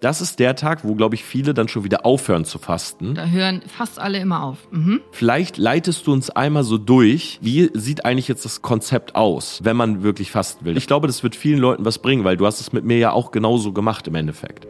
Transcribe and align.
Das 0.00 0.20
ist 0.20 0.38
der 0.38 0.54
Tag, 0.54 0.84
wo, 0.84 0.94
glaube 0.94 1.16
ich, 1.16 1.24
viele 1.24 1.54
dann 1.54 1.66
schon 1.66 1.82
wieder 1.82 2.06
aufhören 2.06 2.44
zu 2.44 2.60
fasten. 2.60 3.16
Da 3.16 3.26
hören 3.26 3.62
fast 3.66 3.98
alle 3.98 4.20
immer 4.20 4.44
auf. 4.44 4.58
Mhm. 4.70 5.00
Vielleicht 5.10 5.56
leitest 5.56 6.06
du 6.06 6.12
uns 6.12 6.30
einmal 6.30 6.62
so 6.62 6.78
durch, 6.78 7.40
wie 7.42 7.68
sieht 7.74 8.04
eigentlich 8.04 8.28
jetzt 8.28 8.44
das 8.44 8.62
Konzept 8.62 9.16
aus, 9.16 9.58
wenn 9.64 9.76
man 9.76 10.04
wirklich 10.04 10.30
fasten 10.30 10.64
will. 10.64 10.76
Ich 10.76 10.86
glaube, 10.86 11.08
das 11.08 11.24
wird 11.24 11.34
vielen 11.34 11.58
Leuten 11.58 11.84
was 11.84 11.98
bringen, 11.98 12.22
weil 12.22 12.36
du 12.36 12.46
hast 12.46 12.60
es 12.60 12.72
mit 12.72 12.84
mir 12.84 12.98
ja 12.98 13.10
auch 13.10 13.32
genauso 13.32 13.72
gemacht 13.72 14.06
im 14.06 14.14
Endeffekt. 14.14 14.68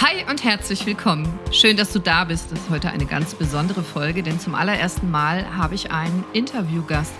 Hi 0.00 0.28
und 0.28 0.42
herzlich 0.42 0.84
willkommen. 0.84 1.28
Schön, 1.52 1.76
dass 1.76 1.92
du 1.92 2.00
da 2.00 2.24
bist. 2.24 2.50
Das 2.50 2.58
ist 2.58 2.70
heute 2.70 2.90
eine 2.90 3.06
ganz 3.06 3.36
besondere 3.36 3.84
Folge, 3.84 4.24
denn 4.24 4.40
zum 4.40 4.56
allerersten 4.56 5.12
Mal 5.12 5.56
habe 5.56 5.76
ich 5.76 5.92
einen 5.92 6.24
Interviewgast 6.32 7.14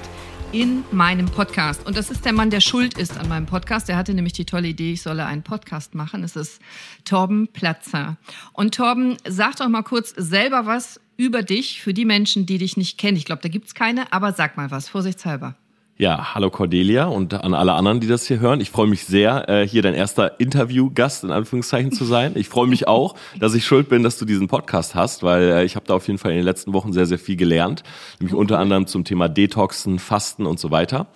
in 0.52 0.84
meinem 0.92 1.26
Podcast. 1.26 1.86
Und 1.86 1.96
das 1.96 2.10
ist 2.10 2.26
der 2.26 2.34
Mann, 2.34 2.50
der 2.50 2.60
schuld 2.60 2.98
ist 2.98 3.18
an 3.18 3.28
meinem 3.28 3.46
Podcast. 3.46 3.88
Der 3.88 3.96
hatte 3.96 4.12
nämlich 4.12 4.34
die 4.34 4.44
tolle 4.44 4.68
Idee, 4.68 4.92
ich 4.92 5.02
solle 5.02 5.24
einen 5.24 5.42
Podcast 5.42 5.94
machen. 5.94 6.22
Es 6.22 6.36
ist 6.36 6.60
Torben 7.06 7.48
Platzer. 7.48 8.18
Und 8.52 8.74
Torben, 8.74 9.16
sag 9.26 9.56
doch 9.56 9.68
mal 9.68 9.82
kurz 9.82 10.10
selber 10.10 10.66
was 10.66 11.00
über 11.16 11.42
dich 11.42 11.80
für 11.80 11.94
die 11.94 12.04
Menschen, 12.04 12.44
die 12.44 12.58
dich 12.58 12.76
nicht 12.76 12.98
kennen. 12.98 13.16
Ich 13.16 13.24
glaube, 13.24 13.40
da 13.40 13.48
gibt's 13.48 13.74
keine, 13.74 14.12
aber 14.12 14.32
sag 14.32 14.58
mal 14.58 14.70
was, 14.70 14.88
vorsichtshalber. 14.88 15.56
Ja, 15.98 16.34
hallo 16.34 16.50
Cordelia 16.50 17.04
und 17.04 17.34
an 17.34 17.52
alle 17.54 17.74
anderen, 17.74 18.00
die 18.00 18.08
das 18.08 18.26
hier 18.26 18.40
hören. 18.40 18.60
Ich 18.60 18.70
freue 18.70 18.86
mich 18.86 19.04
sehr, 19.04 19.48
äh, 19.48 19.68
hier 19.68 19.82
dein 19.82 19.94
erster 19.94 20.40
Interviewgast 20.40 21.22
in 21.22 21.30
Anführungszeichen 21.30 21.92
zu 21.92 22.04
sein. 22.04 22.32
Ich 22.34 22.48
freue 22.48 22.66
mich 22.66 22.88
auch, 22.88 23.14
dass 23.38 23.54
ich 23.54 23.66
schuld 23.66 23.90
bin, 23.90 24.02
dass 24.02 24.18
du 24.18 24.24
diesen 24.24 24.48
Podcast 24.48 24.94
hast, 24.94 25.22
weil 25.22 25.42
äh, 25.42 25.64
ich 25.64 25.76
habe 25.76 25.86
da 25.86 25.94
auf 25.94 26.06
jeden 26.06 26.18
Fall 26.18 26.32
in 26.32 26.38
den 26.38 26.46
letzten 26.46 26.72
Wochen 26.72 26.92
sehr, 26.92 27.06
sehr 27.06 27.18
viel 27.18 27.36
gelernt. 27.36 27.82
Nämlich 28.18 28.34
unter 28.34 28.58
anderem 28.58 28.86
zum 28.86 29.04
Thema 29.04 29.28
Detoxen, 29.28 29.98
Fasten 29.98 30.46
und 30.46 30.58
so 30.58 30.70
weiter. 30.70 31.08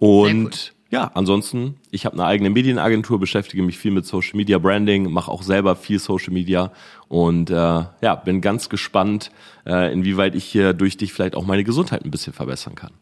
Und 0.00 0.74
ja, 0.90 1.12
ansonsten, 1.14 1.76
ich 1.90 2.04
habe 2.04 2.14
eine 2.14 2.26
eigene 2.26 2.50
Medienagentur, 2.50 3.20
beschäftige 3.20 3.62
mich 3.62 3.78
viel 3.78 3.92
mit 3.92 4.04
Social 4.04 4.36
Media 4.36 4.58
Branding, 4.58 5.10
mache 5.10 5.30
auch 5.30 5.42
selber 5.42 5.76
viel 5.76 6.00
Social 6.00 6.32
Media 6.32 6.72
und 7.08 7.50
äh, 7.50 7.54
ja, 7.54 8.14
bin 8.24 8.40
ganz 8.40 8.68
gespannt, 8.68 9.30
äh, 9.64 9.92
inwieweit 9.92 10.34
ich 10.34 10.44
hier 10.44 10.72
durch 10.72 10.96
dich 10.96 11.12
vielleicht 11.12 11.36
auch 11.36 11.46
meine 11.46 11.64
Gesundheit 11.64 12.04
ein 12.04 12.10
bisschen 12.10 12.32
verbessern 12.32 12.74
kann. 12.74 12.92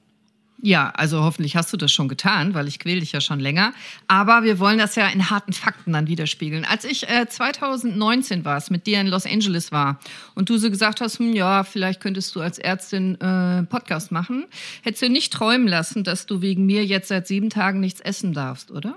Ja, 0.64 0.92
also 0.94 1.24
hoffentlich 1.24 1.56
hast 1.56 1.72
du 1.72 1.76
das 1.76 1.90
schon 1.90 2.06
getan, 2.06 2.54
weil 2.54 2.68
ich 2.68 2.78
quäle 2.78 3.00
dich 3.00 3.10
ja 3.10 3.20
schon 3.20 3.40
länger. 3.40 3.72
Aber 4.06 4.44
wir 4.44 4.60
wollen 4.60 4.78
das 4.78 4.94
ja 4.94 5.08
in 5.08 5.28
harten 5.28 5.52
Fakten 5.52 5.92
dann 5.92 6.06
widerspiegeln. 6.06 6.64
Als 6.64 6.84
ich 6.84 7.08
äh, 7.08 7.26
2019 7.28 8.44
war, 8.44 8.62
mit 8.70 8.86
dir 8.86 9.00
in 9.00 9.08
Los 9.08 9.26
Angeles 9.26 9.72
war 9.72 9.98
und 10.36 10.50
du 10.50 10.58
so 10.58 10.70
gesagt 10.70 11.00
hast, 11.00 11.18
hm, 11.18 11.32
ja, 11.32 11.64
vielleicht 11.64 12.00
könntest 12.00 12.36
du 12.36 12.40
als 12.40 12.60
Ärztin 12.60 13.20
äh, 13.20 13.64
Podcast 13.64 14.12
machen, 14.12 14.44
hättest 14.82 15.02
du 15.02 15.08
nicht 15.08 15.32
träumen 15.32 15.66
lassen, 15.66 16.04
dass 16.04 16.26
du 16.26 16.42
wegen 16.42 16.64
mir 16.64 16.84
jetzt 16.84 17.08
seit 17.08 17.26
sieben 17.26 17.50
Tagen 17.50 17.80
nichts 17.80 18.00
essen 18.00 18.32
darfst, 18.32 18.70
oder? 18.70 18.94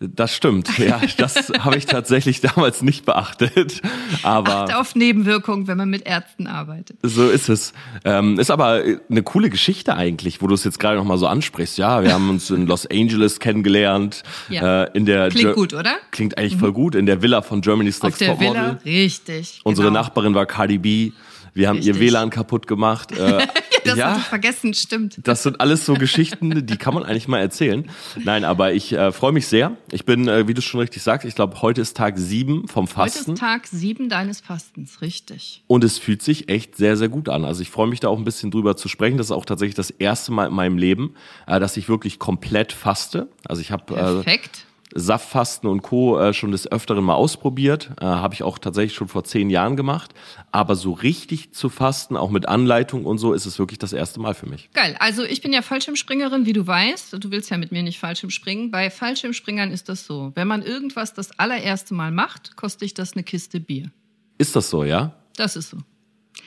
Das 0.00 0.34
stimmt. 0.34 0.78
Ja, 0.78 0.98
das 1.18 1.50
habe 1.58 1.76
ich 1.76 1.84
tatsächlich 1.84 2.40
damals 2.40 2.80
nicht 2.80 3.04
beachtet. 3.04 3.82
Aber 4.22 4.62
Acht 4.62 4.74
auf 4.74 4.94
Nebenwirkungen, 4.94 5.66
wenn 5.66 5.76
man 5.76 5.90
mit 5.90 6.06
Ärzten 6.06 6.46
arbeitet. 6.46 6.96
So 7.02 7.28
ist 7.28 7.50
es. 7.50 7.74
Ähm, 8.06 8.38
ist 8.38 8.50
aber 8.50 8.82
eine 9.10 9.22
coole 9.22 9.50
Geschichte 9.50 9.94
eigentlich, 9.94 10.40
wo 10.40 10.46
du 10.46 10.54
es 10.54 10.64
jetzt 10.64 10.80
gerade 10.80 11.01
noch 11.02 11.08
mal 11.08 11.18
so 11.18 11.26
ansprichst. 11.26 11.78
Ja, 11.78 12.02
wir 12.02 12.12
haben 12.12 12.30
uns 12.30 12.50
in 12.50 12.66
Los 12.66 12.86
Angeles 12.86 13.40
kennengelernt. 13.40 14.22
Ja. 14.48 14.84
Äh, 14.84 14.90
in 14.94 15.04
der 15.06 15.28
Klingt 15.30 15.50
Ger- 15.50 15.54
gut, 15.54 15.74
oder? 15.74 15.96
Klingt 16.10 16.38
eigentlich 16.38 16.56
voll 16.56 16.72
gut. 16.72 16.94
In 16.94 17.06
der 17.06 17.22
Villa 17.22 17.42
von 17.42 17.60
Germany's 17.60 18.02
Next 18.02 18.20
der 18.20 18.28
Topmodel. 18.28 18.54
Villa, 18.54 18.78
richtig. 18.84 19.60
Unsere 19.64 19.88
genau. 19.88 20.00
Nachbarin 20.00 20.34
war 20.34 20.46
Cardi 20.46 20.78
B. 20.78 21.12
Wir 21.54 21.68
haben 21.68 21.76
ihr 21.80 21.94
Richtig. 21.94 22.00
WLAN 22.12 22.30
kaputt 22.30 22.66
gemacht. 22.66 23.12
Äh, 23.12 23.46
Das 23.84 23.96
ja, 23.96 24.10
hatte 24.10 24.20
ich 24.20 24.26
vergessen, 24.26 24.74
stimmt. 24.74 25.16
das 25.22 25.42
sind 25.42 25.60
alles 25.60 25.84
so 25.86 25.94
Geschichten, 25.94 26.66
die 26.66 26.76
kann 26.76 26.94
man 26.94 27.04
eigentlich 27.04 27.28
mal 27.28 27.38
erzählen. 27.40 27.88
Nein, 28.22 28.44
aber 28.44 28.72
ich 28.72 28.92
äh, 28.92 29.12
freue 29.12 29.32
mich 29.32 29.46
sehr. 29.46 29.76
Ich 29.90 30.04
bin, 30.04 30.28
äh, 30.28 30.46
wie 30.48 30.54
du 30.54 30.62
schon 30.62 30.80
richtig 30.80 31.02
sagst, 31.02 31.26
ich 31.26 31.34
glaube, 31.34 31.60
heute 31.62 31.80
ist 31.80 31.96
Tag 31.96 32.18
sieben 32.18 32.68
vom 32.68 32.86
Heute 32.86 32.94
Fasten. 32.94 33.32
ist 33.32 33.40
Tag 33.40 33.66
sieben 33.66 34.08
deines 34.08 34.40
Fastens, 34.40 35.00
richtig. 35.00 35.62
Und 35.66 35.84
es 35.84 35.98
fühlt 35.98 36.22
sich 36.22 36.48
echt 36.48 36.76
sehr, 36.76 36.96
sehr 36.96 37.08
gut 37.08 37.28
an. 37.28 37.44
Also 37.44 37.62
ich 37.62 37.70
freue 37.70 37.88
mich 37.88 38.00
da 38.00 38.08
auch 38.08 38.18
ein 38.18 38.24
bisschen 38.24 38.50
drüber 38.50 38.76
zu 38.76 38.88
sprechen. 38.88 39.16
Das 39.16 39.26
ist 39.26 39.32
auch 39.32 39.44
tatsächlich 39.44 39.74
das 39.74 39.90
erste 39.90 40.32
Mal 40.32 40.48
in 40.48 40.54
meinem 40.54 40.78
Leben, 40.78 41.14
äh, 41.46 41.60
dass 41.60 41.76
ich 41.76 41.88
wirklich 41.88 42.18
komplett 42.18 42.72
faste. 42.72 43.28
Also 43.46 43.60
ich 43.60 43.70
habe 43.70 43.94
äh, 43.94 43.96
Perfekt. 43.96 44.66
Saftfasten 44.94 45.68
und 45.68 45.82
Co. 45.82 46.18
Äh, 46.20 46.32
schon 46.34 46.52
des 46.52 46.70
Öfteren 46.70 47.04
mal 47.04 47.14
ausprobiert. 47.14 47.90
Äh, 48.00 48.04
habe 48.04 48.34
ich 48.34 48.42
auch 48.42 48.58
tatsächlich 48.58 48.94
schon 48.94 49.08
vor 49.08 49.24
zehn 49.24 49.50
Jahren 49.50 49.76
gemacht. 49.76 50.12
Aber 50.50 50.76
so 50.76 50.92
richtig 50.92 51.52
zu 51.52 51.68
fasten, 51.68 52.16
auch 52.16 52.30
mit 52.30 52.46
Anleitung 52.48 53.04
und 53.06 53.18
so, 53.18 53.32
ist 53.32 53.46
es 53.46 53.58
wirklich 53.58 53.78
das 53.78 53.92
erste 53.92 54.20
Mal 54.20 54.34
für 54.34 54.46
mich. 54.48 54.70
Geil. 54.72 54.96
Also 54.98 55.24
ich 55.24 55.40
bin 55.40 55.52
ja 55.52 55.62
Fallschirmspringerin, 55.62 56.46
wie 56.46 56.52
du 56.52 56.66
weißt. 56.66 57.14
Du 57.24 57.30
willst 57.30 57.50
ja 57.50 57.56
mit 57.58 57.72
mir 57.72 57.82
nicht 57.82 57.98
Fallschirmspringen. 57.98 58.70
Bei 58.70 58.90
Fallschirmspringern 58.90 59.70
ist 59.70 59.88
das 59.88 60.06
so. 60.06 60.32
Wenn 60.34 60.48
man 60.48 60.62
irgendwas 60.62 61.14
das 61.14 61.38
allererste 61.38 61.94
Mal 61.94 62.10
macht, 62.10 62.56
kostet 62.56 62.82
dich 62.82 62.94
das 62.94 63.12
eine 63.14 63.22
Kiste 63.22 63.60
Bier. 63.60 63.90
Ist 64.38 64.56
das 64.56 64.70
so, 64.70 64.84
ja? 64.84 65.12
Das 65.36 65.56
ist 65.56 65.70
so. 65.70 65.78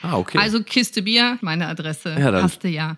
Ah, 0.02 0.16
okay. 0.18 0.38
Also 0.38 0.62
Kiste 0.62 1.02
Bier, 1.02 1.38
meine 1.40 1.66
Adresse, 1.68 2.10
Ja, 2.18 2.30
dann- 2.30 2.42
hast 2.42 2.62
du 2.62 2.68
ja. 2.68 2.96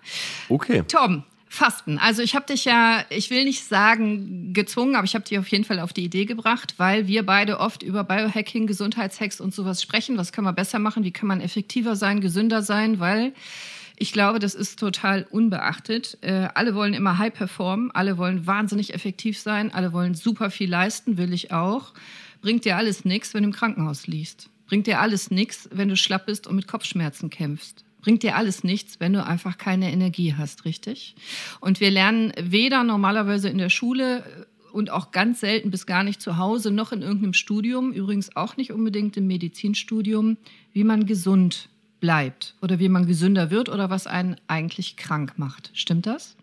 okay. 0.49 0.83
Torben, 0.87 1.23
Fasten. 1.51 1.97
Also 1.97 2.21
ich 2.21 2.35
habe 2.35 2.45
dich 2.45 2.63
ja, 2.65 3.03
ich 3.09 3.31
will 3.31 3.43
nicht 3.43 3.65
sagen 3.65 4.53
gezwungen, 4.53 4.95
aber 4.95 5.05
ich 5.05 5.15
habe 5.15 5.25
dich 5.25 5.39
auf 5.39 5.47
jeden 5.47 5.63
Fall 5.63 5.79
auf 5.79 5.93
die 5.93 6.03
Idee 6.03 6.25
gebracht, 6.25 6.75
weil 6.77 7.07
wir 7.07 7.25
beide 7.25 7.59
oft 7.59 7.81
über 7.81 8.03
Biohacking, 8.03 8.67
Gesundheitshacks 8.67 9.41
und 9.41 9.53
sowas 9.53 9.81
sprechen. 9.81 10.15
Was 10.17 10.31
kann 10.31 10.43
man 10.43 10.53
besser 10.53 10.77
machen? 10.77 11.03
Wie 11.03 11.11
kann 11.11 11.27
man 11.27 11.41
effektiver 11.41 11.95
sein, 11.95 12.21
gesünder 12.21 12.61
sein? 12.61 12.99
Weil 12.99 13.33
ich 13.97 14.13
glaube, 14.13 14.37
das 14.37 14.53
ist 14.53 14.77
total 14.77 15.25
unbeachtet. 15.31 16.19
Äh, 16.21 16.49
alle 16.53 16.75
wollen 16.75 16.93
immer 16.93 17.17
high 17.17 17.33
performen, 17.33 17.89
alle 17.91 18.19
wollen 18.19 18.45
wahnsinnig 18.45 18.93
effektiv 18.93 19.39
sein, 19.39 19.73
alle 19.73 19.91
wollen 19.91 20.13
super 20.13 20.51
viel 20.51 20.69
leisten, 20.69 21.17
will 21.17 21.33
ich 21.33 21.51
auch. 21.51 21.93
Bringt 22.41 22.63
dir 22.63 22.77
alles 22.77 23.05
nichts, 23.05 23.33
wenn 23.33 23.41
du 23.41 23.49
im 23.49 23.55
Krankenhaus 23.55 24.05
liegst. 24.05 24.51
Bringt 24.67 24.85
dir 24.85 24.99
alles 24.99 25.31
nichts, 25.31 25.67
wenn 25.71 25.89
du 25.89 25.95
schlapp 25.95 26.27
bist 26.27 26.45
und 26.45 26.55
mit 26.55 26.67
Kopfschmerzen 26.67 27.31
kämpfst 27.31 27.83
bringt 28.01 28.23
dir 28.23 28.35
alles 28.35 28.63
nichts, 28.63 28.99
wenn 28.99 29.13
du 29.13 29.23
einfach 29.25 29.57
keine 29.57 29.91
Energie 29.91 30.35
hast, 30.37 30.65
richtig? 30.65 31.15
Und 31.59 31.79
wir 31.79 31.91
lernen 31.91 32.33
weder 32.41 32.83
normalerweise 32.83 33.49
in 33.49 33.57
der 33.57 33.69
Schule 33.69 34.23
und 34.71 34.89
auch 34.89 35.11
ganz 35.11 35.39
selten 35.39 35.71
bis 35.71 35.85
gar 35.85 36.03
nicht 36.03 36.21
zu 36.21 36.37
Hause, 36.37 36.71
noch 36.71 36.91
in 36.91 37.01
irgendeinem 37.01 37.33
Studium, 37.33 37.91
übrigens 37.91 38.35
auch 38.35 38.57
nicht 38.57 38.71
unbedingt 38.71 39.17
im 39.17 39.27
Medizinstudium, 39.27 40.37
wie 40.73 40.83
man 40.83 41.05
gesund 41.05 41.69
bleibt 41.99 42.55
oder 42.61 42.79
wie 42.79 42.89
man 42.89 43.07
gesünder 43.07 43.51
wird 43.51 43.69
oder 43.69 43.89
was 43.89 44.07
einen 44.07 44.37
eigentlich 44.47 44.95
krank 44.95 45.33
macht. 45.37 45.71
Stimmt 45.73 46.05
das? 46.05 46.35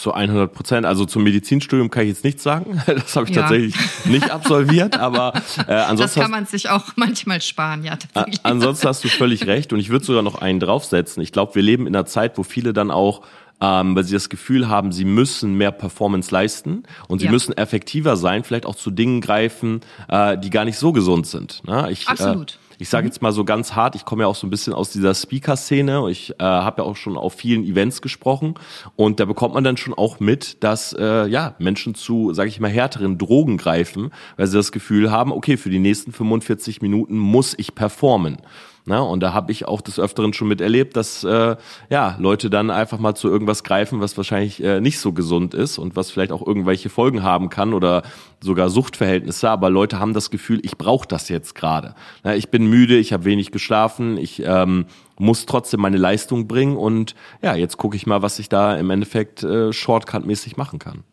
Zu 0.00 0.12
100 0.14 0.52
Prozent. 0.52 0.86
Also 0.86 1.04
zum 1.04 1.22
Medizinstudium 1.24 1.90
kann 1.90 2.04
ich 2.04 2.08
jetzt 2.10 2.24
nichts 2.24 2.42
sagen. 2.42 2.80
Das 2.86 3.14
habe 3.16 3.28
ich 3.28 3.34
Ja. 3.36 3.42
tatsächlich 3.42 3.74
nicht 4.06 4.30
absolviert. 4.30 4.98
Aber 4.98 5.34
äh, 5.34 5.64
Das 5.66 5.88
ansonsten, 5.88 6.20
kann 6.20 6.30
man 6.30 6.46
sich 6.46 6.70
auch 6.70 6.84
manchmal 6.96 7.40
sparen, 7.40 7.84
ja. 7.84 7.96
Tatsächlich. 7.96 8.40
Ansonsten 8.44 8.88
hast 8.88 9.04
du 9.04 9.08
völlig 9.08 9.46
recht 9.46 9.72
und 9.72 9.78
ich 9.78 9.90
würde 9.90 10.04
sogar 10.04 10.22
noch 10.22 10.40
einen 10.40 10.58
draufsetzen. 10.60 11.22
Ich 11.22 11.32
glaube, 11.32 11.54
wir 11.54 11.62
leben 11.62 11.86
in 11.86 11.94
einer 11.94 12.06
Zeit, 12.06 12.38
wo 12.38 12.42
viele 12.42 12.72
dann 12.72 12.90
auch, 12.90 13.22
ähm, 13.60 13.94
weil 13.94 14.04
sie 14.04 14.14
das 14.14 14.30
Gefühl 14.30 14.68
haben, 14.68 14.90
sie 14.90 15.04
müssen 15.04 15.54
mehr 15.54 15.70
Performance 15.70 16.32
leisten 16.32 16.84
und 17.08 17.18
sie 17.18 17.26
Ja. 17.26 17.30
müssen 17.30 17.54
effektiver 17.56 18.16
sein, 18.16 18.42
vielleicht 18.42 18.64
auch 18.64 18.74
zu 18.76 18.90
Dingen 18.90 19.20
greifen, 19.20 19.82
äh, 20.08 20.38
die 20.38 20.48
gar 20.48 20.64
nicht 20.64 20.78
so 20.78 20.92
gesund 20.92 21.26
sind. 21.26 21.62
Ne? 21.66 21.88
Ich, 21.90 22.08
Absolut. 22.08 22.52
Äh, 22.52 22.69
ich 22.80 22.88
sage 22.88 23.06
jetzt 23.06 23.20
mal 23.20 23.32
so 23.32 23.44
ganz 23.44 23.74
hart, 23.74 23.94
ich 23.94 24.06
komme 24.06 24.22
ja 24.22 24.26
auch 24.26 24.34
so 24.34 24.46
ein 24.46 24.50
bisschen 24.50 24.72
aus 24.72 24.90
dieser 24.90 25.14
Speaker-Szene. 25.14 26.10
Ich 26.10 26.30
äh, 26.30 26.42
habe 26.42 26.80
ja 26.80 26.88
auch 26.88 26.96
schon 26.96 27.18
auf 27.18 27.34
vielen 27.34 27.62
Events 27.64 28.00
gesprochen 28.00 28.54
und 28.96 29.20
da 29.20 29.26
bekommt 29.26 29.52
man 29.52 29.64
dann 29.64 29.76
schon 29.76 29.92
auch 29.92 30.18
mit, 30.18 30.64
dass 30.64 30.94
äh, 30.98 31.26
ja 31.26 31.54
Menschen 31.58 31.94
zu, 31.94 32.32
sage 32.32 32.48
ich 32.48 32.58
mal, 32.58 32.70
härteren 32.70 33.18
Drogen 33.18 33.58
greifen, 33.58 34.12
weil 34.38 34.46
sie 34.46 34.56
das 34.56 34.72
Gefühl 34.72 35.10
haben, 35.10 35.30
okay, 35.30 35.58
für 35.58 35.68
die 35.68 35.78
nächsten 35.78 36.12
45 36.12 36.80
Minuten 36.80 37.18
muss 37.18 37.54
ich 37.58 37.74
performen. 37.74 38.38
Na, 38.86 39.00
und 39.00 39.20
da 39.20 39.32
habe 39.32 39.52
ich 39.52 39.68
auch 39.68 39.80
des 39.80 40.00
Öfteren 40.00 40.32
schon 40.32 40.48
miterlebt, 40.48 40.96
dass 40.96 41.22
äh, 41.22 41.56
ja 41.90 42.16
Leute 42.18 42.50
dann 42.50 42.70
einfach 42.70 42.98
mal 42.98 43.14
zu 43.14 43.28
irgendwas 43.28 43.62
greifen, 43.62 44.00
was 44.00 44.16
wahrscheinlich 44.16 44.62
äh, 44.62 44.80
nicht 44.80 44.98
so 44.98 45.12
gesund 45.12 45.54
ist 45.54 45.78
und 45.78 45.96
was 45.96 46.10
vielleicht 46.10 46.32
auch 46.32 46.46
irgendwelche 46.46 46.88
Folgen 46.88 47.22
haben 47.22 47.50
kann 47.50 47.74
oder 47.74 48.02
sogar 48.40 48.70
Suchtverhältnisse. 48.70 49.50
Aber 49.50 49.70
Leute 49.70 49.98
haben 49.98 50.14
das 50.14 50.30
Gefühl, 50.30 50.60
ich 50.64 50.78
brauche 50.78 51.06
das 51.06 51.28
jetzt 51.28 51.54
gerade. 51.54 51.94
Na, 52.24 52.34
Ich 52.34 52.48
bin 52.48 52.66
müde, 52.66 52.96
ich 52.96 53.12
habe 53.12 53.24
wenig 53.24 53.50
geschlafen, 53.50 54.16
ich 54.16 54.42
ähm, 54.44 54.86
muss 55.18 55.46
trotzdem 55.46 55.80
meine 55.80 55.98
Leistung 55.98 56.48
bringen 56.48 56.76
und 56.76 57.14
ja, 57.42 57.54
jetzt 57.54 57.76
gucke 57.76 57.96
ich 57.96 58.06
mal, 58.06 58.22
was 58.22 58.38
ich 58.38 58.48
da 58.48 58.76
im 58.76 58.90
Endeffekt 58.90 59.42
äh, 59.42 59.72
shortcut-mäßig 59.72 60.56
machen 60.56 60.78
kann. 60.78 61.04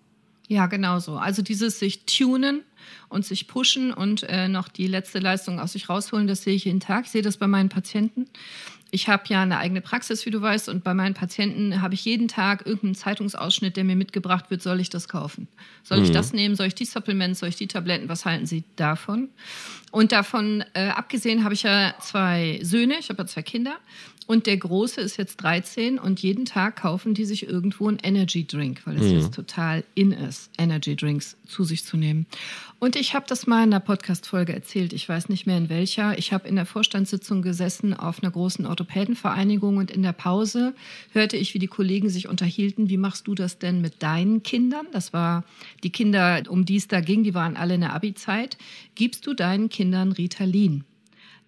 Ja, 0.48 0.68
genau 0.68 1.00
so. 1.00 1.18
Also 1.18 1.42
dieses 1.42 1.80
sich 1.80 2.06
tunen 2.06 2.64
und 3.10 3.26
sich 3.26 3.48
pushen 3.48 3.94
und 3.94 4.24
äh, 4.24 4.48
noch 4.48 4.68
die 4.68 4.88
letzte 4.88 5.20
Leistung 5.20 5.60
aus 5.60 5.74
sich 5.74 5.90
rausholen, 5.90 6.28
das 6.28 6.44
sehe 6.44 6.56
ich 6.56 6.66
jeden 6.66 6.80
Tag. 6.80 7.06
Ich 7.06 7.12
sehe 7.12 7.22
das 7.22 7.38
bei 7.38 7.48
meinen 7.48 7.70
Patienten. 7.70 8.28
Ich 8.90 9.10
habe 9.10 9.24
ja 9.28 9.42
eine 9.42 9.58
eigene 9.58 9.82
Praxis, 9.82 10.26
wie 10.26 10.30
du 10.30 10.42
weißt, 10.42 10.70
und 10.70 10.84
bei 10.84 10.94
meinen 10.94 11.14
Patienten 11.14 11.82
habe 11.82 11.94
ich 11.94 12.06
jeden 12.06 12.30
Tag 12.30 12.66
irgendeinen 12.66 12.96
Zeitungsausschnitt, 12.96 13.76
der 13.76 13.84
mir 13.84 13.98
mitgebracht 13.98 14.50
wird, 14.50 14.62
soll 14.62 14.80
ich 14.80 14.90
das 14.90 15.10
kaufen? 15.10 15.48
Soll 15.84 16.02
ich 16.04 16.12
das 16.12 16.32
nehmen? 16.32 16.56
Soll 16.56 16.68
ich 16.68 16.76
die 16.76 16.86
Supplements? 16.86 17.42
Soll 17.42 17.50
ich 17.50 17.58
die 17.58 17.68
Tabletten? 17.68 18.08
Was 18.08 18.24
halten 18.26 18.46
Sie 18.46 18.64
davon? 18.78 19.30
Und 19.92 20.14
davon 20.14 20.64
äh, 20.74 20.88
abgesehen 20.90 21.44
habe 21.44 21.54
ich 21.54 21.64
ja 21.64 21.96
zwei 22.00 22.60
Söhne, 22.64 22.96
ich 23.00 23.10
habe 23.10 23.24
ja 23.24 23.28
zwei 23.28 23.42
Kinder. 23.42 23.78
Und 24.28 24.46
der 24.46 24.58
Große 24.58 25.00
ist 25.00 25.16
jetzt 25.16 25.38
13 25.38 25.98
und 25.98 26.22
jeden 26.22 26.44
Tag 26.44 26.76
kaufen 26.76 27.14
die 27.14 27.24
sich 27.24 27.48
irgendwo 27.48 27.88
einen 27.88 27.98
Energy 28.04 28.46
Drink, 28.46 28.82
weil 28.86 28.98
es 28.98 29.10
jetzt 29.10 29.34
total 29.34 29.86
in 29.96 30.12
ist, 30.12 30.52
Energy 30.58 30.98
Drinks 30.98 31.38
zu 31.48 31.64
sich 31.64 31.86
zu 31.86 31.96
nehmen. 31.96 32.26
Und 32.80 32.96
ich 32.96 33.16
habe 33.16 33.26
das 33.28 33.48
mal 33.48 33.64
in 33.64 33.74
einer 33.74 33.80
Podcast-Folge 33.80 34.54
erzählt, 34.54 34.94
ich 34.94 35.10
weiß 35.10 35.30
nicht 35.30 35.48
mehr 35.48 35.58
in 35.58 35.68
welcher. 35.68 36.16
Ich 36.20 36.32
habe 36.32 36.48
in 36.48 36.56
der 36.56 36.68
Vorstandssitzung 36.68 37.42
gesessen 37.42 37.96
auf 37.96 38.22
einer 38.22 38.32
großen 38.32 38.68
Orthopädenvereinigung 38.68 39.78
und 39.78 39.90
in 39.90 40.04
der 40.04 40.14
Pause 40.14 40.76
hörte 41.12 41.38
ich, 41.38 41.56
wie 41.56 41.60
die 41.60 41.66
Kollegen 41.66 42.10
sich 42.10 42.28
unterhielten, 42.28 42.88
wie 42.88 42.98
machst 42.98 43.26
du 43.26 43.34
das 43.34 43.58
denn 43.58 43.82
mit 43.82 44.04
deinen 44.04 44.44
Kindern? 44.44 44.86
Das 44.92 45.12
war 45.12 45.44
die 45.84 45.90
Kinder, 45.90 46.44
um 46.50 46.66
die 46.66 46.76
es 46.76 46.88
da 46.88 47.02
ging, 47.02 47.24
die 47.24 47.34
waren 47.34 47.58
alle 47.58 47.74
in 47.74 47.82
der 47.82 47.96
Abi-Zeit. 47.96 48.60
Gibst 48.94 49.26
du 49.26 49.34
deinen 49.34 49.70
Kindern 49.70 50.12
Ritalin? 50.12 50.84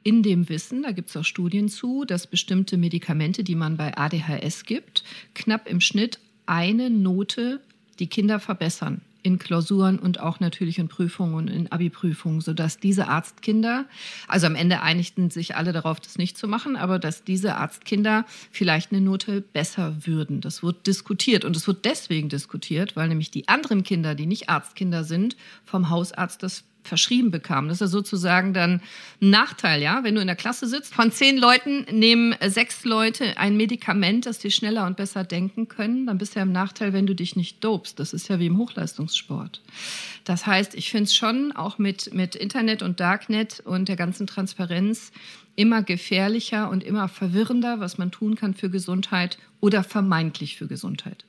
in 0.02 0.24
dem 0.24 0.48
Wissen, 0.48 0.84
da 0.84 0.94
gibt 0.94 1.10
es 1.10 1.18
auch 1.18 1.26
Studien 1.26 1.68
zu, 1.68 2.06
dass 2.06 2.26
bestimmte 2.26 2.78
Medikamente, 2.78 3.44
die 3.44 3.54
man 3.54 3.76
bei 3.76 3.98
ADHS 3.98 4.64
gibt, 4.64 5.04
knapp 5.36 5.70
im 5.70 5.82
Schnitt 5.82 6.20
eine 6.46 6.90
Note 6.90 7.60
die 8.00 8.08
Kinder 8.08 8.40
verbessern 8.40 9.02
in 9.24 9.40
Klausuren 9.40 10.00
und 10.00 10.20
auch 10.20 10.40
natürlich 10.40 10.80
in 10.80 10.88
Prüfungen 10.88 11.34
und 11.34 11.48
in 11.50 11.72
Abi-Prüfungen, 11.72 12.42
sodass 12.42 12.80
diese 12.80 13.08
Arztkinder, 13.08 13.86
also 14.28 14.48
am 14.48 14.56
Ende 14.56 14.82
einigten 14.82 15.30
sich 15.30 15.56
alle 15.56 15.74
darauf, 15.74 16.00
das 16.00 16.18
nicht 16.18 16.38
zu 16.38 16.48
machen, 16.48 16.76
aber 16.76 17.00
dass 17.00 17.24
diese 17.24 17.56
Arztkinder 17.56 18.26
vielleicht 18.52 18.92
eine 18.92 19.02
Note 19.02 19.42
besser 19.42 19.96
würden. 20.06 20.42
Das 20.42 20.64
wird 20.64 20.88
diskutiert 20.88 21.46
und 21.46 21.56
es 21.56 21.68
wird 21.68 21.86
deswegen 21.86 22.30
diskutiert, 22.30 22.96
weil 22.96 23.10
nämlich 23.10 23.32
die 23.32 23.48
anderen 23.48 23.84
Kinder, 23.84 24.16
die 24.16 24.26
nicht 24.26 24.50
Arztkinder 24.50 25.04
sind, 25.04 25.36
vom 25.66 25.90
Hausarzt 25.90 26.44
das 26.44 26.64
verschrieben 26.84 27.32
bekam. 27.32 27.68
Das 27.68 27.78
ist 27.78 27.82
ja 27.82 27.88
sozusagen 27.88 28.54
dann 28.54 28.82
ein 29.22 29.30
Nachteil, 29.30 29.82
ja. 29.82 30.04
Wenn 30.04 30.16
du 30.16 30.22
in 30.22 30.28
der 30.28 30.36
Klasse 30.36 30.68
sitzt, 30.68 30.94
von 30.94 31.12
zehn 31.12 31.38
Leuten 31.38 31.86
nehmen 31.92 32.36
sechs 32.48 32.84
Leute 32.86 33.38
ein 33.38 33.58
Medikament, 33.58 34.26
das 34.26 34.40
die 34.40 34.52
schneller 34.52 34.86
und 34.86 34.98
besser 34.98 35.24
denken 35.24 35.68
können, 35.68 36.08
dann 36.08 36.18
bist 36.18 36.36
du 36.36 36.40
ja 36.40 36.44
im 36.44 36.52
Nachteil, 36.52 36.94
wenn 36.94 37.06
du 37.06 37.16
dich 37.16 37.36
nicht 37.36 37.64
dopst. 37.64 38.00
Das 38.00 38.14
ist 38.14 38.28
ja 38.28 38.40
wie 38.40 38.48
im 38.48 38.58
Hochleistungssport. 38.58 39.62
Das 40.24 40.46
heißt, 40.46 40.76
ich 40.76 40.90
finde 40.92 41.06
es 41.06 41.16
schon 41.16 41.52
auch 41.52 41.78
mit, 41.78 42.14
mit 42.14 42.36
Internet 42.36 42.82
und 42.82 43.00
Darknet 43.00 43.62
und 43.62 43.88
der 43.88 43.96
ganzen 43.96 44.28
Transparenz 44.28 45.12
immer 45.56 45.84
gefährlicher 45.84 46.70
und 46.70 46.84
immer 46.84 47.10
verwirrender, 47.10 47.80
was 47.80 47.98
man 47.98 48.12
tun 48.12 48.36
kann 48.36 48.54
für 48.54 48.70
Gesundheit 48.70 49.38
oder 49.60 49.84
vermeintlich 49.84 50.56
für 50.56 50.68
Gesundheit. 50.68 51.26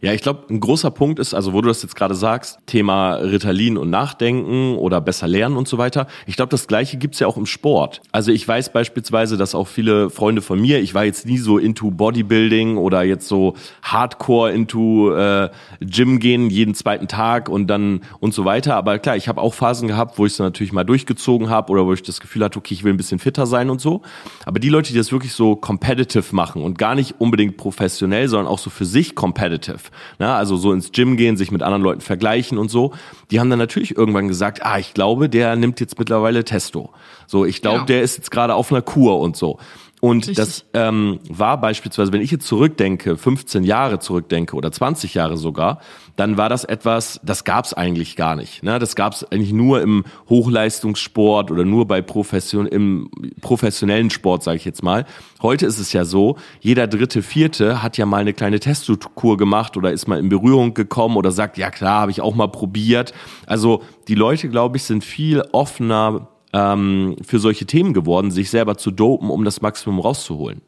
Ja, 0.00 0.12
ich 0.12 0.20
glaube, 0.20 0.44
ein 0.50 0.60
großer 0.60 0.90
Punkt 0.90 1.18
ist, 1.18 1.34
also 1.34 1.52
wo 1.52 1.62
du 1.62 1.68
das 1.68 1.82
jetzt 1.82 1.96
gerade 1.96 2.14
sagst, 2.14 2.58
Thema 2.66 3.14
Ritalin 3.14 3.78
und 3.78 3.90
Nachdenken 3.90 4.76
oder 4.76 5.00
besser 5.00 5.26
lernen 5.26 5.56
und 5.56 5.68
so 5.68 5.78
weiter. 5.78 6.06
Ich 6.26 6.36
glaube, 6.36 6.50
das 6.50 6.66
Gleiche 6.66 6.96
gibt's 6.96 7.18
ja 7.18 7.26
auch 7.26 7.36
im 7.36 7.46
Sport. 7.46 8.02
Also 8.12 8.32
ich 8.32 8.46
weiß 8.46 8.72
beispielsweise, 8.72 9.36
dass 9.36 9.54
auch 9.54 9.68
viele 9.68 10.10
Freunde 10.10 10.42
von 10.42 10.60
mir, 10.60 10.80
ich 10.80 10.94
war 10.94 11.04
jetzt 11.04 11.26
nie 11.26 11.38
so 11.38 11.58
into 11.58 11.90
Bodybuilding 11.90 12.76
oder 12.76 13.02
jetzt 13.04 13.28
so 13.28 13.54
Hardcore 13.82 14.52
into 14.52 15.14
äh, 15.14 15.50
Gym 15.80 16.18
gehen 16.18 16.50
jeden 16.50 16.74
zweiten 16.74 17.08
Tag 17.08 17.48
und 17.48 17.68
dann 17.68 18.00
und 18.20 18.34
so 18.34 18.44
weiter. 18.44 18.76
Aber 18.76 18.98
klar, 18.98 19.16
ich 19.16 19.28
habe 19.28 19.40
auch 19.40 19.54
Phasen 19.54 19.88
gehabt, 19.88 20.18
wo 20.18 20.26
ich 20.26 20.32
es 20.32 20.38
natürlich 20.38 20.72
mal 20.72 20.84
durchgezogen 20.84 21.48
habe 21.48 21.72
oder 21.72 21.86
wo 21.86 21.92
ich 21.92 22.02
das 22.02 22.20
Gefühl 22.20 22.44
hatte, 22.44 22.58
okay, 22.58 22.74
ich 22.74 22.84
will 22.84 22.92
ein 22.92 22.96
bisschen 22.96 23.18
fitter 23.18 23.46
sein 23.46 23.70
und 23.70 23.80
so. 23.80 24.02
Aber 24.44 24.58
die 24.58 24.68
Leute, 24.68 24.92
die 24.92 24.98
das 24.98 25.12
wirklich 25.12 25.32
so 25.32 25.56
competitive 25.56 26.34
machen 26.34 26.62
und 26.62 26.78
gar 26.78 26.94
nicht 26.94 27.16
unbedingt 27.18 27.56
professionell, 27.56 28.28
sondern 28.28 28.46
auch 28.46 28.58
so 28.58 28.70
für 28.70 28.84
sich 28.84 29.14
competitive 29.14 29.75
competitive. 29.76 29.90
Ne? 30.18 30.32
Also 30.32 30.56
so 30.56 30.72
ins 30.72 30.92
Gym 30.92 31.16
gehen, 31.16 31.36
sich 31.36 31.50
mit 31.50 31.62
anderen 31.62 31.82
Leuten 31.82 32.00
vergleichen 32.00 32.58
und 32.58 32.70
so. 32.70 32.92
Die 33.30 33.40
haben 33.40 33.50
dann 33.50 33.58
natürlich 33.58 33.96
irgendwann 33.96 34.28
gesagt, 34.28 34.64
ah, 34.64 34.78
ich 34.78 34.94
glaube, 34.94 35.28
der 35.28 35.56
nimmt 35.56 35.80
jetzt 35.80 35.98
mittlerweile 35.98 36.44
Testo. 36.44 36.90
So, 37.26 37.44
ich 37.44 37.60
glaube, 37.60 37.78
genau. 37.78 37.86
der 37.86 38.02
ist 38.02 38.16
jetzt 38.16 38.30
gerade 38.30 38.54
auf 38.54 38.72
einer 38.72 38.82
Kur 38.82 39.20
und 39.20 39.36
so. 39.36 39.58
Und 40.00 40.28
Richtig. 40.28 40.36
das 40.36 40.66
ähm, 40.74 41.20
war 41.28 41.58
beispielsweise, 41.58 42.12
wenn 42.12 42.20
ich 42.20 42.30
jetzt 42.30 42.46
zurückdenke, 42.46 43.16
15 43.16 43.64
Jahre 43.64 43.98
zurückdenke 43.98 44.54
oder 44.54 44.70
20 44.70 45.14
Jahre 45.14 45.38
sogar, 45.38 45.80
dann 46.16 46.36
war 46.36 46.50
das 46.50 46.64
etwas, 46.64 47.18
das 47.22 47.44
gab 47.44 47.64
es 47.64 47.72
eigentlich 47.72 48.14
gar 48.14 48.36
nicht. 48.36 48.62
Ne? 48.62 48.78
Das 48.78 48.94
gab 48.94 49.14
es 49.14 49.24
eigentlich 49.24 49.52
nur 49.52 49.80
im 49.80 50.04
Hochleistungssport 50.28 51.50
oder 51.50 51.64
nur 51.64 51.86
bei 51.86 52.02
Profession, 52.02 52.66
im 52.66 53.10
professionellen 53.40 54.10
Sport, 54.10 54.42
sage 54.42 54.58
ich 54.58 54.66
jetzt 54.66 54.82
mal. 54.82 55.06
Heute 55.40 55.64
ist 55.64 55.78
es 55.78 55.92
ja 55.94 56.04
so, 56.04 56.36
jeder 56.60 56.86
dritte, 56.86 57.22
vierte 57.22 57.82
hat 57.82 57.96
ja 57.96 58.04
mal 58.04 58.18
eine 58.18 58.34
kleine 58.34 58.60
Testkur 58.60 59.36
gemacht 59.38 59.78
oder 59.78 59.92
ist 59.92 60.08
mal 60.08 60.18
in 60.18 60.28
Berührung 60.28 60.74
gekommen 60.74 61.16
oder 61.16 61.30
sagt, 61.30 61.56
ja 61.56 61.70
klar, 61.70 62.02
habe 62.02 62.10
ich 62.10 62.20
auch 62.20 62.34
mal 62.34 62.48
probiert. 62.48 63.14
Also 63.46 63.82
die 64.08 64.14
Leute, 64.14 64.50
glaube 64.50 64.76
ich, 64.76 64.84
sind 64.84 65.04
viel 65.04 65.42
offener 65.52 66.28
ähm, 66.56 67.16
für 67.22 67.38
solche 67.38 67.66
Themen 67.66 67.92
geworden, 67.92 68.30
sich 68.30 68.50
selber 68.50 68.78
zu 68.78 68.90
dopen, 68.90 69.30
um 69.30 69.44
das 69.44 69.60
Maximum 69.60 70.00
rauszuholen. 70.00 70.62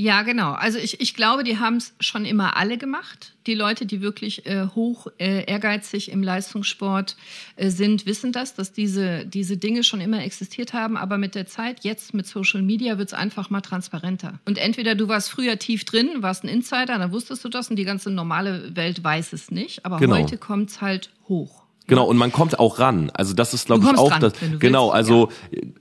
Ja, 0.00 0.22
genau. 0.22 0.52
Also 0.52 0.78
ich, 0.78 1.00
ich 1.00 1.14
glaube, 1.14 1.42
die 1.42 1.58
haben 1.58 1.78
es 1.78 1.92
schon 1.98 2.24
immer 2.24 2.56
alle 2.56 2.78
gemacht. 2.78 3.34
Die 3.48 3.54
Leute, 3.54 3.84
die 3.84 4.00
wirklich 4.00 4.46
äh, 4.46 4.68
hoch 4.76 5.08
äh, 5.18 5.44
ehrgeizig 5.46 6.12
im 6.12 6.22
Leistungssport 6.22 7.16
äh, 7.56 7.68
sind, 7.68 8.06
wissen 8.06 8.30
das, 8.30 8.54
dass 8.54 8.72
diese, 8.72 9.26
diese 9.26 9.56
Dinge 9.56 9.82
schon 9.82 10.00
immer 10.00 10.22
existiert 10.22 10.72
haben. 10.72 10.96
Aber 10.96 11.18
mit 11.18 11.34
der 11.34 11.48
Zeit, 11.48 11.82
jetzt 11.82 12.14
mit 12.14 12.28
Social 12.28 12.62
Media, 12.62 12.96
wird 12.96 13.08
es 13.08 13.14
einfach 13.14 13.50
mal 13.50 13.60
transparenter. 13.60 14.38
Und 14.44 14.56
entweder 14.56 14.94
du 14.94 15.08
warst 15.08 15.30
früher 15.30 15.58
tief 15.58 15.84
drin, 15.84 16.08
warst 16.20 16.44
ein 16.44 16.48
Insider, 16.48 16.96
dann 16.98 17.10
wusstest 17.10 17.44
du 17.44 17.48
das 17.48 17.68
und 17.68 17.74
die 17.74 17.84
ganze 17.84 18.12
normale 18.12 18.76
Welt 18.76 19.02
weiß 19.02 19.32
es 19.32 19.50
nicht. 19.50 19.84
Aber 19.84 19.98
genau. 19.98 20.16
heute 20.16 20.38
kommt 20.38 20.70
es 20.70 20.80
halt 20.80 21.10
hoch. 21.28 21.57
Genau, 21.88 22.04
und 22.04 22.18
man 22.18 22.30
kommt 22.30 22.58
auch 22.58 22.78
ran. 22.78 23.10
Also 23.14 23.34
das 23.34 23.54
ist, 23.54 23.66
glaube 23.66 23.84
ich, 23.84 23.98
auch 23.98 24.10
ran, 24.10 24.20
das. 24.20 24.34
Genau, 24.58 24.90
also 24.90 25.30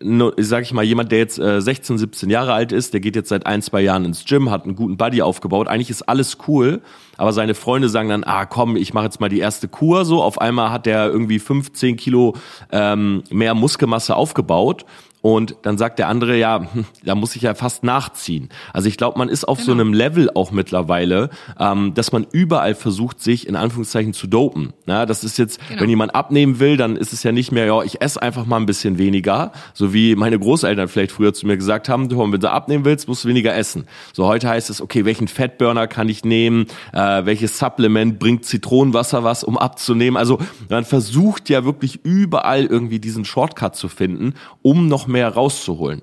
ja. 0.02 0.32
sag 0.38 0.64
ich 0.64 0.74
mal, 0.74 0.84
jemand, 0.84 1.12
der 1.12 1.20
jetzt 1.20 1.38
äh, 1.38 1.62
16, 1.62 1.98
17 1.98 2.30
Jahre 2.30 2.54
alt 2.54 2.72
ist, 2.72 2.94
der 2.94 3.02
geht 3.02 3.16
jetzt 3.16 3.28
seit 3.30 3.46
ein, 3.46 3.62
zwei 3.62 3.82
Jahren 3.82 4.06
ins 4.06 4.24
Gym, 4.24 4.50
hat 4.50 4.64
einen 4.64 4.76
guten 4.76 4.96
Buddy 4.96 5.22
aufgebaut. 5.22 5.68
Eigentlich 5.68 5.90
ist 5.90 6.04
alles 6.04 6.38
cool, 6.48 6.82
aber 7.18 7.34
seine 7.34 7.56
Freunde 7.56 7.90
sagen 7.90 8.08
dann, 8.08 8.24
ah 8.24 8.46
komm, 8.46 8.78
ich 8.78 8.94
mache 8.94 9.06
jetzt 9.06 9.20
mal 9.20 9.30
die 9.30 9.40
erste 9.40 9.68
Kur. 9.68 10.06
So, 10.06 10.24
auf 10.24 10.40
einmal 10.40 10.72
hat 10.72 10.86
der 10.86 11.08
irgendwie 11.08 11.40
15 11.40 11.98
Kilo 11.98 12.36
ähm, 12.72 13.24
mehr 13.30 13.54
Muskelmasse 13.54 14.16
aufgebaut 14.16 14.86
und 15.22 15.58
dann 15.64 15.78
sagt 15.78 16.00
der 16.00 16.08
andere, 16.10 16.38
ja, 16.38 16.62
hm, 16.72 16.86
da 17.04 17.16
muss 17.16 17.36
ich 17.36 17.42
ja 17.42 17.56
fast 17.56 17.84
nachziehen. 17.84 18.50
Also 18.72 18.88
ich 18.88 18.98
glaube, 18.98 19.18
man 19.18 19.30
ist 19.30 19.48
auf 19.48 19.58
genau. 19.58 19.66
so 19.66 19.72
einem 19.74 19.94
Level 19.94 20.30
auch 20.34 20.52
mittlerweile, 20.52 21.30
ähm, 21.60 21.94
dass 21.96 22.12
man 22.12 22.28
überall 22.32 22.76
versucht, 22.76 23.20
sich 23.20 23.48
in 23.48 23.56
Anführungszeichen 23.56 24.14
zu 24.14 24.28
dopen. 24.28 24.74
Ja, 24.86 25.06
das 25.06 25.24
ist 25.24 25.38
jetzt, 25.38 25.60
genau. 25.68 25.82
wenn 25.82 25.90
jemand 25.90 26.14
abnehmen 26.14 26.60
will, 26.60 26.78
dann 26.78 26.96
ist 26.96 27.14
es 27.14 27.24
ja 27.24 27.32
nicht 27.32 27.52
mehr, 27.52 27.66
ja, 27.66 27.82
ich 27.82 28.02
esse 28.02 28.22
einfach 28.22 28.46
mal 28.46 28.58
ein 28.58 28.68
bisschen 28.68 28.98
weniger, 29.00 29.52
so 29.74 29.94
wie 29.94 30.16
meine 30.16 30.38
Großeltern 30.38 30.88
vielleicht 30.88 31.12
früher 31.12 31.34
zu 31.34 31.48
mir 31.48 31.58
gesagt 31.58 31.90
haben, 31.90 32.10
du, 32.10 32.20
wenn 32.20 32.40
du 32.40 32.52
abnehmen 32.52 32.86
willst, 32.86 33.08
musst 33.08 33.24
du 33.24 33.28
weniger 33.30 33.56
essen. 33.56 33.86
So 34.14 34.28
heute 34.28 34.48
heißt 34.48 34.70
es, 34.70 34.82
okay, 34.82 35.04
welchen 35.06 35.28
Fettburner 35.28 35.88
kann 35.88 36.10
ich 36.10 36.26
nehmen, 36.26 36.68
äh, 36.94 37.26
welches 37.26 37.58
Supplement 37.58 38.20
bringt 38.20 38.46
Zitronenwasser 38.46 39.24
was, 39.24 39.44
um 39.44 39.58
abzunehmen. 39.58 40.16
Also 40.16 40.38
man 40.70 40.86
versucht 40.86 41.50
ja 41.50 41.66
wirklich 41.66 42.06
überall 42.06 42.66
irgendwie 42.66 43.00
diesen 43.00 43.26
Shortcut 43.26 43.76
zu 43.76 43.90
finden, 43.90 44.36
um 44.62 44.88
noch 44.88 45.07
mehr 45.08 45.30
rauszuholen. 45.30 46.02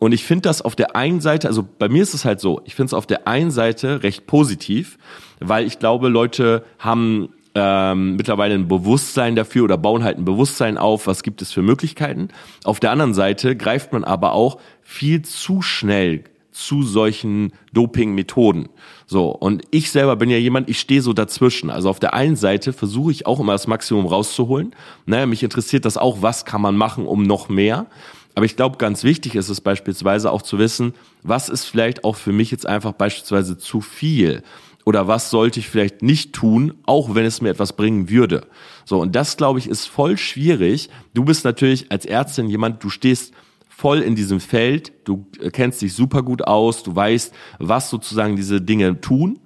Und 0.00 0.12
ich 0.12 0.24
finde 0.24 0.42
das 0.42 0.60
auf 0.60 0.76
der 0.76 0.96
einen 0.96 1.20
Seite, 1.20 1.48
also 1.48 1.66
bei 1.78 1.88
mir 1.88 2.02
ist 2.02 2.14
es 2.14 2.24
halt 2.24 2.40
so, 2.40 2.60
ich 2.64 2.74
finde 2.74 2.88
es 2.88 2.94
auf 2.94 3.06
der 3.06 3.28
einen 3.28 3.50
Seite 3.50 4.02
recht 4.02 4.26
positiv, 4.26 4.98
weil 5.40 5.66
ich 5.66 5.78
glaube, 5.78 6.08
Leute 6.08 6.64
haben 6.78 7.30
ähm, 7.54 8.16
mittlerweile 8.16 8.54
ein 8.54 8.68
Bewusstsein 8.68 9.36
dafür 9.36 9.64
oder 9.64 9.78
bauen 9.78 10.02
halt 10.02 10.18
ein 10.18 10.24
Bewusstsein 10.24 10.76
auf, 10.76 11.06
was 11.06 11.22
gibt 11.22 11.40
es 11.42 11.52
für 11.52 11.62
Möglichkeiten. 11.62 12.28
Auf 12.64 12.80
der 12.80 12.90
anderen 12.90 13.14
Seite 13.14 13.56
greift 13.56 13.92
man 13.92 14.04
aber 14.04 14.32
auch 14.32 14.58
viel 14.82 15.22
zu 15.22 15.62
schnell 15.62 16.24
zu 16.50 16.82
solchen 16.82 17.52
Doping-Methoden. 17.72 18.68
So, 19.06 19.30
und 19.30 19.64
ich 19.70 19.90
selber 19.90 20.16
bin 20.16 20.30
ja 20.30 20.38
jemand, 20.38 20.68
ich 20.68 20.78
stehe 20.78 21.02
so 21.02 21.12
dazwischen. 21.12 21.68
Also 21.68 21.90
auf 21.90 21.98
der 21.98 22.14
einen 22.14 22.36
Seite 22.36 22.72
versuche 22.72 23.10
ich 23.10 23.26
auch 23.26 23.40
immer 23.40 23.52
das 23.52 23.66
Maximum 23.66 24.06
rauszuholen. 24.06 24.74
Naja, 25.04 25.26
mich 25.26 25.42
interessiert 25.42 25.84
das 25.84 25.96
auch, 25.96 26.22
was 26.22 26.44
kann 26.44 26.60
man 26.60 26.76
machen, 26.76 27.06
um 27.06 27.24
noch 27.24 27.48
mehr. 27.48 27.86
Aber 28.34 28.46
ich 28.46 28.56
glaube, 28.56 28.78
ganz 28.78 29.04
wichtig 29.04 29.36
ist 29.36 29.48
es 29.48 29.60
beispielsweise 29.60 30.30
auch 30.32 30.42
zu 30.42 30.58
wissen, 30.58 30.94
was 31.22 31.48
ist 31.48 31.64
vielleicht 31.64 32.04
auch 32.04 32.16
für 32.16 32.32
mich 32.32 32.50
jetzt 32.50 32.66
einfach 32.66 32.92
beispielsweise 32.92 33.56
zu 33.58 33.80
viel 33.80 34.42
oder 34.84 35.08
was 35.08 35.30
sollte 35.30 35.60
ich 35.60 35.68
vielleicht 35.68 36.02
nicht 36.02 36.32
tun, 36.32 36.74
auch 36.84 37.14
wenn 37.14 37.24
es 37.24 37.40
mir 37.40 37.50
etwas 37.50 37.74
bringen 37.74 38.10
würde. 38.10 38.46
So, 38.84 39.00
und 39.00 39.14
das, 39.14 39.36
glaube 39.36 39.58
ich, 39.58 39.68
ist 39.68 39.86
voll 39.86 40.18
schwierig. 40.18 40.90
Du 41.14 41.24
bist 41.24 41.44
natürlich 41.44 41.90
als 41.90 42.04
Ärztin 42.04 42.48
jemand, 42.48 42.82
du 42.84 42.90
stehst 42.90 43.32
voll 43.68 44.00
in 44.00 44.14
diesem 44.14 44.40
Feld, 44.40 44.92
du 45.04 45.26
kennst 45.52 45.82
dich 45.82 45.94
super 45.94 46.22
gut 46.22 46.42
aus, 46.42 46.82
du 46.82 46.94
weißt, 46.94 47.34
was 47.58 47.90
sozusagen 47.90 48.36
diese 48.36 48.60
Dinge 48.60 49.00
tun, 49.00 49.38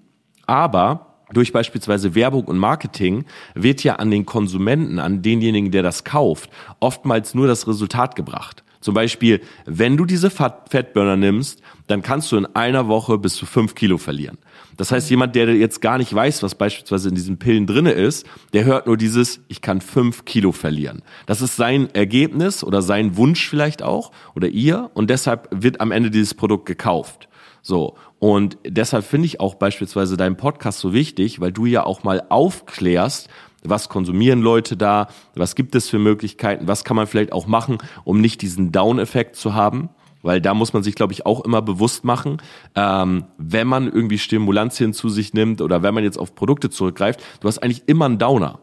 aber 0.46 1.24
durch 1.32 1.52
beispielsweise 1.52 2.14
Werbung 2.14 2.44
und 2.44 2.58
Marketing 2.58 3.24
wird 3.54 3.84
ja 3.84 3.96
an 3.96 4.10
den 4.10 4.26
Konsumenten, 4.26 4.98
an 4.98 5.22
denjenigen, 5.22 5.70
der 5.70 5.82
das 5.82 6.04
kauft, 6.04 6.50
oftmals 6.80 7.34
nur 7.34 7.46
das 7.46 7.66
Resultat 7.68 8.16
gebracht. 8.16 8.64
Zum 8.80 8.94
Beispiel, 8.94 9.40
wenn 9.66 9.96
du 9.96 10.04
diese 10.04 10.30
Fettburner 10.30 11.16
nimmst, 11.16 11.62
dann 11.88 12.02
kannst 12.02 12.30
du 12.30 12.36
in 12.36 12.46
einer 12.46 12.88
Woche 12.88 13.18
bis 13.18 13.34
zu 13.34 13.46
fünf 13.46 13.74
Kilo 13.74 13.98
verlieren. 13.98 14.38
Das 14.76 14.92
heißt, 14.92 15.10
jemand, 15.10 15.34
der 15.34 15.52
jetzt 15.56 15.80
gar 15.80 15.98
nicht 15.98 16.14
weiß, 16.14 16.42
was 16.44 16.54
beispielsweise 16.54 17.08
in 17.08 17.16
diesen 17.16 17.38
Pillen 17.38 17.66
drinne 17.66 17.90
ist, 17.90 18.24
der 18.52 18.64
hört 18.64 18.86
nur 18.86 18.96
dieses, 18.96 19.40
ich 19.48 19.60
kann 19.60 19.80
fünf 19.80 20.24
Kilo 20.24 20.52
verlieren. 20.52 21.02
Das 21.26 21.42
ist 21.42 21.56
sein 21.56 21.92
Ergebnis 21.94 22.62
oder 22.62 22.80
sein 22.80 23.16
Wunsch 23.16 23.48
vielleicht 23.48 23.82
auch 23.82 24.12
oder 24.36 24.48
ihr 24.48 24.90
und 24.94 25.10
deshalb 25.10 25.48
wird 25.50 25.80
am 25.80 25.90
Ende 25.90 26.10
dieses 26.10 26.34
Produkt 26.34 26.66
gekauft. 26.66 27.28
So. 27.62 27.96
Und 28.20 28.58
deshalb 28.64 29.04
finde 29.04 29.26
ich 29.26 29.40
auch 29.40 29.54
beispielsweise 29.54 30.16
deinen 30.16 30.36
Podcast 30.36 30.80
so 30.80 30.92
wichtig, 30.92 31.40
weil 31.40 31.52
du 31.52 31.66
ja 31.66 31.84
auch 31.84 32.04
mal 32.04 32.22
aufklärst, 32.28 33.28
Was 33.64 33.88
konsumieren 33.88 34.40
Leute 34.40 34.76
da? 34.76 35.08
Was 35.34 35.54
gibt 35.54 35.74
es 35.74 35.88
für 35.88 35.98
Möglichkeiten? 35.98 36.68
Was 36.68 36.84
kann 36.84 36.96
man 36.96 37.06
vielleicht 37.06 37.32
auch 37.32 37.46
machen, 37.46 37.78
um 38.04 38.20
nicht 38.20 38.42
diesen 38.42 38.72
Down-Effekt 38.72 39.36
zu 39.36 39.54
haben? 39.54 39.88
Weil 40.22 40.40
da 40.40 40.54
muss 40.54 40.72
man 40.72 40.82
sich, 40.82 40.94
glaube 40.94 41.12
ich, 41.12 41.26
auch 41.26 41.44
immer 41.44 41.62
bewusst 41.62 42.04
machen, 42.04 42.38
ähm, 42.74 43.24
wenn 43.38 43.66
man 43.66 43.86
irgendwie 43.86 44.18
Stimulantien 44.18 44.92
zu 44.92 45.08
sich 45.08 45.32
nimmt 45.32 45.60
oder 45.60 45.82
wenn 45.82 45.94
man 45.94 46.02
jetzt 46.04 46.18
auf 46.18 46.34
Produkte 46.34 46.70
zurückgreift, 46.70 47.22
du 47.40 47.48
hast 47.48 47.58
eigentlich 47.58 47.84
immer 47.86 48.06
einen 48.06 48.18
Downer. 48.18 48.58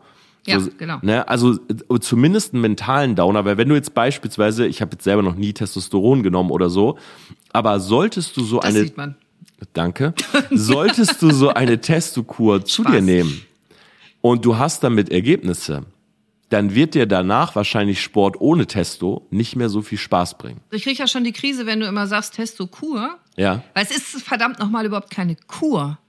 Ja, 0.45 0.59
genau. 0.77 0.99
Ne, 1.01 1.27
also 1.27 1.53
äh, 1.53 1.99
zumindest 1.99 2.53
einen 2.53 2.61
mentalen 2.61 3.15
Downer, 3.15 3.45
weil 3.45 3.57
wenn 3.57 3.67
du 3.67 3.73
jetzt 3.73 3.95
beispielsweise, 3.95 4.67
ich 4.67 4.81
habe 4.81 4.91
jetzt 4.93 5.03
selber 5.03 5.23
noch 5.23 5.35
nie 5.35 5.53
Testosteron 5.53 6.21
genommen 6.21 6.51
oder 6.51 6.69
so, 6.69 6.99
aber 7.51 7.79
solltest 7.79 8.37
du 8.37 8.43
so 8.43 8.59
Das 8.59 8.75
eine. 8.75 9.15
Danke. 9.73 10.13
Solltest 10.51 11.21
du 11.21 11.31
so 11.31 11.49
eine 11.49 11.81
Testokur 11.81 12.63
zu 12.65 12.83
dir 12.83 13.01
nehmen 13.01 13.41
und 14.25 14.43
du 14.43 14.57
hast 14.57 14.83
damit 14.83 15.11
Ergebnisse, 15.11 15.85
dann 16.49 16.73
wird 16.73 16.95
dir 16.95 17.05
danach 17.05 17.55
wahrscheinlich 17.55 18.01
Sport 18.01 18.41
ohne 18.41 18.65
Testo 18.65 19.27
nicht 19.29 19.55
mehr 19.55 19.69
so 19.69 19.83
viel 19.83 19.99
Spaß 19.99 20.39
bringen. 20.39 20.61
Ich 20.71 20.81
kriege 20.81 20.97
ja 20.97 21.05
schon 21.05 21.23
die 21.23 21.31
Krise, 21.31 21.67
wenn 21.67 21.79
du 21.79 21.85
immer 21.85 22.07
sagst 22.07 22.33
Testo-Kur. 22.33 23.19
Ja. 23.35 23.61
Weil 23.75 23.83
es 23.83 23.91
ist 23.91 24.23
verdammt 24.23 24.57
nochmal 24.57 24.83
überhaupt 24.83 25.11
keine 25.11 25.35
Kur. 25.35 25.99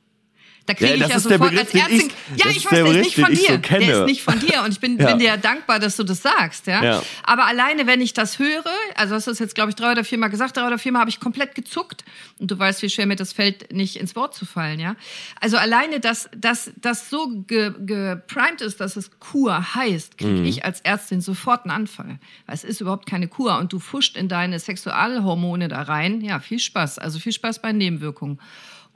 Da 0.66 0.75
kriege 0.75 0.96
Ja, 0.96 1.06
ich 1.06 1.12
ja 1.12 1.20
sofort 1.20 1.56
als 1.56 1.73
Ärztin. 1.73 1.96
ich- 2.35 2.44
ja, 2.44 2.50
ich 2.50 2.64
weiß, 2.64 2.70
der 2.70 2.85
der 2.85 2.92
ist 2.96 3.04
nicht 3.04 3.14
von 3.14 3.35
so 3.37 3.46
dir. 3.46 3.58
kenne. 3.58 3.87
Der 3.87 4.00
ist 4.00 4.06
nicht 4.06 4.23
von 4.23 4.40
dir. 4.40 4.62
Und 4.64 4.73
ich 4.73 4.80
bin, 4.80 4.99
Ja. 4.99 5.06
bin 5.06 5.18
dir 5.20 5.37
dankbar, 5.37 5.78
dass 5.78 5.96
du 5.96 6.02
das 6.02 6.23
sagst. 6.23 6.66
Ja? 6.66 6.82
Ja. 6.82 7.02
Aber 7.23 7.46
alleine, 7.46 7.87
wenn 7.87 8.00
ich 8.00 8.12
das 8.14 8.38
höre, 8.40 8.64
also 8.96 9.14
hast 9.14 9.28
du 9.28 9.30
es 9.30 9.38
jetzt, 9.38 9.54
glaube 9.54 9.70
ich, 9.70 9.76
drei 9.76 9.92
oder 9.92 10.02
viermal 10.02 10.28
gesagt, 10.28 10.56
drei 10.56 10.66
oder 10.66 10.78
viermal 10.78 11.00
habe 11.00 11.11
ich 11.11 11.20
komplett 11.20 11.54
gezuckt. 11.54 12.04
Und 12.38 12.50
du 12.50 12.58
weißt, 12.58 12.82
wie 12.82 12.90
schwer 12.90 13.06
mir 13.06 13.14
das 13.16 13.32
fällt, 13.32 13.73
nicht 13.73 13.96
ins 13.96 14.16
Wort 14.16 14.35
zu 14.35 14.44
fallen. 14.44 14.80
Ja? 14.80 14.96
Also 15.40 15.56
alleine, 15.56 16.00
dass 16.00 16.28
dass 16.37 16.73
das 16.76 17.11
so 17.11 17.28
ge, 17.46 17.73
geprimed 17.85 18.61
ist, 18.61 18.80
dass 18.80 18.96
es 18.96 19.11
Kur 19.20 19.75
heißt, 19.76 20.18
kriege 20.18 20.42
ich 20.49 20.64
als 20.64 20.80
Ärztin 20.80 21.20
sofort 21.20 21.62
einen 21.64 21.70
Anfall. 21.70 22.18
Weil 22.46 22.54
es 22.56 22.64
ist 22.64 22.80
überhaupt 22.80 23.06
keine 23.08 23.28
Kur. 23.28 23.56
Und 23.58 23.73
du 23.73 23.78
fuscht 23.78 24.16
in 24.16 24.28
deine 24.28 24.58
Sexualhormone 24.58 25.68
da 25.68 25.82
rein. 25.82 26.20
Ja, 26.23 26.40
viel 26.40 26.58
Spaß. 26.58 26.99
Also 26.99 27.18
viel 27.20 27.32
Spaß 27.32 27.61
bei 27.62 27.73
Nebenwirkungen. 27.73 28.40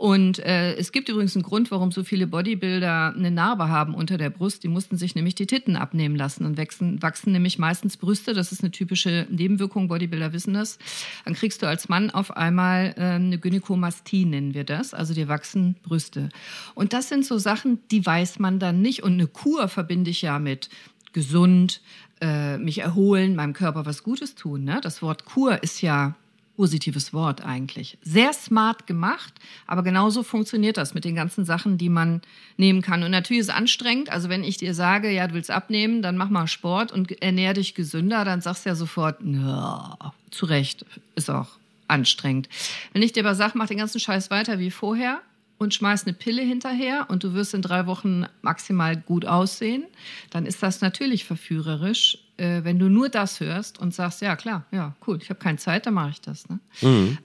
Und 0.00 0.38
äh, 0.38 0.76
es 0.76 0.92
gibt 0.92 1.10
übrigens 1.10 1.36
einen 1.36 1.42
Grund, 1.42 1.70
warum 1.70 1.92
so 1.92 2.04
viele 2.04 2.26
Bodybuilder 2.26 3.12
eine 3.14 3.30
Narbe 3.30 3.68
haben 3.68 3.94
unter 3.94 4.16
der 4.16 4.30
Brust. 4.30 4.64
Die 4.64 4.68
mussten 4.68 4.96
sich 4.96 5.14
nämlich 5.14 5.34
die 5.34 5.46
Titten 5.46 5.76
abnehmen 5.76 6.16
lassen 6.16 6.46
und 6.46 6.56
wachsen, 6.56 7.02
wachsen 7.02 7.32
nämlich 7.32 7.58
meistens 7.58 7.98
Brüste. 7.98 8.32
Das 8.32 8.50
ist 8.50 8.62
eine 8.62 8.70
typische 8.70 9.26
Nebenwirkung. 9.28 9.88
Bodybuilder 9.88 10.32
wissen 10.32 10.54
das. 10.54 10.78
Dann 11.26 11.34
kriegst 11.34 11.60
du 11.60 11.66
als 11.66 11.90
Mann 11.90 12.08
auf 12.08 12.34
einmal 12.34 12.94
äh, 12.96 13.02
eine 13.02 13.36
Gynäkomastie, 13.38 14.24
nennen 14.24 14.54
wir 14.54 14.64
das. 14.64 14.94
Also 14.94 15.12
dir 15.12 15.28
wachsen 15.28 15.76
Brüste. 15.82 16.30
Und 16.74 16.94
das 16.94 17.10
sind 17.10 17.26
so 17.26 17.36
Sachen, 17.36 17.80
die 17.90 18.06
weiß 18.06 18.38
man 18.38 18.58
dann 18.58 18.80
nicht. 18.80 19.02
Und 19.02 19.12
eine 19.12 19.26
Kur 19.26 19.68
verbinde 19.68 20.08
ich 20.08 20.22
ja 20.22 20.38
mit 20.38 20.70
gesund, 21.12 21.82
äh, 22.22 22.56
mich 22.56 22.78
erholen, 22.78 23.36
meinem 23.36 23.52
Körper 23.52 23.84
was 23.84 24.02
Gutes 24.02 24.34
tun. 24.34 24.64
Ne? 24.64 24.80
Das 24.82 25.02
Wort 25.02 25.26
Kur 25.26 25.62
ist 25.62 25.82
ja 25.82 26.14
positives 26.60 27.14
Wort 27.14 27.42
eigentlich. 27.42 27.96
Sehr 28.02 28.34
smart 28.34 28.86
gemacht, 28.86 29.32
aber 29.66 29.82
genauso 29.82 30.22
funktioniert 30.22 30.76
das 30.76 30.92
mit 30.92 31.06
den 31.06 31.14
ganzen 31.14 31.46
Sachen, 31.46 31.78
die 31.78 31.88
man 31.88 32.20
nehmen 32.58 32.82
kann. 32.82 33.02
Und 33.02 33.12
natürlich 33.12 33.40
ist 33.40 33.48
es 33.48 33.54
anstrengend. 33.54 34.10
Also 34.10 34.28
wenn 34.28 34.44
ich 34.44 34.58
dir 34.58 34.74
sage, 34.74 35.10
ja, 35.10 35.26
du 35.26 35.32
willst 35.32 35.50
abnehmen, 35.50 36.02
dann 36.02 36.18
mach 36.18 36.28
mal 36.28 36.46
Sport 36.46 36.92
und 36.92 37.22
ernähr 37.22 37.54
dich 37.54 37.74
gesünder, 37.74 38.26
dann 38.26 38.42
sagst 38.42 38.66
du 38.66 38.68
ja 38.68 38.74
sofort, 38.74 39.22
ja, 39.22 40.12
zu 40.30 40.44
Recht, 40.44 40.84
ist 41.14 41.30
auch 41.30 41.48
anstrengend. 41.88 42.50
Wenn 42.92 43.00
ich 43.00 43.12
dir 43.12 43.24
aber 43.24 43.34
sage, 43.34 43.56
mach 43.56 43.68
den 43.68 43.78
ganzen 43.78 43.98
Scheiß 43.98 44.30
weiter 44.30 44.58
wie 44.58 44.70
vorher, 44.70 45.22
und 45.60 45.74
schmeiß 45.74 46.06
eine 46.06 46.14
Pille 46.14 46.40
hinterher 46.40 47.06
und 47.10 47.22
du 47.22 47.34
wirst 47.34 47.52
in 47.52 47.60
drei 47.60 47.86
Wochen 47.86 48.24
maximal 48.40 48.96
gut 48.96 49.26
aussehen, 49.26 49.84
dann 50.30 50.46
ist 50.46 50.62
das 50.62 50.80
natürlich 50.80 51.26
verführerisch, 51.26 52.18
äh, 52.38 52.64
wenn 52.64 52.78
du 52.78 52.88
nur 52.88 53.10
das 53.10 53.40
hörst 53.40 53.78
und 53.78 53.94
sagst, 53.94 54.22
ja 54.22 54.36
klar, 54.36 54.64
ja 54.72 54.96
cool, 55.06 55.18
ich 55.20 55.28
habe 55.28 55.38
keine 55.38 55.58
Zeit, 55.58 55.84
dann 55.84 55.94
mache 55.94 56.10
ich 56.10 56.20
das. 56.22 56.48
Ne? 56.48 56.60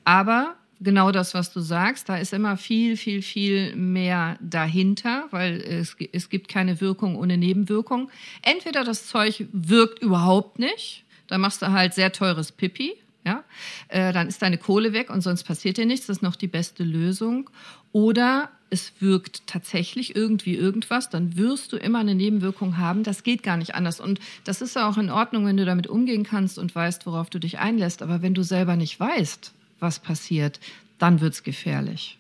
Aber 0.03 0.55
genau 0.81 1.11
das, 1.11 1.33
was 1.33 1.53
du 1.53 1.61
sagst, 1.61 2.09
da 2.09 2.17
ist 2.17 2.33
immer 2.33 2.57
viel, 2.57 2.97
viel, 2.97 3.21
viel 3.21 3.73
mehr 3.77 4.37
dahinter, 4.41 5.27
weil 5.31 5.61
es, 5.61 5.95
es 6.11 6.29
gibt 6.29 6.49
keine 6.49 6.81
Wirkung 6.81 7.15
ohne 7.15 7.37
Nebenwirkung. 7.37 8.11
Entweder 8.41 8.83
das 8.83 9.07
Zeug 9.07 9.47
wirkt 9.53 10.01
überhaupt 10.01 10.59
nicht, 10.59 11.05
dann 11.27 11.39
machst 11.39 11.61
du 11.61 11.71
halt 11.71 11.93
sehr 11.93 12.11
teures 12.11 12.51
Pipi, 12.51 12.95
ja, 13.25 13.43
äh, 13.87 14.13
dann 14.13 14.27
ist 14.27 14.41
deine 14.41 14.57
Kohle 14.57 14.93
weg 14.93 15.09
und 15.09 15.21
sonst 15.21 15.43
passiert 15.43 15.77
dir 15.77 15.85
nichts. 15.85 16.07
Das 16.07 16.17
ist 16.17 16.23
noch 16.23 16.35
die 16.35 16.47
beste 16.47 16.83
Lösung. 16.83 17.49
Oder 17.91 18.49
es 18.69 18.93
wirkt 18.99 19.47
tatsächlich 19.47 20.15
irgendwie 20.15 20.55
irgendwas, 20.55 21.09
dann 21.09 21.37
wirst 21.37 21.73
du 21.73 21.77
immer 21.77 21.99
eine 21.99 22.13
Nebenwirkung 22.13 22.77
haben. 22.77 23.03
Das 23.03 23.23
geht 23.23 23.41
gar 23.41 23.57
nicht 23.57 23.73
anders. 23.73 23.99
Und 23.99 24.19
das 24.43 24.61
ist 24.61 24.75
ja 24.75 24.87
auch 24.87 24.97
in 24.97 25.09
Ordnung, 25.09 25.45
wenn 25.45 25.57
du 25.57 25.65
damit 25.65 25.87
umgehen 25.87 26.23
kannst 26.23 26.59
und 26.59 26.75
weißt, 26.75 27.05
worauf 27.05 27.29
du 27.29 27.39
dich 27.39 27.57
einlässt. 27.59 28.01
Aber 28.01 28.21
wenn 28.21 28.33
du 28.33 28.43
selber 28.43 28.75
nicht 28.75 28.99
weißt, 28.99 29.53
was 29.79 29.99
passiert, 29.99 30.59
dann 30.99 31.21
wird's 31.21 31.43
gefährlich. 31.43 32.19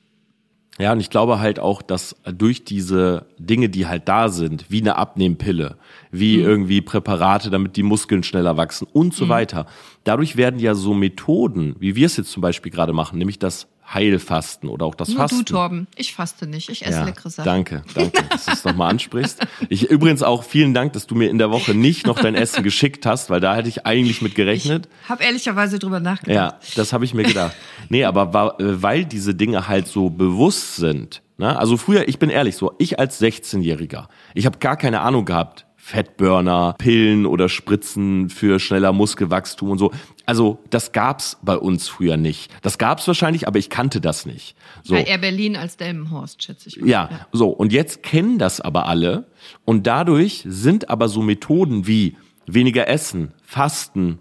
Ja, 0.77 0.91
und 0.91 0.99
ich 0.99 1.09
glaube 1.09 1.39
halt 1.39 1.57
auch, 1.57 1.81
dass 1.81 2.17
durch 2.25 2.65
diese 2.65 3.27
Dinge, 3.37 3.69
die 3.69 3.87
halt 3.87 4.09
da 4.09 4.27
sind, 4.27 4.65
wie 4.69 4.81
eine 4.81 4.97
Abnehmpille, 4.97 5.77
wie 6.11 6.35
irgendwie 6.35 6.81
Präparate, 6.81 7.49
damit 7.49 7.77
die 7.77 7.83
Muskeln 7.83 8.23
schneller 8.23 8.57
wachsen 8.57 8.85
und 8.91 9.13
so 9.13 9.29
weiter, 9.29 9.67
dadurch 10.03 10.35
werden 10.35 10.59
ja 10.59 10.75
so 10.75 10.93
Methoden, 10.93 11.77
wie 11.79 11.95
wir 11.95 12.05
es 12.05 12.17
jetzt 12.17 12.31
zum 12.31 12.41
Beispiel 12.41 12.73
gerade 12.73 12.91
machen, 12.91 13.17
nämlich 13.17 13.39
das 13.39 13.67
Heilfasten 13.93 14.69
oder 14.69 14.85
auch 14.85 14.95
das 14.95 15.09
Nur 15.09 15.17
Fasten. 15.17 15.45
du, 15.45 15.53
Torben. 15.53 15.87
Ich 15.95 16.13
faste 16.13 16.47
nicht. 16.47 16.69
Ich 16.69 16.85
esse 16.85 17.03
leckere 17.03 17.29
Sachen. 17.29 17.45
Danke, 17.45 17.83
danke, 17.93 18.23
dass 18.29 18.45
du 18.45 18.51
es 18.51 18.63
nochmal 18.65 18.91
ansprichst. 18.91 19.45
Ich 19.69 19.89
übrigens 19.89 20.23
auch 20.23 20.43
vielen 20.43 20.73
Dank, 20.73 20.93
dass 20.93 21.07
du 21.07 21.15
mir 21.15 21.29
in 21.29 21.37
der 21.37 21.51
Woche 21.51 21.73
nicht 21.73 22.05
noch 22.05 22.19
dein 22.19 22.35
Essen 22.35 22.63
geschickt 22.63 23.05
hast, 23.05 23.29
weil 23.29 23.39
da 23.39 23.55
hätte 23.55 23.69
ich 23.69 23.85
eigentlich 23.85 24.21
mit 24.21 24.35
gerechnet. 24.35 24.89
Hab 25.07 25.23
ehrlicherweise 25.23 25.79
drüber 25.79 25.99
nachgedacht. 25.99 26.35
Ja, 26.35 26.59
das 26.75 26.93
habe 26.93 27.05
ich 27.05 27.13
mir 27.13 27.23
gedacht. 27.23 27.55
Nee, 27.89 28.03
aber 28.03 28.55
äh, 28.59 28.81
weil 28.81 29.05
diese 29.05 29.35
Dinge 29.35 29.67
halt 29.67 29.87
so 29.87 30.09
bewusst 30.09 30.77
sind. 30.77 31.21
Ne? 31.37 31.57
Also 31.57 31.77
früher, 31.77 32.07
ich 32.07 32.19
bin 32.19 32.29
ehrlich 32.29 32.55
so, 32.55 32.73
ich 32.77 32.99
als 32.99 33.21
16-Jähriger, 33.21 34.07
ich 34.33 34.45
habe 34.45 34.57
gar 34.59 34.77
keine 34.77 35.01
Ahnung 35.01 35.25
gehabt, 35.25 35.65
Fettburner, 35.75 36.73
Pillen 36.79 37.27
oder 37.27 37.47
Spritzen 37.47 38.29
für 38.29 38.59
schneller 38.59 38.91
Muskelwachstum 38.91 39.69
und 39.69 39.77
so. 39.77 39.91
Also 40.25 40.59
das 40.69 40.91
gab's 40.91 41.37
bei 41.41 41.57
uns 41.57 41.87
früher 41.87 42.17
nicht. 42.17 42.51
Das 42.61 42.77
gab's 42.77 43.07
wahrscheinlich, 43.07 43.47
aber 43.47 43.59
ich 43.59 43.69
kannte 43.69 44.01
das 44.01 44.25
nicht. 44.25 44.55
So. 44.83 44.95
Bei 44.95 45.03
Air 45.03 45.19
Berlin 45.19 45.55
als 45.55 45.77
Delmenhorst, 45.77 46.43
schätze 46.43 46.69
ich 46.69 46.79
mal. 46.79 46.89
Ja, 46.89 47.27
so. 47.31 47.49
Und 47.49 47.71
jetzt 47.71 48.03
kennen 48.03 48.37
das 48.39 48.61
aber 48.61 48.87
alle. 48.87 49.27
Und 49.65 49.87
dadurch 49.87 50.43
sind 50.47 50.89
aber 50.89 51.09
so 51.09 51.21
Methoden 51.21 51.87
wie 51.87 52.17
weniger 52.47 52.87
essen, 52.87 53.33
fasten, 53.43 54.19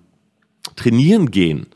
trainieren 0.77 1.31
gehen, 1.31 1.67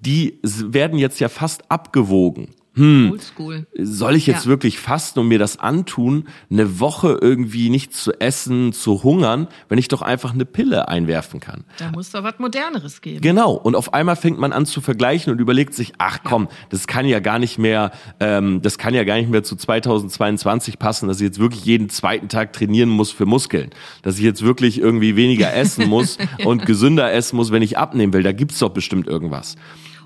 die 0.00 0.38
werden 0.42 0.98
jetzt 0.98 1.20
ja 1.20 1.28
fast 1.28 1.70
abgewogen. 1.70 2.54
Oldschool. 2.76 3.66
Soll 3.78 4.16
ich 4.16 4.26
jetzt 4.26 4.44
Ja. 4.44 4.50
wirklich 4.50 4.78
fasten 4.78 5.20
und 5.20 5.28
mir 5.28 5.38
das 5.38 5.58
antun, 5.58 6.28
eine 6.50 6.80
Woche 6.80 7.18
irgendwie 7.20 7.68
nichts 7.70 8.02
zu 8.02 8.12
essen, 8.20 8.72
zu 8.72 9.02
hungern, 9.02 9.46
wenn 9.68 9.78
ich 9.78 9.88
doch 9.88 10.00
einfach 10.02 10.32
eine 10.32 10.44
Pille 10.46 10.88
einwerfen 10.88 11.38
kann? 11.40 11.64
Da 11.78 11.90
muss 11.90 12.10
doch 12.10 12.22
was 12.22 12.38
Moderneres 12.38 13.00
geben. 13.02 13.20
Genau. 13.20 13.52
Und 13.52 13.74
auf 13.76 13.92
einmal 13.92 14.16
fängt 14.16 14.38
man 14.38 14.52
an 14.52 14.64
zu 14.66 14.80
vergleichen 14.80 15.32
und 15.32 15.38
überlegt 15.40 15.74
sich, 15.74 15.92
ach 15.98 16.20
komm, 16.24 16.48
das 16.70 16.86
kann 16.86 17.06
ja 17.06 17.20
gar 17.20 17.38
nicht 17.38 17.58
mehr, 17.58 17.90
ähm, 18.20 18.62
das 18.62 18.78
kann 18.78 18.94
ja 18.94 19.04
gar 19.04 19.16
nicht 19.16 19.30
mehr 19.30 19.42
zu 19.42 19.54
2022 19.56 20.78
passen, 20.78 21.08
dass 21.08 21.18
ich 21.18 21.24
jetzt 21.24 21.38
wirklich 21.38 21.64
jeden 21.64 21.88
zweiten 21.90 22.28
Tag 22.28 22.52
trainieren 22.52 22.88
muss 22.88 23.10
für 23.10 23.26
Muskeln. 23.26 23.70
Dass 24.02 24.16
ich 24.16 24.24
jetzt 24.24 24.42
wirklich 24.42 24.78
irgendwie 24.80 25.16
weniger 25.16 25.52
essen 25.54 25.88
muss 25.88 26.16
und 26.44 26.64
gesünder 26.66 27.12
essen 27.12 27.36
muss, 27.36 27.52
wenn 27.52 27.62
ich 27.62 27.76
abnehmen 27.78 28.12
will. 28.12 28.22
Da 28.22 28.32
gibt's 28.32 28.58
doch 28.58 28.70
bestimmt 28.70 29.06
irgendwas. 29.06 29.56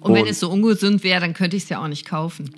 Und 0.00 0.14
wenn 0.14 0.22
Und- 0.22 0.28
es 0.28 0.40
so 0.40 0.50
ungesund 0.50 1.02
wäre, 1.04 1.20
dann 1.20 1.34
könnte 1.34 1.56
ich 1.56 1.64
es 1.64 1.68
ja 1.68 1.82
auch 1.82 1.88
nicht 1.88 2.06
kaufen. 2.06 2.50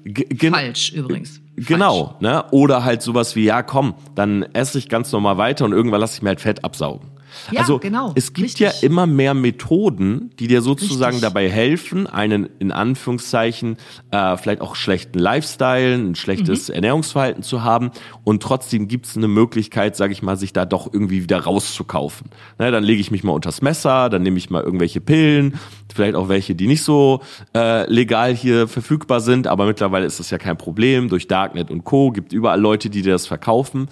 Falsch 0.51 0.93
übrigens. 0.93 1.41
Genau, 1.57 2.15
ne? 2.21 2.45
Oder 2.53 2.85
halt 2.85 3.03
sowas 3.03 3.35
wie, 3.35 3.45
ja 3.45 3.63
komm, 3.63 3.95
dann 4.15 4.43
esse 4.53 4.79
ich 4.79 4.89
ganz 4.89 5.11
normal 5.13 5.39
weiter 5.39 5.65
und 5.65 5.73
irgendwann 5.73 6.01
lasse 6.01 6.17
ich 6.17 6.23
mir 6.23 6.29
halt 6.29 6.41
Fett 6.41 6.65
absaugen. 6.65 7.09
Ja, 7.51 7.61
also 7.61 7.79
genau, 7.79 8.13
es 8.15 8.33
gibt 8.33 8.47
richtig. 8.47 8.61
ja 8.67 8.73
immer 8.87 9.07
mehr 9.07 9.35
Methoden, 9.35 10.31
die 10.39 10.47
dir 10.47 10.63
sozusagen 10.63 11.17
Richtig. 11.17 11.21
dabei 11.23 11.49
helfen, 11.51 12.07
einen 12.07 12.49
in 12.59 12.73
Anführungszeichen 12.73 13.77
äh, 14.11 14.37
vielleicht 14.37 14.61
auch 14.61 14.77
schlechten 14.77 15.19
Lifestyle, 15.19 15.95
ein 15.95 16.15
schlechtes 16.15 16.69
Mhm. 16.69 16.75
Ernährungsverhalten 16.75 17.43
zu 17.43 17.63
haben 17.63 17.91
und 18.25 18.43
trotzdem 18.43 18.89
gibt 18.89 19.07
es 19.07 19.17
eine 19.17 19.29
Möglichkeit, 19.29 19.97
sage 19.97 20.13
ich 20.13 20.23
mal, 20.23 20.37
sich 20.37 20.53
da 20.53 20.65
doch 20.65 20.93
irgendwie 20.93 21.23
wieder 21.23 21.41
rauszukaufen. 21.41 22.31
Ne, 22.59 22.71
dann 22.71 22.85
lege 22.85 23.01
ich 23.01 23.11
mich 23.11 23.25
mal 23.25 23.33
unters 23.33 23.63
Messer, 23.63 24.09
dann 24.09 24.23
nehme 24.23 24.39
ich 24.39 24.51
mal 24.51 24.63
irgendwelche 24.63 25.01
Pillen, 25.01 25.59
vielleicht 25.95 26.15
auch 26.15 26.29
welche, 26.29 26.55
die 26.55 26.67
nicht 26.67 26.83
so 26.83 27.21
äh, 27.55 27.91
legal 27.91 28.35
hier 28.35 28.69
verfügbar 28.69 29.21
sind, 29.21 29.47
aber 29.47 29.67
mittlerweile 29.67 30.07
ist 30.07 30.19
das 30.21 30.31
ja 30.31 30.39
kein 30.39 30.57
Problem. 30.59 31.09
Durch 31.09 31.27
Darknet 31.29 31.71
und 31.71 31.85
Co. 31.85 32.11
gibt 32.11 32.33
überall 32.33 32.61
Leute, 32.61 32.91
die 32.91 33.03
dir 33.03 33.13
das 33.13 33.27
verkaufen 33.27 33.89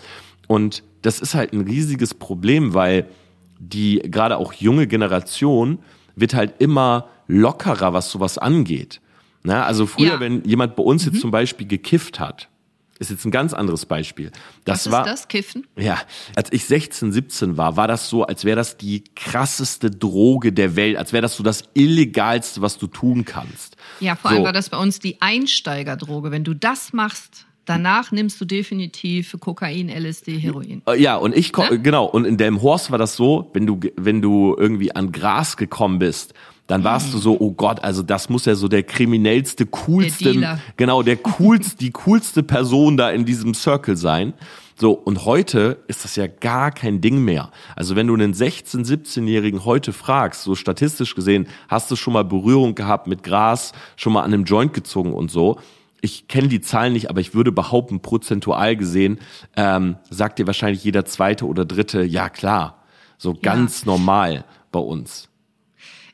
und 0.49 0.83
das 1.03 1.21
ist 1.21 1.35
halt 1.35 1.53
ein 1.53 1.61
riesiges 1.61 2.15
Problem, 2.15 2.75
weil 2.75 3.07
die 3.59 4.01
gerade 4.05 4.37
auch 4.37 4.53
junge 4.53 4.87
Generation 4.87 5.79
wird 6.15 6.35
halt 6.35 6.55
immer 6.61 7.09
lockerer, 7.29 7.93
was 7.93 8.11
sowas 8.11 8.39
angeht. 8.39 9.01
Na, 9.43 9.65
also 9.65 9.87
früher, 9.87 10.15
Ja. 10.15 10.21
wenn 10.21 10.43
jemand 10.45 10.77
bei 10.77 10.83
uns 10.83 11.05
jetzt 11.05 11.21
zum 11.21 11.31
Beispiel 11.31 11.67
gekifft 11.67 12.19
hat, 12.19 12.49
ist 12.99 13.11
jetzt 13.11 13.27
ein 13.27 13.31
ganz 13.31 13.53
anderes 13.53 13.85
Beispiel. 13.85 14.33
Das 14.65 14.87
Was 14.87 14.93
war, 14.93 15.07
ist 15.07 15.13
das? 15.13 15.29
Kiffen? 15.29 15.67
Ja, 15.77 15.99
als 16.35 16.51
ich 16.53 16.65
16, 16.65 17.13
17 17.13 17.57
war, 17.59 17.77
war 17.77 17.87
das 17.89 18.09
so, 18.09 18.25
als 18.25 18.45
wäre 18.47 18.57
das 18.57 18.77
die 18.79 19.05
krasseste 19.15 19.91
Droge 19.91 20.53
der 20.53 20.77
Welt, 20.77 20.97
als 20.97 21.13
wäre 21.13 21.21
das 21.23 21.37
so 21.37 21.43
das 21.43 21.65
illegalste, 21.75 22.63
was 22.63 22.79
du 22.79 22.87
tun 22.87 23.25
kannst. 23.27 23.77
Ja, 24.01 24.17
vor 24.17 24.31
so. 24.31 24.37
allem 24.37 24.45
war 24.47 24.53
das 24.55 24.71
bei 24.71 24.79
uns 24.79 24.99
die 24.99 25.21
Einsteigerdroge. 25.21 26.31
Wenn 26.31 26.45
du 26.45 26.55
das 26.55 26.93
machst, 26.93 27.46
danach 27.67 28.13
nimmst 28.13 28.41
du 28.41 28.45
definitiv 28.45 29.37
Kokain, 29.41 29.89
LSD, 29.89 30.39
Heroin. 30.39 30.83
Äh, 30.89 31.01
Ja, 31.01 31.17
und 31.17 31.37
ich 31.37 31.53
Ne? 31.57 31.79
genau 31.81 32.07
und 32.07 32.25
in 32.25 32.37
dem 32.37 32.63
Horst 32.63 32.91
war 32.91 32.99
das 32.99 33.17
so, 33.17 33.51
wenn 33.53 33.67
du 33.67 33.81
wenn 33.97 34.23
du 34.23 34.55
irgendwie 34.59 34.95
an 34.95 35.13
Gras 35.13 35.57
gekommen 35.57 35.99
bist, 35.99 36.35
dann 36.67 36.83
warst 36.83 37.15
du 37.15 37.19
so, 37.19 37.37
oh 37.39 37.53
Gott, 37.53 37.85
also 37.85 38.03
das 38.03 38.29
muss 38.29 38.45
ja 38.45 38.55
so 38.57 38.67
der 38.69 38.83
kriminellste, 38.83 39.67
coolste, 39.67 40.33
Dealer. 40.33 40.59
genau 40.77 41.03
der 41.03 41.17
coolste, 41.17 41.77
die 41.79 41.93
coolste 41.93 42.43
Person 42.43 42.97
da 42.97 43.11
in 43.11 43.25
diesem 43.25 43.55
Circle 43.55 43.97
sein. 43.97 44.33
So 44.79 44.93
und 44.93 45.25
heute 45.25 45.79
ist 45.89 46.05
das 46.05 46.17
ja 46.17 46.27
gar 46.27 46.71
kein 46.71 47.01
Ding 47.01 47.25
mehr. 47.25 47.51
Also 47.77 47.97
wenn 47.97 48.09
du 48.09 48.15
einen 48.15 48.35
16, 48.35 48.85
17-jährigen 48.85 49.65
heute 49.65 49.93
fragst, 49.95 50.43
so 50.43 50.55
statistisch 50.55 51.15
gesehen, 51.15 51.47
hast 51.69 51.91
du 51.91 51.97
schon 51.97 52.13
mal 52.13 52.25
Berührung 52.25 52.75
gehabt 52.75 53.07
mit 53.07 53.23
Gras, 53.23 53.73
schon 53.97 54.13
mal 54.13 54.23
an 54.23 54.35
einem 54.35 54.45
Joint 54.45 54.75
gezogen 54.75 55.15
und 55.15 55.31
so, 55.31 55.59
ich 56.07 56.29
kenne 56.29 56.49
die 56.49 56.61
Zahlen 56.61 56.93
nicht, 56.93 57.11
aber 57.11 57.21
ich 57.21 57.35
würde 57.35 57.53
behaupten, 57.53 58.01
prozentual 58.01 58.77
gesehen, 58.77 59.19
ähm, 59.57 59.97
sagt 60.09 60.39
dir 60.39 60.47
wahrscheinlich 60.47 60.83
jeder 60.85 61.05
zweite 61.05 61.47
oder 61.47 61.65
dritte, 61.65 62.03
ja 62.03 62.31
klar, 62.31 62.83
so 63.19 63.35
ganz 63.35 63.85
normal 63.85 64.45
bei 64.73 64.79
uns. 64.79 65.29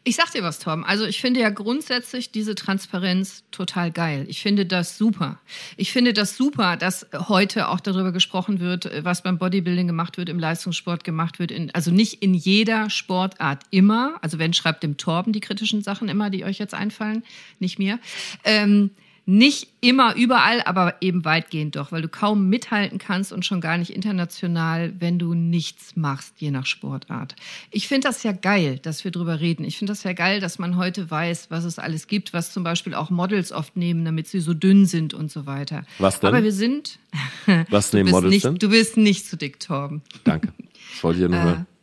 Ich 0.04 0.16
sag 0.16 0.32
dir 0.32 0.42
was, 0.42 0.58
Tom. 0.58 0.82
Also 0.82 1.04
ich 1.04 1.20
finde 1.20 1.38
ja 1.38 1.50
grundsätzlich 1.50 2.32
diese 2.32 2.56
Transparenz 2.56 3.44
total 3.52 3.92
geil. 3.92 4.24
Ich 4.28 4.42
finde 4.42 4.66
das 4.66 4.98
super. 4.98 5.38
Ich 5.76 5.92
finde 5.92 6.12
das 6.12 6.36
super, 6.36 6.76
dass 6.76 7.06
heute 7.28 7.68
auch 7.68 7.78
darüber 7.78 8.10
gesprochen 8.10 8.58
wird, 8.58 8.90
was 9.04 9.22
beim 9.22 9.38
Bodybuilding 9.38 9.86
gemacht 9.86 10.16
wird, 10.16 10.28
im 10.28 10.40
Leistungssport 10.40 11.04
gemacht 11.04 11.38
wird. 11.38 11.52
In, 11.52 11.72
also 11.72 11.92
nicht 11.92 12.20
in 12.20 12.34
jeder 12.34 12.90
Sportart 12.90 13.62
immer. 13.70 14.16
Also 14.22 14.40
wenn 14.40 14.52
schreibt 14.54 14.82
dem 14.82 14.96
Torben 14.96 15.32
die 15.32 15.40
kritischen 15.40 15.82
Sachen 15.82 16.08
immer, 16.08 16.30
die 16.30 16.44
euch 16.44 16.58
jetzt 16.58 16.74
einfallen, 16.74 17.22
nicht 17.60 17.78
mir. 17.78 18.00
Ähm, 18.42 18.90
nicht 19.24 19.68
immer 19.80 20.16
überall, 20.16 20.62
aber 20.62 20.96
eben 21.00 21.24
weitgehend 21.24 21.76
doch, 21.76 21.92
weil 21.92 22.02
du 22.02 22.08
kaum 22.08 22.48
mithalten 22.48 22.98
kannst 22.98 23.32
und 23.32 23.46
schon 23.46 23.60
gar 23.60 23.78
nicht 23.78 23.90
international, 23.90 24.94
wenn 24.98 25.18
du 25.18 25.34
nichts 25.34 25.94
machst, 25.94 26.34
je 26.38 26.50
nach 26.50 26.66
Sportart. 26.66 27.36
Ich 27.70 27.86
finde 27.86 28.08
das 28.08 28.24
ja 28.24 28.32
geil, 28.32 28.80
dass 28.80 29.04
wir 29.04 29.12
drüber 29.12 29.40
reden. 29.40 29.64
Ich 29.64 29.78
finde 29.78 29.92
das 29.92 30.02
ja 30.02 30.12
geil, 30.12 30.40
dass 30.40 30.58
man 30.58 30.76
heute 30.76 31.08
weiß, 31.08 31.50
was 31.50 31.64
es 31.64 31.78
alles 31.78 32.08
gibt, 32.08 32.32
was 32.32 32.52
zum 32.52 32.64
Beispiel 32.64 32.94
auch 32.94 33.10
Models 33.10 33.52
oft 33.52 33.76
nehmen, 33.76 34.04
damit 34.04 34.26
sie 34.26 34.40
so 34.40 34.54
dünn 34.54 34.86
sind 34.86 35.14
und 35.14 35.30
so 35.30 35.46
weiter. 35.46 35.84
Was 35.98 36.18
denn? 36.18 36.28
Aber 36.28 36.42
wir 36.42 36.52
sind. 36.52 36.98
Was 37.68 37.92
nehmen 37.92 38.10
Models 38.10 38.32
nicht, 38.32 38.44
denn? 38.46 38.54
Du 38.54 38.70
bist 38.70 38.96
nicht 38.96 39.26
zu 39.26 39.36
dick, 39.36 39.60
Torben. 39.60 40.00
Danke. 40.24 40.52
Das 40.94 41.04
wollte 41.04 41.18
ich 41.18 41.22
ja 41.22 41.28
nur 41.28 41.42
hören. 41.42 41.66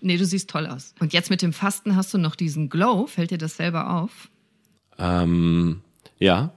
Nee, 0.00 0.16
du 0.16 0.24
siehst 0.24 0.50
toll 0.50 0.66
aus. 0.66 0.94
Und 0.98 1.12
jetzt 1.12 1.30
mit 1.30 1.40
dem 1.40 1.52
Fasten 1.52 1.94
hast 1.94 2.12
du 2.12 2.18
noch 2.18 2.34
diesen 2.34 2.68
Glow. 2.68 3.06
Fällt 3.06 3.30
dir 3.30 3.38
das 3.38 3.56
selber 3.56 3.90
auf? 3.90 4.28
Ähm, 4.98 5.82
ja, 6.18 6.52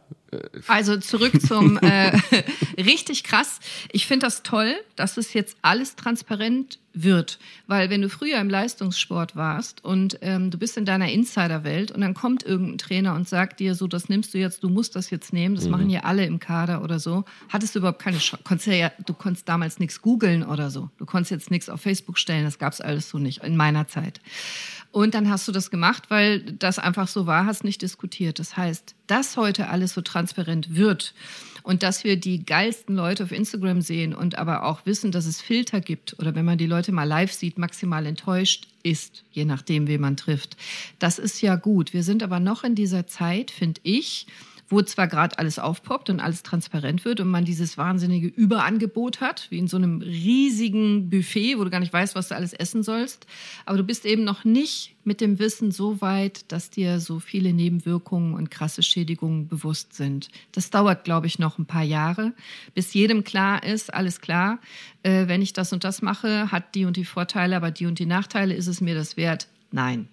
Also 0.67 0.97
zurück 0.97 1.41
zum 1.41 1.77
äh, 1.81 2.17
richtig 2.77 3.23
krass. 3.23 3.59
Ich 3.91 4.07
finde 4.07 4.25
das 4.25 4.43
toll, 4.43 4.75
dass 4.95 5.17
es 5.17 5.33
jetzt 5.33 5.57
alles 5.61 5.95
transparent 5.95 6.79
wird, 6.95 7.39
weil 7.67 7.89
wenn 7.89 8.01
du 8.01 8.09
früher 8.09 8.39
im 8.39 8.49
Leistungssport 8.49 9.35
warst 9.35 9.83
und 9.83 10.17
ähm, 10.21 10.49
du 10.49 10.57
bist 10.57 10.77
in 10.77 10.85
deiner 10.85 11.11
Insiderwelt 11.11 11.91
und 11.91 12.01
dann 12.01 12.13
kommt 12.13 12.43
irgendein 12.43 12.77
Trainer 12.77 13.15
und 13.15 13.27
sagt 13.27 13.59
dir 13.59 13.75
so, 13.75 13.87
das 13.87 14.07
nimmst 14.07 14.33
du 14.33 14.37
jetzt, 14.37 14.63
du 14.63 14.69
musst 14.69 14.95
das 14.95 15.09
jetzt 15.09 15.33
nehmen, 15.33 15.55
das 15.55 15.67
machen 15.67 15.89
ja 15.89 16.01
alle 16.01 16.25
im 16.25 16.39
Kader 16.39 16.81
oder 16.83 16.99
so, 16.99 17.25
hattest 17.49 17.75
du 17.75 17.79
überhaupt 17.79 17.99
keine 17.99 18.17
Chance, 18.17 18.43
konntest 18.43 18.67
ja, 18.67 18.91
du 19.05 19.13
konntest 19.13 19.47
damals 19.49 19.77
nichts 19.79 20.01
googeln 20.01 20.43
oder 20.43 20.69
so, 20.69 20.89
du 20.97 21.05
konntest 21.05 21.31
jetzt 21.31 21.51
nichts 21.51 21.69
auf 21.69 21.81
Facebook 21.81 22.17
stellen, 22.17 22.45
das 22.45 22.59
gab's 22.59 22.79
alles 22.79 23.09
so 23.09 23.17
nicht 23.17 23.43
in 23.43 23.57
meiner 23.57 23.87
Zeit. 23.87 24.21
Und 24.95 25.13
dann 25.13 25.29
hast 25.29 25.45
du 25.45 25.51
das 25.51 25.71
gemacht, 25.71 26.03
weil 26.07 26.39
das 26.39 26.79
einfach 26.79 27.09
so 27.09 27.25
war, 27.25 27.45
hast 27.45 27.65
nicht 27.65 27.81
diskutiert. 27.81 28.39
Das 28.39 28.55
heißt, 28.55 28.95
dass 29.07 29.35
heute 29.35 29.67
alles 29.67 29.93
so 29.93 29.99
transparent 29.99 30.73
wird 30.73 31.13
und 31.63 31.83
dass 31.83 32.05
wir 32.05 32.15
die 32.15 32.45
geilsten 32.45 32.95
Leute 32.95 33.25
auf 33.25 33.33
Instagram 33.33 33.81
sehen 33.81 34.15
und 34.15 34.37
aber 34.37 34.63
auch 34.63 34.85
wissen, 34.85 35.11
dass 35.11 35.25
es 35.25 35.41
Filter 35.41 35.81
gibt 35.81 36.17
oder 36.17 36.33
wenn 36.33 36.45
man 36.45 36.57
die 36.57 36.65
Leute 36.65 36.93
mal 36.93 37.03
live 37.03 37.33
sieht, 37.33 37.57
maximal 37.57 38.05
enttäuscht 38.05 38.69
ist, 38.83 39.25
je 39.33 39.43
nachdem, 39.43 39.87
wen 39.87 39.99
man 39.99 40.15
trifft. 40.15 40.55
Das 40.97 41.19
ist 41.19 41.41
ja 41.41 41.57
gut. 41.57 41.91
Wir 41.91 42.03
sind 42.03 42.23
aber 42.23 42.39
noch 42.39 42.63
in 42.63 42.75
dieser 42.75 43.05
Zeit, 43.05 43.51
finde 43.51 43.81
ich, 43.83 44.27
wo 44.67 44.81
zwar 44.81 45.07
gerade 45.07 45.37
alles 45.37 45.59
aufpoppt 45.59 46.09
und 46.09 46.19
alles 46.19 46.43
transparent 46.43 47.05
wird 47.05 47.19
und 47.19 47.27
man 47.27 47.45
dieses 47.45 47.77
wahnsinnige 47.77 48.27
Überangebot 48.27 49.21
hat, 49.21 49.47
wie 49.49 49.59
in 49.59 49.67
so 49.67 49.77
einem 49.77 50.01
riesigen 50.01 51.09
Buffet, 51.09 51.57
wo 51.57 51.63
du 51.63 51.69
gar 51.69 51.79
nicht 51.79 51.93
weißt, 51.93 52.15
was 52.15 52.29
du 52.29 52.35
alles 52.35 52.53
essen 52.53 52.81
sollst, 52.81 53.27
aber 53.65 53.77
du 53.77 53.83
bist 53.83 54.05
eben 54.05 54.23
noch 54.23 54.43
nicht 54.43 54.95
mit 55.03 55.21
dem 55.21 55.37
Wissen 55.37 55.71
so 55.71 56.01
weit, 56.01 56.51
dass 56.51 56.71
dir 56.71 56.99
so 56.99 57.19
viele 57.19 57.53
Nebenwirkungen 57.53 58.33
und 58.33 58.49
krasse 58.49 58.81
Schädigungen 58.81 59.47
bewusst 59.47 59.93
sind. 59.93 60.29
Das 60.51 60.71
dauert, 60.71 61.03
glaube 61.03 61.27
ich, 61.27 61.37
noch 61.37 61.59
ein 61.59 61.67
paar 61.67 61.83
Jahre, 61.83 62.33
bis 62.73 62.93
jedem 62.93 63.23
klar 63.23 63.63
ist, 63.63 63.93
alles 63.93 64.19
klar, 64.19 64.59
äh, 65.03 65.27
wenn 65.27 65.43
ich 65.43 65.53
das 65.53 65.73
und 65.73 65.83
das 65.83 66.01
mache, 66.01 66.51
hat 66.51 66.73
die 66.73 66.85
und 66.85 66.97
die 66.97 67.05
Vorteile, 67.05 67.55
aber 67.55 67.69
die 67.69 67.85
und 67.85 67.99
die 67.99 68.07
Nachteile, 68.07 68.55
ist 68.55 68.67
es 68.67 68.81
mir 68.81 68.95
das 68.95 69.15
wert? 69.15 69.47
Nein. 69.71 70.07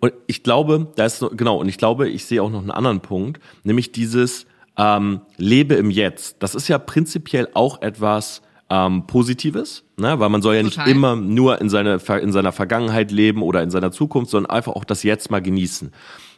Und 0.00 0.12
ich 0.26 0.42
glaube, 0.42 0.88
da 0.96 1.04
ist 1.06 1.24
genau, 1.36 1.56
und 1.58 1.68
ich 1.68 1.78
glaube, 1.78 2.08
ich 2.08 2.24
sehe 2.24 2.42
auch 2.42 2.50
noch 2.50 2.60
einen 2.60 2.70
anderen 2.70 3.00
Punkt, 3.00 3.40
nämlich 3.62 3.92
dieses 3.92 4.46
ähm, 4.76 5.20
Lebe 5.36 5.74
im 5.74 5.90
Jetzt. 5.90 6.36
Das 6.40 6.54
ist 6.54 6.68
ja 6.68 6.78
prinzipiell 6.78 7.48
auch 7.54 7.80
etwas 7.82 8.42
ähm, 8.70 9.06
Positives, 9.06 9.84
ne? 9.96 10.18
weil 10.18 10.28
man 10.30 10.42
soll 10.42 10.56
ja 10.56 10.62
Total. 10.62 10.86
nicht 10.86 10.94
immer 10.96 11.16
nur 11.16 11.60
in, 11.60 11.68
seine, 11.68 12.00
in 12.20 12.32
seiner 12.32 12.52
Vergangenheit 12.52 13.10
leben 13.12 13.42
oder 13.42 13.62
in 13.62 13.70
seiner 13.70 13.92
Zukunft, 13.92 14.30
sondern 14.30 14.50
einfach 14.50 14.72
auch 14.72 14.84
das 14.84 15.02
Jetzt 15.02 15.30
mal 15.30 15.40
genießen. 15.42 15.92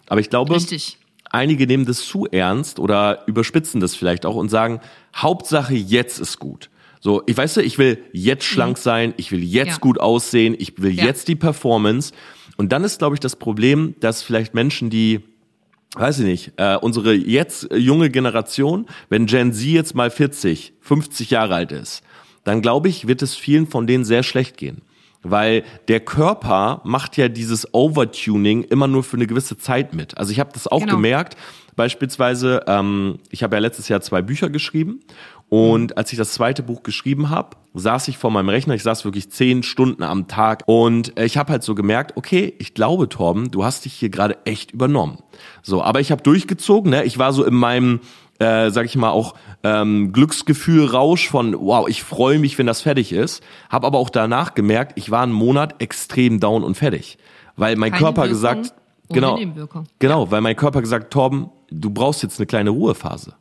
Aber 0.08 0.20
ich 0.20 0.28
glaube, 0.30 0.54
Richtig. 0.54 0.98
einige 1.30 1.66
nehmen 1.66 1.86
das 1.86 2.04
zu 2.04 2.26
ernst 2.26 2.78
oder 2.78 3.22
überspitzen 3.26 3.80
das 3.80 3.94
vielleicht 3.96 4.26
auch 4.26 4.36
und 4.36 4.48
sagen, 4.50 4.80
Hauptsache 5.16 5.74
jetzt 5.74 6.18
ist 6.20 6.38
gut. 6.38 6.68
So, 7.00 7.22
ich 7.26 7.36
weiß, 7.36 7.58
ich 7.58 7.78
will 7.78 7.98
jetzt 8.12 8.44
schlank 8.44 8.78
sein, 8.78 9.14
ich 9.16 9.30
will 9.30 9.42
jetzt 9.42 9.66
Mhm. 9.66 9.70
Ja. 9.72 9.78
gut 9.78 10.00
aussehen, 10.00 10.54
ich 10.58 10.80
will 10.82 10.92
Ja. 10.92 11.04
jetzt 11.04 11.28
die 11.28 11.36
Performance. 11.36 12.12
Und 12.56 12.72
dann 12.72 12.84
ist, 12.84 12.98
glaube 12.98 13.14
ich, 13.16 13.20
das 13.20 13.36
Problem, 13.36 13.94
dass 14.00 14.22
vielleicht 14.22 14.54
Menschen, 14.54 14.90
die 14.90 15.20
weiß 15.94 16.18
ich 16.20 16.24
nicht, 16.26 16.52
äh, 16.56 16.76
unsere 16.76 17.14
jetzt 17.14 17.70
äh, 17.70 17.76
junge 17.76 18.10
Generation, 18.10 18.86
wenn 19.08 19.26
Gen 19.26 19.52
Z 19.52 19.64
jetzt 19.66 19.94
mal 19.94 20.10
40, 20.10 20.74
50 20.80 21.30
Jahre 21.30 21.54
alt 21.54 21.72
ist, 21.72 22.02
dann 22.44 22.60
glaube 22.62 22.88
ich, 22.88 23.08
wird 23.08 23.22
es 23.22 23.34
vielen 23.34 23.66
von 23.66 23.86
denen 23.86 24.04
sehr 24.04 24.22
schlecht 24.22 24.56
gehen. 24.56 24.82
Weil 25.22 25.64
der 25.88 26.00
Körper 26.00 26.80
macht 26.84 27.16
ja 27.16 27.28
dieses 27.28 27.72
Overtuning 27.74 28.62
immer 28.64 28.86
nur 28.86 29.02
für 29.02 29.16
eine 29.16 29.26
gewisse 29.26 29.56
Zeit 29.58 29.94
mit. 29.94 30.16
Also 30.18 30.30
ich 30.32 30.38
habe 30.38 30.50
das 30.52 30.68
auch 30.68 30.80
Genau. 30.80 30.96
gemerkt. 30.96 31.36
Beispielsweise, 31.74 32.62
ähm, 32.66 33.18
ich 33.30 33.42
habe 33.42 33.56
ja 33.56 33.60
letztes 33.60 33.88
Jahr 33.88 34.00
zwei 34.00 34.22
Bücher 34.22 34.48
geschrieben 34.50 35.00
und 35.48 35.96
als 35.96 36.12
ich 36.12 36.18
das 36.18 36.32
zweite 36.32 36.62
Buch 36.62 36.82
geschrieben 36.82 37.30
habe, 37.30 37.56
saß 37.74 38.08
ich 38.08 38.18
vor 38.18 38.30
meinem 38.30 38.48
Rechner, 38.48 38.74
ich 38.74 38.82
saß 38.82 39.04
wirklich 39.04 39.30
zehn 39.30 39.62
Stunden 39.62 40.02
am 40.02 40.26
Tag 40.26 40.62
und 40.66 41.16
äh, 41.18 41.24
ich 41.24 41.36
habe 41.36 41.52
halt 41.52 41.62
so 41.62 41.74
gemerkt, 41.74 42.16
okay, 42.16 42.54
ich 42.58 42.74
glaube, 42.74 43.08
Torben, 43.08 43.50
du 43.50 43.64
hast 43.64 43.84
dich 43.84 43.92
hier 43.92 44.08
gerade 44.08 44.38
echt 44.44 44.72
übernommen. 44.72 45.18
So, 45.62 45.82
aber 45.82 46.00
ich 46.00 46.10
habe 46.10 46.22
durchgezogen, 46.22 46.90
ne? 46.90 47.04
Ich 47.04 47.18
war 47.18 47.32
so 47.32 47.44
in 47.44 47.54
meinem, 47.54 48.00
äh, 48.40 48.70
sag 48.70 48.86
ich 48.86 48.96
mal, 48.96 49.10
auch 49.10 49.34
ähm, 49.62 50.12
Glücksgefühl 50.12 50.86
Rausch 50.86 51.28
von, 51.28 51.54
wow, 51.56 51.86
ich 51.88 52.02
freue 52.02 52.40
mich, 52.40 52.58
wenn 52.58 52.66
das 52.66 52.80
fertig 52.80 53.12
ist. 53.12 53.42
Habe 53.68 53.86
aber 53.86 53.98
auch 53.98 54.10
danach 54.10 54.54
gemerkt, 54.54 54.98
ich 54.98 55.12
war 55.12 55.22
einen 55.22 55.32
Monat 55.32 55.80
extrem 55.80 56.40
down 56.40 56.64
und 56.64 56.76
fertig. 56.76 57.18
Weil 57.56 57.76
mein 57.76 57.92
Keine 57.92 58.02
Körper 58.02 58.22
Wirkung 58.22 58.34
gesagt, 58.34 58.74
genau, 59.10 59.38
genau, 60.00 60.30
weil 60.30 60.40
mein 60.40 60.56
Körper 60.56 60.80
gesagt, 60.80 61.12
Torben, 61.12 61.50
du 61.70 61.90
brauchst 61.90 62.24
jetzt 62.24 62.40
eine 62.40 62.46
kleine 62.46 62.70
Ruhephase. 62.70 63.34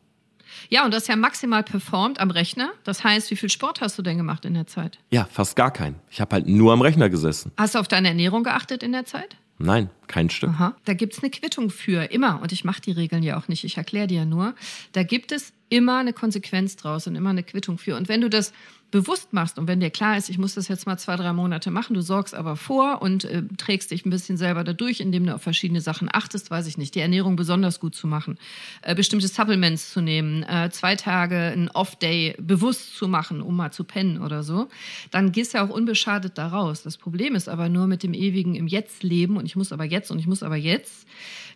Ja, 0.69 0.86
und 0.86 0.91
du 0.91 0.97
hast 0.97 1.08
ja 1.08 1.15
maximal 1.15 1.63
performt 1.63 2.19
am 2.19 2.32
Rechner. 2.32 2.71
Das 2.84 3.04
heißt, 3.04 3.32
wie 3.32 3.36
viel 3.36 3.49
Sport 3.49 3.82
hast 3.82 3.97
du 3.97 4.01
denn 4.01 4.17
gemacht 4.17 4.45
in 4.45 4.54
der 4.54 4.67
Zeit? 4.67 4.99
Ja, 5.12 5.28
fast 5.32 5.56
gar 5.56 5.71
keinen. 5.71 5.95
Ich 6.10 6.21
habe 6.21 6.36
halt 6.36 6.47
nur 6.47 6.73
am 6.73 6.82
Rechner 6.82 7.10
gesessen. 7.10 7.51
Hast 7.58 7.75
du 7.75 7.80
auf 7.80 7.88
deine 7.88 8.10
Ernährung 8.10 8.43
geachtet 8.43 8.84
in 8.84 8.91
der 8.91 9.06
Zeit? 9.06 9.36
Nein, 9.58 9.89
kein 10.08 10.30
Stück. 10.30 10.49
Aha. 10.49 10.75
Da 10.84 10.93
gibt's 10.93 11.19
eine 11.23 11.30
Quittung 11.30 11.69
für, 11.69 12.12
immer. 12.12 12.41
Und 12.41 12.51
ich 12.51 12.65
mache 12.65 12.82
die 12.82 12.91
Regeln 12.91 13.23
ja 13.23 13.38
auch 13.38 13.47
nicht, 13.47 13.63
ich 13.63 13.78
erkläre 13.78 14.08
die 14.08 14.15
ja 14.15 14.25
nur. 14.25 14.54
Da 14.91 15.04
gibt 15.04 15.32
es 15.32 15.54
immer 15.69 15.97
eine 15.97 16.13
Konsequenz 16.13 16.75
draus 16.75 17.08
und 17.08 17.15
immer 17.15 17.30
eine 17.30 17.43
Quittung 17.43 17.78
für. 17.78 17.95
Und 17.95 18.10
wenn 18.10 18.21
du 18.21 18.30
das 18.30 18.51
bewusst 18.95 19.34
machst 19.34 19.60
und 19.60 19.67
wenn 19.67 19.81
dir 19.81 19.89
klar 19.89 20.17
ist, 20.17 20.29
ich 20.29 20.38
muss 20.38 20.55
das 20.55 20.69
jetzt 20.69 20.88
mal 20.88 20.97
zwei, 20.97 21.17
drei 21.17 21.34
Monate 21.34 21.69
machen, 21.69 21.95
du 21.95 22.01
sorgst 22.01 22.34
aber 22.34 22.55
vor 22.55 23.01
und 23.01 23.25
äh, 23.25 23.43
trägst 23.58 23.91
dich 23.91 24.05
ein 24.05 24.10
bisschen 24.10 24.38
selber 24.38 24.63
dadurch, 24.63 25.01
indem 25.01 25.25
du 25.25 25.36
auf 25.36 25.41
verschiedene 25.41 25.81
Sachen 25.81 26.08
achtest, 26.10 26.49
weiß 26.49 26.65
ich 26.65 26.77
nicht, 26.77 26.95
die 26.95 27.01
Ernährung 27.01 27.36
besonders 27.36 27.81
gut 27.81 27.93
zu 27.93 28.08
machen, 28.08 28.38
äh, 28.84 28.95
bestimmte 28.95 29.27
Supplements 29.27 29.91
zu 29.91 29.99
nehmen, 29.99 30.43
äh, 30.43 30.69
zwei 30.71 30.95
Tage 30.95 31.36
ein 31.36 31.69
Off-Day 31.69 32.38
bewusst 32.39 32.95
zu 32.95 33.10
machen, 33.10 33.41
um 33.41 33.58
mal 33.58 33.71
zu 33.71 33.84
pennen 33.84 34.21
oder 34.21 34.43
so, 34.43 34.69
dann 35.12 35.34
gehst 35.34 35.53
du 35.53 35.58
ja 35.58 35.65
auch 35.65 35.71
unbeschadet 35.71 36.38
da 36.38 36.47
raus. 36.47 36.81
Das 36.84 36.95
Problem 36.95 37.36
ist 37.36 37.49
aber 37.49 37.67
nur 37.67 37.88
mit 37.88 38.01
dem 38.01 38.13
ewigen 38.13 38.55
im 38.55 38.67
Jetzt 38.67 39.03
leben 39.03 39.36
und 39.36 39.45
ich 39.45 39.58
muss 39.58 39.73
aber 39.73 39.84
jetzt 39.84 40.10
und 40.10 40.19
ich 40.19 40.27
muss 40.27 40.41
aber 40.41 40.55
jetzt, 40.55 41.05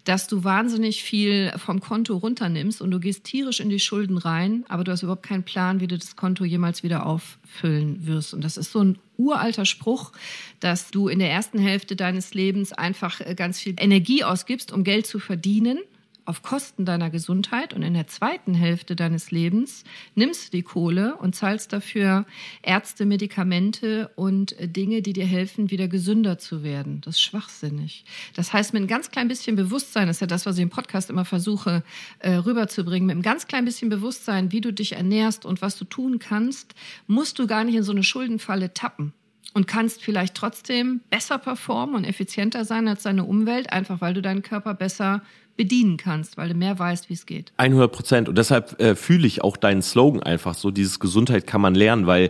dass 0.10 0.26
du 0.26 0.44
wahnsinnig 0.44 1.04
viel 1.04 1.54
vom 1.58 1.82
Konto 1.82 2.18
runternimmst 2.18 2.82
und 2.82 2.90
du 2.90 3.00
gehst 3.00 3.26
tierisch 3.26 3.60
in 3.60 3.70
die 3.70 3.80
Schulden 3.80 4.18
rein, 4.18 4.66
aber 4.68 4.84
du 4.84 4.92
hast 4.92 5.04
überhaupt 5.04 5.22
keinen 5.22 5.44
Plan, 5.44 5.82
wie 5.82 5.88
du 5.88 6.00
das 6.00 6.16
Konto 6.16 6.46
jemals 6.46 6.82
wieder 6.82 7.06
auffüllen 7.06 8.08
wirst. 8.08 8.34
Und 8.34 8.44
das 8.44 8.58
ist 8.58 8.72
so 8.72 8.84
ein 8.84 8.98
uralter 9.18 9.66
Spruch, 9.66 10.12
dass 10.62 10.90
du 10.90 11.10
in 11.10 11.20
der 11.20 11.30
ersten 11.30 11.60
Hälfte 11.60 11.96
deines 11.96 12.34
Lebens 12.34 12.74
einfach 12.74 13.22
äh, 13.22 13.36
ganz 13.36 13.60
viel 13.60 13.76
Energie 13.78 14.24
ausgibst, 14.24 14.72
um 14.72 14.84
Geld 14.84 15.06
zu 15.06 15.20
verdienen 15.20 15.78
auf 16.30 16.44
Kosten 16.44 16.86
deiner 16.86 17.10
Gesundheit 17.10 17.74
und 17.74 17.82
in 17.82 17.96
der 17.96 18.06
zweiten 18.06 18.54
Hälfte 18.54 18.96
deines 18.96 19.32
Lebens 19.32 19.84
nimmst 20.14 20.48
du 20.48 20.58
die 20.58 20.62
Kohle 20.62 21.16
und 21.16 21.36
zahlst 21.36 21.74
dafür 21.74 22.26
Ärzte, 22.62 23.08
Medikamente 23.08 24.12
und 24.16 24.58
äh, 24.60 24.68
Dinge, 24.68 25.02
die 25.02 25.14
dir 25.14 25.26
helfen, 25.26 25.72
wieder 25.72 25.88
gesünder 25.88 26.38
zu 26.38 26.64
werden. 26.64 27.02
Das 27.02 27.16
ist 27.16 27.22
schwachsinnig. 27.22 28.06
Das 28.36 28.54
heißt, 28.54 28.74
mit 28.74 28.84
ein 28.84 28.88
ganz 28.88 29.10
klein 29.10 29.28
bisschen 29.28 29.56
Bewusstsein, 29.56 30.06
das 30.06 30.18
ist 30.18 30.22
ja 30.22 30.28
das, 30.28 30.46
was 30.46 30.58
ich 30.58 30.64
im 30.64 30.70
Podcast 30.70 31.10
immer 31.10 31.26
versuche 31.26 31.84
äh, 32.20 32.34
rüberzubringen, 32.34 33.08
mit 33.08 33.16
einem 33.16 33.24
ganz 33.24 33.48
klein 33.48 33.66
bisschen 33.66 33.90
Bewusstsein, 33.90 34.52
wie 34.52 34.62
du 34.62 34.72
dich 34.72 34.94
ernährst 34.94 35.46
und 35.46 35.64
was 35.64 35.78
du 35.78 35.86
tun 35.86 36.20
kannst, 36.20 36.76
musst 37.08 37.40
du 37.40 37.48
gar 37.48 37.64
nicht 37.64 37.76
in 37.76 37.84
so 37.84 37.92
eine 37.92 38.04
Schuldenfalle 38.04 38.74
tappen 38.76 39.14
und 39.54 39.68
kannst 39.68 40.04
vielleicht 40.04 40.36
trotzdem 40.36 41.02
besser 41.10 41.38
performen 41.38 41.96
und 41.96 42.04
effizienter 42.04 42.66
sein 42.66 42.88
als 42.88 43.04
deine 43.04 43.24
Umwelt, 43.24 43.72
einfach 43.72 44.02
weil 44.02 44.14
du 44.14 44.22
deinen 44.22 44.42
Körper 44.42 44.74
besser 44.74 45.22
bedienen 45.58 45.98
kannst, 45.98 46.38
weil 46.38 46.50
du 46.50 46.56
mehr 46.56 46.80
weißt, 46.80 47.10
wie 47.10 47.14
es 47.14 47.26
geht. 47.26 47.52
100 47.58 47.92
Prozent. 47.92 48.30
Und 48.30 48.38
deshalb 48.38 48.80
äh, 48.80 48.96
fühle 48.96 49.28
ich 49.28 49.44
auch 49.44 49.58
deinen 49.58 49.82
Slogan 49.82 50.24
einfach 50.24 50.54
so, 50.54 50.72
dieses 50.72 51.00
Gesundheit 51.00 51.48
kann 51.48 51.60
man 51.60 51.76
lernen, 51.76 52.08
weil 52.08 52.30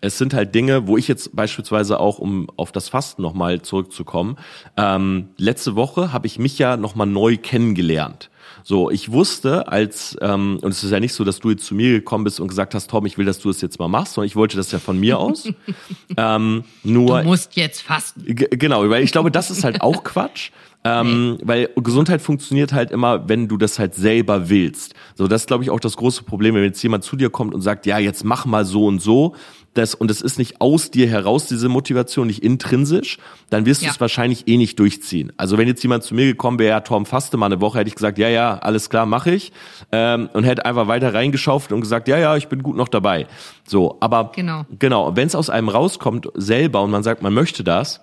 es 0.00 0.16
sind 0.16 0.32
halt 0.32 0.54
Dinge, 0.54 0.86
wo 0.86 0.96
ich 0.96 1.08
jetzt 1.08 1.36
beispielsweise 1.36 2.00
auch, 2.00 2.18
um 2.18 2.48
auf 2.56 2.72
das 2.72 2.88
Fasten 2.88 3.20
nochmal 3.20 3.60
zurückzukommen, 3.60 4.36
ähm, 4.76 5.28
letzte 5.36 5.76
Woche 5.76 6.12
habe 6.12 6.26
ich 6.26 6.38
mich 6.38 6.58
ja 6.58 6.76
nochmal 6.76 7.06
neu 7.06 7.36
kennengelernt. 7.36 8.29
So, 8.62 8.90
ich 8.90 9.12
wusste 9.12 9.68
als, 9.68 10.16
ähm, 10.20 10.58
und 10.62 10.70
es 10.70 10.84
ist 10.84 10.90
ja 10.90 11.00
nicht 11.00 11.14
so, 11.14 11.24
dass 11.24 11.40
du 11.40 11.50
jetzt 11.50 11.64
zu 11.64 11.74
mir 11.74 11.92
gekommen 11.92 12.24
bist 12.24 12.40
und 12.40 12.48
gesagt 12.48 12.74
hast, 12.74 12.90
Tom, 12.90 13.06
ich 13.06 13.18
will, 13.18 13.26
dass 13.26 13.40
du 13.40 13.50
es 13.50 13.60
jetzt 13.60 13.78
mal 13.78 13.88
machst, 13.88 14.14
sondern 14.14 14.26
ich 14.26 14.36
wollte 14.36 14.56
das 14.56 14.70
ja 14.72 14.78
von 14.78 14.98
mir 14.98 15.18
aus. 15.18 15.48
ähm, 16.16 16.64
nur, 16.82 17.22
du 17.22 17.28
musst 17.28 17.56
jetzt 17.56 17.82
fasten. 17.82 18.24
Genau, 18.26 18.88
weil 18.88 19.02
ich 19.02 19.12
glaube, 19.12 19.30
das 19.30 19.50
ist 19.50 19.64
halt 19.64 19.80
auch 19.82 20.04
Quatsch. 20.04 20.50
Ähm, 20.82 21.32
nee. 21.32 21.38
Weil 21.44 21.70
Gesundheit 21.76 22.22
funktioniert 22.22 22.72
halt 22.72 22.90
immer, 22.90 23.28
wenn 23.28 23.48
du 23.48 23.58
das 23.58 23.78
halt 23.78 23.94
selber 23.94 24.48
willst. 24.48 24.94
So, 25.14 25.28
das 25.28 25.42
ist, 25.42 25.46
glaube 25.46 25.62
ich, 25.62 25.70
auch 25.70 25.80
das 25.80 25.96
große 25.96 26.22
Problem, 26.22 26.54
wenn 26.54 26.64
jetzt 26.64 26.82
jemand 26.82 27.04
zu 27.04 27.16
dir 27.16 27.28
kommt 27.28 27.54
und 27.54 27.60
sagt, 27.60 27.84
ja, 27.84 27.98
jetzt 27.98 28.24
mach 28.24 28.46
mal 28.46 28.64
so 28.64 28.86
und 28.86 29.00
so, 29.00 29.34
das, 29.74 29.94
und 29.94 30.10
es 30.10 30.20
ist 30.20 30.38
nicht 30.38 30.60
aus 30.60 30.90
dir 30.90 31.08
heraus, 31.08 31.46
diese 31.46 31.68
Motivation, 31.68 32.26
nicht 32.26 32.42
intrinsisch, 32.42 33.18
dann 33.50 33.66
wirst 33.66 33.82
ja. 33.82 33.88
du 33.88 33.94
es 33.94 34.00
wahrscheinlich 34.00 34.48
eh 34.48 34.56
nicht 34.56 34.78
durchziehen. 34.78 35.32
Also 35.36 35.58
wenn 35.58 35.68
jetzt 35.68 35.82
jemand 35.82 36.02
zu 36.02 36.14
mir 36.14 36.26
gekommen 36.26 36.58
wäre, 36.58 36.70
ja, 36.70 36.80
Tom, 36.80 37.06
faste 37.06 37.36
mal 37.36 37.46
eine 37.46 37.60
Woche, 37.60 37.78
hätte 37.78 37.88
ich 37.88 37.94
gesagt, 37.94 38.18
ja, 38.18 38.28
ja, 38.28 38.58
alles 38.58 38.90
klar, 38.90 39.06
mache 39.06 39.30
ich. 39.30 39.52
Ähm, 39.92 40.28
und 40.32 40.44
hätte 40.44 40.64
einfach 40.64 40.88
weiter 40.88 41.14
reingeschaufelt 41.14 41.72
und 41.72 41.80
gesagt, 41.80 42.08
ja, 42.08 42.18
ja, 42.18 42.36
ich 42.36 42.48
bin 42.48 42.62
gut 42.62 42.76
noch 42.76 42.88
dabei. 42.88 43.26
So, 43.66 43.96
aber 44.00 44.32
genau, 44.34 44.66
genau 44.78 45.14
wenn 45.14 45.28
es 45.28 45.34
aus 45.34 45.50
einem 45.50 45.68
rauskommt 45.68 46.28
selber 46.34 46.82
und 46.82 46.90
man 46.90 47.02
sagt, 47.02 47.22
man 47.22 47.32
möchte 47.32 47.62
das, 47.62 48.00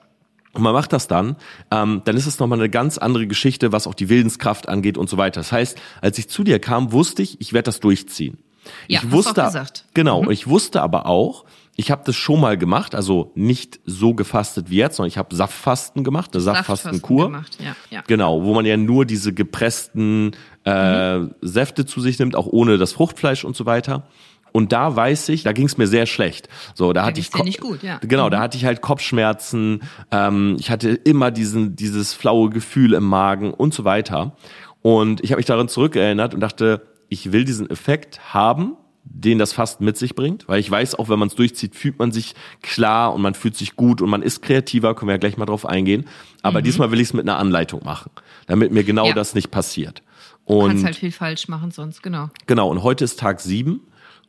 und 0.54 0.64
man 0.64 0.74
macht 0.74 0.92
das 0.92 1.08
dann, 1.08 1.36
ähm, 1.70 2.02
dann 2.06 2.18
ist 2.18 2.26
es 2.26 2.40
nochmal 2.40 2.58
eine 2.58 2.70
ganz 2.70 2.98
andere 2.98 3.28
Geschichte, 3.28 3.72
was 3.72 3.86
auch 3.86 3.94
die 3.94 4.10
Willenskraft 4.10 4.68
angeht 4.68 4.98
und 4.98 5.08
so 5.08 5.18
weiter. 5.18 5.42
Das 5.42 5.52
heißt, 5.52 5.78
als 6.02 6.18
ich 6.18 6.30
zu 6.30 6.44
dir 6.44 6.58
kam, 6.58 6.92
wusste 6.92 7.22
ich, 7.22 7.40
ich 7.40 7.54
werde 7.54 7.66
das 7.66 7.80
durchziehen. 7.80 8.40
Ja, 8.88 9.02
ich 9.04 9.12
wusste, 9.12 9.66
genau, 9.94 10.24
mhm. 10.24 10.32
ich 10.32 10.48
wusste 10.48 10.82
aber 10.82 11.06
auch, 11.06 11.46
ich 11.80 11.92
habe 11.92 12.02
das 12.04 12.16
schon 12.16 12.42
mal 12.42 12.58
gemacht, 12.58 12.96
also 12.96 13.32
nicht 13.36 13.80
so 13.86 14.16
gefastet 14.16 14.72
wie 14.72 14.78
jetzt, 14.78 14.96
sondern 14.98 15.10
ich 15.10 15.20
habe 15.20 15.34
Saftfasten 15.36 16.04
gemacht, 16.04 16.32
eine 16.34 16.42
Saftfastenkur. 16.42 17.26
Gemacht, 17.26 17.56
ja, 17.64 17.76
ja. 17.92 18.04
Genau, 18.08 18.44
wo 18.44 18.56
man 18.56 18.66
ja 18.66 18.78
nur 18.78 19.06
diese 19.06 19.32
gepressten 19.32 20.36
äh, 20.66 21.20
mhm. 21.20 21.36
Säfte 21.42 21.86
zu 21.86 22.02
sich 22.02 22.18
nimmt, 22.18 22.36
auch 22.36 22.48
ohne 22.48 22.80
das 22.80 22.94
Fruchtfleisch 22.94 23.46
und 23.46 23.56
so 23.56 23.68
weiter. 23.68 24.08
Und 24.52 24.72
da 24.72 24.96
weiß 24.96 25.30
ich, 25.30 25.44
da 25.44 25.52
ging 25.52 25.68
es 25.68 25.78
mir 25.78 25.86
sehr 25.86 26.08
schlecht. 26.08 26.50
So, 26.74 26.94
da, 26.94 27.02
da 27.02 27.06
hatte 27.06 27.20
ich 27.20 27.32
nicht 27.44 27.62
gut, 27.62 27.84
ja. 27.84 28.00
genau, 28.00 28.26
mhm. 28.26 28.32
da 28.32 28.40
hatte 28.40 28.58
ich 28.58 28.66
halt 28.66 28.82
Kopfschmerzen. 28.82 29.84
Ähm, 30.10 30.58
ich 30.60 30.72
hatte 30.72 30.90
immer 30.90 31.30
diesen 31.30 31.76
dieses 31.76 32.12
flaue 32.12 32.50
Gefühl 32.50 32.94
im 32.94 33.04
Magen 33.04 33.54
und 33.54 33.76
so 33.76 33.86
weiter. 33.86 34.36
Und 34.82 35.24
ich 35.24 35.32
habe 35.32 35.38
mich 35.38 35.46
daran 35.46 35.68
zurückerinnert 35.68 36.34
und 36.34 36.40
dachte, 36.40 36.82
ich 37.08 37.32
will 37.32 37.46
diesen 37.46 37.70
Effekt 37.70 38.34
haben, 38.34 38.78
den 39.10 39.40
das 39.40 39.54
Fasten 39.54 39.86
mit 39.86 39.98
sich 39.98 40.16
bringt, 40.16 40.48
weil 40.48 40.60
ich 40.60 40.70
weiß, 40.70 40.96
auch 40.96 41.10
wenn 41.10 41.20
man 41.20 41.28
es 41.28 41.36
durchzieht, 41.36 41.76
fühlt 41.76 41.98
man 42.00 42.12
sich 42.12 42.36
klar 42.62 43.14
und 43.14 43.22
man 43.22 43.34
fühlt 43.34 43.56
sich 43.56 43.76
gut 43.76 44.02
und 44.02 44.10
man 44.10 44.22
ist 44.22 44.42
kreativer, 44.42 44.96
können 44.96 45.10
wir 45.10 45.14
ja 45.14 45.20
gleich 45.20 45.38
mal 45.38 45.46
drauf 45.46 45.66
eingehen. 45.66 46.06
Aber 46.42 46.60
mhm. 46.60 46.66
diesmal 46.66 46.92
will 46.92 47.00
ich 47.00 47.08
es 47.08 47.14
mit 47.14 47.28
einer 47.28 47.38
Anleitung 47.38 47.84
machen, 47.84 48.12
damit 48.48 48.72
mir 48.72 48.84
genau 48.84 49.08
ja. 49.08 49.14
das 49.14 49.34
nicht 49.34 49.52
passiert. 49.52 50.04
Und 50.46 50.60
du 50.60 50.68
kannst 50.68 50.86
halt 50.86 50.96
viel 50.96 51.12
falsch 51.12 51.48
machen 51.48 51.72
sonst, 51.72 52.04
genau. 52.04 52.30
Genau, 52.46 52.70
und 52.70 52.84
heute 52.84 53.06
ist 53.06 53.20
Tag 53.20 53.40
sieben 53.40 53.82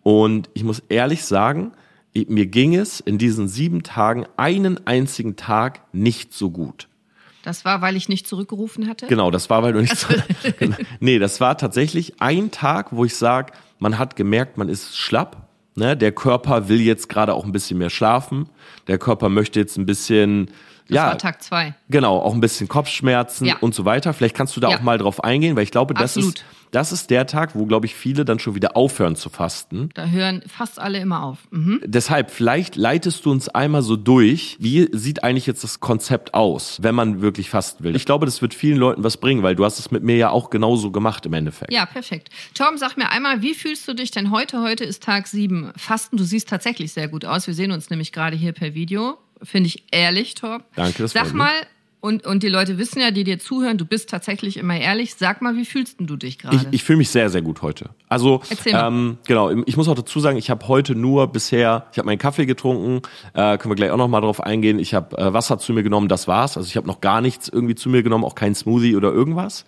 und 0.03 0.49
ich 0.55 0.65
muss 0.65 0.83
ehrlich 0.89 1.25
sagen, 1.25 1.73
mir 2.15 2.47
ging 2.47 2.75
es 2.75 3.01
in 3.01 3.19
diesen 3.19 3.49
sieben 3.49 3.83
Tagen 3.83 4.27
einen 4.37 4.87
einzigen 4.87 5.37
Tag 5.37 5.83
nicht 5.93 6.33
so 6.33 6.51
gut. 6.51 6.89
Das 7.45 7.65
war, 7.65 7.81
weil 7.81 7.97
ich 7.97 8.09
nicht 8.09 8.27
zurückgerufen 8.27 8.89
hatte? 8.89 9.07
Genau, 9.07 9.31
das 9.31 9.49
war, 9.49 9.63
weil 9.63 9.73
du 9.73 9.81
nicht 9.81 9.97
zurückgerufen 9.97 10.77
Nee, 11.01 11.19
das 11.19 11.41
war 11.41 11.57
tatsächlich 11.57 12.21
ein 12.21 12.51
Tag, 12.51 12.89
wo 12.91 13.05
ich 13.05 13.15
sage, 13.17 13.53
man 13.79 13.99
hat 13.99 14.17
gemerkt, 14.17 14.59
man 14.59 14.69
ist 14.69 14.97
schlapp. 14.97 15.49
Ne? 15.75 15.97
Der 15.97 16.13
Körper 16.13 16.69
will 16.69 16.81
jetzt 16.81 17.09
gerade 17.09 17.35
auch 17.35 17.45
ein 17.45 17.53
bisschen 17.53 17.79
mehr 17.79 17.91
schlafen. 17.91 18.49
Der 18.87 18.99
Körper 18.99 19.29
möchte 19.29 19.61
jetzt 19.61 19.77
ein 19.77 19.87
bisschen 19.87 20.51
das 20.89 20.97
ja, 20.97 21.07
war 21.09 21.19
Tag 21.19 21.43
zwei. 21.43 21.75
Genau, 21.91 22.19
auch 22.19 22.33
ein 22.33 22.41
bisschen 22.41 22.67
Kopfschmerzen 22.67 23.45
ja. 23.45 23.57
und 23.61 23.75
so 23.75 23.85
weiter. 23.85 24.15
Vielleicht 24.15 24.35
kannst 24.35 24.57
du 24.57 24.61
da 24.61 24.71
ja. 24.71 24.79
auch 24.79 24.81
mal 24.81 24.97
drauf 24.97 25.23
eingehen, 25.23 25.55
weil 25.55 25.63
ich 25.63 25.71
glaube, 25.71 25.93
das 25.93 26.17
ist, 26.17 26.45
das 26.71 26.93
ist 26.93 27.11
der 27.11 27.27
Tag, 27.27 27.55
wo, 27.55 27.67
glaube 27.67 27.87
ich, 27.87 27.95
viele 27.95 28.25
dann 28.25 28.39
schon 28.39 28.55
wieder 28.55 28.77
aufhören 28.77 29.17
zu 29.17 29.31
fasten. 29.31 29.91
Da 29.95 30.07
hören 30.07 30.43
fast 30.47 30.79
alle 30.79 30.99
immer 30.99 31.23
auf. 31.23 31.39
Mhm. 31.51 31.81
Deshalb, 31.85 32.31
vielleicht 32.31 32.77
leitest 32.77 33.25
du 33.25 33.31
uns 33.31 33.49
einmal 33.49 33.83
so 33.83 33.97
durch, 33.97 34.57
wie 34.61 34.89
sieht 34.93 35.25
eigentlich 35.25 35.47
jetzt 35.47 35.65
das 35.65 35.81
Konzept 35.81 36.35
aus, 36.35 36.79
wenn 36.83 36.95
man 36.95 37.21
wirklich 37.21 37.51
fasten 37.51 37.85
will. 37.85 37.97
Ich 37.97 38.07
glaube, 38.07 38.27
das 38.27 38.43
wird 38.43 38.55
vielen 38.55 38.77
Leuten 38.77 39.05
was 39.05 39.17
bringen, 39.17 39.43
weil 39.43 39.57
du 39.57 39.65
hast 39.65 39.79
es 39.79 39.91
mit 39.91 40.03
mir 40.03 40.17
ja 40.17 40.31
auch 40.31 40.51
genauso 40.51 40.91
gemacht 40.91 41.27
im 41.27 41.33
Endeffekt. 41.33 41.73
Ja, 41.73 41.87
perfekt. 41.87 42.29
Tom, 42.55 42.77
sag 42.77 42.97
mir 42.97 43.11
einmal, 43.11 43.43
wie 43.43 43.55
fühlst 43.55 43.87
du 43.89 43.95
dich 43.95 44.11
denn 44.11 44.31
heute? 44.31 44.61
Heute 44.61 44.85
ist 44.85 45.03
Tag 45.03 45.27
sieben. 45.27 45.73
Fasten, 45.77 46.17
du 46.17 46.25
siehst 46.25 46.49
tatsächlich 46.49 46.93
sehr 46.93 47.09
gut 47.09 47.25
aus. 47.25 47.47
Wir 47.47 47.55
sehen 47.55 47.73
uns 47.73 47.91
nämlich 47.91 48.13
gerade 48.13 48.37
hier 48.37 48.53
per 48.53 48.75
Video 48.75 49.19
finde 49.43 49.69
ich 49.69 49.85
ehrlich, 49.91 50.35
Torb. 50.35 50.65
Danke, 50.75 51.03
das 51.03 51.13
Sag 51.13 51.33
mal, 51.33 51.55
und, 52.01 52.27
und 52.27 52.43
die 52.45 52.49
Leute 52.49 52.79
wissen 52.79 53.01
ja, 53.01 53.11
die 53.11 53.25
dir 53.25 53.39
zuhören, 53.41 53.77
du 53.77 53.85
bist 53.85 54.09
tatsächlich 54.09 54.57
immer 54.57 54.77
ehrlich. 54.79 55.17
Sag 55.17 55.43
mal, 55.43 55.57
wie 55.57 55.65
fühlst 55.65 55.97
du 55.99 56.17
dich 56.17 56.39
gerade? 56.39 56.57
Ich, 56.57 56.67
ich 56.71 56.85
fühle 56.85 56.99
mich 56.99 57.11
sehr, 57.11 57.29
sehr 57.29 57.43
gut 57.43 57.63
heute. 57.63 57.91
Also, 58.09 58.41
ähm, 58.67 59.19
genau, 59.27 59.51
ich 59.51 59.77
muss 59.77 59.89
auch 59.89 59.97
dazu 59.97 60.21
sagen, 60.21 60.39
ich 60.39 60.49
habe 60.49 60.69
heute 60.69 60.95
nur 60.95 61.27
bisher, 61.27 61.87
ich 61.91 61.99
habe 61.99 62.07
meinen 62.07 62.19
Kaffee 62.19 62.47
getrunken, 62.47 63.03
äh, 63.35 63.59
können 63.59 63.73
wir 63.73 63.77
gleich 63.77 63.91
auch 63.91 63.97
nochmal 63.97 64.21
drauf 64.21 64.41
eingehen. 64.41 64.79
Ich 64.79 64.95
habe 64.95 65.19
äh, 65.19 65.33
Wasser 65.33 65.59
zu 65.59 65.73
mir 65.73 65.83
genommen, 65.83 66.09
das 66.09 66.29
war's. 66.29 66.57
Also 66.57 66.69
ich 66.69 66.77
habe 66.77 66.87
noch 66.87 67.01
gar 67.01 67.21
nichts 67.21 67.49
irgendwie 67.49 67.75
zu 67.75 67.89
mir 67.89 68.05
genommen, 68.05 68.25
auch 68.25 68.37
kein 68.37 68.55
Smoothie 68.55 68.95
oder 68.95 69.13
irgendwas. 69.13 69.65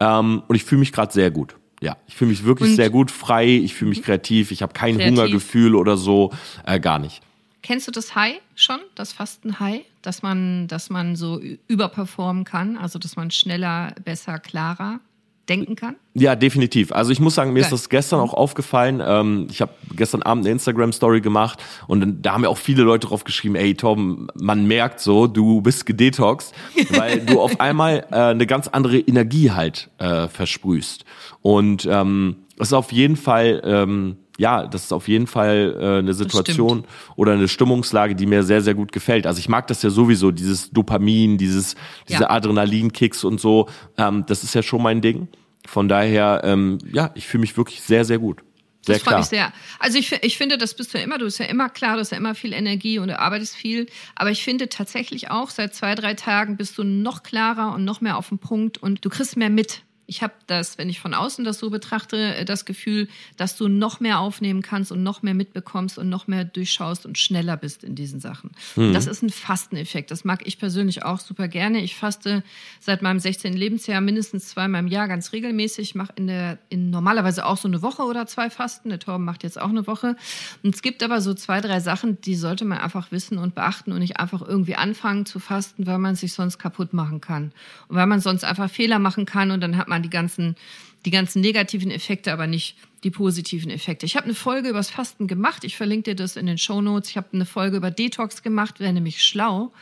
Ähm, 0.00 0.42
und 0.48 0.56
ich 0.56 0.64
fühle 0.64 0.80
mich 0.80 0.92
gerade 0.92 1.12
sehr 1.12 1.30
gut. 1.30 1.56
Ja, 1.80 1.96
ich 2.06 2.14
fühle 2.14 2.30
mich 2.30 2.44
wirklich 2.44 2.70
und 2.70 2.76
sehr 2.76 2.90
gut, 2.90 3.10
frei, 3.10 3.46
ich 3.46 3.74
fühle 3.74 3.88
mich 3.88 4.02
kreativ, 4.02 4.50
ich 4.50 4.60
habe 4.60 4.74
kein 4.74 4.96
kreativ. 4.96 5.18
Hungergefühl 5.18 5.74
oder 5.74 5.96
so, 5.96 6.30
äh, 6.66 6.78
gar 6.78 6.98
nicht. 6.98 7.22
Kennst 7.62 7.86
du 7.86 7.92
das 7.92 8.14
High 8.14 8.40
schon, 8.54 8.80
das 8.94 9.12
Fasten-High, 9.12 9.82
dass 10.02 10.22
man, 10.22 10.66
dass 10.66 10.88
man 10.88 11.16
so 11.16 11.40
überperformen 11.68 12.44
kann, 12.44 12.76
also 12.78 12.98
dass 12.98 13.16
man 13.16 13.30
schneller, 13.30 13.94
besser, 14.04 14.38
klarer 14.38 15.00
denken 15.48 15.76
kann? 15.76 15.96
Ja, 16.14 16.36
definitiv. 16.36 16.92
Also 16.92 17.10
ich 17.10 17.20
muss 17.20 17.34
sagen, 17.34 17.52
mir 17.52 17.60
Geil. 17.60 17.66
ist 17.66 17.72
das 17.72 17.88
gestern 17.88 18.20
auch 18.20 18.32
aufgefallen. 18.32 19.02
Ähm, 19.04 19.48
ich 19.50 19.60
habe 19.60 19.74
gestern 19.94 20.22
Abend 20.22 20.46
eine 20.46 20.52
Instagram-Story 20.52 21.20
gemacht 21.20 21.62
und 21.86 22.22
da 22.22 22.32
haben 22.32 22.44
ja 22.44 22.48
auch 22.48 22.58
viele 22.58 22.82
Leute 22.82 23.08
drauf 23.08 23.24
geschrieben, 23.24 23.56
ey 23.56 23.74
Tom, 23.74 24.30
man 24.40 24.66
merkt 24.66 25.00
so, 25.00 25.26
du 25.26 25.60
bist 25.60 25.84
gedetoxed, 25.84 26.54
weil 26.90 27.20
du 27.20 27.40
auf 27.40 27.60
einmal 27.60 28.06
äh, 28.10 28.16
eine 28.16 28.46
ganz 28.46 28.68
andere 28.68 28.98
Energie 28.98 29.50
halt 29.50 29.90
äh, 29.98 30.28
versprühst. 30.28 31.04
Und 31.42 31.86
ähm, 31.90 32.36
das 32.56 32.68
ist 32.68 32.72
auf 32.72 32.92
jeden 32.92 33.16
Fall... 33.16 33.60
Ähm, 33.64 34.16
ja, 34.40 34.66
das 34.66 34.84
ist 34.84 34.92
auf 34.92 35.06
jeden 35.06 35.26
Fall 35.26 35.76
äh, 35.78 35.98
eine 35.98 36.14
Situation 36.14 36.86
oder 37.14 37.32
eine 37.32 37.46
Stimmungslage, 37.46 38.14
die 38.14 38.24
mir 38.24 38.42
sehr, 38.42 38.62
sehr 38.62 38.72
gut 38.72 38.90
gefällt. 38.90 39.26
Also 39.26 39.38
ich 39.38 39.50
mag 39.50 39.66
das 39.66 39.82
ja 39.82 39.90
sowieso, 39.90 40.30
dieses 40.30 40.70
Dopamin, 40.70 41.36
dieses, 41.36 41.74
diese 42.08 42.22
ja. 42.22 42.30
Adrenalinkicks 42.30 43.22
und 43.22 43.38
so. 43.38 43.68
Ähm, 43.98 44.24
das 44.26 44.42
ist 44.42 44.54
ja 44.54 44.62
schon 44.62 44.82
mein 44.82 45.02
Ding. 45.02 45.28
Von 45.66 45.88
daher, 45.88 46.40
ähm, 46.42 46.78
ja, 46.90 47.10
ich 47.14 47.26
fühle 47.26 47.42
mich 47.42 47.54
wirklich 47.58 47.82
sehr, 47.82 48.06
sehr 48.06 48.18
gut. 48.18 48.42
Sehr 48.80 48.94
das 48.94 49.02
freut 49.02 49.18
mich 49.18 49.26
sehr. 49.26 49.52
Also 49.78 49.98
ich, 49.98 50.10
ich 50.22 50.38
finde, 50.38 50.56
das 50.56 50.72
bist 50.72 50.94
du 50.94 50.98
ja 50.98 51.04
immer. 51.04 51.18
Du 51.18 51.26
bist 51.26 51.38
ja 51.38 51.44
immer 51.44 51.68
klar, 51.68 51.96
du 51.96 52.00
hast 52.00 52.12
ja 52.12 52.16
immer 52.16 52.34
viel 52.34 52.54
Energie 52.54 52.98
und 52.98 53.08
du 53.08 53.18
arbeitest 53.18 53.54
viel. 53.54 53.88
Aber 54.16 54.30
ich 54.30 54.42
finde 54.42 54.70
tatsächlich 54.70 55.30
auch, 55.30 55.50
seit 55.50 55.74
zwei, 55.74 55.94
drei 55.94 56.14
Tagen 56.14 56.56
bist 56.56 56.78
du 56.78 56.82
noch 56.82 57.22
klarer 57.22 57.74
und 57.74 57.84
noch 57.84 58.00
mehr 58.00 58.16
auf 58.16 58.30
den 58.30 58.38
Punkt 58.38 58.78
und 58.78 59.04
du 59.04 59.10
kriegst 59.10 59.36
mehr 59.36 59.50
mit. 59.50 59.82
Ich 60.10 60.24
habe 60.24 60.32
das, 60.48 60.76
wenn 60.76 60.88
ich 60.88 60.98
von 60.98 61.14
außen 61.14 61.44
das 61.44 61.60
so 61.60 61.70
betrachte, 61.70 62.34
äh, 62.34 62.44
das 62.44 62.64
Gefühl, 62.64 63.06
dass 63.36 63.54
du 63.54 63.68
noch 63.68 64.00
mehr 64.00 64.18
aufnehmen 64.18 64.60
kannst 64.60 64.90
und 64.90 65.04
noch 65.04 65.22
mehr 65.22 65.34
mitbekommst 65.34 65.98
und 65.98 66.08
noch 66.08 66.26
mehr 66.26 66.44
durchschaust 66.44 67.06
und 67.06 67.16
schneller 67.16 67.56
bist 67.56 67.84
in 67.84 67.94
diesen 67.94 68.18
Sachen. 68.18 68.50
Mhm. 68.74 68.92
Das 68.92 69.06
ist 69.06 69.22
ein 69.22 69.30
Fasteneffekt. 69.30 70.10
Das 70.10 70.24
mag 70.24 70.44
ich 70.44 70.58
persönlich 70.58 71.04
auch 71.04 71.20
super 71.20 71.46
gerne. 71.46 71.80
Ich 71.80 71.94
faste 71.94 72.42
seit 72.80 73.02
meinem 73.02 73.20
16. 73.20 73.52
Lebensjahr 73.52 74.00
mindestens 74.00 74.48
zweimal 74.48 74.80
im 74.80 74.88
Jahr 74.88 75.06
ganz 75.06 75.32
regelmäßig. 75.32 75.90
Ich 75.90 75.94
mache 75.94 76.12
in 76.16 76.26
der 76.26 76.58
in 76.70 76.90
normalerweise 76.90 77.46
auch 77.46 77.56
so 77.56 77.68
eine 77.68 77.80
Woche 77.80 78.02
oder 78.02 78.26
zwei 78.26 78.50
Fasten. 78.50 78.88
Der 78.88 78.98
Torben 78.98 79.24
macht 79.24 79.44
jetzt 79.44 79.60
auch 79.60 79.68
eine 79.68 79.86
Woche. 79.86 80.16
Und 80.64 80.74
es 80.74 80.82
gibt 80.82 81.04
aber 81.04 81.20
so 81.20 81.34
zwei, 81.34 81.60
drei 81.60 81.78
Sachen, 81.78 82.20
die 82.20 82.34
sollte 82.34 82.64
man 82.64 82.78
einfach 82.78 83.12
wissen 83.12 83.38
und 83.38 83.54
beachten 83.54 83.92
und 83.92 84.00
nicht 84.00 84.18
einfach 84.18 84.42
irgendwie 84.42 84.74
anfangen 84.74 85.24
zu 85.24 85.38
fasten, 85.38 85.86
weil 85.86 85.98
man 85.98 86.16
sich 86.16 86.32
sonst 86.32 86.58
kaputt 86.58 86.92
machen 86.94 87.20
kann 87.20 87.52
und 87.86 87.94
weil 87.94 88.06
man 88.06 88.18
sonst 88.18 88.42
einfach 88.42 88.68
Fehler 88.68 88.98
machen 88.98 89.24
kann 89.24 89.52
und 89.52 89.60
dann 89.60 89.76
hat 89.76 89.86
man 89.86 89.99
die 90.00 90.10
ganzen, 90.10 90.56
die 91.04 91.10
ganzen 91.10 91.40
negativen 91.40 91.90
Effekte, 91.90 92.32
aber 92.32 92.46
nicht 92.46 92.76
die 93.04 93.10
positiven 93.10 93.70
Effekte. 93.70 94.04
Ich 94.04 94.16
habe 94.16 94.26
eine 94.26 94.34
Folge 94.34 94.68
übers 94.68 94.90
Fasten 94.90 95.26
gemacht. 95.26 95.64
Ich 95.64 95.76
verlinke 95.76 96.10
dir 96.10 96.16
das 96.16 96.36
in 96.36 96.46
den 96.46 96.58
Show 96.58 96.80
Notes. 96.82 97.10
Ich 97.10 97.16
habe 97.16 97.28
eine 97.32 97.46
Folge 97.46 97.78
über 97.78 97.90
Detox 97.90 98.42
gemacht. 98.42 98.80
Wäre 98.80 98.92
nämlich 98.92 99.24
schlau, 99.24 99.72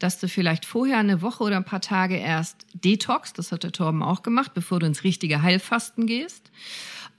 dass 0.00 0.18
du 0.18 0.28
vielleicht 0.28 0.64
vorher 0.64 0.98
eine 0.98 1.22
Woche 1.22 1.44
oder 1.44 1.56
ein 1.56 1.64
paar 1.64 1.80
Tage 1.80 2.16
erst 2.16 2.66
Detox, 2.74 3.32
das 3.32 3.52
hat 3.52 3.62
der 3.62 3.72
Torben 3.72 4.02
auch 4.02 4.22
gemacht, 4.22 4.52
bevor 4.54 4.80
du 4.80 4.86
ins 4.86 5.04
richtige 5.04 5.42
Heilfasten 5.42 6.06
gehst. 6.06 6.50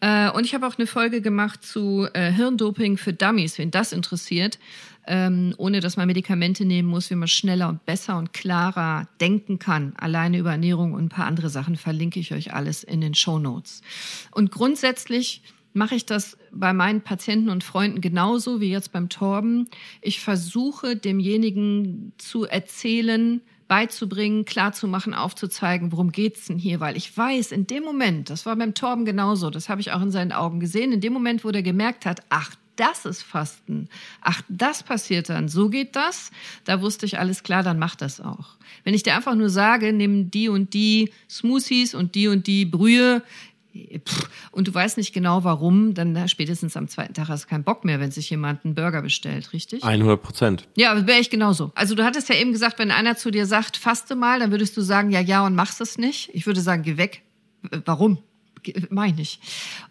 Äh, 0.01 0.29
und 0.31 0.45
ich 0.45 0.53
habe 0.53 0.67
auch 0.67 0.77
eine 0.77 0.87
Folge 0.87 1.21
gemacht 1.21 1.63
zu 1.63 2.07
äh, 2.13 2.31
Hirndoping 2.31 2.97
für 2.97 3.13
Dummies, 3.13 3.57
wen 3.57 3.71
das 3.71 3.91
interessiert, 3.91 4.59
ähm, 5.07 5.53
ohne 5.57 5.79
dass 5.79 5.97
man 5.97 6.07
Medikamente 6.07 6.65
nehmen 6.65 6.89
muss, 6.89 7.09
wie 7.09 7.15
man 7.15 7.27
schneller 7.27 7.69
und 7.69 7.85
besser 7.85 8.17
und 8.17 8.33
klarer 8.33 9.07
denken 9.21 9.59
kann. 9.59 9.93
Alleine 9.97 10.37
über 10.37 10.51
Ernährung 10.51 10.93
und 10.93 11.05
ein 11.05 11.09
paar 11.09 11.27
andere 11.27 11.49
Sachen 11.49 11.75
verlinke 11.75 12.19
ich 12.19 12.33
euch 12.33 12.53
alles 12.53 12.83
in 12.83 13.01
den 13.01 13.13
Show 13.13 13.39
Notes. 13.39 13.81
Und 14.31 14.51
grundsätzlich 14.51 15.41
mache 15.73 15.95
ich 15.95 16.05
das 16.05 16.37
bei 16.51 16.71
meinen 16.71 17.01
Patienten 17.01 17.49
und 17.49 17.63
Freunden 17.63 17.99
genauso 17.99 18.61
wie 18.61 18.71
jetzt 18.71 18.93
beim 18.93 19.09
Torben. 19.09 19.67
Ich 20.01 20.21
versuche 20.21 20.95
demjenigen 20.95 22.13
zu 22.17 22.45
erzählen, 22.45 23.41
beizubringen, 23.67 24.45
klarzumachen, 24.45 25.13
aufzuzeigen, 25.13 25.91
worum 25.91 26.11
geht's 26.11 26.45
denn 26.45 26.57
hier, 26.57 26.79
weil 26.79 26.95
ich 26.97 27.15
weiß, 27.15 27.51
in 27.51 27.67
dem 27.67 27.83
Moment, 27.83 28.29
das 28.29 28.45
war 28.45 28.55
beim 28.55 28.73
Torben 28.73 29.05
genauso, 29.05 29.49
das 29.49 29.69
habe 29.69 29.81
ich 29.81 29.91
auch 29.91 30.01
in 30.01 30.11
seinen 30.11 30.31
Augen 30.31 30.59
gesehen, 30.59 30.91
in 30.91 31.01
dem 31.01 31.13
Moment, 31.13 31.43
wo 31.43 31.51
der 31.51 31.63
gemerkt 31.63 32.05
hat, 32.05 32.21
ach, 32.29 32.55
das 32.75 33.05
ist 33.05 33.23
Fasten. 33.23 33.87
Ach, 34.21 34.41
das 34.49 34.83
passiert 34.83 35.29
dann. 35.29 35.47
So 35.47 35.69
geht 35.69 35.95
das. 35.95 36.31
Da 36.65 36.81
wusste 36.81 37.05
ich 37.05 37.17
alles 37.17 37.43
klar, 37.43 37.63
dann 37.63 37.79
mach 37.79 37.95
das 37.95 38.19
auch. 38.19 38.57
Wenn 38.83 38.93
ich 38.93 39.03
dir 39.03 39.15
einfach 39.15 39.35
nur 39.35 39.49
sage, 39.49 39.93
nimm 39.93 40.29
die 40.29 40.49
und 40.49 40.73
die 40.73 41.11
Smoothies 41.29 41.95
und 41.95 42.15
die 42.15 42.27
und 42.27 42.47
die 42.47 42.65
Brühe, 42.65 43.23
und 44.51 44.67
du 44.67 44.73
weißt 44.73 44.97
nicht 44.97 45.13
genau 45.13 45.43
warum, 45.43 45.93
dann 45.93 46.27
spätestens 46.27 46.77
am 46.77 46.87
zweiten 46.87 47.13
Tag 47.13 47.27
hast 47.27 47.45
du 47.45 47.47
keinen 47.49 47.63
Bock 47.63 47.85
mehr, 47.85 47.99
wenn 47.99 48.11
sich 48.11 48.29
jemand 48.29 48.65
einen 48.65 48.75
Burger 48.75 49.01
bestellt, 49.01 49.53
richtig? 49.53 49.83
100 49.83 50.21
Prozent. 50.21 50.67
Ja, 50.75 51.07
wäre 51.07 51.19
ich 51.19 51.29
genauso. 51.29 51.71
Also 51.75 51.95
du 51.95 52.03
hattest 52.03 52.29
ja 52.29 52.35
eben 52.35 52.51
gesagt, 52.51 52.79
wenn 52.79 52.91
einer 52.91 53.15
zu 53.17 53.31
dir 53.31 53.45
sagt, 53.45 53.77
faste 53.77 54.15
mal, 54.15 54.39
dann 54.39 54.51
würdest 54.51 54.75
du 54.77 54.81
sagen, 54.81 55.11
ja, 55.11 55.19
ja 55.19 55.45
und 55.45 55.55
machst 55.55 55.81
es 55.81 55.97
nicht. 55.97 56.29
Ich 56.33 56.45
würde 56.45 56.61
sagen, 56.61 56.83
geh 56.83 56.97
weg. 56.97 57.23
Warum? 57.85 58.19
Meine 58.89 59.21
ich. 59.21 59.39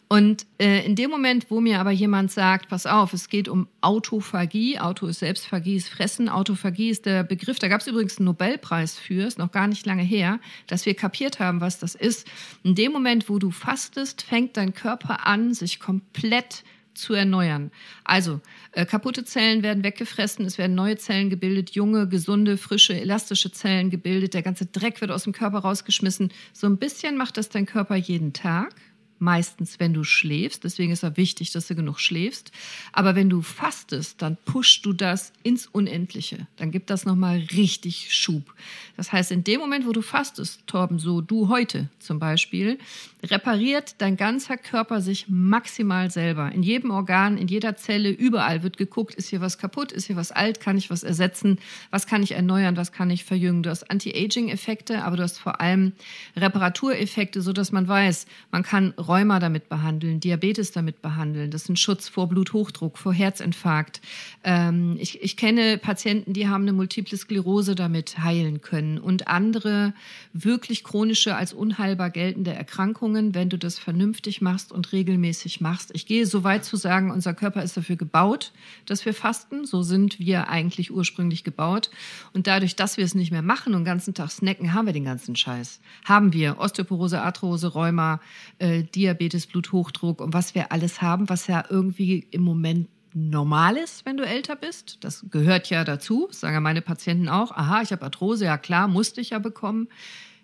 Und 0.08 0.46
äh, 0.58 0.84
in 0.84 0.96
dem 0.96 1.10
Moment, 1.10 1.50
wo 1.50 1.60
mir 1.60 1.80
aber 1.80 1.90
jemand 1.90 2.30
sagt, 2.30 2.68
pass 2.68 2.86
auf, 2.86 3.12
es 3.12 3.28
geht 3.28 3.48
um 3.48 3.66
Autophagie, 3.80 4.78
Auto 4.78 5.06
ist 5.06 5.20
Selbstphagie, 5.20 5.76
ist 5.76 5.88
Fressen, 5.88 6.28
Autophagie 6.28 6.90
ist 6.90 7.06
der 7.06 7.24
Begriff, 7.24 7.58
da 7.58 7.68
gab 7.68 7.80
es 7.80 7.86
übrigens 7.86 8.18
einen 8.18 8.26
Nobelpreis 8.26 8.98
für, 8.98 9.26
ist 9.26 9.38
noch 9.38 9.50
gar 9.50 9.66
nicht 9.66 9.86
lange 9.86 10.02
her, 10.02 10.38
dass 10.66 10.86
wir 10.86 10.94
kapiert 10.94 11.40
haben, 11.40 11.60
was 11.60 11.78
das 11.78 11.94
ist. 11.94 12.28
In 12.62 12.74
dem 12.74 12.92
Moment, 12.92 13.28
wo 13.28 13.38
du 13.38 13.50
fastest, 13.50 14.22
fängt 14.22 14.56
dein 14.56 14.74
Körper 14.74 15.26
an, 15.26 15.54
sich 15.54 15.80
komplett 15.80 16.64
zu 16.94 17.14
erneuern. 17.14 17.70
Also 18.04 18.40
äh, 18.72 18.86
kaputte 18.86 19.24
Zellen 19.24 19.62
werden 19.62 19.84
weggefressen, 19.84 20.44
es 20.44 20.58
werden 20.58 20.74
neue 20.74 20.96
Zellen 20.96 21.30
gebildet, 21.30 21.70
junge, 21.70 22.08
gesunde, 22.08 22.56
frische, 22.56 22.98
elastische 22.98 23.52
Zellen 23.52 23.90
gebildet, 23.90 24.34
der 24.34 24.42
ganze 24.42 24.66
Dreck 24.66 25.00
wird 25.00 25.10
aus 25.10 25.24
dem 25.24 25.32
Körper 25.32 25.58
rausgeschmissen. 25.58 26.32
So 26.52 26.66
ein 26.66 26.78
bisschen 26.78 27.16
macht 27.16 27.36
das 27.36 27.48
dein 27.48 27.66
Körper 27.66 27.96
jeden 27.96 28.32
Tag 28.32 28.74
meistens, 29.18 29.80
wenn 29.80 29.94
du 29.94 30.04
schläfst. 30.04 30.64
Deswegen 30.64 30.92
ist 30.92 31.02
es 31.02 31.16
wichtig, 31.16 31.52
dass 31.52 31.66
du 31.66 31.74
genug 31.74 32.00
schläfst. 32.00 32.52
Aber 32.92 33.14
wenn 33.14 33.30
du 33.30 33.42
fastest, 33.42 34.22
dann 34.22 34.36
pushst 34.44 34.84
du 34.84 34.92
das 34.92 35.32
ins 35.42 35.66
Unendliche. 35.66 36.46
Dann 36.56 36.70
gibt 36.70 36.90
das 36.90 37.04
nochmal 37.04 37.42
richtig 37.52 38.14
Schub. 38.14 38.54
Das 38.96 39.12
heißt, 39.12 39.32
in 39.32 39.44
dem 39.44 39.60
Moment, 39.60 39.86
wo 39.86 39.92
du 39.92 40.02
fastest, 40.02 40.66
Torben, 40.66 40.98
so 40.98 41.20
du 41.20 41.48
heute 41.48 41.88
zum 41.98 42.18
Beispiel, 42.18 42.78
repariert 43.22 43.96
dein 43.98 44.16
ganzer 44.16 44.56
Körper 44.56 45.00
sich 45.00 45.26
maximal 45.28 46.10
selber. 46.10 46.52
In 46.52 46.62
jedem 46.62 46.90
Organ, 46.90 47.36
in 47.36 47.48
jeder 47.48 47.76
Zelle, 47.76 48.10
überall 48.10 48.62
wird 48.62 48.76
geguckt, 48.76 49.14
ist 49.14 49.28
hier 49.28 49.40
was 49.40 49.58
kaputt, 49.58 49.92
ist 49.92 50.06
hier 50.06 50.16
was 50.16 50.30
alt, 50.30 50.60
kann 50.60 50.76
ich 50.76 50.90
was 50.90 51.02
ersetzen, 51.02 51.58
was 51.90 52.06
kann 52.06 52.22
ich 52.22 52.32
erneuern, 52.32 52.76
was 52.76 52.92
kann 52.92 53.10
ich 53.10 53.24
verjüngen. 53.24 53.62
Du 53.62 53.70
hast 53.70 53.90
Anti-Aging-Effekte, 53.90 55.02
aber 55.02 55.16
du 55.16 55.22
hast 55.22 55.38
vor 55.38 55.60
allem 55.60 55.92
Reparatureffekte, 56.36 57.42
so 57.42 57.52
dass 57.52 57.72
man 57.72 57.88
weiß, 57.88 58.26
man 58.52 58.62
kann 58.62 58.94
Rheuma 59.14 59.38
damit 59.38 59.68
behandeln, 59.68 60.18
Diabetes 60.18 60.72
damit 60.72 61.00
behandeln. 61.00 61.50
Das 61.50 61.62
ist 61.62 61.68
ein 61.68 61.76
Schutz 61.76 62.08
vor 62.08 62.28
Bluthochdruck, 62.28 62.98
vor 62.98 63.12
Herzinfarkt. 63.12 64.00
Ähm, 64.42 64.96
ich, 64.98 65.22
ich 65.22 65.36
kenne 65.36 65.78
Patienten, 65.78 66.32
die 66.32 66.48
haben 66.48 66.62
eine 66.62 66.72
Multiple 66.72 67.16
Sklerose 67.16 67.74
damit 67.74 68.18
heilen 68.18 68.60
können 68.60 68.98
und 68.98 69.28
andere 69.28 69.94
wirklich 70.32 70.82
chronische 70.82 71.36
als 71.36 71.52
unheilbar 71.52 72.10
geltende 72.10 72.52
Erkrankungen, 72.52 73.34
wenn 73.34 73.48
du 73.48 73.56
das 73.56 73.78
vernünftig 73.78 74.40
machst 74.40 74.72
und 74.72 74.92
regelmäßig 74.92 75.60
machst. 75.60 75.92
Ich 75.94 76.06
gehe 76.06 76.26
so 76.26 76.42
weit 76.42 76.64
zu 76.64 76.76
sagen, 76.76 77.10
unser 77.10 77.34
Körper 77.34 77.62
ist 77.62 77.76
dafür 77.76 77.96
gebaut, 77.96 78.52
dass 78.86 79.06
wir 79.06 79.14
fasten. 79.14 79.64
So 79.64 79.82
sind 79.82 80.18
wir 80.18 80.48
eigentlich 80.48 80.90
ursprünglich 80.90 81.44
gebaut. 81.44 81.90
Und 82.32 82.48
dadurch, 82.48 82.74
dass 82.74 82.96
wir 82.96 83.04
es 83.04 83.14
nicht 83.14 83.30
mehr 83.30 83.42
machen 83.42 83.74
und 83.74 83.82
den 83.82 83.84
ganzen 83.84 84.14
Tag 84.14 84.30
snacken, 84.30 84.74
haben 84.74 84.86
wir 84.86 84.92
den 84.92 85.04
ganzen 85.04 85.36
Scheiß. 85.36 85.80
Haben 86.04 86.32
wir 86.32 86.58
Osteoporose, 86.58 87.20
Arthrose, 87.20 87.68
Rheuma, 87.68 88.20
äh, 88.58 88.82
Diabetes, 88.94 89.46
Bluthochdruck 89.46 90.20
und 90.20 90.32
was 90.32 90.54
wir 90.54 90.72
alles 90.72 91.02
haben, 91.02 91.28
was 91.28 91.46
ja 91.46 91.64
irgendwie 91.68 92.26
im 92.30 92.42
Moment 92.42 92.88
normal 93.14 93.76
ist, 93.76 94.04
wenn 94.06 94.16
du 94.16 94.26
älter 94.26 94.56
bist. 94.56 94.98
Das 95.00 95.24
gehört 95.30 95.70
ja 95.70 95.84
dazu, 95.84 96.28
sagen 96.30 96.54
ja 96.54 96.60
meine 96.60 96.82
Patienten 96.82 97.28
auch. 97.28 97.52
Aha, 97.52 97.82
ich 97.82 97.92
habe 97.92 98.02
Arthrose, 98.02 98.44
ja 98.44 98.58
klar, 98.58 98.88
musste 98.88 99.20
ich 99.20 99.30
ja 99.30 99.38
bekommen. 99.38 99.88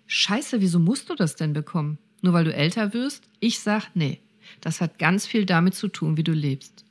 Scheiße, 0.07 0.61
wieso 0.61 0.79
musst 0.79 1.09
du 1.09 1.15
das 1.15 1.35
denn 1.35 1.53
bekommen? 1.53 1.97
Nur 2.21 2.33
weil 2.33 2.45
du 2.45 2.53
älter 2.53 2.93
wirst? 2.93 3.23
Ich 3.39 3.59
sag, 3.59 3.89
nee. 3.93 4.19
Das 4.61 4.81
hat 4.81 4.99
ganz 4.99 5.25
viel 5.25 5.45
damit 5.45 5.75
zu 5.75 5.87
tun, 5.87 6.17
wie 6.17 6.23
du 6.23 6.33
lebst. 6.33 6.85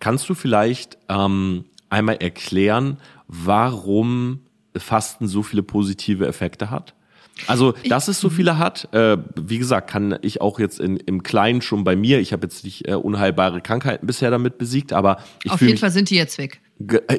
Kannst 0.00 0.28
du 0.28 0.34
vielleicht 0.34 0.98
ähm, 1.08 1.64
einmal 1.88 2.16
erklären, 2.16 2.98
warum 3.28 4.40
Fasten 4.76 5.28
so 5.28 5.42
viele 5.42 5.62
positive 5.62 6.26
Effekte 6.26 6.70
hat? 6.70 6.94
Also, 7.46 7.74
dass 7.88 8.08
es 8.08 8.20
so 8.20 8.30
viele 8.30 8.58
hat, 8.58 8.92
äh, 8.92 9.16
wie 9.36 9.58
gesagt, 9.58 9.90
kann 9.90 10.18
ich 10.22 10.40
auch 10.40 10.58
jetzt 10.58 10.78
in, 10.80 10.96
im 10.96 11.22
Kleinen 11.22 11.62
schon 11.62 11.84
bei 11.84 11.96
mir. 11.96 12.20
Ich 12.20 12.32
habe 12.32 12.46
jetzt 12.46 12.64
nicht 12.64 12.88
äh, 12.88 12.94
unheilbare 12.94 13.60
Krankheiten 13.60 14.06
bisher 14.06 14.30
damit 14.30 14.56
besiegt, 14.58 14.92
aber 14.92 15.18
ich 15.42 15.50
auf 15.50 15.60
jeden 15.60 15.72
mich, 15.72 15.80
Fall 15.80 15.90
sind 15.90 16.10
die 16.10 16.16
jetzt 16.16 16.38
weg. 16.38 16.60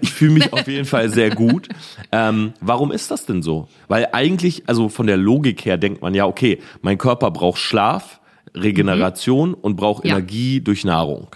Ich 0.02 0.12
fühle 0.12 0.32
mich 0.32 0.54
auf 0.54 0.68
jeden 0.68 0.86
Fall 0.86 1.10
sehr 1.10 1.32
gut. 1.32 1.68
Ähm, 2.12 2.54
warum 2.62 2.92
ist 2.92 3.12
das 3.12 3.26
denn 3.26 3.42
so? 3.42 3.68
Weil 3.88 4.10
eigentlich, 4.14 4.64
also 4.68 4.90
von 4.90 5.08
der 5.08 5.18
Logik 5.18 5.66
her 5.66 5.78
denkt 5.78 6.02
man 6.02 6.14
ja, 6.14 6.26
okay, 6.26 6.60
mein 6.82 6.98
Körper 6.98 7.32
braucht 7.32 7.60
Schlaf, 7.60 8.22
Regeneration 8.56 9.50
mhm. 9.50 9.56
und 9.56 9.76
braucht 9.76 10.06
ja. 10.06 10.12
Energie 10.12 10.62
durch 10.62 10.86
Nahrung. 10.86 11.36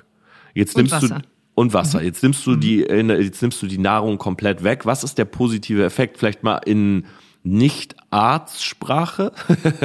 Jetzt 0.54 0.76
und 0.76 0.84
nimmst 0.84 0.96
Wasser. 0.96 1.20
du 1.20 1.28
und 1.56 1.74
Wasser. 1.74 2.00
Mhm. 2.00 2.06
Jetzt 2.06 2.24
nimmst 2.24 2.46
du 2.46 2.56
die, 2.56 2.80
jetzt 2.80 3.42
nimmst 3.42 3.62
du 3.62 3.68
die 3.68 3.78
Nahrung 3.78 4.18
komplett 4.18 4.64
weg. 4.64 4.86
Was 4.86 5.04
ist 5.04 5.18
der 5.18 5.26
positive 5.26 5.84
Effekt? 5.84 6.18
Vielleicht 6.18 6.44
mal 6.44 6.58
in 6.66 7.06
nicht 7.50 7.96
Arztsprache, 8.12 9.32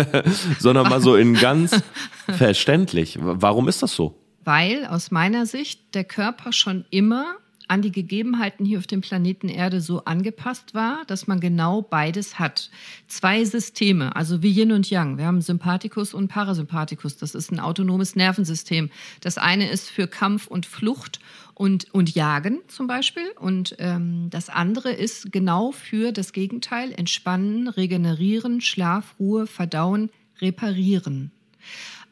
sondern 0.59 0.89
mal 0.89 1.01
so 1.01 1.17
in 1.17 1.35
ganz 1.35 1.83
verständlich. 2.27 3.19
Warum 3.21 3.69
ist 3.69 3.83
das 3.83 3.95
so? 3.95 4.21
Weil 4.45 4.87
aus 4.87 5.11
meiner 5.11 5.47
Sicht 5.47 5.95
der 5.95 6.05
Körper 6.05 6.53
schon 6.53 6.85
immer 6.91 7.37
an 7.69 7.83
die 7.83 7.93
Gegebenheiten 7.93 8.65
hier 8.65 8.79
auf 8.79 8.87
dem 8.87 9.01
Planeten 9.01 9.49
Erde 9.49 9.81
so 9.81 10.05
angepasst 10.05 10.75
war, 10.75 11.05
dass 11.07 11.27
man 11.27 11.41
genau 11.41 11.83
beides 11.83 12.39
hat. 12.39 12.71
Zwei 13.09 13.45
Systeme, 13.45 14.15
also 14.17 14.43
wie 14.43 14.51
Yin 14.51 14.73
und 14.73 14.91
Yang. 14.91 15.19
Wir 15.19 15.27
haben 15.27 15.41
Sympathikus 15.41 16.15
und 16.15 16.29
Parasympathikus. 16.29 17.17
Das 17.17 17.35
ist 17.35 17.53
ein 17.53 17.61
autonomes 17.61 18.17
Nervensystem. 18.17 18.91
Das 19.21 19.39
eine 19.39 19.71
ist 19.71 19.91
für 19.91 20.07
Kampf 20.07 20.47
und 20.47 20.67
Flucht 20.67 21.21
und, 21.55 21.93
und 21.95 22.15
Jagen 22.15 22.61
zum 22.69 22.87
Beispiel. 22.87 23.31
Und 23.39 23.77
ähm, 23.79 24.29
das 24.31 24.51
andere 24.51 24.91
ist 24.91 25.33
genau 25.33 25.73
für 25.73 26.13
das 26.13 26.33
Gegenteil. 26.33 26.93
Entspannen, 26.93 27.69
regenerieren, 27.69 28.61
Schlaf, 28.61 29.15
Ruhe, 29.19 29.47
Verdauen, 29.47 30.11
reparieren. 30.41 31.31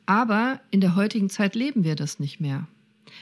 Aber 0.07 0.61
in 0.71 0.81
der 0.81 0.97
heutigen 0.97 1.31
Zeit 1.31 1.55
leben 1.55 1.85
wir 1.85 1.95
das 1.95 2.19
nicht 2.19 2.41
mehr. 2.41 2.67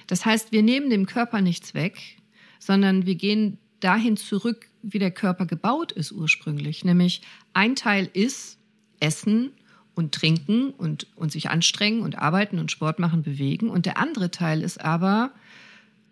Das 0.07 0.25
heißt, 0.25 0.53
wir 0.53 0.63
nehmen 0.63 0.91
dem 0.91 1.07
Körper 1.07 1.41
nichts 1.41 1.75
weg, 1.75 2.20
sondern 2.61 3.07
wir 3.07 3.17
gehen 3.17 3.59
dahin 3.81 4.17
zurück, 4.17 4.69
wie 4.83 5.01
der 5.01 5.11
Körper 5.11 5.47
gebaut 5.47 5.91
ist 5.91 6.13
ursprünglich. 6.13 6.85
Nämlich 6.85 7.23
ein 7.55 7.75
Teil 7.75 8.09
ist 8.13 8.59
Essen 9.01 9.51
und 9.95 10.13
Trinken 10.13 10.71
und, 10.71 11.09
und 11.17 11.33
sich 11.33 11.51
anstrengen 11.51 12.03
und 12.03 12.19
arbeiten 12.19 12.59
und 12.59 12.71
Sport 12.71 13.01
machen, 13.01 13.23
bewegen. 13.23 13.69
Und 13.69 13.87
der 13.87 13.99
andere 13.99 14.31
Teil 14.31 14.63
ist 14.63 14.81
aber 14.81 15.33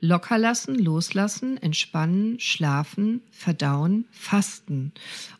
locker 0.00 0.38
lassen, 0.38 0.74
loslassen, 0.76 1.56
entspannen, 1.56 2.40
schlafen, 2.40 3.20
verdauen, 3.30 4.06
fasten. 4.10 4.92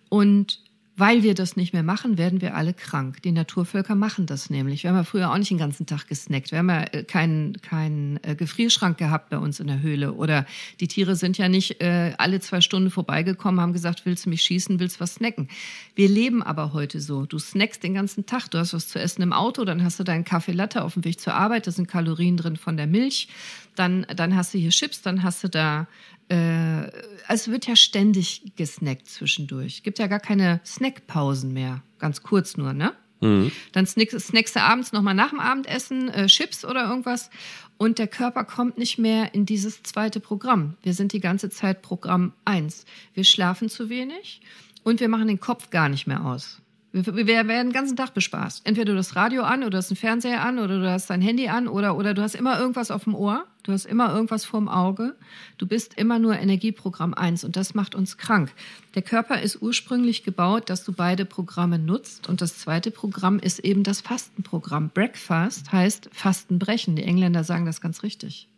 Und 0.09 0.61
weil 0.99 1.23
wir 1.23 1.35
das 1.35 1.57
nicht 1.57 1.73
mehr 1.73 1.85
machen, 1.85 2.19
werden 2.19 2.41
wir 2.41 2.57
alle 2.57 2.75
krank. 2.75 3.23
Die 3.23 3.31
Naturvölker 3.31 3.95
machen 3.95 4.27
das 4.27 4.51
nämlich. 4.51 4.83
Wir 4.83 4.91
haben 4.91 4.97
ja 4.97 5.05
früher 5.05 5.31
auch 5.31 5.39
nicht 5.39 5.51
den 5.51 5.59
ganzen 5.59 5.87
Tag 5.87 6.09
gesnackt. 6.09 6.51
Wir 6.51 6.59
haben 6.59 6.69
ja 6.69 6.83
äh, 6.83 7.05
keinen 7.05 7.53
keinen 7.63 8.19
äh, 8.25 8.35
Gefrierschrank 8.35 8.99
gehabt 8.99 9.31
bei 9.31 9.39
uns 9.39 9.61
in 9.61 9.69
der 9.69 9.81
Höhle. 9.81 10.15
Oder 10.15 10.45
die 10.81 10.89
Tiere 10.89 11.15
sind 11.15 11.39
ja 11.39 11.49
nicht 11.49 11.81
äh, 11.81 12.15
alle 12.19 12.41
zwei 12.41 12.61
Stunden 12.61 12.91
vorbeigekommen, 12.91 13.61
haben 13.61 13.73
gesagt, 13.73 14.07
willst 14.07 14.27
du 14.27 14.31
mich 14.31 14.43
schießen, 14.43 14.81
willst 14.81 14.97
du 14.97 15.01
was 15.01 15.15
snacken. 15.15 15.49
Wir 15.95 16.09
leben 16.09 16.43
aber 16.43 16.73
heute 16.73 17.01
so. 17.01 17.27
Du 17.27 17.39
snackst 17.39 17.85
den 17.85 17.95
ganzen 17.95 18.27
Tag. 18.27 18.49
Du 18.49 18.59
hast 18.59 18.75
was 18.75 18.89
zu 18.89 18.99
essen 18.99 19.23
im 19.23 19.33
Auto, 19.33 19.65
dann 19.65 19.85
hast 19.85 20.01
du 20.01 20.05
deinen 20.05 20.25
Kaffee 20.25 20.53
Latte 20.53 20.83
auf 20.83 20.95
dem 20.95 21.05
Weg 21.05 21.21
zur 21.21 21.35
Arbeit. 21.35 21.69
Da 21.69 21.71
sind 21.71 21.87
Kalorien 21.87 22.37
drin 22.37 22.57
von 22.57 22.77
der 22.77 22.89
Milch. 22.89 23.29
Dann, 23.77 24.05
dann 24.17 24.35
hast 24.35 24.53
du 24.53 24.59
hier 24.59 24.71
Chips, 24.71 25.03
dann 25.03 25.23
hast 25.23 25.45
du 25.45 25.49
da 25.49 25.87
äh, 26.29 26.91
es 27.29 27.49
wird 27.49 27.67
ja 27.67 27.77
ständig 27.77 28.53
gesnackt 28.57 29.09
zwischendurch. 29.09 29.83
Gibt 29.83 29.99
ja 29.99 30.07
gar 30.07 30.21
keine 30.21 30.61
Snackpausen 30.65 31.53
mehr. 31.53 31.83
Ganz 31.99 32.23
kurz 32.23 32.57
nur, 32.57 32.73
ne? 32.73 32.95
Mhm. 33.21 33.51
Dann 33.73 33.87
snackst, 33.87 34.57
du 34.57 34.63
abends 34.63 34.93
nochmal 34.93 35.15
nach 35.15 35.31
dem 35.31 35.41
Abendessen 35.41 36.09
äh, 36.09 36.27
Chips 36.27 36.65
oder 36.65 36.89
irgendwas. 36.89 37.31
Und 37.77 37.99
der 37.99 38.09
Körper 38.09 38.45
kommt 38.45 38.79
nicht 38.79 38.99
mehr 38.99 39.35
in 39.35 39.47
dieses 39.47 39.83
zweite 39.83 40.21
Programm. 40.21 40.75
Wir 40.83 40.95
sind 40.95 41.13
die 41.13 41.21
ganze 41.21 41.49
Zeit 41.49 41.83
Programm 41.83 42.33
1. 42.45 42.85
Wir 43.15 43.25
schlafen 43.25 43.69
zu 43.69 43.89
wenig 43.89 44.41
und 44.83 45.01
wir 45.01 45.09
machen 45.09 45.29
den 45.29 45.41
Kopf 45.41 45.71
gar 45.71 45.89
nicht 45.89 46.07
mehr 46.07 46.25
aus. 46.25 46.61
Wir, 46.91 47.27
werden 47.27 47.69
den 47.69 47.73
ganzen 47.73 47.97
Tag 47.97 48.15
bespaßt. 48.15 48.63
Entweder 48.65 48.93
du 48.95 48.99
hast 48.99 49.15
Radio 49.15 49.43
an 49.43 49.61
oder 49.61 49.71
du 49.71 49.77
hast 49.77 49.91
einen 49.91 49.97
Fernseher 49.97 50.43
an 50.43 50.59
oder 50.59 50.81
du 50.81 50.91
hast 50.91 51.11
dein 51.11 51.21
Handy 51.21 51.49
an 51.49 51.69
oder, 51.69 51.97
oder 51.97 52.15
du 52.15 52.23
hast 52.23 52.35
immer 52.35 52.59
irgendwas 52.59 52.91
auf 52.91 53.05
dem 53.05 53.15
Ohr. 53.15 53.47
Du 53.63 53.73
hast 53.73 53.85
immer 53.85 54.15
irgendwas 54.15 54.47
vorm 54.47 54.69
Auge. 54.69 55.15
Du 55.59 55.67
bist 55.67 55.99
immer 55.99 56.19
nur 56.19 56.39
Energieprogramm 56.39 57.13
1 57.13 57.45
und 57.45 57.57
das 57.57 57.75
macht 57.75 57.95
uns 57.95 58.17
krank. 58.17 58.51
Der 58.95 59.03
Körper 59.03 59.43
ist 59.43 59.61
ursprünglich 59.61 60.23
gebaut, 60.23 60.71
dass 60.71 60.83
du 60.83 60.93
beide 60.93 61.27
Programme 61.27 61.79
nutzt 61.79 62.27
und 62.31 62.41
das 62.41 62.59
zweite 62.59 62.91
Programm 62.91 63.39
ist 63.39 63.59
eben 63.59 63.83
das 63.83 64.01
Fastenprogramm. 64.01 64.89
Breakfast 64.89 65.71
heißt 65.71 66.09
Fastenbrechen. 66.13 66.97
Die 66.97 67.03
Engländer 67.05 67.45
sagen 67.45 67.67
das 67.67 67.83
ganz 67.83 68.03
richtig. 68.03 68.49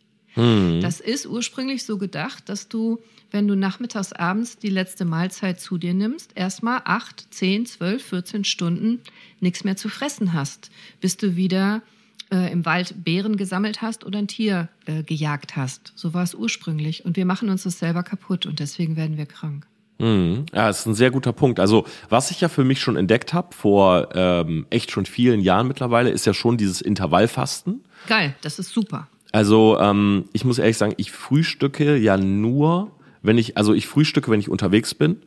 Hm. 0.40 0.80
Das 0.80 1.00
ist 1.00 1.26
ursprünglich 1.26 1.84
so 1.84 1.98
gedacht, 1.98 2.48
dass 2.48 2.68
du, 2.68 2.98
wenn 3.30 3.46
du 3.46 3.54
nachmittags, 3.56 4.12
abends 4.12 4.56
die 4.56 4.70
letzte 4.70 5.04
Mahlzeit 5.04 5.60
zu 5.60 5.76
dir 5.76 5.92
nimmst, 5.92 6.32
erstmal 6.34 6.80
acht, 6.84 7.26
zehn, 7.30 7.66
zwölf, 7.66 8.02
14 8.06 8.44
Stunden 8.44 9.00
nichts 9.40 9.64
mehr 9.64 9.76
zu 9.76 9.90
fressen 9.90 10.32
hast, 10.32 10.70
bis 11.00 11.18
du 11.18 11.36
wieder 11.36 11.82
äh, 12.32 12.50
im 12.50 12.64
Wald 12.64 13.04
Beeren 13.04 13.36
gesammelt 13.36 13.82
hast 13.82 14.06
oder 14.06 14.18
ein 14.18 14.28
Tier 14.28 14.68
äh, 14.86 15.02
gejagt 15.02 15.56
hast. 15.56 15.92
So 15.94 16.14
war 16.14 16.22
es 16.22 16.34
ursprünglich. 16.34 17.04
Und 17.04 17.16
wir 17.16 17.26
machen 17.26 17.50
uns 17.50 17.64
das 17.64 17.78
selber 17.78 18.02
kaputt 18.02 18.46
und 18.46 18.60
deswegen 18.60 18.96
werden 18.96 19.18
wir 19.18 19.26
krank. 19.26 19.66
Mhm. 19.98 20.46
Ja, 20.54 20.68
das 20.68 20.80
ist 20.80 20.86
ein 20.86 20.94
sehr 20.94 21.10
guter 21.10 21.34
Punkt. 21.34 21.60
Also 21.60 21.84
was 22.08 22.30
ich 22.30 22.40
ja 22.40 22.48
für 22.48 22.64
mich 22.64 22.80
schon 22.80 22.96
entdeckt 22.96 23.34
habe, 23.34 23.54
vor 23.54 24.08
ähm, 24.14 24.66
echt 24.70 24.90
schon 24.90 25.04
vielen 25.04 25.40
Jahren 25.42 25.68
mittlerweile, 25.68 26.08
ist 26.08 26.24
ja 26.24 26.32
schon 26.32 26.56
dieses 26.56 26.80
Intervallfasten. 26.80 27.84
Geil, 28.06 28.34
das 28.40 28.58
ist 28.58 28.70
super. 28.70 29.08
Also 29.32 29.78
ähm, 29.78 30.24
ich 30.32 30.44
muss 30.44 30.58
ehrlich 30.58 30.76
sagen, 30.76 30.94
ich 30.96 31.12
frühstücke 31.12 31.96
ja 31.96 32.16
nur, 32.16 32.90
wenn 33.22 33.38
ich, 33.38 33.56
also 33.56 33.74
ich 33.74 33.86
frühstücke, 33.86 34.30
wenn 34.30 34.40
ich 34.40 34.48
unterwegs 34.48 34.94
bin. 34.94 35.22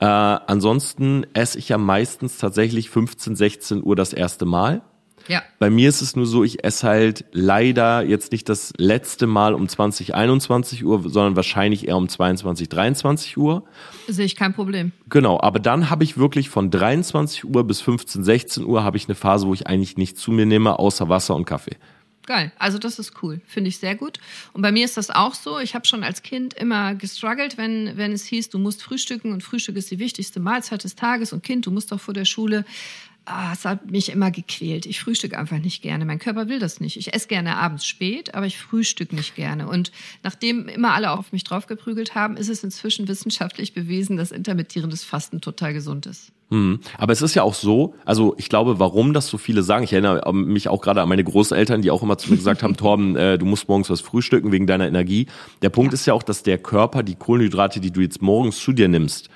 Äh, 0.00 0.04
ansonsten 0.06 1.26
esse 1.34 1.58
ich 1.58 1.68
ja 1.68 1.78
meistens 1.78 2.38
tatsächlich 2.38 2.90
15, 2.90 3.34
16 3.34 3.84
Uhr 3.84 3.96
das 3.96 4.12
erste 4.12 4.44
Mal. 4.44 4.82
Ja. 5.26 5.42
Bei 5.58 5.68
mir 5.68 5.88
ist 5.88 6.00
es 6.00 6.16
nur 6.16 6.26
so, 6.26 6.42
ich 6.42 6.64
esse 6.64 6.86
halt 6.86 7.24
leider 7.32 8.02
jetzt 8.02 8.32
nicht 8.32 8.48
das 8.48 8.72
letzte 8.78 9.26
Mal 9.26 9.52
um 9.54 9.68
20, 9.68 10.14
21 10.14 10.84
Uhr, 10.84 11.02
sondern 11.08 11.36
wahrscheinlich 11.36 11.86
eher 11.86 11.98
um 11.98 12.08
22, 12.08 12.68
23 12.68 13.36
Uhr. 13.36 13.64
Sehe 14.06 14.24
ich 14.24 14.36
kein 14.36 14.54
Problem. 14.54 14.92
Genau, 15.10 15.38
aber 15.40 15.58
dann 15.58 15.90
habe 15.90 16.02
ich 16.02 16.16
wirklich 16.16 16.48
von 16.48 16.70
23 16.70 17.44
Uhr 17.44 17.64
bis 17.64 17.82
15, 17.82 18.24
16 18.24 18.64
Uhr 18.64 18.84
habe 18.84 18.96
ich 18.96 19.06
eine 19.06 19.14
Phase, 19.14 19.46
wo 19.46 19.52
ich 19.52 19.66
eigentlich 19.66 19.98
nichts 19.98 20.20
zu 20.22 20.32
mir 20.32 20.46
nehme, 20.46 20.78
außer 20.78 21.10
Wasser 21.10 21.36
und 21.36 21.44
Kaffee. 21.44 21.76
Geil. 22.26 22.52
Also 22.58 22.78
das 22.78 22.98
ist 22.98 23.22
cool. 23.22 23.40
Finde 23.46 23.68
ich 23.68 23.78
sehr 23.78 23.94
gut. 23.94 24.18
Und 24.52 24.60
bei 24.60 24.70
mir 24.70 24.84
ist 24.84 24.96
das 24.96 25.10
auch 25.10 25.34
so. 25.34 25.58
Ich 25.58 25.74
habe 25.74 25.86
schon 25.86 26.04
als 26.04 26.22
Kind 26.22 26.52
immer 26.54 26.94
gestruggelt, 26.94 27.56
wenn, 27.56 27.96
wenn 27.96 28.12
es 28.12 28.24
hieß, 28.26 28.50
du 28.50 28.58
musst 28.58 28.82
frühstücken 28.82 29.32
und 29.32 29.42
Frühstück 29.42 29.76
ist 29.76 29.90
die 29.90 29.98
wichtigste 29.98 30.38
Mahlzeit 30.38 30.84
des 30.84 30.94
Tages 30.94 31.32
und 31.32 31.42
Kind, 31.42 31.64
du 31.64 31.70
musst 31.70 31.90
doch 31.90 32.00
vor 32.00 32.14
der 32.14 32.26
Schule 32.26 32.64
ah, 33.28 33.52
es 33.52 33.64
hat 33.64 33.90
mich 33.90 34.10
immer 34.10 34.30
gequält. 34.30 34.86
Ich 34.86 35.00
frühstücke 35.00 35.38
einfach 35.38 35.58
nicht 35.58 35.82
gerne. 35.82 36.04
Mein 36.04 36.18
Körper 36.18 36.48
will 36.48 36.58
das 36.58 36.80
nicht. 36.80 36.96
Ich 36.96 37.14
esse 37.14 37.28
gerne 37.28 37.56
abends 37.56 37.86
spät, 37.86 38.34
aber 38.34 38.46
ich 38.46 38.58
frühstücke 38.58 39.14
nicht 39.14 39.34
gerne. 39.34 39.68
Und 39.68 39.92
nachdem 40.22 40.68
immer 40.68 40.94
alle 40.94 41.10
auf 41.10 41.32
mich 41.32 41.44
draufgeprügelt 41.44 42.14
haben, 42.14 42.36
ist 42.36 42.48
es 42.48 42.64
inzwischen 42.64 43.08
wissenschaftlich 43.08 43.74
bewiesen, 43.74 44.16
dass 44.16 44.32
intermittierendes 44.32 45.04
Fasten 45.04 45.40
total 45.40 45.74
gesund 45.74 46.06
ist. 46.06 46.32
Hm. 46.50 46.80
Aber 46.96 47.12
es 47.12 47.20
ist 47.20 47.34
ja 47.34 47.42
auch 47.42 47.52
so, 47.52 47.94
also 48.06 48.34
ich 48.38 48.48
glaube, 48.48 48.78
warum 48.78 49.12
das 49.12 49.28
so 49.28 49.36
viele 49.36 49.62
sagen, 49.62 49.84
ich 49.84 49.92
erinnere 49.92 50.32
mich 50.32 50.68
auch 50.68 50.80
gerade 50.80 51.02
an 51.02 51.08
meine 51.08 51.24
Großeltern, 51.24 51.82
die 51.82 51.90
auch 51.90 52.02
immer 52.02 52.16
zu 52.16 52.30
mir 52.30 52.36
gesagt 52.36 52.62
haben, 52.62 52.76
Torben, 52.78 53.16
äh, 53.16 53.36
du 53.36 53.44
musst 53.44 53.68
morgens 53.68 53.90
was 53.90 54.00
frühstücken 54.00 54.50
wegen 54.50 54.66
deiner 54.66 54.86
Energie. 54.86 55.26
Der 55.60 55.68
Punkt 55.68 55.92
ja. 55.92 55.94
ist 55.94 56.06
ja 56.06 56.14
auch, 56.14 56.22
dass 56.22 56.42
der 56.42 56.58
Körper 56.58 57.02
die 57.02 57.16
Kohlenhydrate, 57.16 57.80
die 57.80 57.90
du 57.90 58.00
jetzt 58.00 58.22
morgens 58.22 58.58
zu 58.58 58.72
dir 58.72 58.88
nimmst, 58.88 59.28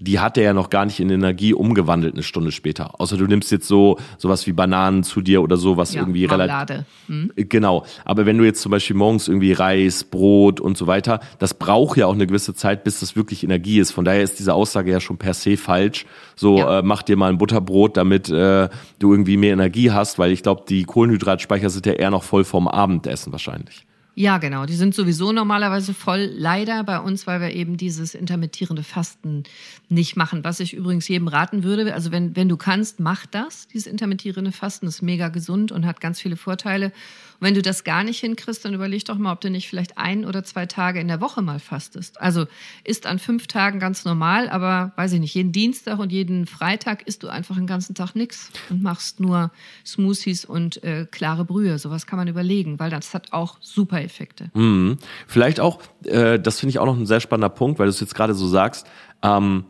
die 0.00 0.20
hat 0.20 0.38
er 0.38 0.44
ja 0.44 0.52
noch 0.54 0.70
gar 0.70 0.84
nicht 0.84 1.00
in 1.00 1.10
Energie 1.10 1.52
umgewandelt 1.52 2.14
eine 2.14 2.22
Stunde 2.22 2.52
später. 2.52 3.00
Außer 3.00 3.16
du 3.16 3.26
nimmst 3.26 3.50
jetzt 3.50 3.66
so 3.66 3.98
sowas 4.16 4.46
wie 4.46 4.52
Bananen 4.52 5.02
zu 5.02 5.20
dir 5.20 5.42
oder 5.42 5.56
so, 5.56 5.76
was 5.76 5.92
ja, 5.92 6.02
irgendwie 6.02 6.24
relativ. 6.24 6.84
Hm. 7.08 7.32
Genau. 7.34 7.84
Aber 8.04 8.24
wenn 8.24 8.38
du 8.38 8.44
jetzt 8.44 8.62
zum 8.62 8.70
Beispiel 8.70 8.94
morgens 8.94 9.26
irgendwie 9.26 9.52
Reis, 9.52 10.04
Brot 10.04 10.60
und 10.60 10.78
so 10.78 10.86
weiter, 10.86 11.18
das 11.40 11.54
braucht 11.54 11.98
ja 11.98 12.06
auch 12.06 12.14
eine 12.14 12.28
gewisse 12.28 12.54
Zeit, 12.54 12.84
bis 12.84 13.00
das 13.00 13.16
wirklich 13.16 13.42
Energie 13.42 13.80
ist. 13.80 13.90
Von 13.90 14.04
daher 14.04 14.22
ist 14.22 14.38
diese 14.38 14.54
Aussage 14.54 14.92
ja 14.92 15.00
schon 15.00 15.18
per 15.18 15.34
se 15.34 15.56
falsch. 15.56 16.06
So, 16.36 16.58
ja. 16.58 16.78
äh, 16.78 16.82
mach 16.82 17.02
dir 17.02 17.16
mal 17.16 17.30
ein 17.30 17.38
Butterbrot, 17.38 17.96
damit 17.96 18.28
äh, 18.28 18.68
du 19.00 19.12
irgendwie 19.12 19.36
mehr 19.36 19.52
Energie 19.52 19.90
hast, 19.90 20.20
weil 20.20 20.30
ich 20.30 20.44
glaube, 20.44 20.62
die 20.68 20.84
Kohlenhydratspeicher 20.84 21.70
sind 21.70 21.86
ja 21.86 21.94
eher 21.94 22.10
noch 22.10 22.22
voll 22.22 22.44
vom 22.44 22.68
Abendessen 22.68 23.32
wahrscheinlich. 23.32 23.87
Ja, 24.18 24.38
genau. 24.38 24.66
Die 24.66 24.74
sind 24.74 24.96
sowieso 24.96 25.30
normalerweise 25.30 25.94
voll. 25.94 26.28
Leider 26.34 26.82
bei 26.82 26.98
uns, 26.98 27.28
weil 27.28 27.40
wir 27.40 27.52
eben 27.52 27.76
dieses 27.76 28.16
intermittierende 28.16 28.82
Fasten 28.82 29.44
nicht 29.88 30.16
machen. 30.16 30.42
Was 30.42 30.58
ich 30.58 30.74
übrigens 30.74 31.06
jedem 31.06 31.28
raten 31.28 31.62
würde. 31.62 31.94
Also 31.94 32.10
wenn, 32.10 32.34
wenn 32.34 32.48
du 32.48 32.56
kannst, 32.56 32.98
mach 32.98 33.26
das. 33.26 33.68
Dieses 33.68 33.86
intermittierende 33.86 34.50
Fasten 34.50 34.88
ist 34.88 35.02
mega 35.02 35.28
gesund 35.28 35.70
und 35.70 35.86
hat 35.86 36.00
ganz 36.00 36.20
viele 36.20 36.36
Vorteile. 36.36 36.90
Und 37.40 37.46
wenn 37.46 37.54
du 37.54 37.62
das 37.62 37.84
gar 37.84 38.04
nicht 38.04 38.20
hinkriegst, 38.20 38.64
dann 38.64 38.74
überleg 38.74 39.04
doch 39.04 39.16
mal, 39.16 39.32
ob 39.32 39.40
du 39.40 39.50
nicht 39.50 39.68
vielleicht 39.68 39.96
ein 39.96 40.24
oder 40.24 40.42
zwei 40.44 40.66
Tage 40.66 41.00
in 41.00 41.08
der 41.08 41.20
Woche 41.20 41.40
mal 41.42 41.60
fastest. 41.60 42.20
Also 42.20 42.46
isst 42.84 43.06
an 43.06 43.18
fünf 43.18 43.46
Tagen 43.46 43.78
ganz 43.78 44.04
normal, 44.04 44.48
aber 44.48 44.92
weiß 44.96 45.12
ich 45.12 45.20
nicht, 45.20 45.34
jeden 45.34 45.52
Dienstag 45.52 45.98
und 45.98 46.10
jeden 46.10 46.46
Freitag 46.46 47.06
isst 47.06 47.22
du 47.22 47.28
einfach 47.28 47.56
den 47.56 47.66
ganzen 47.66 47.94
Tag 47.94 48.14
nichts 48.14 48.50
und 48.70 48.82
machst 48.82 49.20
nur 49.20 49.52
Smoothies 49.86 50.44
und 50.44 50.82
äh, 50.82 51.06
klare 51.10 51.44
Brühe. 51.44 51.78
Sowas 51.78 52.06
kann 52.06 52.18
man 52.18 52.28
überlegen, 52.28 52.78
weil 52.78 52.90
das 52.90 53.14
hat 53.14 53.32
auch 53.32 53.58
super 53.60 54.02
Effekte. 54.02 54.50
Mhm. 54.54 54.98
Vielleicht 55.26 55.60
auch, 55.60 55.80
äh, 56.04 56.40
das 56.40 56.60
finde 56.60 56.70
ich 56.70 56.78
auch 56.78 56.86
noch 56.86 56.96
ein 56.96 57.06
sehr 57.06 57.20
spannender 57.20 57.50
Punkt, 57.50 57.78
weil 57.78 57.86
du 57.86 57.90
es 57.90 58.00
jetzt 58.00 58.14
gerade 58.14 58.34
so 58.34 58.48
sagst. 58.48 58.86
Ähm, 59.22 59.64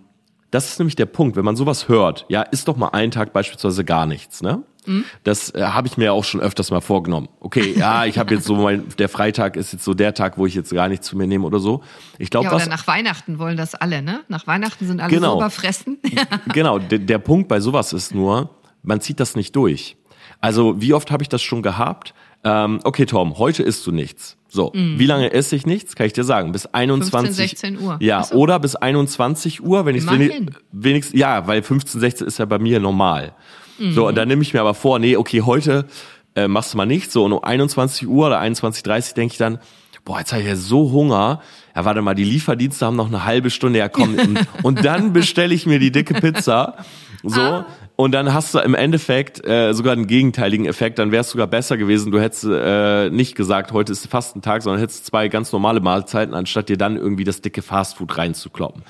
das 0.50 0.70
ist 0.70 0.78
nämlich 0.78 0.96
der 0.96 1.06
Punkt, 1.06 1.36
wenn 1.36 1.44
man 1.44 1.56
sowas 1.56 1.88
hört, 1.88 2.24
ja, 2.28 2.42
ist 2.42 2.68
doch 2.68 2.76
mal 2.76 2.88
ein 2.88 3.10
Tag 3.10 3.32
beispielsweise 3.32 3.84
gar 3.84 4.06
nichts, 4.06 4.42
ne? 4.42 4.62
Mhm. 4.88 5.04
Das 5.24 5.54
äh, 5.54 5.62
habe 5.62 5.86
ich 5.86 5.96
mir 5.96 6.12
auch 6.12 6.24
schon 6.24 6.40
öfters 6.40 6.70
mal 6.70 6.80
vorgenommen. 6.80 7.28
Okay, 7.40 7.74
ja, 7.76 8.04
ich 8.04 8.18
habe 8.18 8.34
jetzt 8.34 8.46
so 8.46 8.56
mein, 8.56 8.84
der 8.98 9.08
Freitag 9.08 9.56
ist 9.56 9.72
jetzt 9.72 9.84
so 9.84 9.94
der 9.94 10.14
Tag, 10.14 10.38
wo 10.38 10.46
ich 10.46 10.54
jetzt 10.54 10.72
gar 10.72 10.88
nichts 10.88 11.06
zu 11.06 11.16
mir 11.16 11.26
nehme 11.26 11.44
oder 11.44 11.60
so. 11.60 11.82
Ich 12.18 12.30
glaube, 12.30 12.46
ja, 12.46 12.54
oder 12.54 12.66
nach 12.66 12.86
Weihnachten 12.86 13.38
wollen 13.38 13.56
das 13.56 13.74
alle, 13.74 14.02
ne? 14.02 14.20
Nach 14.28 14.46
Weihnachten 14.46 14.86
sind 14.86 15.00
alle 15.00 15.10
genau. 15.10 15.32
so 15.32 15.36
überfressen. 15.38 15.98
genau, 16.52 16.78
der, 16.78 16.98
der 16.98 17.18
Punkt 17.18 17.48
bei 17.48 17.60
sowas 17.60 17.92
ist 17.92 18.14
nur, 18.14 18.50
man 18.82 19.00
zieht 19.00 19.20
das 19.20 19.36
nicht 19.36 19.54
durch. 19.54 19.96
Also 20.40 20.80
wie 20.80 20.94
oft 20.94 21.10
habe 21.10 21.22
ich 21.22 21.28
das 21.28 21.42
schon 21.42 21.62
gehabt? 21.62 22.14
Ähm, 22.44 22.80
okay, 22.84 23.06
Tom, 23.06 23.38
heute 23.38 23.62
isst 23.62 23.86
du 23.86 23.92
nichts. 23.92 24.36
So, 24.48 24.72
mm. 24.72 24.98
wie 24.98 25.06
lange 25.06 25.32
esse 25.32 25.56
ich 25.56 25.66
nichts? 25.66 25.94
Kann 25.94 26.06
ich 26.06 26.12
dir 26.12 26.24
sagen. 26.24 26.52
Bis 26.52 26.66
21. 26.66 27.36
15, 27.36 27.48
16 27.74 27.80
Uhr. 27.80 27.96
Ja, 28.00 28.22
so. 28.22 28.36
oder 28.36 28.58
bis 28.58 28.76
21 28.76 29.62
Uhr, 29.62 29.84
wenn 29.84 29.94
ich 29.94 30.08
wenig, 30.10 30.32
wenigstens, 30.72 31.18
ja, 31.18 31.46
weil 31.46 31.62
15, 31.62 32.00
16 32.00 32.26
ist 32.26 32.38
ja 32.38 32.44
bei 32.44 32.58
mir 32.58 32.80
normal. 32.80 33.34
So, 33.78 34.08
und 34.08 34.16
dann 34.16 34.28
nehme 34.28 34.42
ich 34.42 34.54
mir 34.54 34.60
aber 34.60 34.74
vor, 34.74 34.98
nee, 34.98 35.16
okay, 35.16 35.42
heute 35.42 35.86
äh, 36.34 36.48
machst 36.48 36.72
du 36.72 36.76
mal 36.76 36.86
nichts. 36.86 37.12
So, 37.12 37.24
und 37.24 37.32
um 37.32 37.42
21 37.42 38.08
Uhr 38.08 38.26
oder 38.26 38.40
21.30 38.40 39.14
denke 39.14 39.32
ich 39.32 39.38
dann, 39.38 39.58
boah, 40.04 40.18
jetzt 40.18 40.32
habe 40.32 40.42
ich 40.42 40.48
ja 40.48 40.56
so 40.56 40.90
Hunger. 40.90 41.40
Ja, 41.76 41.84
warte 41.84 42.02
mal, 42.02 42.14
die 42.14 42.24
Lieferdienste 42.24 42.86
haben 42.86 42.96
noch 42.96 43.08
eine 43.08 43.24
halbe 43.24 43.50
Stunde, 43.50 43.78
ja 43.78 43.88
komm. 43.88 44.18
und, 44.18 44.40
und 44.62 44.84
dann 44.84 45.12
bestelle 45.12 45.54
ich 45.54 45.66
mir 45.66 45.78
die 45.78 45.92
dicke 45.92 46.14
Pizza 46.14 46.76
So. 47.22 47.40
Ah. 47.40 47.66
Und 47.96 48.12
dann 48.12 48.32
hast 48.32 48.54
du 48.54 48.60
im 48.60 48.74
Endeffekt 48.76 49.44
äh, 49.44 49.72
sogar 49.72 49.92
einen 49.92 50.06
gegenteiligen 50.06 50.66
Effekt. 50.66 51.00
Dann 51.00 51.10
wäre 51.10 51.22
es 51.22 51.30
sogar 51.30 51.48
besser 51.48 51.76
gewesen. 51.76 52.12
Du 52.12 52.20
hättest 52.20 52.44
äh, 52.44 53.10
nicht 53.10 53.34
gesagt, 53.34 53.72
heute 53.72 53.90
ist 53.90 54.06
Fastentag, 54.06 54.62
sondern 54.62 54.80
hättest 54.80 55.06
zwei 55.06 55.26
ganz 55.26 55.50
normale 55.50 55.80
Mahlzeiten, 55.80 56.32
anstatt 56.32 56.68
dir 56.68 56.76
dann 56.76 56.96
irgendwie 56.96 57.24
das 57.24 57.40
dicke 57.40 57.60
Fastfood 57.60 58.16
reinzukloppen. 58.16 58.82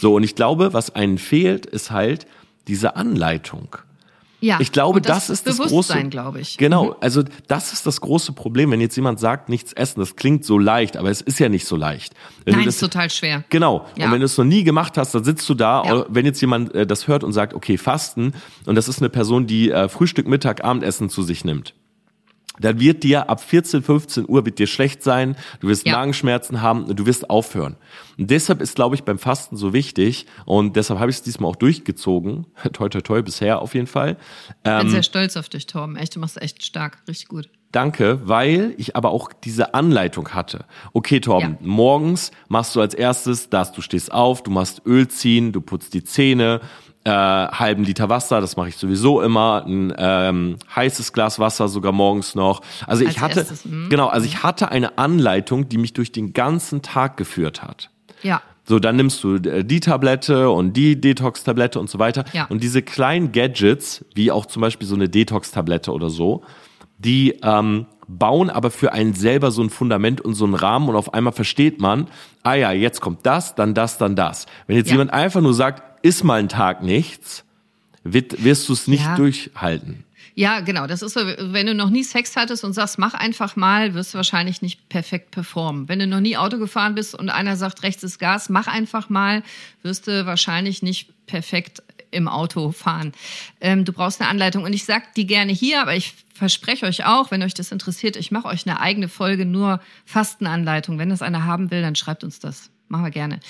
So. 0.00 0.14
Und 0.14 0.22
ich 0.22 0.34
glaube, 0.34 0.72
was 0.72 0.94
einen 0.94 1.18
fehlt, 1.18 1.66
ist 1.66 1.90
halt 1.90 2.26
diese 2.66 2.96
Anleitung. 2.96 3.76
Ja, 4.44 4.58
ich 4.60 4.72
glaube, 4.72 5.00
das, 5.00 5.28
das, 5.28 5.30
ist 5.30 5.48
das 5.48 5.56
große. 5.56 6.04
glaube 6.04 6.40
ich. 6.40 6.58
Genau, 6.58 6.86
mhm. 6.86 6.94
also 7.00 7.22
das 7.48 7.72
ist 7.72 7.86
das 7.86 8.02
große 8.02 8.32
Problem, 8.32 8.70
wenn 8.70 8.80
jetzt 8.80 8.94
jemand 8.94 9.18
sagt, 9.18 9.48
nichts 9.48 9.72
essen. 9.72 10.00
Das 10.00 10.16
klingt 10.16 10.44
so 10.44 10.58
leicht, 10.58 10.98
aber 10.98 11.10
es 11.10 11.22
ist 11.22 11.38
ja 11.38 11.48
nicht 11.48 11.66
so 11.66 11.76
leicht. 11.76 12.14
Wenn 12.44 12.56
Nein, 12.56 12.66
das, 12.66 12.74
ist 12.74 12.80
total 12.80 13.08
schwer. 13.08 13.44
Genau. 13.48 13.86
Ja. 13.96 14.06
Und 14.06 14.12
wenn 14.12 14.20
du 14.20 14.26
es 14.26 14.36
noch 14.36 14.44
nie 14.44 14.62
gemacht 14.62 14.98
hast, 14.98 15.14
dann 15.14 15.24
sitzt 15.24 15.48
du 15.48 15.54
da. 15.54 15.82
Ja. 15.84 16.06
Wenn 16.10 16.26
jetzt 16.26 16.40
jemand 16.42 16.74
äh, 16.74 16.86
das 16.86 17.08
hört 17.08 17.24
und 17.24 17.32
sagt, 17.32 17.54
okay, 17.54 17.78
Fasten, 17.78 18.34
und 18.66 18.74
das 18.74 18.88
ist 18.88 19.00
eine 19.00 19.08
Person, 19.08 19.46
die 19.46 19.70
äh, 19.70 19.88
Frühstück, 19.88 20.28
Mittag, 20.28 20.62
Abendessen 20.62 21.08
zu 21.08 21.22
sich 21.22 21.44
nimmt 21.44 21.74
dann 22.60 22.78
wird 22.80 23.02
dir 23.02 23.28
ab 23.28 23.42
14, 23.42 23.82
15 23.82 24.28
Uhr 24.28 24.44
wird 24.44 24.58
dir 24.58 24.66
schlecht 24.66 25.02
sein, 25.02 25.36
du 25.60 25.68
wirst 25.68 25.86
ja. 25.86 25.92
Magenschmerzen 25.92 26.62
haben 26.62 26.84
und 26.84 26.98
du 26.98 27.06
wirst 27.06 27.28
aufhören. 27.30 27.76
Und 28.16 28.30
deshalb 28.30 28.60
ist, 28.60 28.76
glaube 28.76 28.94
ich, 28.94 29.02
beim 29.02 29.18
Fasten 29.18 29.56
so 29.56 29.72
wichtig 29.72 30.26
und 30.44 30.76
deshalb 30.76 31.00
habe 31.00 31.10
ich 31.10 31.16
es 31.16 31.22
diesmal 31.22 31.50
auch 31.50 31.56
durchgezogen. 31.56 32.46
Toi, 32.72 32.88
toi, 32.88 33.00
toi, 33.00 33.22
bisher 33.22 33.60
auf 33.60 33.74
jeden 33.74 33.86
Fall. 33.86 34.16
Ich 34.48 34.54
bin 34.62 34.72
ähm, 34.72 34.90
sehr 34.90 35.02
stolz 35.02 35.36
auf 35.36 35.48
dich, 35.48 35.66
Torben. 35.66 35.96
Echt, 35.96 36.16
du 36.16 36.20
machst 36.20 36.40
echt 36.40 36.64
stark, 36.64 36.98
richtig 37.08 37.28
gut. 37.28 37.48
Danke, 37.74 38.20
weil 38.24 38.74
ich 38.78 38.94
aber 38.94 39.10
auch 39.10 39.32
diese 39.32 39.74
Anleitung 39.74 40.28
hatte. 40.28 40.64
Okay, 40.92 41.18
Torben, 41.18 41.58
ja. 41.60 41.66
morgens 41.66 42.30
machst 42.46 42.76
du 42.76 42.80
als 42.80 42.94
erstes 42.94 43.50
das, 43.50 43.72
du 43.72 43.80
stehst 43.80 44.12
auf, 44.12 44.44
du 44.44 44.52
machst 44.52 44.82
Öl 44.86 45.08
ziehen, 45.08 45.50
du 45.50 45.60
putzt 45.60 45.92
die 45.92 46.04
Zähne, 46.04 46.60
äh, 47.04 47.10
halben 47.10 47.84
Liter 47.84 48.08
Wasser, 48.08 48.40
das 48.40 48.56
mache 48.56 48.68
ich 48.68 48.76
sowieso 48.76 49.20
immer, 49.20 49.64
ein 49.66 49.92
ähm, 49.96 50.56
heißes 50.74 51.12
Glas 51.12 51.38
Wasser 51.38 51.68
sogar 51.68 51.92
morgens 51.92 52.34
noch. 52.34 52.62
Also 52.86 53.02
ich 53.02 53.08
Als 53.08 53.20
hatte 53.20 53.40
erstes, 53.40 53.64
hm. 53.64 53.88
genau, 53.90 54.08
also 54.08 54.26
ich 54.26 54.42
hatte 54.42 54.70
eine 54.70 54.96
Anleitung, 54.98 55.68
die 55.68 55.78
mich 55.78 55.92
durch 55.92 56.12
den 56.12 56.32
ganzen 56.32 56.82
Tag 56.82 57.16
geführt 57.16 57.62
hat. 57.62 57.90
Ja. 58.22 58.40
So, 58.66 58.78
dann 58.78 58.96
nimmst 58.96 59.22
du 59.22 59.36
äh, 59.36 59.64
die 59.64 59.80
Tablette 59.80 60.48
und 60.48 60.72
die 60.72 60.98
Detox-Tablette 60.98 61.78
und 61.78 61.90
so 61.90 61.98
weiter. 61.98 62.24
Ja. 62.32 62.46
Und 62.46 62.62
diese 62.62 62.80
kleinen 62.80 63.32
Gadgets, 63.32 64.04
wie 64.14 64.30
auch 64.30 64.46
zum 64.46 64.62
Beispiel 64.62 64.88
so 64.88 64.94
eine 64.94 65.10
Detox-Tablette 65.10 65.92
oder 65.92 66.08
so, 66.08 66.42
die 66.96 67.38
ähm, 67.42 67.84
bauen 68.08 68.48
aber 68.48 68.70
für 68.70 68.92
einen 68.92 69.12
selber 69.12 69.50
so 69.50 69.62
ein 69.62 69.68
Fundament 69.68 70.22
und 70.22 70.34
so 70.34 70.46
einen 70.46 70.54
Rahmen 70.54 70.88
und 70.88 70.96
auf 70.96 71.12
einmal 71.12 71.34
versteht 71.34 71.80
man, 71.80 72.08
ah 72.42 72.54
ja, 72.54 72.72
jetzt 72.72 73.02
kommt 73.02 73.26
das, 73.26 73.54
dann 73.54 73.74
das, 73.74 73.98
dann 73.98 74.16
das. 74.16 74.46
Wenn 74.66 74.76
jetzt 74.76 74.88
ja. 74.88 74.94
jemand 74.94 75.12
einfach 75.12 75.42
nur 75.42 75.52
sagt, 75.52 75.82
ist 76.04 76.22
mal 76.22 76.38
ein 76.38 76.50
Tag 76.50 76.82
nichts, 76.82 77.44
wirst 78.04 78.68
du 78.68 78.74
es 78.74 78.86
nicht 78.86 79.04
ja. 79.04 79.16
durchhalten. 79.16 80.04
Ja, 80.34 80.60
genau. 80.60 80.86
Das 80.86 81.00
ist 81.00 81.14
so, 81.14 81.20
wenn 81.24 81.66
du 81.66 81.74
noch 81.74 81.88
nie 81.88 82.02
Sex 82.02 82.36
hattest 82.36 82.62
und 82.62 82.74
sagst, 82.74 82.98
mach 82.98 83.14
einfach 83.14 83.56
mal, 83.56 83.94
wirst 83.94 84.12
du 84.12 84.18
wahrscheinlich 84.18 84.60
nicht 84.60 84.88
perfekt 84.90 85.30
performen. 85.30 85.88
Wenn 85.88 86.00
du 86.00 86.06
noch 86.06 86.20
nie 86.20 86.36
Auto 86.36 86.58
gefahren 86.58 86.94
bist 86.94 87.14
und 87.14 87.30
einer 87.30 87.56
sagt, 87.56 87.82
rechts 87.84 88.02
ist 88.02 88.18
Gas, 88.18 88.50
mach 88.50 88.66
einfach 88.66 89.08
mal, 89.08 89.42
wirst 89.82 90.06
du 90.06 90.26
wahrscheinlich 90.26 90.82
nicht 90.82 91.26
perfekt 91.26 91.82
im 92.10 92.28
Auto 92.28 92.72
fahren. 92.72 93.12
Ähm, 93.62 93.86
du 93.86 93.92
brauchst 93.92 94.20
eine 94.20 94.28
Anleitung. 94.28 94.64
Und 94.64 94.74
ich 94.74 94.84
sag 94.84 95.14
die 95.14 95.26
gerne 95.26 95.52
hier, 95.52 95.80
aber 95.80 95.96
ich 95.96 96.14
verspreche 96.34 96.84
euch 96.84 97.06
auch, 97.06 97.30
wenn 97.30 97.42
euch 97.42 97.54
das 97.54 97.72
interessiert, 97.72 98.16
ich 98.16 98.30
mache 98.30 98.48
euch 98.48 98.66
eine 98.66 98.78
eigene 98.78 99.08
Folge 99.08 99.46
nur 99.46 99.80
Fastenanleitung. 100.04 100.98
Wenn 100.98 101.08
das 101.08 101.22
einer 101.22 101.46
haben 101.46 101.70
will, 101.70 101.80
dann 101.80 101.94
schreibt 101.94 102.24
uns 102.24 102.40
das 102.40 102.70
machen 102.88 103.04
wir 103.04 103.10
gerne. 103.10 103.40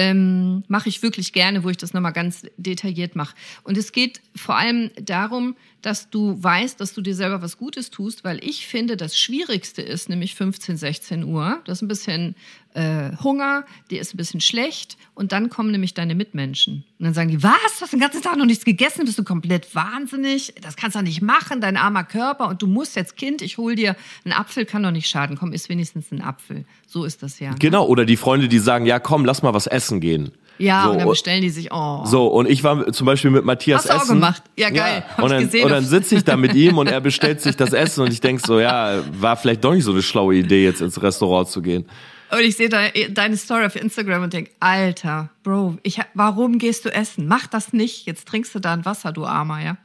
Ähm, 0.00 0.64
mache 0.68 0.88
ich 0.88 1.02
wirklich 1.02 1.34
gerne, 1.34 1.62
wo 1.62 1.68
ich 1.68 1.76
das 1.76 1.92
nochmal 1.92 2.14
ganz 2.14 2.46
detailliert 2.56 3.16
mache. 3.16 3.34
Und 3.64 3.76
es 3.76 3.92
geht 3.92 4.22
vor 4.34 4.56
allem 4.56 4.90
darum, 4.98 5.56
dass 5.82 6.10
du 6.10 6.42
weißt, 6.42 6.80
dass 6.80 6.94
du 6.94 7.00
dir 7.00 7.14
selber 7.14 7.42
was 7.42 7.58
Gutes 7.58 7.90
tust, 7.90 8.24
weil 8.24 8.42
ich 8.44 8.66
finde, 8.66 8.96
das 8.96 9.18
Schwierigste 9.18 9.82
ist 9.82 10.08
nämlich 10.08 10.34
15, 10.34 10.76
16 10.76 11.24
Uhr. 11.24 11.60
Das 11.64 11.78
ist 11.78 11.82
ein 11.82 11.88
bisschen 11.88 12.34
äh, 12.74 13.16
Hunger, 13.22 13.64
dir 13.90 14.00
ist 14.00 14.14
ein 14.14 14.16
bisschen 14.16 14.40
schlecht 14.40 14.96
und 15.14 15.32
dann 15.32 15.48
kommen 15.48 15.72
nämlich 15.72 15.94
deine 15.94 16.14
Mitmenschen. 16.14 16.84
Und 16.98 17.04
dann 17.04 17.14
sagen 17.14 17.30
die, 17.30 17.42
was, 17.42 17.78
du 17.78 17.82
hast 17.82 17.92
den 17.92 18.00
ganzen 18.00 18.22
Tag 18.22 18.36
noch 18.36 18.44
nichts 18.44 18.64
gegessen, 18.64 19.04
bist 19.06 19.18
du 19.18 19.24
komplett 19.24 19.74
wahnsinnig, 19.74 20.54
das 20.60 20.76
kannst 20.76 20.96
du 20.96 21.02
nicht 21.02 21.20
machen, 21.20 21.60
dein 21.60 21.76
armer 21.76 22.04
Körper 22.04 22.48
und 22.48 22.62
du 22.62 22.66
musst 22.66 22.94
jetzt, 22.94 23.16
Kind, 23.16 23.42
ich 23.42 23.58
hol 23.58 23.74
dir, 23.74 23.96
einen 24.24 24.34
Apfel 24.34 24.66
kann 24.66 24.82
doch 24.82 24.92
nicht 24.92 25.08
schaden, 25.08 25.36
komm, 25.36 25.52
isst 25.52 25.68
wenigstens 25.68 26.12
einen 26.12 26.20
Apfel. 26.20 26.64
So 26.86 27.04
ist 27.04 27.22
das 27.22 27.40
ja. 27.40 27.54
Genau, 27.58 27.86
oder 27.86 28.04
die 28.04 28.16
Freunde, 28.16 28.48
die 28.48 28.58
sagen, 28.58 28.86
ja 28.86 29.00
komm, 29.00 29.24
lass 29.24 29.42
mal 29.42 29.54
was 29.54 29.66
essen 29.66 29.89
gehen. 29.98 30.30
Ja, 30.58 30.84
so, 30.84 30.90
und 30.90 30.98
dann 30.98 31.08
bestellen 31.08 31.40
die 31.40 31.48
sich, 31.48 31.72
oh. 31.72 32.04
So, 32.04 32.26
und 32.26 32.48
ich 32.48 32.62
war 32.62 32.92
zum 32.92 33.06
Beispiel 33.06 33.30
mit 33.30 33.44
Matthias 33.46 33.84
Hast 33.84 33.90
essen. 33.90 34.00
auch 34.02 34.08
gemacht. 34.08 34.42
Ja, 34.58 34.68
geil. 34.68 35.02
Ja. 35.16 35.24
Und, 35.24 35.30
dann, 35.30 35.44
gesehen 35.44 35.64
und 35.64 35.70
dann 35.70 35.84
sitze 35.84 36.16
ich 36.16 36.24
da 36.24 36.36
mit 36.36 36.54
ihm 36.54 36.76
und 36.76 36.86
er 36.86 37.00
bestellt 37.00 37.40
sich 37.40 37.56
das 37.56 37.72
Essen 37.72 38.04
und 38.04 38.12
ich 38.12 38.20
denk 38.20 38.44
so, 38.44 38.60
ja, 38.60 39.02
war 39.18 39.36
vielleicht 39.36 39.64
doch 39.64 39.72
nicht 39.72 39.84
so 39.84 39.92
eine 39.92 40.02
schlaue 40.02 40.34
Idee, 40.34 40.64
jetzt 40.64 40.82
ins 40.82 41.02
Restaurant 41.02 41.48
zu 41.48 41.62
gehen. 41.62 41.86
Und 42.30 42.40
ich 42.40 42.56
sehe 42.56 42.68
deine 42.68 43.36
Story 43.36 43.64
auf 43.64 43.74
Instagram 43.74 44.22
und 44.22 44.32
denk, 44.32 44.50
Alter, 44.60 45.30
Bro, 45.42 45.78
ich, 45.82 45.98
warum 46.14 46.58
gehst 46.58 46.84
du 46.84 46.90
essen? 46.90 47.26
Mach 47.26 47.46
das 47.46 47.72
nicht. 47.72 48.06
Jetzt 48.06 48.28
trinkst 48.28 48.54
du 48.54 48.60
da 48.60 48.74
ein 48.74 48.84
Wasser, 48.84 49.12
du 49.12 49.24
Armer, 49.24 49.64
ja. 49.64 49.78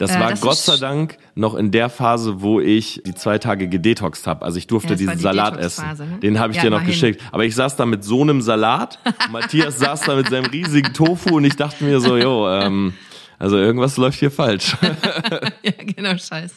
Das 0.00 0.16
äh, 0.16 0.18
war 0.18 0.30
das 0.30 0.40
Gott 0.40 0.56
sei 0.56 0.78
Dank 0.78 1.18
noch 1.34 1.54
in 1.54 1.70
der 1.70 1.90
Phase, 1.90 2.40
wo 2.40 2.58
ich 2.58 3.02
die 3.04 3.14
zwei 3.14 3.36
Tage 3.36 3.68
gedetoxt 3.68 4.26
habe. 4.26 4.46
Also 4.46 4.56
ich 4.56 4.66
durfte 4.66 4.94
ja, 4.94 4.96
diesen 4.96 5.16
die 5.18 5.22
Salat 5.22 5.58
essen. 5.58 5.84
Ne? 5.98 6.18
Den 6.22 6.40
habe 6.40 6.52
ich 6.52 6.56
ja, 6.56 6.62
dir 6.62 6.70
noch 6.70 6.86
geschickt. 6.86 7.20
Aber 7.32 7.44
ich 7.44 7.54
saß 7.54 7.76
da 7.76 7.84
mit 7.84 8.02
so 8.02 8.22
einem 8.22 8.40
Salat. 8.40 8.98
Matthias 9.30 9.78
saß 9.78 10.00
da 10.00 10.16
mit 10.16 10.30
seinem 10.30 10.46
riesigen 10.46 10.94
Tofu 10.94 11.36
und 11.36 11.44
ich 11.44 11.54
dachte 11.54 11.84
mir 11.84 12.00
so, 12.00 12.16
jo, 12.16 12.48
ähm, 12.48 12.94
also 13.40 13.56
irgendwas 13.56 13.96
läuft 13.96 14.18
hier 14.18 14.30
falsch. 14.30 14.76
ja, 15.62 15.72
genau, 15.78 16.10
scheiße. 16.10 16.56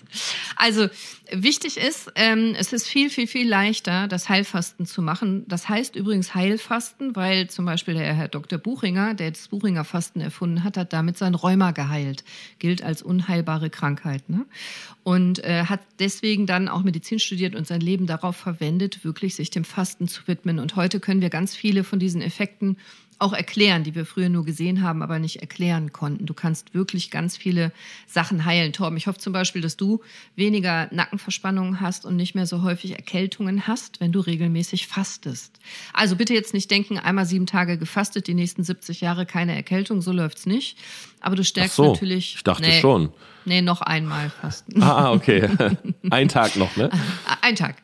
Also 0.57 0.89
wichtig 1.31 1.77
ist, 1.77 2.11
ähm, 2.15 2.55
es 2.59 2.73
ist 2.73 2.89
viel, 2.89 3.09
viel, 3.09 3.25
viel 3.25 3.47
leichter, 3.47 4.09
das 4.09 4.27
Heilfasten 4.27 4.85
zu 4.85 5.01
machen. 5.01 5.45
Das 5.47 5.69
heißt 5.69 5.95
übrigens 5.95 6.35
Heilfasten, 6.35 7.15
weil 7.15 7.49
zum 7.49 7.63
Beispiel 7.63 7.93
der 7.93 8.13
Herr 8.13 8.27
Dr. 8.27 8.59
Buchinger, 8.59 9.13
der 9.13 9.31
das 9.31 9.47
Buchinger 9.47 9.85
Fasten 9.85 10.19
erfunden 10.19 10.65
hat, 10.65 10.75
hat 10.75 10.91
damit 10.91 11.17
sein 11.17 11.35
Rheuma 11.35 11.71
geheilt. 11.71 12.25
Gilt 12.59 12.83
als 12.83 13.01
unheilbare 13.01 13.69
Krankheit. 13.69 14.29
Ne? 14.29 14.45
Und 15.03 15.41
äh, 15.41 15.63
hat 15.67 15.79
deswegen 15.99 16.47
dann 16.47 16.67
auch 16.67 16.83
Medizin 16.83 17.19
studiert 17.19 17.55
und 17.55 17.65
sein 17.65 17.79
Leben 17.79 18.07
darauf 18.07 18.35
verwendet, 18.35 19.05
wirklich 19.05 19.35
sich 19.35 19.49
dem 19.49 19.63
Fasten 19.63 20.09
zu 20.09 20.27
widmen. 20.27 20.59
Und 20.59 20.75
heute 20.75 20.99
können 20.99 21.21
wir 21.21 21.29
ganz 21.29 21.55
viele 21.55 21.85
von 21.85 21.99
diesen 21.99 22.21
Effekten 22.21 22.75
auch 23.23 23.33
erklären, 23.33 23.83
die 23.83 23.95
wir 23.95 24.05
früher 24.05 24.29
nur 24.29 24.43
gesehen 24.43 24.83
haben, 24.83 25.01
aber 25.01 25.17
nicht 25.17 25.37
erklären 25.37 25.93
konnten. 25.93 26.25
Du 26.25 26.33
kannst 26.33 26.73
wirklich 26.73 27.09
ganz 27.09 27.37
viele 27.37 27.71
Sachen 28.05 28.45
heilen. 28.45 28.73
Torben, 28.73 28.97
ich 28.97 29.07
hoffe 29.07 29.17
zum 29.17 29.31
Beispiel, 29.31 29.61
dass 29.61 29.77
du 29.77 30.01
weniger 30.35 30.89
Nackenverspannungen 30.91 31.79
hast 31.79 32.05
und 32.05 32.17
nicht 32.17 32.35
mehr 32.35 32.45
so 32.45 32.61
häufig 32.63 32.91
Erkältungen 32.91 33.65
hast, 33.65 34.01
wenn 34.01 34.11
du 34.11 34.19
regelmäßig 34.19 34.87
fastest. 34.87 35.59
Also 35.93 36.17
bitte 36.17 36.33
jetzt 36.33 36.53
nicht 36.53 36.69
denken, 36.69 36.97
einmal 36.97 37.25
sieben 37.25 37.45
Tage 37.45 37.77
gefastet, 37.77 38.27
die 38.27 38.33
nächsten 38.33 38.63
70 38.63 39.01
Jahre 39.01 39.25
keine 39.25 39.55
Erkältung, 39.55 40.01
so 40.01 40.11
läuft's 40.11 40.45
nicht. 40.45 40.77
Aber 41.21 41.37
du 41.37 41.43
stärkst 41.43 41.77
so, 41.77 41.93
natürlich. 41.93 42.35
Ich 42.35 42.43
dachte 42.43 42.63
nee, 42.63 42.81
schon. 42.81 43.13
Nee, 43.45 43.61
noch 43.61 43.81
einmal 43.81 44.29
fasten. 44.29 44.81
Ah, 44.81 45.11
okay. 45.11 45.49
Ein 46.09 46.27
Tag 46.27 46.55
noch, 46.55 46.75
ne? 46.77 46.89
Ein 47.41 47.55
Tag. 47.55 47.75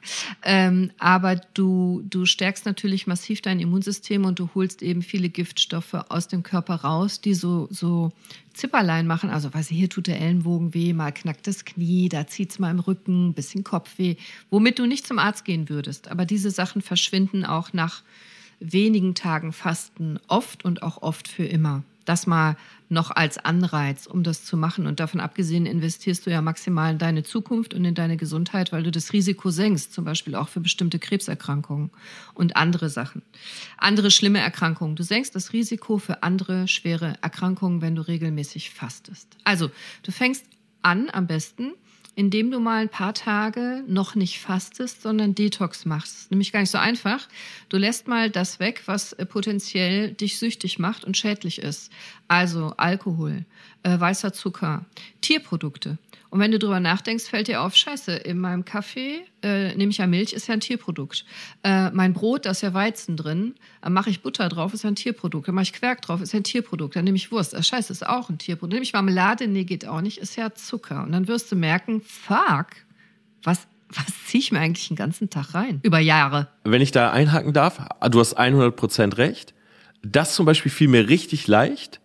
Ähm, 0.44 0.92
aber 1.00 1.36
du, 1.54 2.02
du 2.10 2.26
stärkst 2.26 2.66
natürlich 2.66 3.08
massiv 3.08 3.42
dein 3.42 3.60
Immunsystem 3.60 4.26
und 4.26 4.40
du 4.40 4.50
holst 4.56 4.82
eben 4.82 5.02
viele 5.02 5.30
Giftstoffe 5.30 5.94
aus 6.10 6.28
dem 6.28 6.44
Körper 6.44 6.76
raus, 6.76 7.22
die 7.22 7.34
so, 7.34 7.68
so 7.70 8.12
Zipperlein 8.54 9.08
machen. 9.08 9.30
Also, 9.30 9.54
weiß 9.54 9.72
ich, 9.72 9.78
hier 9.78 9.90
tut 9.90 10.08
der 10.08 10.22
Ellenbogen 10.22 10.74
weh, 10.74 10.94
mal 10.94 11.12
knackt 11.12 11.48
das 11.48 11.66
Knie, 11.66 12.10
da 12.10 12.28
zieht's 12.28 12.60
mal 12.60 12.72
im 12.72 12.80
Rücken, 12.80 13.34
bisschen 13.34 13.64
Kopfweh, 13.64 14.16
womit 14.50 14.80
du 14.80 14.86
nicht 14.86 15.06
zum 15.06 15.20
Arzt 15.20 15.46
gehen 15.46 15.70
würdest. 15.70 16.10
Aber 16.10 16.26
diese 16.26 16.52
Sachen 16.52 16.82
verschwinden 16.82 17.46
auch 17.46 17.74
nach 17.74 18.04
wenigen 18.60 19.16
Tagen 19.16 19.54
Fasten 19.54 20.20
oft 20.28 20.66
und 20.66 20.84
auch 20.84 21.02
oft 21.02 21.28
für 21.28 21.46
immer 21.46 21.84
das 22.10 22.26
mal 22.26 22.58
noch 22.90 23.12
als 23.12 23.38
Anreiz, 23.38 24.08
um 24.08 24.24
das 24.24 24.44
zu 24.44 24.58
machen. 24.58 24.88
Und 24.88 25.00
davon 25.00 25.20
abgesehen 25.20 25.68
investierst 25.68 26.26
du 26.26 26.32
ja 26.32 26.42
maximal 26.42 26.94
in 26.94 26.98
deine 26.98 27.24
Zukunft 27.24 27.76
und 27.76 27.86
in 27.86 27.94
deine 27.94 28.18
Gesundheit, 28.18 28.72
weil 28.72 28.82
du 28.82 28.90
das 28.90 29.14
Risiko 29.14 29.52
senkst, 29.52 29.94
zum 29.94 30.06
Beispiel 30.06 30.34
auch 30.34 30.50
für 30.50 30.60
bestimmte 30.60 30.98
Krebserkrankungen 30.98 31.92
und 32.34 32.56
andere 32.56 32.90
Sachen. 32.90 33.22
Andere 33.78 34.10
schlimme 34.10 34.40
Erkrankungen. 34.40 34.96
Du 34.96 35.04
senkst 35.04 35.36
das 35.36 35.54
Risiko 35.54 36.00
für 36.00 36.24
andere 36.24 36.68
schwere 36.68 37.14
Erkrankungen, 37.22 37.84
wenn 37.84 37.96
du 37.96 38.02
regelmäßig 38.02 38.72
fastest. 38.72 39.38
Also, 39.44 39.70
du 40.02 40.12
fängst 40.12 40.46
an 40.82 41.10
am 41.12 41.28
besten 41.28 41.74
indem 42.16 42.52
du 42.52 42.60
mal 42.60 42.82
ein 42.82 42.90
paar 42.90 43.14
Tage 43.14 43.84
noch 43.88 44.16
nicht 44.16 44.40
fastest, 44.40 45.02
sondern 45.02 45.36
Detox 45.36 45.86
machst. 45.86 46.30
Nämlich 46.32 46.52
gar 46.52 46.60
nicht 46.60 46.72
so 46.72 46.78
einfach. 46.78 47.28
Du 47.70 47.78
lässt 47.78 48.08
mal 48.08 48.30
das 48.30 48.60
weg, 48.60 48.84
was 48.86 49.14
äh, 49.14 49.26
potenziell 49.26 50.14
dich 50.14 50.40
süchtig 50.40 50.80
macht 50.80 51.06
und 51.06 51.18
schädlich 51.18 51.60
ist. 51.62 51.92
Also 52.28 52.74
Alkohol, 52.78 53.46
äh, 53.84 54.00
weißer 54.00 54.34
Zucker, 54.34 54.86
Tierprodukte. 55.22 55.98
Und 56.30 56.40
wenn 56.40 56.52
du 56.52 56.60
drüber 56.60 56.80
nachdenkst, 56.80 57.26
fällt 57.26 57.48
dir 57.48 57.62
auf, 57.62 57.76
scheiße, 57.76 58.12
in 58.12 58.40
meinem 58.40 58.64
Kaffee 58.64 59.22
äh, 59.42 59.74
nehme 59.76 59.90
ich 59.90 59.98
ja 59.98 60.06
Milch, 60.06 60.34
ist 60.34 60.48
ja 60.48 60.54
ein 60.54 60.60
Tierprodukt. 60.60 61.26
Äh, 61.64 61.90
mein 61.92 62.14
Brot, 62.14 62.46
da 62.46 62.52
ist 62.52 62.62
ja 62.62 62.74
Weizen 62.74 63.18
drin, 63.18 63.56
da 63.82 63.90
mache 63.90 64.10
ich 64.12 64.22
Butter 64.22 64.48
drauf, 64.48 64.74
ist 64.74 64.84
ja 64.84 64.92
ein 64.92 64.96
Tierprodukt. 64.96 65.48
Da 65.48 65.52
mache 65.52 65.64
ich 65.64 65.74
Quark 65.74 66.02
drauf, 66.04 66.22
ist 66.22 66.34
ja 66.34 66.40
ein 66.40 66.44
Tierprodukt. 66.44 66.96
Dann 66.96 67.04
nehme 67.04 67.18
ich 67.18 67.32
Wurst, 67.32 67.54
äh, 67.54 67.64
scheiße, 67.64 67.92
ist 67.92 68.06
auch 68.06 68.30
ein 68.30 68.38
Tierprodukt. 68.38 68.74
Dann 68.74 68.78
nehme 68.78 68.84
ich 68.84 68.94
Marmelade, 68.94 69.48
nee, 69.48 69.64
geht 69.64 69.88
auch 69.88 70.02
nicht, 70.02 70.20
ist 70.20 70.36
ja 70.36 70.54
Zucker. 70.54 71.04
Und 71.04 71.12
dann 71.14 71.28
wirst 71.28 71.52
du 71.52 71.56
merken, 71.56 72.02
fuck, 72.02 72.68
was 73.44 73.68
was 73.92 74.06
ziehe 74.28 74.40
ich 74.40 74.52
mir 74.52 74.60
eigentlich 74.60 74.88
den 74.88 74.98
ganzen 74.98 75.30
Tag 75.30 75.54
rein? 75.54 75.80
Über 75.82 76.00
Jahre. 76.00 76.48
Wenn 76.64 76.82
ich 76.82 76.92
da 76.92 77.12
einhaken 77.12 77.54
darf, 77.54 77.82
du 78.12 78.20
hast 78.20 78.40
100% 78.40 79.18
recht. 79.18 79.54
Das 80.04 80.36
zum 80.36 80.46
Beispiel 80.46 80.72
fiel 80.72 80.88
mir 80.88 81.10
richtig 81.10 81.48
leicht, 81.48 82.00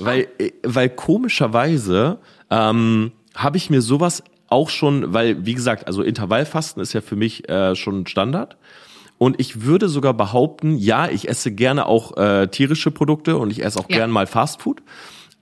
weil, 0.00 0.28
ah. 0.40 0.44
weil 0.64 0.90
komischerweise 0.90 2.18
ähm, 2.50 3.12
habe 3.38 3.56
ich 3.56 3.70
mir 3.70 3.80
sowas 3.80 4.22
auch 4.48 4.68
schon, 4.68 5.12
weil 5.14 5.46
wie 5.46 5.54
gesagt, 5.54 5.86
also 5.86 6.02
Intervallfasten 6.02 6.82
ist 6.82 6.92
ja 6.92 7.00
für 7.00 7.16
mich 7.16 7.48
äh, 7.48 7.76
schon 7.76 8.06
Standard. 8.06 8.56
Und 9.16 9.40
ich 9.40 9.62
würde 9.62 9.88
sogar 9.88 10.14
behaupten, 10.14 10.76
ja, 10.76 11.08
ich 11.08 11.28
esse 11.28 11.52
gerne 11.52 11.86
auch 11.86 12.16
äh, 12.16 12.48
tierische 12.48 12.90
Produkte 12.90 13.36
und 13.36 13.50
ich 13.50 13.64
esse 13.64 13.78
auch 13.78 13.88
ja. 13.88 13.98
gern 13.98 14.10
mal 14.10 14.26
Fastfood. 14.26 14.82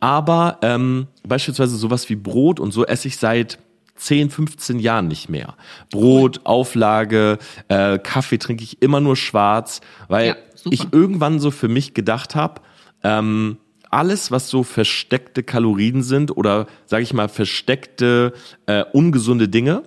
Aber 0.01 0.59
ähm, 0.63 1.07
beispielsweise 1.27 1.77
sowas 1.77 2.09
wie 2.09 2.17
Brot 2.17 2.61
und 2.61 2.73
so 2.73 2.85
esse 2.85 3.09
ich 3.09 3.17
seit 3.17 3.59
10, 3.97 4.31
15 4.31 4.79
Jahren 4.79 5.09
nicht 5.09 5.29
mehr. 5.29 5.55
Brot, 5.91 6.41
Auflage, 6.45 7.39
äh, 7.69 7.99
Kaffee 7.99 8.39
trinke 8.39 8.63
ich 8.63 8.83
immer 8.83 9.01
nur 9.01 9.17
schwarz, 9.17 9.81
weil 10.09 10.29
ja, 10.29 10.37
ich 10.71 10.93
irgendwann 10.93 11.41
so 11.41 11.51
für 11.51 11.69
mich 11.69 11.95
gedacht 11.95 12.35
habe, 12.35 12.61
ähm, 13.03 13.57
alles, 13.91 14.31
was 14.31 14.49
so 14.49 14.63
versteckte 14.63 15.43
Kalorien 15.43 16.03
sind 16.03 16.37
oder 16.37 16.67
sage 16.87 17.03
ich 17.03 17.13
mal 17.13 17.29
versteckte 17.29 18.33
äh, 18.67 18.85
ungesunde 18.93 19.49
Dinge, 19.49 19.85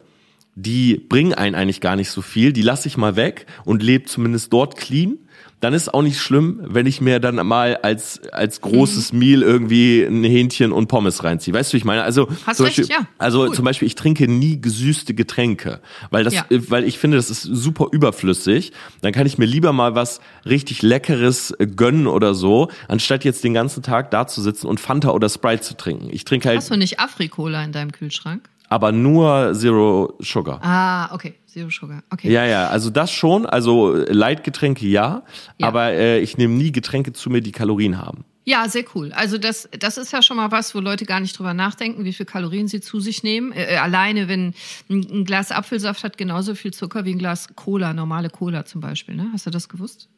die 0.62 0.98
bringen 0.98 1.34
einen 1.34 1.56
eigentlich 1.56 1.82
gar 1.82 1.96
nicht 1.96 2.12
so 2.12 2.22
viel. 2.22 2.54
Die 2.54 2.62
lasse 2.62 2.88
ich 2.88 2.98
mal 2.98 3.16
weg 3.16 3.46
und 3.66 3.84
lebe 3.84 4.06
zumindest 4.06 4.52
dort 4.54 4.76
clean 4.78 5.20
dann 5.60 5.74
ist 5.74 5.94
auch 5.94 6.02
nicht 6.02 6.20
schlimm, 6.20 6.62
wenn 6.64 6.86
ich 6.86 7.02
mir 7.02 7.20
dann 7.20 7.36
mal 7.46 7.76
als, 7.78 8.22
als 8.32 8.62
großes 8.62 9.12
mhm. 9.12 9.20
Meal 9.20 9.42
irgendwie 9.42 10.04
ein 10.04 10.24
Hähnchen 10.24 10.72
und 10.72 10.88
Pommes 10.88 11.24
reinziehe. 11.24 11.54
Weißt 11.54 11.72
du, 11.72 11.74
wie 11.74 11.78
ich 11.80 11.86
meine? 11.86 12.04
Also, 12.04 12.30
Hast 12.46 12.58
zum 12.58 12.66
recht, 12.66 12.78
Beispiel, 12.78 12.96
ja. 12.96 13.08
also 13.18 13.42
cool. 13.42 13.54
zum 13.54 13.66
Beispiel, 13.66 13.86
ich 13.88 13.96
trinke 13.96 14.28
nie 14.30 14.62
gesüßte 14.62 15.14
Getränke, 15.14 15.82
weil 16.12 16.24
das, 16.24 16.34
ja. 16.34 16.46
weil 16.50 16.86
ich 16.86 16.98
finde, 16.98 17.18
das 17.18 17.30
ist 17.30 17.44
super 17.44 17.88
überflüssig. 17.92 18.72
Dann 19.02 19.12
kann 19.12 19.28
ich 19.28 19.38
mir 19.38 19.46
lieber 19.46 19.74
mal 19.74 19.96
was 19.96 20.22
richtig 20.46 20.82
Leckeres 20.82 21.54
gönnen 21.76 22.08
oder 22.08 22.34
so, 22.34 22.70
anstatt 22.88 23.26
jetzt 23.26 23.44
den 23.44 23.54
ganzen 23.54 23.84
Tag 23.84 24.12
da 24.12 24.28
zu 24.28 24.42
sitzen 24.42 24.68
und 24.68 24.80
Fanta 24.80 25.10
oder 25.10 25.28
Sprite 25.28 25.62
zu 25.62 25.76
trinken. 25.76 26.08
Ich 26.12 26.24
trinke 26.24 26.48
halt. 26.48 26.58
Hast 26.58 26.72
du 26.72 26.78
nicht 26.78 27.00
Afrikola 27.00 27.64
in 27.64 27.74
deinem 27.74 27.92
Kühlschrank? 27.92 28.50
Aber 28.70 28.92
nur 28.92 29.54
Zero 29.54 30.16
Sugar. 30.20 30.60
Ah, 30.64 31.14
okay. 31.14 31.36
Zero 31.46 31.70
Sugar. 31.70 32.04
Okay. 32.10 32.32
Ja, 32.32 32.46
ja, 32.46 32.68
also 32.68 32.90
das 32.90 33.12
schon. 33.12 33.46
Also 33.46 33.96
Leitgetränke 34.08 34.86
ja, 34.86 35.24
ja. 35.58 35.68
aber 35.68 35.92
äh, 35.92 36.20
ich 36.20 36.38
nehme 36.38 36.54
nie 36.54 36.72
Getränke 36.72 37.12
zu 37.12 37.30
mir, 37.30 37.42
die 37.42 37.52
Kalorien 37.52 37.98
haben. 37.98 38.24
Ja, 38.46 38.68
sehr 38.68 38.84
cool. 38.96 39.12
Also 39.14 39.38
das, 39.38 39.70
das 39.78 39.98
ist 39.98 40.12
ja 40.12 40.24
schon 40.24 40.38
mal 40.38 40.52
was, 40.52 40.74
wo 40.74 40.80
Leute 40.80 41.06
gar 41.06 41.20
nicht 41.20 41.38
drüber 41.38 41.54
nachdenken, 41.54 42.04
wie 42.04 42.14
viel 42.14 42.26
Kalorien 42.26 42.68
sie 42.68 42.82
zu 42.82 43.00
sich 43.00 43.22
nehmen. 43.22 43.52
Äh, 43.52 43.76
äh 43.76 43.78
alleine, 43.78 44.28
wenn 44.28 44.54
ein, 44.90 45.06
ein, 45.12 45.26
Glas 45.26 45.52
Apfelsaft 45.52 46.04
hat 46.04 46.18
genauso 46.18 46.56
viel 46.56 46.74
Zucker 46.74 47.06
wie 47.06 47.12
ein 47.12 47.20
Glas 47.20 47.48
Cola, 47.56 47.94
normale 47.94 48.30
Cola 48.30 48.66
zum 48.66 48.82
Beispiel. 48.82 49.16
Ne? 49.16 49.30
Hast 49.34 49.46
du 49.46 49.52
das 49.52 49.70
gewusst? 49.70 50.10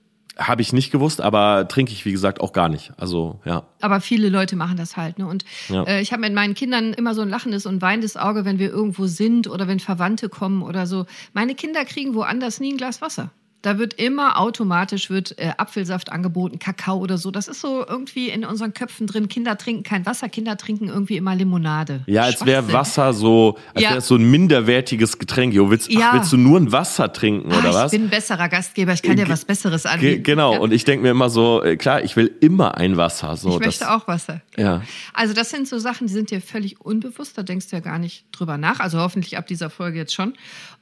Habe 0.47 0.61
ich 0.61 0.73
nicht 0.73 0.91
gewusst, 0.91 1.21
aber 1.21 1.67
trinke 1.67 1.91
ich, 1.91 2.05
wie 2.05 2.11
gesagt, 2.11 2.41
auch 2.41 2.53
gar 2.53 2.69
nicht. 2.69 2.91
Also, 2.97 3.39
ja. 3.45 3.63
Aber 3.81 4.01
viele 4.01 4.29
Leute 4.29 4.55
machen 4.55 4.77
das 4.77 4.97
halt. 4.97 5.19
Ne? 5.19 5.27
Und 5.27 5.45
ja. 5.69 5.83
äh, 5.83 6.01
ich 6.01 6.11
habe 6.11 6.21
mit 6.21 6.33
meinen 6.33 6.53
Kindern 6.53 6.93
immer 6.93 7.13
so 7.13 7.21
ein 7.21 7.29
lachendes 7.29 7.65
und 7.65 7.81
weinendes 7.81 8.17
Auge, 8.17 8.45
wenn 8.45 8.59
wir 8.59 8.69
irgendwo 8.69 9.07
sind 9.07 9.47
oder 9.47 9.67
wenn 9.67 9.79
Verwandte 9.79 10.29
kommen 10.29 10.61
oder 10.61 10.87
so. 10.87 11.05
Meine 11.33 11.55
Kinder 11.55 11.85
kriegen 11.85 12.15
woanders 12.15 12.59
nie 12.59 12.73
ein 12.73 12.77
Glas 12.77 13.01
Wasser. 13.01 13.31
Da 13.61 13.77
wird 13.77 13.93
immer 13.93 14.39
automatisch 14.39 15.09
wird 15.09 15.37
äh, 15.37 15.51
Apfelsaft 15.57 16.11
angeboten, 16.11 16.57
Kakao 16.57 16.97
oder 16.97 17.17
so. 17.17 17.29
Das 17.29 17.47
ist 17.47 17.61
so 17.61 17.85
irgendwie 17.87 18.29
in 18.29 18.43
unseren 18.43 18.73
Köpfen 18.73 19.05
drin. 19.05 19.29
Kinder 19.29 19.57
trinken 19.57 19.83
kein 19.83 20.05
Wasser, 20.05 20.29
Kinder 20.29 20.57
trinken 20.57 20.87
irgendwie 20.87 21.17
immer 21.17 21.35
Limonade. 21.35 22.01
Ja, 22.07 22.23
als 22.23 22.45
wäre 22.45 22.73
Wasser 22.73 23.13
so, 23.13 23.57
als 23.75 23.83
ja. 23.83 23.91
wäre 23.91 24.01
so 24.01 24.15
ein 24.15 24.29
minderwertiges 24.29 25.19
Getränk. 25.19 25.53
Jo, 25.53 25.69
willst, 25.69 25.91
ja. 25.91 26.09
ach, 26.09 26.13
willst 26.15 26.33
du 26.33 26.37
nur 26.37 26.59
ein 26.59 26.71
Wasser 26.71 27.13
trinken 27.13 27.47
oder 27.49 27.69
ach, 27.69 27.73
was? 27.73 27.93
Ich 27.93 27.99
bin 27.99 28.07
ein 28.07 28.09
besserer 28.09 28.49
Gastgeber, 28.49 28.93
ich 28.93 29.03
kann 29.03 29.15
dir 29.15 29.29
was 29.29 29.45
Besseres 29.45 29.85
anbieten. 29.85 30.23
Genau, 30.23 30.53
ja? 30.53 30.59
und 30.59 30.73
ich 30.73 30.83
denke 30.83 31.03
mir 31.03 31.11
immer 31.11 31.29
so, 31.29 31.63
äh, 31.63 31.77
klar, 31.77 32.03
ich 32.03 32.15
will 32.15 32.31
immer 32.39 32.77
ein 32.77 32.97
Wasser. 32.97 33.37
So, 33.37 33.49
ich 33.49 33.59
möchte 33.59 33.85
das, 33.85 33.89
auch 33.89 34.07
Wasser. 34.07 34.41
Ja. 34.57 34.81
Also 35.13 35.33
das 35.33 35.51
sind 35.51 35.67
so 35.67 35.77
Sachen, 35.77 36.07
die 36.07 36.13
sind 36.13 36.31
dir 36.31 36.41
völlig 36.41 36.81
unbewusst, 36.81 37.37
da 37.37 37.43
denkst 37.43 37.69
du 37.69 37.75
ja 37.75 37.81
gar 37.81 37.99
nicht 37.99 38.25
drüber 38.31 38.57
nach. 38.57 38.79
Also 38.79 38.99
hoffentlich 38.99 39.37
ab 39.37 39.45
dieser 39.45 39.69
Folge 39.69 39.99
jetzt 39.99 40.13
schon. 40.13 40.33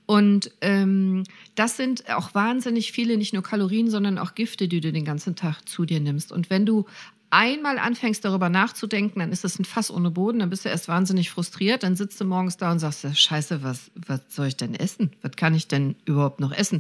Und 0.10 0.50
ähm, 0.62 1.24
das 1.54 1.78
sind 1.78 2.10
auch 2.10 2.34
wahnsinnig 2.34 2.94
viele, 2.94 3.16
nicht 3.16 3.32
nur 3.32 3.44
Kalorien, 3.44 3.92
sondern 3.92 4.18
auch 4.18 4.34
Gifte, 4.34 4.68
die 4.68 4.82
du 4.82 4.92
den 4.92 5.06
ganzen 5.06 5.36
Tag 5.36 5.70
zu 5.70 5.86
dir 5.86 6.00
nimmst. 6.00 6.32
Und 6.32 6.50
wenn 6.50 6.66
du 6.66 6.88
einmal 7.30 7.78
anfängst 7.78 8.26
darüber 8.26 8.50
nachzudenken, 8.50 9.20
dann 9.20 9.32
ist 9.32 9.44
das 9.44 9.60
ein 9.60 9.66
Fass 9.66 9.92
ohne 9.92 10.10
Boden, 10.10 10.40
dann 10.40 10.50
bist 10.50 10.66
du 10.66 10.70
erst 10.70 10.88
wahnsinnig 10.88 11.30
frustriert, 11.30 11.84
dann 11.84 11.96
sitzt 11.96 12.20
du 12.20 12.26
morgens 12.26 12.58
da 12.58 12.72
und 12.72 12.80
sagst, 12.80 13.06
scheiße, 13.16 13.62
was, 13.62 13.92
was 13.94 14.22
soll 14.30 14.48
ich 14.48 14.58
denn 14.58 14.74
essen? 14.74 15.12
Was 15.22 15.34
kann 15.34 15.54
ich 15.54 15.68
denn 15.68 15.96
überhaupt 16.06 16.40
noch 16.40 16.54
essen? 16.54 16.80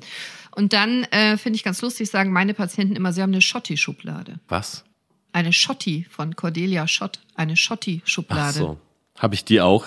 Und 0.55 0.73
dann 0.73 1.03
äh, 1.11 1.37
finde 1.37 1.57
ich 1.57 1.63
ganz 1.63 1.83
lustig, 1.83 2.09
sagen 2.09 2.31
meine 2.31 2.55
Patienten 2.55 2.95
immer, 2.95 3.13
sie 3.13 3.21
haben 3.21 3.31
eine 3.31 3.43
Schotti-Schublade. 3.43 4.39
Was? 4.47 4.85
Eine 5.33 5.53
Schotti 5.53 6.07
von 6.09 6.35
Cordelia 6.35 6.87
Schott, 6.87 7.19
eine 7.35 7.55
Schotti-Schublade. 7.55 8.41
Ach 8.41 8.53
so. 8.53 8.79
Habe 9.19 9.35
ich 9.35 9.45
die 9.45 9.61
auch? 9.61 9.85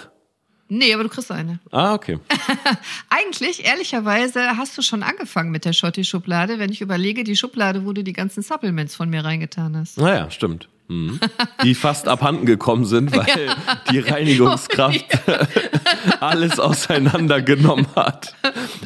Nee, 0.74 0.94
aber 0.94 1.02
du 1.02 1.10
kriegst 1.10 1.30
eine. 1.30 1.58
Ah, 1.70 1.92
okay. 1.92 2.18
Eigentlich, 3.10 3.66
ehrlicherweise, 3.66 4.56
hast 4.56 4.78
du 4.78 4.80
schon 4.80 5.02
angefangen 5.02 5.50
mit 5.50 5.66
der 5.66 5.74
Schotti-Schublade, 5.74 6.58
wenn 6.58 6.72
ich 6.72 6.80
überlege, 6.80 7.24
die 7.24 7.36
Schublade, 7.36 7.84
wo 7.84 7.92
du 7.92 8.02
die 8.02 8.14
ganzen 8.14 8.42
Supplements 8.42 8.94
von 8.94 9.10
mir 9.10 9.22
reingetan 9.22 9.76
hast. 9.76 9.98
Naja, 9.98 10.30
stimmt. 10.30 10.68
Mhm. 10.92 11.20
Die 11.64 11.74
fast 11.74 12.06
abhanden 12.08 12.44
gekommen 12.46 12.84
sind, 12.84 13.16
weil 13.16 13.26
ja. 13.26 13.56
die 13.90 13.98
Reinigungskraft 14.00 15.04
alles 16.20 16.58
auseinandergenommen 16.58 17.86
hat. 17.96 18.34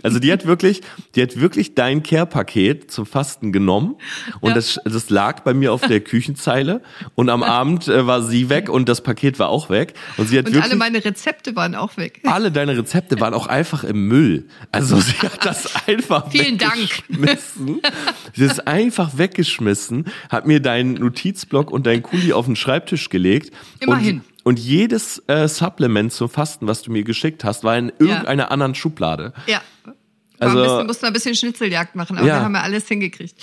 Also 0.03 0.19
die 0.19 0.33
hat 0.33 0.47
wirklich, 0.47 0.83
die 1.15 1.23
hat 1.23 1.41
wirklich 1.41 1.75
dein 1.75 2.03
Care-Paket 2.03 2.91
zum 2.91 3.07
Fasten 3.07 3.53
genommen 3.53 3.97
und 4.41 4.51
ja. 4.51 4.55
das, 4.55 4.81
das 4.85 5.11
lag 5.11 5.41
bei 5.41 5.55
mir 5.55 5.73
auf 5.73 5.81
der 5.83 6.01
Küchenzeile 6.01 6.83
und 7.15 7.29
am 7.29 7.43
Abend 7.43 7.89
äh, 7.89 8.07
war 8.07 8.23
sie 8.23 8.49
weg 8.49 8.69
und 8.69 8.89
das 8.89 9.01
Paket 9.01 9.39
war 9.39 9.49
auch 9.49 9.71
weg 9.71 9.95
und 10.17 10.29
sie 10.29 10.39
hat 10.39 10.47
und 10.47 10.55
wirklich, 10.55 10.71
alle 10.71 10.79
meine 10.79 11.05
Rezepte 11.05 11.57
waren 11.57 11.75
auch 11.75 11.97
weg. 11.97 12.21
Alle 12.25 12.53
deine 12.53 12.77
Rezepte 12.77 13.21
waren 13.21 13.35
auch 13.35 13.47
einfach 13.47 13.85
im 13.85 14.07
Müll. 14.07 14.47
Also 14.71 15.01
sie 15.01 15.19
hat 15.19 15.45
das 15.45 15.87
einfach 15.87 16.31
Vielen 16.31 16.61
weggeschmissen. 16.61 17.83
Dank. 17.83 17.95
Sie 18.35 18.45
ist 18.45 18.67
einfach 18.67 19.19
weggeschmissen, 19.19 20.05
hat 20.29 20.47
mir 20.47 20.61
deinen 20.61 20.95
Notizblock 20.95 21.71
und 21.71 21.87
dein 21.87 21.96
Kuli 22.03 22.33
auf 22.33 22.47
den 22.47 22.57
Schreibtisch 22.57 23.09
gelegt. 23.09 23.53
Immerhin. 23.81 24.21
Und, 24.45 24.47
und 24.47 24.59
jedes 24.59 25.23
äh, 25.27 25.49
Supplement 25.49 26.13
zum 26.13 26.29
Fasten, 26.29 26.67
was 26.67 26.83
du 26.83 26.93
mir 26.93 27.05
geschickt 27.05 27.45
hast, 27.45 27.65
war 27.65 27.77
in 27.77 27.93
irgendeiner 27.99 28.45
ja. 28.45 28.49
anderen 28.49 28.75
Schublade. 28.75 29.33
Ja. 29.47 29.63
Also, 30.39 30.57
wir 30.57 30.85
mussten 30.85 31.07
ein 31.07 31.13
bisschen 31.13 31.35
Schnitzeljagd 31.35 31.95
machen, 31.95 32.19
aber 32.19 32.27
ja. 32.27 32.37
wir 32.37 32.45
haben 32.45 32.55
ja 32.55 32.63
alles 32.63 32.87
hingekriegt. 32.89 33.37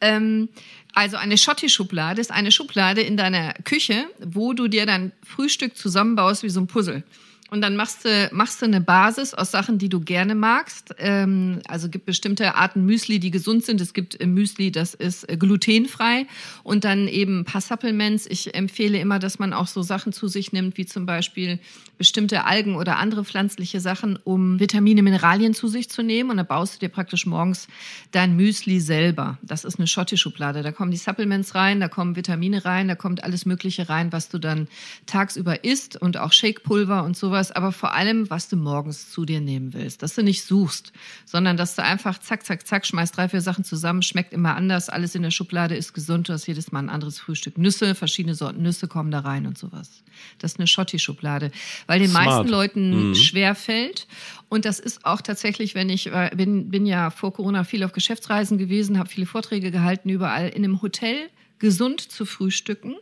Ähm, 0.00 0.48
also 0.96 1.18
eine 1.18 1.36
Schotti-Schublade 1.36 2.22
ist 2.22 2.30
eine 2.30 2.50
Schublade 2.50 3.02
in 3.02 3.18
deiner 3.18 3.52
Küche, 3.64 4.06
wo 4.18 4.54
du 4.54 4.66
dir 4.66 4.86
dein 4.86 5.12
Frühstück 5.22 5.76
zusammenbaust 5.76 6.42
wie 6.42 6.48
so 6.48 6.60
ein 6.60 6.66
Puzzle. 6.68 7.04
Und 7.50 7.60
dann 7.60 7.76
machst 7.76 8.04
du, 8.04 8.28
machst 8.32 8.60
du 8.60 8.66
eine 8.66 8.80
Basis 8.80 9.32
aus 9.32 9.52
Sachen, 9.52 9.78
die 9.78 9.88
du 9.88 10.00
gerne 10.00 10.34
magst. 10.34 10.94
Ähm, 10.98 11.60
also 11.68 11.88
gibt 11.88 12.04
bestimmte 12.04 12.56
Arten 12.56 12.84
Müsli, 12.84 13.20
die 13.20 13.30
gesund 13.30 13.64
sind. 13.64 13.80
Es 13.80 13.94
gibt 13.94 14.20
äh, 14.20 14.26
Müsli, 14.26 14.72
das 14.72 14.94
ist 14.94 15.28
äh, 15.28 15.36
glutenfrei. 15.36 16.26
Und 16.64 16.84
dann 16.84 17.06
eben 17.06 17.40
ein 17.40 17.44
paar 17.44 17.60
Supplements. 17.60 18.26
Ich 18.26 18.54
empfehle 18.54 18.98
immer, 18.98 19.18
dass 19.18 19.38
man 19.38 19.52
auch 19.52 19.68
so 19.68 19.82
Sachen 19.82 20.12
zu 20.12 20.26
sich 20.26 20.52
nimmt, 20.52 20.76
wie 20.76 20.86
zum 20.86 21.06
Beispiel 21.06 21.60
bestimmte 21.98 22.44
Algen 22.44 22.74
oder 22.74 22.98
andere 22.98 23.24
pflanzliche 23.24 23.80
Sachen, 23.80 24.18
um 24.24 24.58
Vitamine, 24.58 25.02
Mineralien 25.02 25.54
zu 25.54 25.68
sich 25.68 25.88
zu 25.88 26.02
nehmen. 26.02 26.30
Und 26.30 26.38
dann 26.38 26.46
baust 26.46 26.74
du 26.74 26.78
dir 26.80 26.88
praktisch 26.88 27.26
morgens 27.26 27.68
dein 28.10 28.34
Müsli 28.36 28.80
selber. 28.80 29.38
Das 29.42 29.64
ist 29.64 29.78
eine 29.78 29.86
Schotti-Schublade. 29.86 30.62
Da 30.62 30.72
kommen 30.72 30.90
die 30.90 30.96
Supplements 30.96 31.54
rein, 31.54 31.78
da 31.78 31.88
kommen 31.88 32.16
Vitamine 32.16 32.64
rein, 32.64 32.88
da 32.88 32.96
kommt 32.96 33.22
alles 33.22 33.46
Mögliche 33.46 33.88
rein, 33.88 34.10
was 34.12 34.28
du 34.28 34.38
dann 34.38 34.66
tagsüber 35.06 35.64
isst 35.64 36.00
und 36.00 36.16
auch 36.16 36.32
Shakepulver 36.32 37.04
und 37.04 37.16
sowas 37.16 37.35
sowas, 37.36 37.52
aber 37.52 37.72
vor 37.72 37.92
allem, 37.92 38.30
was 38.30 38.48
du 38.48 38.56
morgens 38.56 39.10
zu 39.10 39.24
dir 39.24 39.40
nehmen 39.40 39.74
willst. 39.74 40.02
Dass 40.02 40.14
du 40.14 40.22
nicht 40.22 40.44
suchst, 40.44 40.92
sondern 41.24 41.56
dass 41.56 41.76
du 41.76 41.82
einfach 41.82 42.18
zack, 42.18 42.44
zack, 42.44 42.66
zack, 42.66 42.86
schmeißt 42.86 43.16
drei, 43.16 43.28
vier 43.28 43.40
Sachen 43.40 43.64
zusammen, 43.64 44.02
schmeckt 44.02 44.32
immer 44.32 44.56
anders, 44.56 44.88
alles 44.88 45.14
in 45.14 45.22
der 45.22 45.30
Schublade 45.30 45.76
ist 45.76 45.92
gesund, 45.92 46.28
du 46.28 46.32
hast 46.32 46.46
jedes 46.46 46.72
Mal 46.72 46.80
ein 46.80 46.88
anderes 46.88 47.18
Frühstück. 47.18 47.58
Nüsse, 47.58 47.94
verschiedene 47.94 48.34
Sorten 48.34 48.62
Nüsse 48.62 48.88
kommen 48.88 49.10
da 49.10 49.20
rein 49.20 49.46
und 49.46 49.58
sowas. 49.58 50.02
Das 50.38 50.52
ist 50.52 50.58
eine 50.58 50.66
Schotti-Schublade, 50.66 51.50
weil 51.86 52.00
den 52.00 52.10
Smart. 52.10 52.26
meisten 52.26 52.48
Leuten 52.48 53.08
mhm. 53.08 53.14
schwer 53.14 53.54
fällt. 53.54 54.06
Und 54.48 54.64
das 54.64 54.78
ist 54.78 55.04
auch 55.04 55.20
tatsächlich, 55.20 55.74
wenn 55.74 55.90
ich 55.90 56.10
bin, 56.36 56.70
bin 56.70 56.86
ja 56.86 57.10
vor 57.10 57.32
Corona 57.32 57.64
viel 57.64 57.84
auf 57.84 57.92
Geschäftsreisen 57.92 58.58
gewesen, 58.58 58.98
habe 58.98 59.08
viele 59.08 59.26
Vorträge 59.26 59.70
gehalten, 59.70 60.08
überall 60.08 60.48
in 60.48 60.64
einem 60.64 60.80
Hotel 60.82 61.28
gesund 61.58 62.00
zu 62.00 62.24
frühstücken 62.24 62.96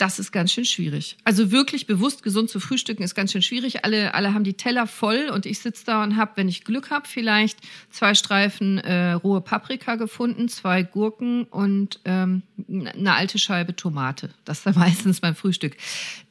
das 0.00 0.18
ist 0.18 0.32
ganz 0.32 0.52
schön 0.52 0.64
schwierig. 0.64 1.18
Also 1.24 1.52
wirklich 1.52 1.86
bewusst 1.86 2.22
gesund 2.22 2.48
zu 2.48 2.58
frühstücken 2.58 3.02
ist 3.02 3.14
ganz 3.14 3.32
schön 3.32 3.42
schwierig. 3.42 3.84
Alle, 3.84 4.14
alle 4.14 4.32
haben 4.32 4.44
die 4.44 4.54
Teller 4.54 4.86
voll 4.86 5.30
und 5.32 5.44
ich 5.44 5.58
sitze 5.58 5.84
da 5.84 6.02
und 6.02 6.16
habe, 6.16 6.32
wenn 6.36 6.48
ich 6.48 6.64
Glück 6.64 6.90
habe, 6.90 7.06
vielleicht 7.06 7.58
zwei 7.90 8.14
Streifen 8.14 8.78
äh, 8.78 9.12
rohe 9.12 9.42
Paprika 9.42 9.96
gefunden, 9.96 10.48
zwei 10.48 10.82
Gurken 10.82 11.44
und 11.44 12.00
ähm, 12.06 12.42
eine 12.66 13.14
alte 13.14 13.38
Scheibe 13.38 13.76
Tomate. 13.76 14.30
Das 14.46 14.58
ist 14.58 14.66
dann 14.66 14.74
meistens 14.78 15.20
mein 15.20 15.34
Frühstück. 15.34 15.76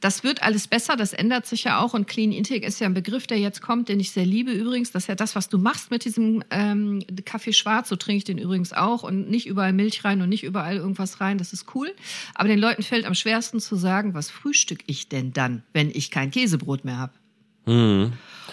Das 0.00 0.24
wird 0.24 0.42
alles 0.42 0.66
besser, 0.66 0.96
das 0.96 1.12
ändert 1.12 1.46
sich 1.46 1.62
ja 1.62 1.78
auch 1.78 1.94
und 1.94 2.08
Clean 2.08 2.32
Intake 2.32 2.66
ist 2.66 2.80
ja 2.80 2.86
ein 2.88 2.94
Begriff, 2.94 3.28
der 3.28 3.38
jetzt 3.38 3.62
kommt, 3.62 3.88
den 3.88 4.00
ich 4.00 4.10
sehr 4.10 4.26
liebe 4.26 4.50
übrigens. 4.50 4.90
Das 4.90 5.04
ist 5.04 5.08
ja 5.08 5.14
das, 5.14 5.36
was 5.36 5.48
du 5.48 5.58
machst 5.58 5.92
mit 5.92 6.04
diesem 6.04 6.42
ähm, 6.50 7.04
Kaffee 7.24 7.52
schwarz. 7.52 7.88
So 7.88 7.94
trinke 7.94 8.18
ich 8.18 8.24
den 8.24 8.38
übrigens 8.38 8.72
auch 8.72 9.04
und 9.04 9.30
nicht 9.30 9.46
überall 9.46 9.72
Milch 9.72 10.04
rein 10.04 10.22
und 10.22 10.28
nicht 10.28 10.42
überall 10.42 10.76
irgendwas 10.76 11.20
rein. 11.20 11.38
Das 11.38 11.52
ist 11.52 11.66
cool. 11.76 11.94
Aber 12.34 12.48
den 12.48 12.58
Leuten 12.58 12.82
fällt 12.82 13.04
am 13.04 13.14
schwersten 13.14 13.59
zu 13.60 13.76
sagen, 13.76 14.14
was 14.14 14.30
frühstück 14.30 14.80
ich 14.86 15.08
denn 15.08 15.32
dann, 15.32 15.62
wenn 15.72 15.90
ich 15.90 16.10
kein 16.10 16.30
Käsebrot 16.30 16.84
mehr 16.84 16.98
habe. 16.98 17.12
Mhm. 17.66 18.12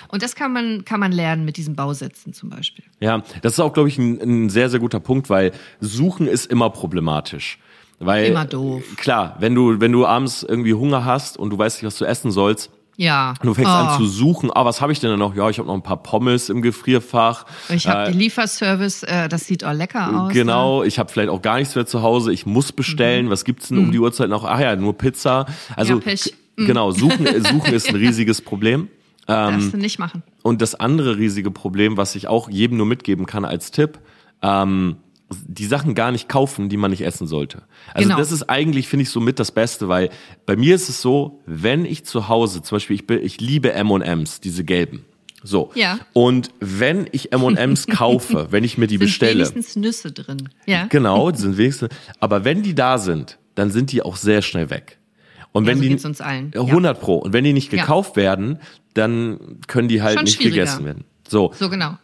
Und 0.10 0.24
das 0.24 0.36
kann 0.36 0.54
man, 0.54 0.86
kann 0.86 1.00
man 1.00 1.12
lernen 1.12 1.46
mit 1.46 1.58
diesen 1.58 1.76
Bausätzen 1.76 2.34
zum 2.34 2.50
Beispiel. 2.50 2.86
Ja, 3.00 3.24
das 3.42 3.54
ist 3.54 3.60
auch, 3.60 3.74
glaube 3.74 3.90
ich, 3.90 3.98
ein, 3.98 4.22
ein 4.22 4.50
sehr, 4.50 4.70
sehr 4.70 4.80
guter 4.80 5.00
Punkt, 5.00 5.30
weil 5.30 5.52
Suchen 5.80 6.28
ist 6.28 6.46
immer 6.46 6.70
problematisch. 6.70 7.58
Weil, 8.00 8.28
Immer 8.28 8.46
doof. 8.46 8.84
Klar, 8.98 9.38
wenn 9.40 9.56
du, 9.56 9.80
wenn 9.80 9.92
du 9.92 10.06
abends 10.06 10.44
irgendwie 10.44 10.76
Hunger 10.76 11.04
hast 11.04 11.38
und 11.38 11.50
du 11.50 11.58
weißt 11.58 11.78
nicht, 11.78 11.88
was 11.88 11.98
du 11.98 12.06
essen 12.06 12.32
sollst, 12.32 12.70
Ja. 13.00 13.36
und 13.40 13.46
du 13.46 13.54
fängst 13.54 13.72
Oh. 13.72 13.76
an 13.76 13.98
zu 13.98 14.06
suchen, 14.08 14.50
ah, 14.54 14.66
was 14.66 14.82
habe 14.82 14.92
ich 14.92 15.00
denn 15.00 15.10
da 15.12 15.18
noch? 15.18 15.36
Ja, 15.36 15.50
ich 15.50 15.60
habe 15.60 15.68
noch 15.68 15.76
ein 15.76 15.84
paar 15.84 16.02
Pommes 16.04 16.50
im 16.50 16.62
Gefrierfach. 16.64 17.46
Ich 17.70 17.88
habe 17.88 18.10
Äh, 18.10 18.12
den 18.12 18.20
Lieferservice, 18.20 19.04
äh, 19.04 19.30
das 19.30 19.46
sieht 19.46 19.64
auch 19.64 19.74
lecker 19.74 20.08
aus. 20.24 20.28
Ne? 20.30 20.34
Genau, 20.34 20.84
ich 20.84 20.98
habe 21.00 21.10
vielleicht 21.12 21.30
auch 21.30 21.42
gar 21.42 21.58
nichts 21.60 21.76
mehr 21.76 21.86
zu 21.86 22.02
Hause. 22.02 22.34
Ich 22.34 22.46
muss 22.46 22.72
bestellen. 22.72 23.30
Was 23.30 23.46
gibt's 23.46 23.68
denn 23.70 23.78
um 23.78 23.92
die 23.92 24.00
Uhrzeit 24.00 24.30
noch? 24.30 24.44
Ach 24.46 24.60
ja, 24.60 24.76
nur 24.76 24.98
Pizza. 24.98 25.46
Also 25.76 25.94
Mhm. 25.96 26.00
Ja, 26.00 26.06
Pech. 26.06 26.24
k- 26.58 26.66
genau, 26.66 26.92
suchen, 26.92 27.26
äh, 27.28 27.40
suchen 27.42 27.74
ist 27.74 27.88
ein 27.90 27.96
riesiges 27.98 28.42
Problem. 28.42 28.88
Darfst 29.28 29.74
du 29.74 29.78
nicht 29.78 30.00
machen. 30.00 30.24
Und 30.42 30.62
das 30.62 30.74
andere 30.74 31.18
riesige 31.18 31.52
Problem, 31.52 31.98
was 31.98 32.16
ich 32.16 32.28
auch 32.28 32.50
jedem 32.50 32.78
nur 32.78 32.86
mitgeben 32.86 33.26
kann 33.26 33.44
als 33.46 33.72
Tipp, 33.72 34.00
ähm, 34.42 34.96
die 35.30 35.66
Sachen 35.66 35.94
gar 35.96 36.12
nicht 36.12 36.30
kaufen, 36.30 36.70
die 36.70 36.78
man 36.78 36.92
nicht 36.92 37.02
essen 37.02 37.28
sollte. 37.28 37.64
Also 37.94 38.08
Genau. 38.08 38.18
das 38.20 38.32
ist 38.32 38.44
eigentlich, 38.50 38.88
finde 38.88 39.04
ich, 39.04 39.10
so 39.10 39.20
mit 39.20 39.40
das 39.40 39.52
Beste, 39.52 39.90
weil 39.90 40.10
bei 40.46 40.56
mir 40.56 40.76
ist 40.76 40.88
es 40.90 41.02
so, 41.02 41.42
wenn 41.46 41.86
ich 41.86 42.06
zu 42.06 42.30
Hause, 42.30 42.62
zum 42.62 42.78
Beispiel, 42.78 42.96
ich, 42.96 43.10
ich 43.10 43.42
liebe 43.42 43.74
M&M's, 43.74 44.40
diese 44.40 44.64
gelben. 44.64 45.04
So. 45.44 45.72
Ja. 45.76 46.00
Und 46.14 46.52
wenn 46.60 47.08
ich 47.12 47.32
M&M's 47.34 47.88
kaufe, 47.90 48.48
wenn 48.52 48.64
ich 48.64 48.78
mir 48.78 48.88
die 48.88 48.96
Sind 48.96 49.06
bestelle, 49.06 49.40
wenigstens 49.50 49.76
Nüsse 49.76 50.12
drin. 50.12 50.50
Ja. 50.66 50.86
Genau, 50.88 51.30
die 51.32 51.40
sind 51.40 51.58
wenigstens. 51.58 51.90
Aber 52.20 52.44
wenn 52.46 52.64
die 52.64 52.74
da 52.76 52.98
sind, 52.98 53.38
dann 53.56 53.70
sind 53.72 53.92
die 53.92 54.02
auch 54.04 54.16
sehr 54.16 54.42
schnell 54.42 54.70
weg. 54.70 54.98
Und 55.52 55.64
Ja, 55.66 55.70
wenn 55.72 55.78
so 55.78 55.84
die 55.84 55.90
geht's 55.90 56.06
uns 56.06 56.22
allen. 56.22 56.52
Ja. 56.54 56.62
100 56.62 57.00
pro. 57.02 57.18
Und 57.18 57.34
wenn 57.34 57.44
die 57.44 57.54
nicht 57.54 57.72
Ja. 57.74 57.82
gekauft 57.82 58.16
werden, 58.16 58.60
dann 58.94 59.60
können 59.68 59.88
die 59.90 60.02
halt 60.02 60.16
Schon 60.16 60.24
nicht 60.26 60.40
gegessen 60.40 60.86
werden. 60.86 61.04
So. 61.28 61.52
So 61.58 61.70
genau. 61.70 61.98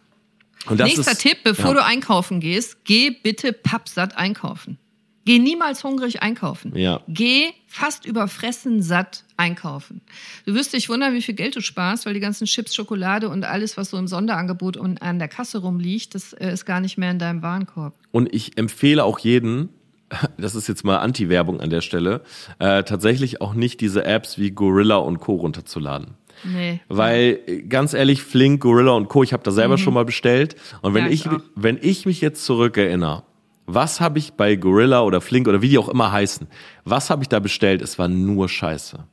Nächster 0.70 1.11
ist, 1.11 1.22
Tipp, 1.22 1.38
bevor 1.43 1.72
ja. 1.72 1.74
du 1.74 1.84
einkaufen 1.84 2.39
gehst, 2.39 2.86
geh 2.86 3.09
bitte 3.09 3.53
pappsatt 3.53 4.18
einkaufen. 4.18 4.78
Geh 5.26 5.39
niemals 5.39 5.84
hungrig 5.84 6.22
einkaufen. 6.22 6.76
Ja. 6.76 7.01
Geh 7.07 7.51
fast 7.68 8.05
überfressen 8.05 8.82
satt 8.82 9.24
einkaufen. 9.38 10.01
Du 10.45 10.53
wirst 10.53 10.74
dich 10.74 10.89
wundern, 10.89 11.14
wie 11.14 11.22
viel 11.22 11.34
Geld 11.34 11.55
du 11.55 11.61
sparst, 11.61 12.05
weil 12.05 12.14
die 12.14 12.20
ganzen 12.20 12.45
Chips, 12.45 12.76
Schokolade 12.76 13.30
und 13.30 13.45
alles, 13.45 13.78
was 13.78 13.89
so 13.89 13.97
im 13.97 14.07
Sonderangebot 14.07 14.76
und 14.76 15.01
an 15.01 15.20
der 15.20 15.30
Kasse 15.30 15.59
rumliegt, 15.59 16.14
das 16.14 16.34
äh, 16.34 16.51
ist 16.51 16.66
gar 16.66 16.82
nicht 16.82 16.97
mehr 16.97 17.11
in 17.11 17.20
deinem 17.20 17.41
Warenkorb. 17.41 17.93
Und 18.11 18.34
ich 18.34 18.57
empfehle 18.57 19.03
auch 19.03 19.20
jeden, 19.20 19.70
das 20.38 20.55
ist 20.55 20.68
jetzt 20.68 20.84
mal 20.84 20.97
Anti-Werbung 20.97 21.61
an 21.61 21.70
der 21.70 21.82
Stelle, 21.82 22.22
äh, 22.59 22.84
tatsächlich 22.84 23.39
auch 23.39 23.53
nicht 23.53 23.80
diese 23.80 24.03
Apps 24.03 24.38
wie 24.38 24.51
Gorilla 24.51 24.97
und 24.97 25.20
Co. 25.20 25.36
runterzuladen. 25.36 26.16
Nee. 26.44 26.82
Weil 26.89 27.39
ganz 27.70 27.94
ehrlich, 27.94 28.24
Flink, 28.24 28.62
Gorilla 28.62 28.91
und 28.91 29.10
Co. 29.10 29.24
Ich 29.24 29.34
habe 29.34 29.44
da 29.44 29.52
selber 29.52 29.78
schon 29.78 29.94
mal 29.94 30.06
bestellt. 30.06 30.56
Und 30.82 30.94
wenn 30.94 31.04
Mhm. 31.06 31.10
Ja, 31.10 31.14
ich 31.14 31.26
ich, 31.26 31.32
wenn 31.56 31.80
ich 31.82 32.06
mich 32.06 32.22
jetzt 32.22 32.44
zurückerinnere, 32.46 33.24
was 33.66 34.02
habe 34.02 34.20
ich 34.20 34.34
bei 34.34 34.56
Gorilla 34.56 35.02
oder 35.04 35.22
Flink 35.22 35.48
oder 35.48 35.62
wie 35.62 35.70
die 35.70 35.78
auch 35.78 35.89
immer 35.89 36.12
heißen, 36.12 36.48
was 36.86 37.10
habe 37.10 37.24
ich 37.24 37.30
da 37.30 37.39
bestellt? 37.39 37.82
Es 37.82 37.98
war 37.98 38.08
nur 38.08 38.50
Scheiße. 38.50 39.06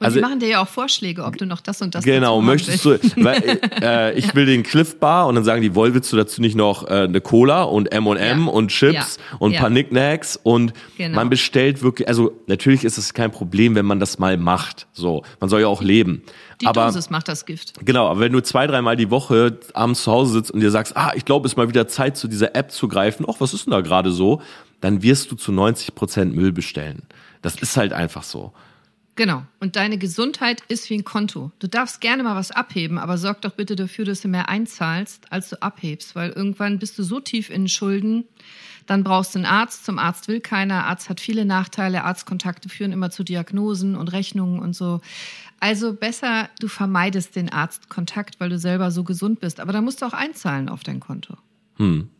Und 0.00 0.14
die 0.14 0.20
machen 0.20 0.38
dir 0.38 0.48
ja 0.48 0.62
auch 0.62 0.68
Vorschläge, 0.68 1.24
ob 1.24 1.38
du 1.38 1.46
noch 1.46 1.60
das 1.60 1.80
und 1.82 1.94
das 1.94 2.04
Also 2.04 2.14
Genau, 2.14 2.40
möchtest 2.40 2.84
du, 2.84 2.98
weil, 3.16 3.58
äh, 3.82 4.16
ich 4.18 4.32
will 4.34 4.44
den 4.46 4.62
Cliff 4.62 4.98
Bar 5.00 5.26
und 5.26 5.34
dann 5.34 5.44
sagen 5.44 5.62
die, 5.62 5.74
woll, 5.74 5.92
willst 5.94 6.12
du 6.12 6.16
dazu 6.16 6.40
nicht 6.40 6.54
noch 6.56 6.86
äh, 6.86 7.04
eine 7.04 7.20
Cola 7.20 7.62
und 7.64 7.90
M&M 7.90 8.44
Ja. 8.46 8.50
und 8.52 8.68
Chips 8.68 9.16
Ja. 9.16 9.36
und 9.38 9.50
ein 9.50 9.54
Ja. 9.54 9.60
paar 9.60 9.70
Knickknacks 9.70 10.38
und 10.42 10.72
Genau. 10.98 11.16
man 11.16 11.30
bestellt 11.30 11.82
wirklich, 11.82 12.06
also 12.06 12.32
natürlich 12.46 12.84
ist 12.84 12.98
es 12.98 13.12
kein 13.14 13.30
Problem, 13.32 13.74
wenn 13.74 13.86
man 13.86 13.98
das 13.98 14.18
mal 14.18 14.36
macht, 14.36 14.86
so, 14.92 15.22
man 15.40 15.48
soll 15.50 15.62
ja 15.62 15.66
auch 15.68 15.82
leben. 15.82 16.22
Die 16.60 16.66
aber 16.66 16.86
Dosis 16.86 17.10
macht 17.10 17.28
das 17.28 17.46
Gift. 17.46 17.74
Genau, 17.84 18.08
aber 18.08 18.20
wenn 18.20 18.32
du 18.32 18.42
zwei, 18.42 18.66
dreimal 18.66 18.96
die 18.96 19.10
Woche 19.10 19.58
abends 19.74 20.02
zu 20.02 20.10
Hause 20.10 20.32
sitzt 20.32 20.50
und 20.50 20.60
dir 20.60 20.70
sagst, 20.70 20.96
ah, 20.96 21.12
ich 21.14 21.24
glaube, 21.24 21.46
es 21.46 21.52
ist 21.52 21.56
mal 21.56 21.68
wieder 21.68 21.86
Zeit, 21.86 22.16
zu 22.16 22.26
dieser 22.26 22.56
App 22.56 22.72
zu 22.72 22.88
greifen, 22.88 23.26
ach, 23.28 23.36
was 23.38 23.54
ist 23.54 23.66
denn 23.66 23.72
da 23.72 23.80
gerade 23.80 24.10
so? 24.10 24.42
Dann 24.80 25.02
wirst 25.02 25.30
du 25.30 25.36
zu 25.36 25.52
90 25.52 25.94
Prozent 25.94 26.34
Müll 26.34 26.52
bestellen. 26.52 27.02
Das 27.42 27.56
ist 27.56 27.76
halt 27.76 27.92
einfach 27.92 28.24
so. 28.24 28.52
Genau. 29.18 29.42
Und 29.58 29.74
deine 29.74 29.98
Gesundheit 29.98 30.62
ist 30.68 30.88
wie 30.90 30.94
ein 30.94 31.02
Konto. 31.02 31.50
Du 31.58 31.66
darfst 31.66 32.00
gerne 32.00 32.22
mal 32.22 32.36
was 32.36 32.52
abheben, 32.52 32.98
aber 32.98 33.18
sorg 33.18 33.42
doch 33.42 33.50
bitte 33.50 33.74
dafür, 33.74 34.04
dass 34.04 34.20
du 34.20 34.28
mehr 34.28 34.48
einzahlst, 34.48 35.32
als 35.32 35.50
du 35.50 35.60
abhebst, 35.60 36.14
weil 36.14 36.30
irgendwann 36.30 36.78
bist 36.78 36.96
du 37.00 37.02
so 37.02 37.18
tief 37.18 37.50
in 37.50 37.66
Schulden, 37.66 38.26
dann 38.86 39.02
brauchst 39.02 39.34
du 39.34 39.40
einen 39.40 39.46
Arzt. 39.46 39.84
Zum 39.84 39.98
Arzt 39.98 40.28
will 40.28 40.38
keiner. 40.38 40.84
Arzt 40.86 41.10
hat 41.10 41.18
viele 41.18 41.44
Nachteile. 41.44 42.04
Arztkontakte 42.04 42.68
führen 42.68 42.92
immer 42.92 43.10
zu 43.10 43.24
Diagnosen 43.24 43.96
und 43.96 44.12
Rechnungen 44.12 44.60
und 44.60 44.76
so. 44.76 45.00
Also 45.58 45.94
besser, 45.94 46.48
du 46.60 46.68
vermeidest 46.68 47.34
den 47.34 47.52
Arztkontakt, 47.52 48.38
weil 48.38 48.50
du 48.50 48.58
selber 48.60 48.92
so 48.92 49.02
gesund 49.02 49.40
bist. 49.40 49.58
Aber 49.58 49.72
da 49.72 49.80
musst 49.80 50.00
du 50.00 50.06
auch 50.06 50.12
einzahlen 50.12 50.68
auf 50.68 50.84
dein 50.84 51.00
Konto. 51.00 51.34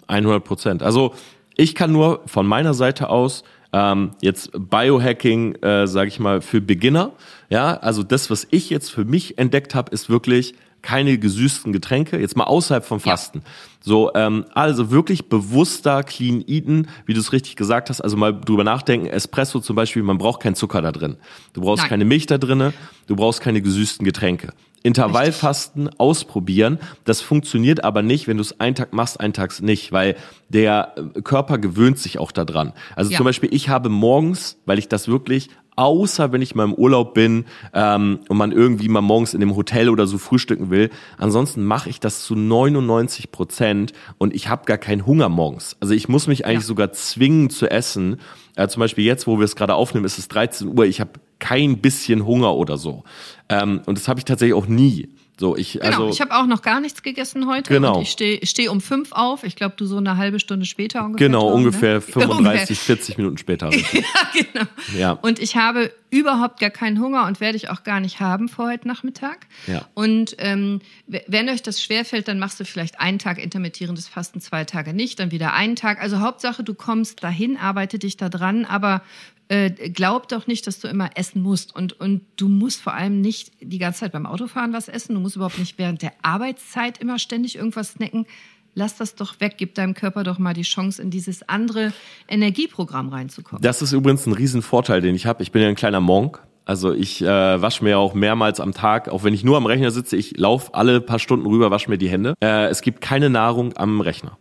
100 0.09 0.43
Prozent. 0.43 0.83
Also 0.83 1.15
ich 1.57 1.77
kann 1.77 1.93
nur 1.93 2.23
von 2.27 2.45
meiner 2.45 2.75
Seite 2.75 3.09
aus 3.09 3.45
ähm, 3.73 4.13
jetzt 4.23 4.51
Biohacking, 4.53 5.57
äh, 5.57 5.87
sage 5.87 6.09
ich 6.09 6.19
mal, 6.19 6.41
für 6.41 6.61
Beginner. 6.61 7.13
Ja, 7.51 7.77
also 7.77 8.03
das, 8.03 8.31
was 8.31 8.47
ich 8.51 8.71
jetzt 8.71 8.91
für 8.91 9.05
mich 9.05 9.39
entdeckt 9.39 9.75
habe, 9.75 9.93
ist 9.93 10.09
wirklich 10.09 10.55
keine 10.83 11.19
gesüßten 11.19 11.73
Getränke, 11.73 12.19
jetzt 12.19 12.37
mal 12.37 12.45
außerhalb 12.45 12.85
vom 12.85 13.01
Fasten. 13.01 13.43
So, 13.81 14.13
ähm, 14.15 14.45
also 14.55 14.91
wirklich 14.91 15.29
bewusster 15.29 16.03
Clean 16.03 16.43
Eaten, 16.47 16.89
wie 17.05 17.15
du 17.15 17.21
es 17.21 17.33
richtig 17.33 17.57
gesagt 17.57 17.91
hast. 17.91 18.01
Also 18.01 18.17
mal 18.17 18.33
drüber 18.33 18.65
nachdenken. 18.65 19.07
Espresso 19.07 19.61
zum 19.61 19.77
Beispiel, 19.77 20.03
man 20.03 20.19
braucht 20.19 20.41
keinen 20.41 20.55
Zucker 20.55 20.81
da 20.81 20.93
drin. 20.93 21.17
Du 21.53 21.63
brauchst 21.63 21.83
Nein. 21.83 21.91
keine 21.91 22.05
Milch 22.05 22.27
da 22.27 22.39
drinne. 22.39 22.73
Du 23.07 23.17
brauchst 23.17 23.41
keine 23.41 23.61
gesüßten 23.61 24.05
Getränke. 24.05 24.53
Intervallfasten 24.89 25.91
ausprobieren. 25.99 26.79
Das 27.05 27.21
funktioniert 27.21 27.85
aber 27.85 28.03
nicht, 28.03 28.27
wenn 28.29 28.37
du 28.37 28.43
es 28.43 28.59
einen 28.61 28.75
Tag 28.75 28.93
machst, 28.93 29.21
einen 29.21 29.33
Tag 29.33 29.61
nicht, 29.63 29.93
weil 29.93 30.17
der 30.49 30.95
äh, 31.15 31.21
Körper 31.23 31.59
gewöhnt 31.59 31.99
sich 31.99 32.19
auch 32.19 32.33
daran. 32.33 32.73
Also 32.97 33.11
Ja. 33.11 33.17
zum 33.19 33.25
Beispiel, 33.25 33.53
ich 33.53 33.69
habe 33.69 33.89
morgens, 33.89 34.59
weil 34.67 34.79
ich 34.79 34.89
das 34.89 35.09
wirklich 35.09 35.51
außer 35.77 36.33
wenn 36.33 36.43
ich 36.43 36.57
mal 36.57 36.65
im 36.65 36.75
Urlaub 36.75 37.15
bin 37.15 37.45
ähm, 37.73 38.19
und 38.29 38.37
man 38.37 38.51
irgendwie 38.51 38.89
mal 38.89 39.01
morgens 39.01 39.33
in 39.33 39.39
dem 39.39 39.55
Hotel 39.55 39.89
oder 39.91 40.09
so 40.09 40.19
frühstücken 40.19 40.71
will. 40.71 40.91
Ansonsten 41.19 41.63
mache 41.65 41.89
ich 41.89 42.01
das 42.01 42.25
zu 42.25 42.35
99 42.35 43.31
Prozent 43.31 43.93
und 44.19 44.35
ich 44.35 44.49
habe 44.49 44.65
gar 44.65 44.77
keinen 44.79 45.07
Hunger 45.07 45.29
morgens. 45.29 45.77
Also 45.79 45.95
ich 45.95 46.09
muss 46.09 46.27
mich 46.27 46.45
eigentlich 46.47 46.63
Ja. 46.63 46.67
sogar 46.67 46.91
zwingen 46.91 47.49
zu 47.49 47.71
essen. 47.71 48.17
Äh, 48.57 48.67
zum 48.67 48.81
Beispiel 48.81 49.05
jetzt, 49.05 49.29
wo 49.29 49.39
wir 49.39 49.45
es 49.45 49.55
gerade 49.55 49.77
aufnehmen, 49.77 50.05
ist 50.05 50.19
es 50.19 50.27
13 50.27 50.77
Uhr. 50.77 50.85
Ich 50.85 51.01
habe 51.01 51.11
kein 51.39 51.79
bisschen 51.79 52.27
Hunger 52.27 52.55
oder 52.55 52.77
so. 52.77 53.05
Ähm, 53.49 53.81
und 53.87 53.99
das 53.99 54.09
habe 54.09 54.21
ich 54.21 54.25
tatsächlich 54.25 54.55
auch 54.55 54.67
nie. 54.67 55.09
So, 55.39 55.57
ich, 55.57 55.75
Genau, 55.75 55.87
also, 55.87 56.09
ich 56.09 56.21
habe 56.21 56.35
auch 56.35 56.47
noch 56.47 56.63
gar 56.63 56.81
nichts 56.81 57.03
gegessen 57.03 57.47
heute. 57.47 57.73
Genau. 57.73 58.01
Ich 58.01 58.11
stehe 58.11 58.45
steh 58.45 58.69
um 58.69 58.81
fünf 58.81 59.13
auf. 59.13 59.45
Ich 59.45 59.55
glaube, 59.55 59.75
du 59.77 59.87
so 59.87 59.97
eine 59.97 60.17
halbe 60.17 60.41
Stunde 60.41 60.67
später 60.67 61.05
ungefähr. 61.05 61.29
genau, 61.29 61.51
Tom, 61.51 61.61
ungefähr 61.61 61.95
ne? 61.95 62.01
35, 62.01 62.79
40 62.79 63.19
Minuten 63.19 63.39
später. 63.39 63.71
Ja, 63.93 64.03
genau. 64.35 64.67
Ja. 64.97 65.13
Und 65.13 65.39
ich 65.39 65.57
habe 65.57 65.93
überhaupt 66.11 66.61
gar 66.61 66.71
keinen 66.71 67.01
Hunger 67.01 67.27
und 67.27 67.41
werde 67.41 67.57
ich 67.57 67.71
auch 67.71 67.85
gar 67.85 68.01
nicht 68.01 68.21
haben 68.21 68.49
vor 68.49 68.67
heute 68.67 68.89
Nachmittag. 68.89 69.47
Ja. 69.67 69.87
Und 69.95 70.35
ähm, 70.39 70.81
wenn 71.07 71.49
euch 71.49 71.63
das 71.63 71.83
schwerfällt, 71.83 72.29
dann 72.29 72.39
machst 72.39 72.59
du 72.61 72.65
vielleicht 72.65 73.01
einen 73.01 73.19
Tag 73.19 73.43
intermittierendes 73.43 74.09
Fasten, 74.09 74.41
zwei 74.41 74.65
Tage 74.65 74.93
nicht, 74.93 75.21
dann 75.21 75.31
wieder 75.31 75.53
einen 75.53 75.77
Tag. 75.77 76.01
Also 76.01 76.21
Hauptsache, 76.21 76.63
du 76.63 76.75
kommst 76.75 77.23
dahin, 77.23 77.57
arbeite 77.57 77.99
dich 77.99 78.17
da 78.17 78.29
dran, 78.29 78.65
aber 78.65 79.03
äh, 79.49 79.71
glaub 79.71 80.29
doch 80.29 80.47
nicht, 80.47 80.67
dass 80.67 80.79
du 80.81 80.89
immer 80.89 81.11
essen 81.15 81.43
musst. 81.43 81.75
Und, 81.75 81.99
und 81.99 82.23
du 82.37 82.49
musst 82.49 82.81
vor 82.81 82.95
allem 82.95 83.21
nicht 83.21 83.53
die 83.61 83.79
ganze 83.79 84.01
Zeit 84.01 84.13
beim 84.13 84.27
Autofahren 84.27 84.73
was 84.73 84.89
essen. 84.89 85.15
Du 85.15 85.21
musst 85.21 85.37
überhaupt 85.37 85.59
nicht 85.59 85.79
während 85.79 86.03
der 86.03 86.13
Arbeitszeit 86.23 86.99
immer 86.99 87.19
ständig 87.19 87.57
irgendwas 87.57 87.93
snacken. 87.93 88.27
Lass 88.75 88.97
das 88.97 89.15
doch 89.15 89.41
weg, 89.41 89.55
gib 89.57 89.75
deinem 89.75 89.95
Körper 89.95 90.23
doch 90.23 90.39
mal 90.39 90.55
die 90.55 90.63
Chance, 90.63 91.03
in 91.03 91.11
dieses 91.11 91.49
andere 91.49 91.93
Energieprogramm 92.29 93.09
reinzukommen. 93.09 93.63
Das 93.63 93.83
ist 93.83 93.93
übrigens 93.93 94.27
ein 94.27 94.35
Riesenvorteil, 94.35 95.01
den 95.01 95.15
ich 95.15 95.27
habe. 95.27 95.43
Ich 95.43 95.51
bin 95.51 95.63
ja 95.63 95.69
ein 95.69 95.75
kleiner 95.75 96.01
Monk. 96.01 96.41
Also 96.65 96.93
ich 96.93 97.23
äh, 97.23 97.27
wasche 97.27 97.83
mir 97.83 97.99
auch 97.99 98.13
mehrmals 98.13 98.61
am 98.61 98.75
Tag, 98.75 99.09
auch 99.09 99.25
wenn 99.25 99.33
ich 99.33 99.43
nur 99.43 99.57
am 99.57 99.65
Rechner 99.65 99.91
sitze, 99.91 100.17
ich 100.17 100.37
laufe 100.37 100.75
alle 100.75 101.01
paar 101.01 101.19
Stunden 101.19 101.47
rüber, 101.47 101.71
wasche 101.71 101.89
mir 101.89 101.97
die 101.97 102.11
Hände. 102.11 102.35
Äh, 102.43 102.67
es 102.67 102.83
gibt 102.83 103.01
keine 103.01 103.31
Nahrung 103.31 103.75
am 103.79 104.03
Rechner. 104.03 104.37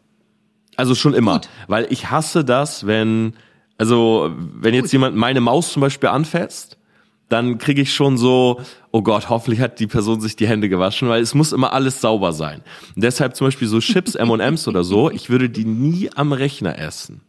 Also 0.75 0.93
schon 0.93 1.13
immer. 1.13 1.35
Gut. 1.35 1.49
Weil 1.67 1.87
ich 1.89 2.11
hasse 2.11 2.43
das, 2.43 2.85
wenn, 2.85 3.33
also 3.77 4.31
wenn 4.37 4.73
jetzt 4.73 4.91
jemand 4.91 5.15
meine 5.15 5.41
Maus 5.41 5.71
zum 5.71 5.81
Beispiel 5.81 6.09
anfasst 6.09 6.77
dann 7.29 7.57
kriege 7.57 7.81
ich 7.81 7.93
schon 7.93 8.17
so, 8.17 8.61
oh 8.91 9.01
Gott, 9.01 9.29
hoffentlich 9.29 9.59
hat 9.59 9.79
die 9.79 9.87
Person 9.87 10.21
sich 10.21 10.35
die 10.35 10.47
Hände 10.47 10.69
gewaschen, 10.69 11.09
weil 11.09 11.21
es 11.21 11.33
muss 11.33 11.51
immer 11.51 11.73
alles 11.73 11.99
sauber 11.99 12.31
sein. 12.31 12.61
Und 12.95 13.03
deshalb 13.03 13.35
zum 13.35 13.47
Beispiel 13.47 13.67
so 13.67 13.79
Chips, 13.79 14.15
M&M's 14.15 14.67
oder 14.67 14.83
so, 14.83 15.11
ich 15.11 15.29
würde 15.29 15.49
die 15.49 15.65
nie 15.65 16.09
am 16.15 16.31
Rechner 16.31 16.77
essen 16.79 17.21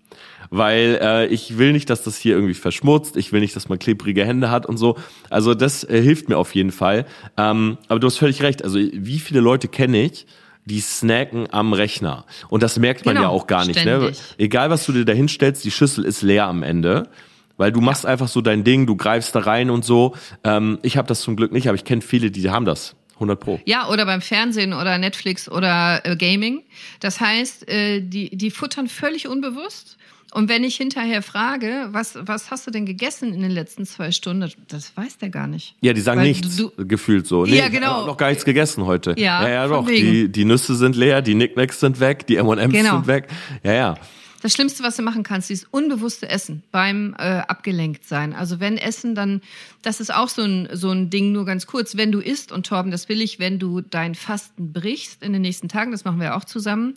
weil 0.51 0.99
äh, 1.03 1.27
ich 1.27 1.59
will 1.59 1.73
nicht, 1.73 1.91
dass 1.91 2.05
das 2.05 2.17
hier 2.17 2.35
irgendwie 2.35 2.55
verschmutzt, 2.55 3.19
ich 3.19 3.33
will 3.33 3.41
nicht, 3.41 3.55
dass 3.55 3.69
man 3.69 3.79
klebrige 3.79 4.25
Hände 4.25 4.51
hat 4.51 4.65
und 4.65 4.79
so. 4.79 4.97
Also 5.29 5.55
das 5.55 5.85
äh, 5.85 6.01
hilft 6.01 6.31
mir 6.31 6.39
auf 6.39 6.55
jeden 6.55 6.73
Fall. 6.73 7.05
Ähm, 7.37 7.77
aber 7.89 8.01
du 8.01 8.07
hast 8.07 8.17
völlig 8.17 8.43
recht. 8.43 8.65
Also 8.65 8.79
wie 8.79 9.19
viele 9.19 9.41
Leute 9.41 9.69
kenne 9.69 10.03
ich, 10.03 10.27
die 10.69 10.81
snacken 10.81 11.53
am 11.53 11.73
Rechner. 11.73 12.25
Und 12.49 12.63
das 12.63 12.79
merkt 12.79 13.05
man 13.07 13.17
Genau, 13.17 13.29
ja 13.29 13.35
auch 13.35 13.47
gar 13.47 13.67
nicht. 13.67 13.85
Ne? 13.85 14.13
Egal, 14.37 14.71
was 14.71 14.87
du 14.87 14.93
dir 14.93 15.05
da 15.05 15.13
hinstellst, 15.13 15.65
die 15.65 15.71
Schüssel 15.71 16.05
ist 16.05 16.23
leer 16.23 16.47
am 16.47 16.63
Ende. 16.63 17.09
Weil 17.57 17.73
du 17.73 17.81
machst 17.81 18.07
einfach 18.07 18.29
so 18.29 18.41
dein 18.41 18.63
Ding, 18.63 18.87
du 18.87 18.95
greifst 18.95 19.35
da 19.35 19.41
rein 19.41 19.69
und 19.71 19.85
so. 19.85 20.15
Ähm, 20.45 20.79
ich 20.83 20.97
habe 20.97 21.09
das 21.09 21.23
zum 21.23 21.35
Glück 21.35 21.51
nicht, 21.51 21.67
aber 21.67 21.75
ich 21.75 21.85
kenne 21.85 22.03
viele, 22.03 22.31
die 22.31 22.49
haben 22.51 22.65
das. 22.65 22.95
100 23.15 23.41
Pro. 23.41 23.61
Ja, 23.65 23.89
oder 23.89 24.07
beim 24.07 24.21
Fernsehen 24.21 24.73
oder 24.73 24.97
Netflix 24.97 25.51
oder 25.51 26.01
äh, 26.05 26.15
Gaming. 26.15 26.63
Das 27.01 27.21
heißt, 27.21 27.69
äh, 27.69 28.01
die, 28.01 28.37
die 28.37 28.53
futtern 28.53 28.87
völlig 28.87 29.27
unbewusst. 29.27 29.99
Und 30.35 30.49
wenn 30.49 30.63
ich 30.63 30.77
hinterher 30.77 31.23
frage, 31.23 31.89
was, 31.93 32.19
was 32.21 32.51
hast 32.51 32.67
du 32.67 32.71
denn 32.71 32.85
gegessen 32.85 33.33
in 33.33 33.41
den 33.41 33.51
letzten 33.51 33.87
zwei 33.87 34.11
Stunden, 34.11 34.51
das 34.69 34.95
weiß 34.97 35.19
der 35.19 35.31
gar 35.31 35.47
nicht. 35.47 35.75
Ja, 35.81 35.93
die 35.95 36.01
sagen 36.03 36.21
Weil 36.21 36.29
nichts, 36.29 36.57
du- 36.57 36.71
gefühlt 36.77 37.27
so. 37.27 37.47
Ja, 37.47 37.69
genau. 37.69 38.05
Noch 38.07 38.17
gar 38.19 38.29
nichts 38.29 38.45
gegessen 38.45 38.85
heute. 38.85 39.15
Ja, 39.17 39.43
ja, 39.43 39.49
ja 39.49 39.67
doch. 39.69 39.87
wegen. 39.87 40.07
Die, 40.13 40.29
die 40.31 40.45
Nüsse 40.45 40.75
sind 40.75 40.97
leer, 40.97 41.23
die 41.23 41.35
Nicknacks 41.35 41.81
sind 41.81 41.99
weg, 42.01 42.27
die 42.27 42.37
M&M's 42.37 42.73
Genau. 42.73 42.97
sind 42.97 43.07
weg. 43.07 43.29
Ja, 43.63 43.73
ja. 43.73 43.95
Das 44.41 44.53
Schlimmste, 44.53 44.85
was 44.85 44.97
du 44.97 45.03
machen 45.03 45.25
kannst, 45.25 45.51
dieses 45.51 45.65
unbewusste 45.65 46.29
Essen 46.29 46.63
beim 46.71 47.15
äh, 47.19 47.39
abgelenkt 47.41 48.05
sein. 48.07 48.33
Also 48.33 48.61
wenn 48.61 48.79
Essen, 48.79 49.17
dann, 49.17 49.41
das 49.83 50.01
ist 50.01 50.15
auch 50.15 50.29
so 50.29 50.43
ein, 50.43 50.69
so 50.73 50.91
ein 50.91 51.11
Ding, 51.11 51.33
nur 51.33 51.45
ganz 51.45 51.67
kurz, 51.67 51.97
wenn 51.97 52.13
du 52.13 52.21
isst, 52.21 52.53
und 52.53 52.67
Torben, 52.67 52.93
das 52.93 53.09
will 53.09 53.21
ich, 53.21 53.41
wenn 53.41 53.59
du 53.59 53.81
dein 53.81 54.15
Fasten 54.15 54.73
brichst 54.73 55.23
in 55.25 55.33
den 55.33 55.43
nächsten 55.43 55.69
Tagen, 55.69 55.91
das 55.91 56.05
machen 56.05 56.21
wir 56.21 56.37
auch 56.37 56.45
zusammen, 56.45 56.97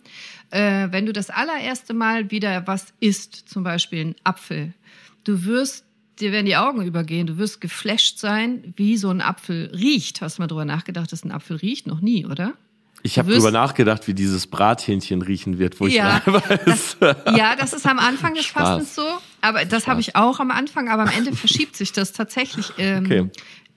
äh, 0.50 0.88
wenn 0.92 1.06
du 1.06 1.12
das 1.12 1.30
allererste 1.30 1.94
Mal 1.94 2.30
wieder 2.30 2.66
was 2.68 2.92
isst, 3.00 3.48
zum 3.48 3.64
Beispiel 3.64 4.00
einen 4.00 4.16
Apfel, 4.22 4.72
du 5.24 5.44
wirst 5.44 5.84
dir 6.20 6.30
werden 6.30 6.46
die 6.46 6.56
Augen 6.56 6.82
übergehen, 6.82 7.26
du 7.26 7.38
wirst 7.38 7.60
geflasht 7.60 8.18
sein, 8.18 8.74
wie 8.76 8.96
so 8.96 9.10
ein 9.10 9.20
Apfel 9.20 9.72
riecht. 9.74 10.20
Hast 10.20 10.38
du 10.38 10.42
mal 10.42 10.46
drüber 10.46 10.64
nachgedacht, 10.64 11.10
dass 11.10 11.24
ein 11.24 11.32
Apfel 11.32 11.56
riecht? 11.56 11.86
Noch 11.86 12.00
nie, 12.00 12.26
oder? 12.26 12.54
Ich 13.02 13.18
habe 13.18 13.32
drüber 13.32 13.50
nachgedacht, 13.50 14.06
wie 14.06 14.14
dieses 14.14 14.46
Brathähnchen 14.46 15.22
riechen 15.22 15.58
wird, 15.58 15.80
wo 15.80 15.86
Ja, 15.86 16.22
ich 16.24 16.26
weiß. 16.32 16.96
Ja, 17.36 17.56
das 17.56 17.72
ist 17.72 17.86
am 17.86 17.98
Anfang 17.98 18.34
des 18.34 18.44
Spaß. 18.44 18.68
Fastens 18.68 18.94
so, 18.94 19.06
aber 19.40 19.64
das 19.64 19.86
habe 19.88 20.00
ich 20.00 20.14
auch 20.14 20.38
am 20.38 20.50
Anfang, 20.50 20.88
aber 20.88 21.02
am 21.02 21.08
Ende 21.08 21.34
verschiebt 21.34 21.76
sich 21.76 21.92
das 21.92 22.12
tatsächlich. 22.12 22.72
Ähm, 22.78 23.04
Okay. 23.04 23.30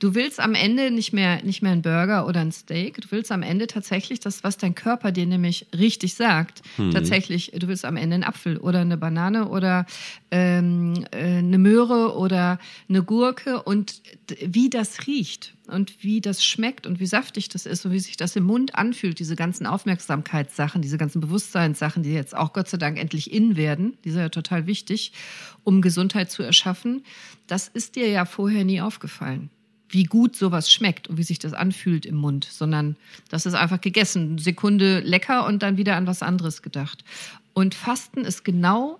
Du 0.06 0.14
willst 0.14 0.40
am 0.40 0.54
Ende 0.54 0.92
nicht 0.92 1.14
mehr, 1.14 1.42
nicht 1.42 1.64
mehr 1.64 1.72
einen 1.72 1.82
Burger 1.82 2.28
oder 2.28 2.40
ein 2.40 2.52
Steak, 2.52 3.02
du 3.02 3.08
willst 3.10 3.32
am 3.32 3.42
Ende 3.42 3.66
tatsächlich 3.66 4.20
das, 4.20 4.44
was 4.44 4.56
dein 4.56 4.76
Körper 4.76 5.12
dir 5.12 5.26
nämlich 5.26 5.66
richtig 5.76 6.14
sagt. 6.14 6.62
Hm. 6.76 6.92
Tatsächlich, 6.92 7.54
du 7.56 7.68
willst 7.68 7.86
am 7.86 7.98
Ende 7.98 8.14
einen 8.14 8.24
Apfel 8.24 8.58
oder 8.58 8.82
eine 8.82 8.98
Banane 8.98 9.50
oder 9.50 9.88
ähm, 10.30 11.08
äh, 11.10 11.40
eine 11.40 11.58
Möhre 11.58 12.16
oder 12.16 12.60
eine 12.88 13.02
Gurke 13.02 13.64
und 13.64 14.04
wie 14.46 14.70
das 14.70 15.08
riecht 15.08 15.56
und 15.66 16.04
wie 16.04 16.22
das 16.22 16.46
schmeckt 16.46 16.86
und 16.86 17.00
wie 17.00 17.08
saftig 17.08 17.50
das 17.50 17.66
ist 17.66 17.84
und 17.88 17.92
wie 17.92 18.00
sich 18.00 18.16
das 18.16 18.36
im 18.36 18.44
Mund 18.44 18.76
anfühlt, 18.76 19.18
diese 19.18 19.36
ganzen 19.36 19.66
Aufmerksamkeitssachen, 19.66 20.84
diese 20.84 21.00
ganzen 21.00 21.20
Bewusstseinssachen, 21.20 22.04
die 22.04 22.14
jetzt 22.14 22.38
auch 22.38 22.54
Gott 22.54 22.70
sei 22.70 22.78
Dank 22.78 23.00
endlich 23.00 23.34
in 23.34 23.56
werden, 23.56 23.98
die 24.06 24.12
sind 24.12 24.22
ja 24.22 24.30
total 24.30 24.68
wichtig, 24.68 25.14
um 25.64 25.82
Gesundheit 25.82 26.30
zu 26.30 26.44
erschaffen, 26.44 27.04
das 27.48 27.68
ist 27.68 27.96
dir 27.96 28.08
ja 28.08 28.26
vorher 28.26 28.66
nie 28.66 28.82
aufgefallen. 28.82 29.50
Wie 29.90 30.04
gut 30.04 30.36
sowas 30.36 30.72
schmeckt 30.72 31.08
und 31.08 31.18
wie 31.18 31.24
sich 31.24 31.40
das 31.40 31.54
anfühlt 31.54 32.06
im 32.06 32.16
Mund, 32.16 32.48
sondern 32.50 32.96
das 33.30 33.46
ist 33.46 33.54
einfach 33.54 33.82
gegessen, 33.82 34.32
eine 34.32 34.42
Sekunde 34.42 35.00
lecker 35.02 35.46
und 35.46 35.62
dann 35.62 35.78
wieder 35.78 35.96
an 35.96 36.08
was 36.08 36.22
anderes 36.22 36.62
gedacht. 36.62 37.04
Und 37.54 37.76
Fasten 37.76 38.22
ist 38.22 38.44
genau 38.44 39.00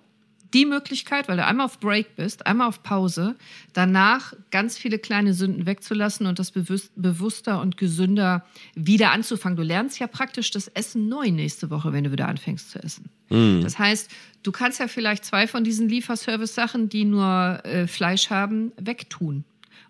die 0.54 0.64
Möglichkeit, 0.64 1.28
weil 1.28 1.36
du 1.36 1.44
einmal 1.44 1.66
auf 1.66 1.80
Break 1.80 2.16
bist, 2.16 2.46
einmal 2.46 2.68
auf 2.68 2.82
Pause, 2.82 3.36
danach 3.72 4.32
ganz 4.50 4.78
viele 4.78 4.98
kleine 4.98 5.34
Sünden 5.34 5.66
wegzulassen 5.66 6.26
und 6.26 6.38
das 6.38 6.50
bewusst, 6.50 6.92
bewusster 6.96 7.60
und 7.60 7.76
gesünder 7.76 8.44
wieder 8.74 9.12
anzufangen. 9.12 9.56
Du 9.56 9.62
lernst 9.62 9.98
ja 9.98 10.06
praktisch 10.06 10.50
das 10.50 10.68
Essen 10.68 11.08
neu 11.08 11.30
nächste 11.30 11.68
Woche, 11.70 11.92
wenn 11.92 12.04
du 12.04 12.12
wieder 12.12 12.28
anfängst 12.28 12.70
zu 12.70 12.82
essen. 12.82 13.10
Das 13.62 13.78
heißt, 13.78 14.10
du 14.44 14.52
kannst 14.52 14.80
ja 14.80 14.88
vielleicht 14.88 15.24
zwei 15.24 15.46
von 15.46 15.64
diesen 15.64 15.88
Lieferservice-Sachen, 15.88 16.88
die 16.88 17.04
nur 17.04 17.60
äh, 17.64 17.86
Fleisch 17.86 18.30
haben, 18.30 18.72
wegtun. 18.78 19.44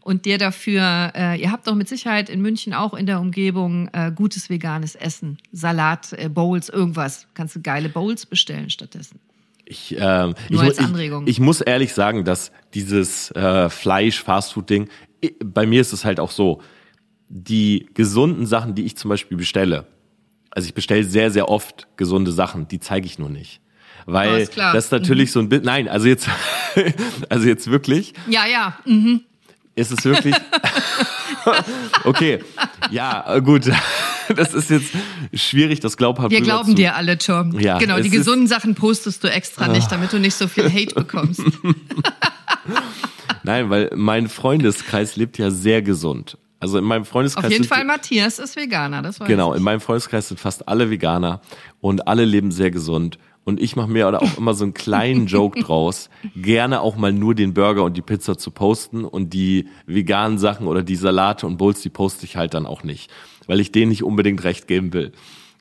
Und 0.06 0.24
dir 0.24 0.38
dafür, 0.38 1.10
äh, 1.16 1.40
ihr 1.42 1.50
habt 1.50 1.66
doch 1.66 1.74
mit 1.74 1.88
Sicherheit 1.88 2.28
in 2.28 2.40
München 2.40 2.72
auch 2.74 2.94
in 2.94 3.06
der 3.06 3.18
Umgebung 3.18 3.88
äh, 3.92 4.12
gutes 4.14 4.48
veganes 4.48 4.94
Essen. 4.94 5.38
Salat, 5.50 6.12
äh, 6.12 6.28
Bowls, 6.28 6.68
irgendwas. 6.68 7.26
Kannst 7.34 7.56
du 7.56 7.60
geile 7.60 7.88
Bowls 7.88 8.24
bestellen 8.24 8.70
stattdessen. 8.70 9.18
Ich, 9.64 9.96
ähm, 9.98 10.34
ich, 10.44 10.50
Nur 10.50 10.62
mu- 10.62 10.68
als 10.68 10.78
Anregung. 10.78 11.24
Ich, 11.24 11.30
ich 11.30 11.40
muss 11.40 11.60
ehrlich 11.60 11.92
sagen, 11.92 12.24
dass 12.24 12.52
dieses 12.72 13.32
äh, 13.32 13.68
Fleisch-Fastfood-Ding, 13.68 14.88
bei 15.44 15.66
mir 15.66 15.80
ist 15.80 15.92
es 15.92 16.04
halt 16.04 16.20
auch 16.20 16.30
so, 16.30 16.62
die 17.28 17.88
gesunden 17.94 18.46
Sachen, 18.46 18.76
die 18.76 18.84
ich 18.84 18.96
zum 18.96 19.08
Beispiel 19.08 19.36
bestelle, 19.36 19.86
also 20.52 20.68
ich 20.68 20.74
bestelle 20.74 21.02
sehr, 21.02 21.32
sehr 21.32 21.48
oft 21.48 21.88
gesunde 21.96 22.30
Sachen, 22.30 22.68
die 22.68 22.78
zeige 22.78 23.06
ich 23.06 23.18
nur 23.18 23.28
nicht. 23.28 23.60
Weil 24.06 24.42
ist 24.42 24.52
klar. 24.52 24.72
das 24.72 24.92
natürlich 24.92 25.32
so 25.32 25.40
ein 25.40 25.48
Bild, 25.48 25.64
nein, 25.64 25.88
also 25.88 26.06
jetzt, 26.06 26.28
also 27.28 27.48
jetzt 27.48 27.68
wirklich, 27.68 28.14
Ja, 28.28 28.46
ja. 28.46 28.78
mhm. 28.84 29.22
Ist 29.76 29.92
es 29.92 30.04
wirklich, 30.04 30.34
okay, 32.04 32.40
ja, 32.90 33.38
gut, 33.38 33.70
das 34.34 34.54
ist 34.54 34.70
jetzt 34.70 34.90
schwierig, 35.34 35.80
das 35.80 35.96
glaubhaft 35.96 36.30
Wir 36.30 36.40
glauben 36.40 36.70
zu- 36.70 36.74
dir 36.74 36.96
alle, 36.96 37.18
Tom. 37.18 37.58
Ja, 37.60 37.78
genau, 37.78 38.00
die 38.00 38.10
gesunden 38.10 38.48
Sachen 38.48 38.74
postest 38.74 39.22
du 39.22 39.28
extra 39.30 39.68
nicht, 39.68 39.92
damit 39.92 40.12
du 40.12 40.18
nicht 40.18 40.34
so 40.34 40.48
viel 40.48 40.64
Hate 40.72 40.94
bekommst. 40.94 41.42
Nein, 43.44 43.70
weil 43.70 43.90
mein 43.94 44.28
Freundeskreis 44.28 45.16
lebt 45.16 45.38
ja 45.38 45.50
sehr 45.50 45.82
gesund. 45.82 46.38
Also 46.58 46.78
in 46.78 46.84
meinem 46.84 47.04
Freundeskreis 47.04 47.44
Auf 47.44 47.50
jeden 47.52 47.64
Fall, 47.64 47.84
Matthias 47.84 48.38
ist 48.38 48.56
Veganer, 48.56 49.02
das 49.02 49.20
weiß 49.20 49.28
Genau, 49.28 49.52
in 49.52 49.62
meinem 49.62 49.80
Freundeskreis 49.80 50.28
sind 50.28 50.40
fast 50.40 50.66
alle 50.66 50.90
Veganer 50.90 51.42
und 51.80 52.08
alle 52.08 52.24
leben 52.24 52.50
sehr 52.50 52.70
gesund. 52.70 53.18
Und 53.46 53.60
ich 53.62 53.76
mache 53.76 53.88
mir 53.88 54.20
auch 54.22 54.36
immer 54.36 54.52
so 54.54 54.64
einen 54.64 54.74
kleinen 54.74 55.26
Joke 55.28 55.60
draus, 55.60 56.10
gerne 56.34 56.80
auch 56.82 56.96
mal 56.96 57.12
nur 57.12 57.34
den 57.34 57.54
Burger 57.54 57.84
und 57.84 57.96
die 57.96 58.02
Pizza 58.02 58.36
zu 58.36 58.50
posten 58.50 59.04
und 59.04 59.32
die 59.32 59.68
veganen 59.86 60.36
Sachen 60.36 60.66
oder 60.66 60.82
die 60.82 60.96
Salate 60.96 61.46
und 61.46 61.56
Bowls, 61.56 61.80
die 61.80 61.88
poste 61.88 62.26
ich 62.26 62.36
halt 62.36 62.52
dann 62.54 62.66
auch 62.66 62.82
nicht, 62.82 63.10
weil 63.46 63.60
ich 63.60 63.70
denen 63.72 63.90
nicht 63.90 64.02
unbedingt 64.02 64.42
recht 64.44 64.66
geben 64.66 64.92
will. 64.92 65.12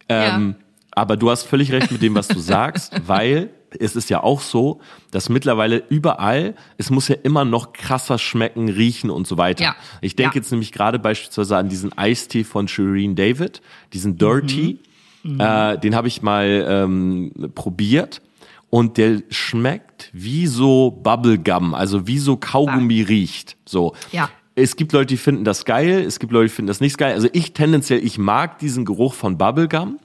Ähm, 0.10 0.56
Aber 0.92 1.16
du 1.16 1.30
hast 1.30 1.44
völlig 1.44 1.72
recht 1.72 1.92
mit 1.92 2.02
dem, 2.02 2.16
was 2.16 2.28
du 2.28 2.40
sagst, 2.40 2.94
weil 3.08 3.52
es 3.78 3.96
ist 3.96 4.10
ja 4.10 4.24
auch 4.24 4.40
so, 4.40 4.80
dass 5.12 5.30
mittlerweile 5.30 5.84
überall, 5.90 6.56
es 6.78 6.90
muss 6.90 7.08
ja 7.10 7.16
immer 7.24 7.44
noch 7.46 7.74
krasser 7.74 8.18
schmecken, 8.18 8.70
riechen 8.70 9.10
und 9.12 9.28
so 9.28 9.38
weiter. 9.38 9.64
Ja. 9.64 9.76
Ich 10.02 10.16
denke 10.16 10.36
Ja. 10.38 10.42
jetzt 10.42 10.52
nämlich 10.52 10.72
gerade 10.72 10.98
beispielsweise 10.98 11.58
an 11.58 11.70
diesen 11.70 11.96
Eistee 11.98 12.46
von 12.46 12.68
Shireen 12.68 13.16
David, 13.16 13.62
diesen 13.94 14.18
Dirty. 14.18 14.80
Äh, 15.26 15.80
den 15.80 15.96
habe 15.96 16.08
ich 16.08 16.22
mal 16.22 16.66
ähm, 16.68 17.32
probiert 17.56 18.22
und 18.70 18.98
der 18.98 19.24
schmeckt 19.30 20.10
wie 20.14 20.48
so 20.48 20.92
Bubblegum, 20.92 21.74
also 21.74 22.08
wie 22.08 22.20
so 22.20 22.38
Kaugummi 22.38 23.02
riecht. 23.02 23.58
So. 23.66 23.96
Ja. 24.12 24.30
Es 24.54 24.76
gibt 24.76 24.94
Leute, 24.94 25.08
die 25.08 25.18
finden 25.18 25.44
das 25.44 25.66
geil, 25.66 26.04
es 26.06 26.20
gibt 26.20 26.32
Leute, 26.32 26.48
die 26.48 26.54
finden 26.54 26.68
das 26.68 26.80
nicht 26.80 26.98
geil. 26.98 27.14
Also 27.14 27.28
ich 27.34 27.54
tendenziell, 27.54 28.04
ich 28.04 28.18
mag 28.18 28.60
diesen 28.60 28.86
Geruch 28.86 29.14
von 29.14 29.38
Bubblegum. 29.38 30.00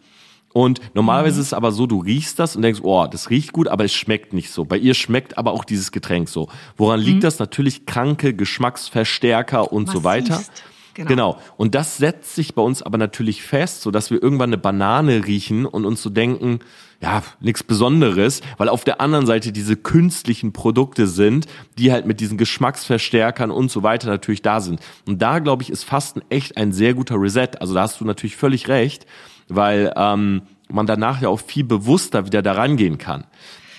Und 0.52 0.80
normalerweise 0.94 1.38
ist 1.38 1.46
es 1.46 1.52
aber 1.52 1.70
so, 1.70 1.86
du 1.86 2.00
riechst 2.00 2.40
das 2.40 2.56
und 2.56 2.62
denkst, 2.62 2.80
oh, 2.82 3.06
das 3.06 3.30
riecht 3.30 3.52
gut, 3.52 3.68
aber 3.68 3.84
es 3.84 3.94
schmeckt 3.94 4.32
nicht 4.32 4.50
so. 4.50 4.64
Bei 4.64 4.76
ihr 4.76 4.94
schmeckt 4.94 5.38
aber 5.38 5.52
auch 5.52 5.64
dieses 5.64 5.92
Getränk 5.92 6.28
so. 6.28 6.48
Woran 6.76 6.98
liegt 6.98 7.22
das? 7.22 7.38
Natürlich 7.38 7.86
kranke 7.86 8.34
Geschmacksverstärker 8.34 9.72
und 9.72 9.88
so 9.88 10.02
weiter. 10.02 10.34
Massivst. 10.34 10.64
Genau. 11.08 11.32
Genau. 11.32 11.38
Und 11.56 11.74
das 11.74 11.96
setzt 11.96 12.34
sich 12.34 12.54
bei 12.54 12.62
uns 12.62 12.82
aber 12.82 12.98
natürlich 12.98 13.42
fest, 13.42 13.82
so 13.82 13.90
dass 13.90 14.10
wir 14.10 14.22
irgendwann 14.22 14.50
eine 14.50 14.58
Banane 14.58 15.26
riechen 15.26 15.66
und 15.66 15.84
uns 15.84 16.02
so 16.02 16.10
denken, 16.10 16.60
ja, 17.02 17.22
nichts 17.40 17.62
Besonderes, 17.62 18.42
weil 18.58 18.68
auf 18.68 18.84
der 18.84 19.00
anderen 19.00 19.26
Seite 19.26 19.52
diese 19.52 19.76
künstlichen 19.76 20.52
Produkte 20.52 21.06
sind, 21.06 21.46
die 21.78 21.92
halt 21.92 22.06
mit 22.06 22.20
diesen 22.20 22.36
Geschmacksverstärkern 22.36 23.50
und 23.50 23.70
so 23.70 23.82
weiter 23.82 24.08
natürlich 24.08 24.42
da 24.42 24.60
sind. 24.60 24.80
Und 25.06 25.22
da, 25.22 25.38
glaube 25.38 25.62
ich, 25.62 25.70
ist 25.70 25.84
Fasten 25.84 26.20
echt 26.28 26.56
ein 26.58 26.72
sehr 26.72 26.94
guter 26.94 27.16
Reset. 27.20 27.50
Also 27.60 27.74
da 27.74 27.82
hast 27.82 28.00
du 28.00 28.04
natürlich 28.04 28.36
völlig 28.36 28.68
recht, 28.68 29.06
weil 29.48 29.92
ähm, 29.96 30.42
man 30.68 30.86
danach 30.86 31.22
ja 31.22 31.28
auch 31.28 31.40
viel 31.40 31.64
bewusster 31.64 32.26
wieder 32.26 32.42
da 32.42 32.52
rangehen 32.52 32.98
kann. 32.98 33.24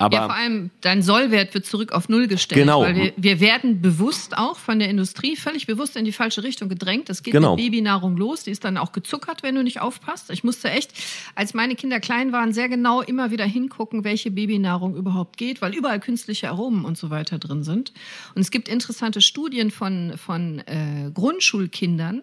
Aber 0.02 0.16
ja, 0.18 0.26
vor 0.26 0.36
allem 0.36 0.72
dein 0.82 1.02
Sollwert 1.02 1.54
wird 1.54 1.66
zurück 1.66 1.91
auf 1.91 2.10
Null 2.10 2.28
gestellt. 2.28 2.60
Genau. 2.62 2.82
Weil 2.82 2.95
wir, 2.95 3.14
wir 3.18 3.39
werden 3.39 3.82
bewusst 3.82 4.38
auch 4.38 4.58
von 4.58 4.80
der 4.80 4.89
Industrie 4.89 5.36
völlig 5.36 5.68
bewusst 5.68 5.95
in 5.95 6.06
die 6.06 6.12
falsche 6.12 6.43
Richtung 6.43 6.70
gedrängt. 6.70 7.10
Das 7.10 7.24
geht 7.24 7.34
Genau. 7.34 7.56
mit 7.56 7.66
Babynahrung 7.66 8.18
los. 8.18 8.43
Die 8.43 8.52
ist 8.52 8.64
dann 8.64 8.78
auch 8.78 8.91
gezuckert, 8.91 9.43
wenn 9.43 9.56
du 9.56 9.64
nicht 9.64 9.80
aufpasst. 9.82 10.32
Ich 10.32 10.43
musste 10.43 10.70
echt, 10.70 10.91
als 11.36 11.54
meine 11.54 11.76
Kinder 11.76 11.99
klein 11.99 12.32
waren, 12.32 12.54
sehr 12.54 12.70
genau 12.70 13.02
immer 13.02 13.32
wieder 13.32 13.45
hingucken, 13.45 14.04
welche 14.04 14.32
Babynahrung 14.32 14.95
überhaupt 14.95 15.38
geht, 15.38 15.62
weil 15.62 15.74
überall 15.76 15.99
künstliche 15.99 16.49
Aromen 16.49 16.86
und 16.86 16.97
so 16.97 17.10
weiter 17.10 17.38
drin 17.39 17.64
sind. 17.64 17.93
Und 18.36 18.41
es 18.41 18.52
gibt 18.52 18.68
interessante 18.68 19.22
Studien 19.22 19.72
von, 19.72 20.14
von 20.18 20.60
äh, 20.60 21.12
Grundschulkindern, 21.14 22.22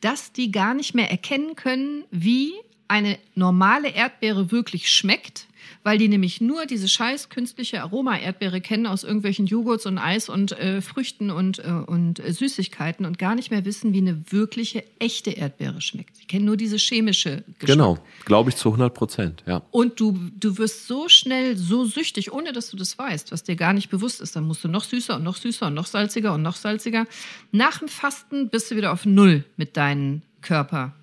dass 0.00 0.32
die 0.32 0.50
gar 0.50 0.74
nicht 0.74 0.94
mehr 0.94 1.10
erkennen 1.10 1.56
können, 1.56 2.04
wie 2.10 2.52
eine 2.88 3.18
normale 3.34 3.88
Erdbeere 3.88 4.50
wirklich 4.50 4.90
schmeckt, 4.90 5.46
weil 5.82 5.98
die 5.98 6.08
nämlich 6.08 6.40
nur 6.40 6.66
diese 6.66 6.88
scheiß 6.88 7.28
künstliche 7.28 7.82
Aroma-Erdbeere 7.82 8.60
kennen 8.60 8.86
aus 8.86 9.04
irgendwelchen 9.04 9.46
Joghurts 9.46 9.86
und 9.86 9.98
Eis 9.98 10.28
und 10.28 10.52
äh, 10.52 10.80
Früchten 10.82 11.30
und, 11.30 11.58
äh, 11.60 11.70
und 11.86 12.20
äh, 12.20 12.32
Süßigkeiten 12.32 13.06
und 13.06 13.18
gar 13.18 13.34
nicht 13.34 13.50
mehr 13.50 13.64
wissen, 13.64 13.92
wie 13.92 13.98
eine 13.98 14.30
wirkliche, 14.30 14.84
echte 14.98 15.30
Erdbeere 15.30 15.80
schmeckt. 15.80 16.16
Sie 16.16 16.26
kennen 16.26 16.44
nur 16.44 16.56
diese 16.56 16.76
chemische 16.76 17.44
Geschmack. 17.58 17.66
genau, 17.66 17.98
glaube 18.24 18.50
ich 18.50 18.56
zu 18.56 18.68
100 18.68 18.92
Prozent, 18.92 19.42
ja. 19.46 19.62
Und 19.70 20.00
du, 20.00 20.18
du 20.38 20.58
wirst 20.58 20.86
so 20.86 21.08
schnell 21.08 21.56
so 21.56 21.84
süchtig, 21.84 22.32
ohne 22.32 22.52
dass 22.52 22.70
du 22.70 22.76
das 22.76 22.98
weißt, 22.98 23.32
was 23.32 23.44
dir 23.44 23.56
gar 23.56 23.72
nicht 23.72 23.88
bewusst 23.90 24.20
ist. 24.20 24.36
Dann 24.36 24.44
musst 24.44 24.62
du 24.64 24.68
noch 24.68 24.84
süßer 24.84 25.16
und 25.16 25.22
noch 25.22 25.36
süßer 25.36 25.68
und 25.68 25.74
noch 25.74 25.86
salziger 25.86 26.34
und 26.34 26.42
noch 26.42 26.56
salziger. 26.56 27.06
Nach 27.52 27.78
dem 27.78 27.88
Fasten 27.88 28.50
bist 28.50 28.70
du 28.70 28.76
wieder 28.76 28.92
auf 28.92 29.06
Null 29.06 29.44
mit 29.56 29.76
deinen 29.76 30.22
Körperfähigkeiten. 30.42 31.00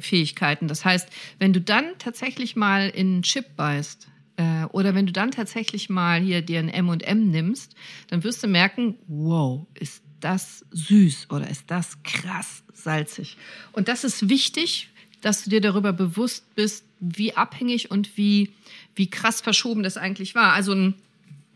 Fähigkeiten. 0.00 0.68
Das 0.68 0.84
heißt, 0.84 1.08
wenn 1.38 1.52
du 1.52 1.60
dann 1.60 1.84
tatsächlich 1.98 2.56
mal 2.56 2.88
in 2.88 3.08
einen 3.08 3.22
Chip 3.22 3.56
beißt, 3.56 4.08
äh, 4.36 4.64
oder 4.66 4.94
wenn 4.94 5.06
du 5.06 5.12
dann 5.12 5.30
tatsächlich 5.30 5.88
mal 5.88 6.20
hier 6.20 6.42
dir 6.42 6.58
ein 6.58 6.68
M&M 6.68 7.30
nimmst, 7.30 7.74
dann 8.08 8.24
wirst 8.24 8.42
du 8.42 8.48
merken, 8.48 8.96
wow, 9.06 9.66
ist 9.74 10.02
das 10.20 10.64
süß 10.70 11.28
oder 11.30 11.48
ist 11.48 11.64
das 11.70 12.02
krass 12.02 12.62
salzig. 12.72 13.36
Und 13.72 13.88
das 13.88 14.04
ist 14.04 14.28
wichtig, 14.28 14.88
dass 15.20 15.44
du 15.44 15.50
dir 15.50 15.60
darüber 15.60 15.92
bewusst 15.92 16.54
bist, 16.54 16.84
wie 17.00 17.34
abhängig 17.36 17.90
und 17.90 18.16
wie, 18.16 18.50
wie 18.94 19.08
krass 19.08 19.40
verschoben 19.40 19.82
das 19.82 19.96
eigentlich 19.96 20.34
war. 20.34 20.52
Also 20.52 20.72
ein, 20.72 20.94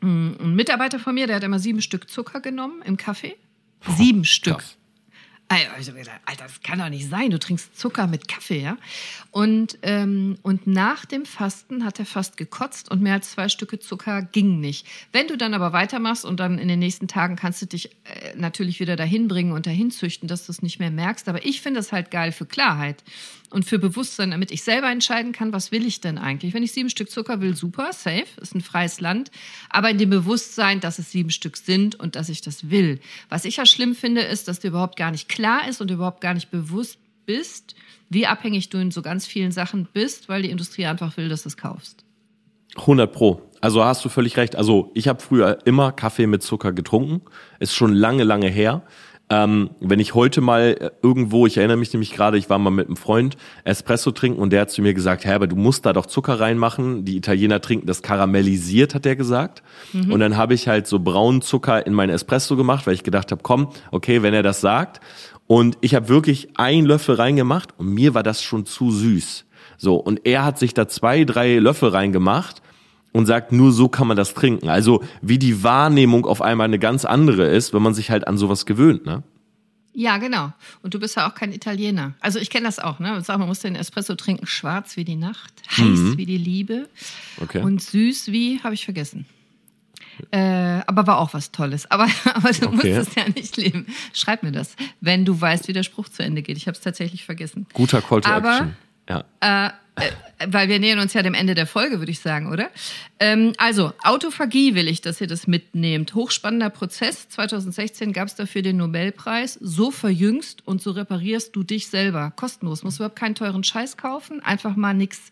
ein 0.01 0.55
Mitarbeiter 0.55 0.99
von 0.99 1.15
mir, 1.15 1.27
der 1.27 1.37
hat 1.37 1.45
immer 1.45 1.59
sieben 1.59 1.83
Stück 1.83 2.11
Zucker 2.11 2.41
genommen 2.41 2.83
im 2.83 2.97
Kaffee. 2.97 3.37
Sieben 3.97 4.25
Stück. 4.25 4.59
krass. 4.59 4.77
Also, 5.49 5.93
Alter, 5.93 6.45
das 6.45 6.61
kann 6.63 6.81
doch 6.81 6.89
nicht 6.89 7.09
sein. 7.09 7.31
Du 7.31 7.39
trinkst 7.39 7.79
Zucker 7.79 8.09
mit 8.09 8.27
Kaffee, 8.27 8.63
ja? 8.63 8.77
Und, 9.31 9.79
ähm, 9.83 10.39
und 10.43 10.67
nach 10.67 11.05
dem 11.05 11.25
Fasten 11.25 11.85
hat 11.85 12.01
er 12.01 12.07
fast 12.07 12.37
gekotzt 12.37 12.91
und 12.91 13.01
mehr 13.01 13.15
als 13.15 13.31
zwei 13.31 13.49
Stücke 13.49 13.79
Zucker 13.79 14.23
ging 14.23 14.59
nicht. 14.59 14.87
Wenn 15.13 15.29
du 15.29 15.37
dann 15.37 15.55
aber 15.55 15.73
weitermachst 15.73 16.25
und 16.25 16.41
dann 16.41 16.59
in 16.59 16.67
den 16.67 16.81
nächsten 16.81 17.07
Tagen 17.07 17.37
kannst 17.37 17.63
du 17.63 17.67
dich 17.67 17.93
äh, 18.05 18.35
natürlich 18.35 18.81
wieder 18.81 18.97
dahin 18.97 19.29
bringen 19.29 19.53
und 19.53 19.67
dahin 19.67 19.93
züchten, 19.93 20.27
dass 20.27 20.47
du 20.47 20.53
es 20.53 20.63
nicht 20.63 20.81
mehr 20.81 20.91
merkst. 20.91 21.29
Aber 21.29 21.45
ich 21.45 21.61
finde 21.61 21.79
das 21.79 21.93
halt 21.93 22.11
geil 22.11 22.33
für 22.33 22.47
Klarheit 22.47 23.05
und 23.51 23.65
für 23.65 23.79
Bewusstsein, 23.79 24.33
damit 24.33 24.51
ich 24.51 24.63
selber 24.63 24.91
entscheiden 24.91 25.33
kann, 25.33 25.53
was 25.53 25.73
will 25.73 25.87
ich 25.87 26.01
denn 26.01 26.19
eigentlich. 26.19 26.55
Wenn 26.55 26.63
ich 26.63 26.73
sieben 26.73 26.91
Stück 26.91 27.11
Zucker 27.11 27.41
will, 27.41 27.55
super, 27.55 27.93
safe, 27.93 28.27
ist 28.41 28.55
ein 28.55 28.61
freies 28.61 29.01
Land. 29.01 29.31
Aber 29.71 29.91
in 29.91 29.99
dem 29.99 30.11
Bewusstsein, 30.11 30.81
dass 30.81 30.99
es 30.99 31.11
sieben 31.11 31.31
Stück 31.31 31.57
sind 31.57 31.95
und 31.95 32.17
dass 32.17 32.29
ich 32.29 32.41
das 32.41 32.71
will. 32.71 33.01
Was 33.29 33.45
ich 33.45 33.57
ja 33.57 33.67
schlimm 33.67 33.95
finde, 33.95 34.23
ist, 34.23 34.49
dass 34.49 34.61
dir 34.61 34.69
überhaupt 34.69 34.97
gar 34.97 35.11
nicht 35.11 35.29
klar 35.29 35.69
ist 35.69 35.81
und 35.81 35.91
überhaupt 35.91 36.21
gar 36.21 36.35
nicht 36.35 36.51
bewusst 36.51 36.99
bist, 37.25 37.75
wie 38.09 38.27
abhängig 38.27 38.69
du 38.69 38.79
in 38.79 38.91
so 38.91 39.03
ganz 39.03 39.27
vielen 39.27 39.53
Sachen 39.53 39.89
bist, 39.93 40.29
weil 40.29 40.43
die 40.43 40.51
Industrie 40.51 40.87
einfach 40.87 41.17
will, 41.17 41.29
dass 41.29 41.43
du 41.43 41.49
es 41.49 41.57
kaufst. 41.57 42.05
100 42.77 43.13
Pro. 43.13 43.43
Also 43.61 43.83
hast 43.85 44.05
du 44.05 44.09
völlig 44.09 44.37
recht. 44.37 44.55
Also 44.55 44.91
ich 44.95 45.09
habe 45.09 45.21
früher 45.21 45.59
immer 45.65 45.93
Kaffee 45.93 46.27
mit 46.27 46.43
Zucker 46.43 46.73
getrunken. 46.73 47.23
Ist 47.59 47.75
schon 47.75 47.93
lange, 47.93 48.25
lange 48.25 48.49
her. 48.49 48.83
Ähm, 49.29 49.71
wenn 49.81 49.99
ich 49.99 50.15
heute 50.15 50.41
mal 50.41 50.77
äh, 50.79 50.91
irgendwo, 51.03 51.47
ich 51.47 51.57
erinnere 51.57 51.77
mich 51.77 51.93
nämlich 51.93 52.13
gerade, 52.13 52.39
ich 52.39 52.49
war 52.49 52.59
mal 52.59 52.71
mit 52.71 52.87
einem 52.87 52.97
Freund 52.97 53.37
Espresso 53.65 54.13
trinken 54.13 54.41
und 54.41 54.51
der 54.51 54.61
hat 54.63 54.71
zu 54.71 54.83
mir 54.83 54.95
gesagt, 54.95 55.25
Herr, 55.25 55.35
aber 55.35 55.49
du 55.49 55.57
musst 55.57 55.85
da 55.85 55.93
doch 55.93 56.07
Zucker 56.07 56.39
reinmachen. 56.39 57.05
Die 57.05 57.17
Italiener 57.17 57.61
trinken 57.61 57.87
das 57.87 58.03
karamellisiert, 58.03 58.95
hat 58.95 59.05
der 59.05 59.17
gesagt. 59.17 59.65
Und 60.11 60.21
dann 60.21 60.37
habe 60.37 60.55
ich 60.55 60.69
halt 60.69 60.87
so 60.87 61.01
braunen 61.01 61.43
Zucker 61.43 61.85
in 61.87 61.93
meinen 61.93 62.11
Espresso 62.11 62.57
gemacht, 62.57 62.87
weil 62.87 62.95
ich 62.95 63.03
gedacht 63.03 63.33
habe, 63.33 63.43
komm, 63.43 63.71
okay, 63.91 64.23
wenn 64.23 64.33
er 64.33 64.45
das 64.45 64.61
sagt. 64.61 65.01
Und 65.49 65.77
ich 65.81 65.95
habe 65.97 66.09
wirklich 66.09 66.51
einen 66.57 66.87
Löffel 66.87 67.17
reingemacht 67.17 67.79
und 67.79 67.89
mir 67.89 68.15
war 68.15 68.23
das 68.23 68.43
schon 68.43 68.65
zu 68.65 68.93
süß. 68.93 69.45
So, 69.77 69.97
und 69.97 70.25
er 70.25 70.45
hat 70.45 70.59
sich 70.59 70.73
da 70.73 70.89
zwei, 70.89 71.25
drei 71.25 71.59
Löffel 71.59 71.91
reingemacht 71.91 72.63
und 73.13 73.27
sagt, 73.27 73.53
nur 73.53 73.73
so 73.73 73.89
kann 73.89 74.07
man 74.07 74.17
das 74.17 74.35
trinken. 74.35 74.69
Also 74.69 75.03
wie 75.23 75.39
die 75.39 75.63
Wahrnehmung 75.63 76.27
auf 76.27 76.43
einmal 76.43 76.67
eine 76.67 76.79
ganz 76.79 77.05
andere 77.05 77.47
ist, 77.47 77.73
wenn 77.73 77.83
man 77.83 77.95
sich 77.95 78.11
halt 78.11 78.27
an 78.27 78.37
sowas 78.39 78.67
gewöhnt, 78.67 79.07
ne? 79.07 79.23
Ja, 79.99 80.19
genau. 80.19 80.53
Und 80.83 80.93
du 80.93 81.01
bist 81.01 81.17
ja 81.17 81.27
auch 81.27 81.35
kein 81.35 81.53
Italiener. 81.55 82.13
Also 82.21 82.39
ich 82.39 82.51
kenne 82.51 82.67
das 82.67 82.79
auch, 82.79 82.99
ne? 82.99 83.19
Sag, 83.23 83.39
man 83.39 83.49
muss 83.49 83.61
den 83.61 83.75
Espresso 83.75 84.15
trinken, 84.15 84.47
schwarz 84.47 84.99
wie 84.99 85.05
die 85.05 85.17
Nacht, 85.17 85.55
heiß 85.79 86.19
wie 86.19 86.27
die 86.27 86.37
Liebe 86.37 86.91
Okay. 87.41 87.63
und 87.63 87.81
süß 87.81 88.31
wie, 88.31 88.61
habe 88.63 88.75
ich 88.75 88.85
vergessen. 88.85 89.25
Äh, 90.31 90.81
aber 90.87 91.07
war 91.07 91.19
auch 91.19 91.33
was 91.35 91.51
Tolles. 91.53 91.87
Aber, 91.91 92.09
aber 92.25 92.51
du 92.53 92.69
musst 92.71 92.85
Okay. 92.85 92.93
es 92.93 93.15
ja 93.15 93.25
nicht 93.35 93.57
leben. 93.59 93.87
Schreib 94.15 94.43
mir 94.43 94.53
das, 94.53 94.75
wenn 95.01 95.25
du 95.25 95.39
weißt, 95.39 95.69
wie 95.69 95.73
der 95.75 95.83
Spruch 95.83 96.09
zu 96.09 96.23
Ende 96.23 96.43
geht. 96.43 96.57
Ich 96.57 96.67
habe 96.69 96.77
es 96.77 96.83
tatsächlich 96.83 97.25
vergessen. 97.25 97.67
Guter 97.75 98.01
Call 98.03 98.21
to 98.23 98.31
Aber- 98.31 98.51
Action. 98.53 98.77
Ja. 99.09 99.25
Äh, 99.41 99.71
äh, 99.97 100.11
weil 100.39 100.69
wir 100.69 100.79
nähern 100.79 100.99
uns 100.99 101.15
ja 101.15 101.23
dem 101.23 101.35
Ende 101.35 101.55
der 101.55 101.67
Folge, 101.67 101.99
würde 101.99 102.13
ich 102.13 102.21
sagen, 102.21 102.53
oder? 102.53 102.71
Ähm, 103.19 103.55
also, 103.57 103.93
Autophagie 104.03 104.75
will 104.75 104.89
ich, 104.89 105.01
dass 105.01 105.21
ihr 105.21 105.27
das 105.27 105.47
mitnehmt. 105.47 106.15
Hochspannender 106.15 106.69
Prozess. 106.69 107.29
2016 107.31 108.13
gab 108.13 108.29
es 108.29 108.35
dafür 108.35 108.61
den 108.61 108.77
Nobelpreis. 108.77 109.55
So 109.55 109.91
verjüngst 109.91 110.67
und 110.67 110.83
so 110.83 110.91
reparierst 110.91 111.57
du 111.57 111.63
dich 111.63 111.87
selber. 111.89 112.33
Kostenlos. 112.37 112.83
Musst 112.83 112.99
überhaupt 112.99 113.17
keinen 113.17 113.35
teuren 113.35 113.65
Scheiß 113.65 113.97
kaufen. 113.97 114.41
Einfach 114.41 114.77
mal 114.77 114.93
nichts 114.93 115.31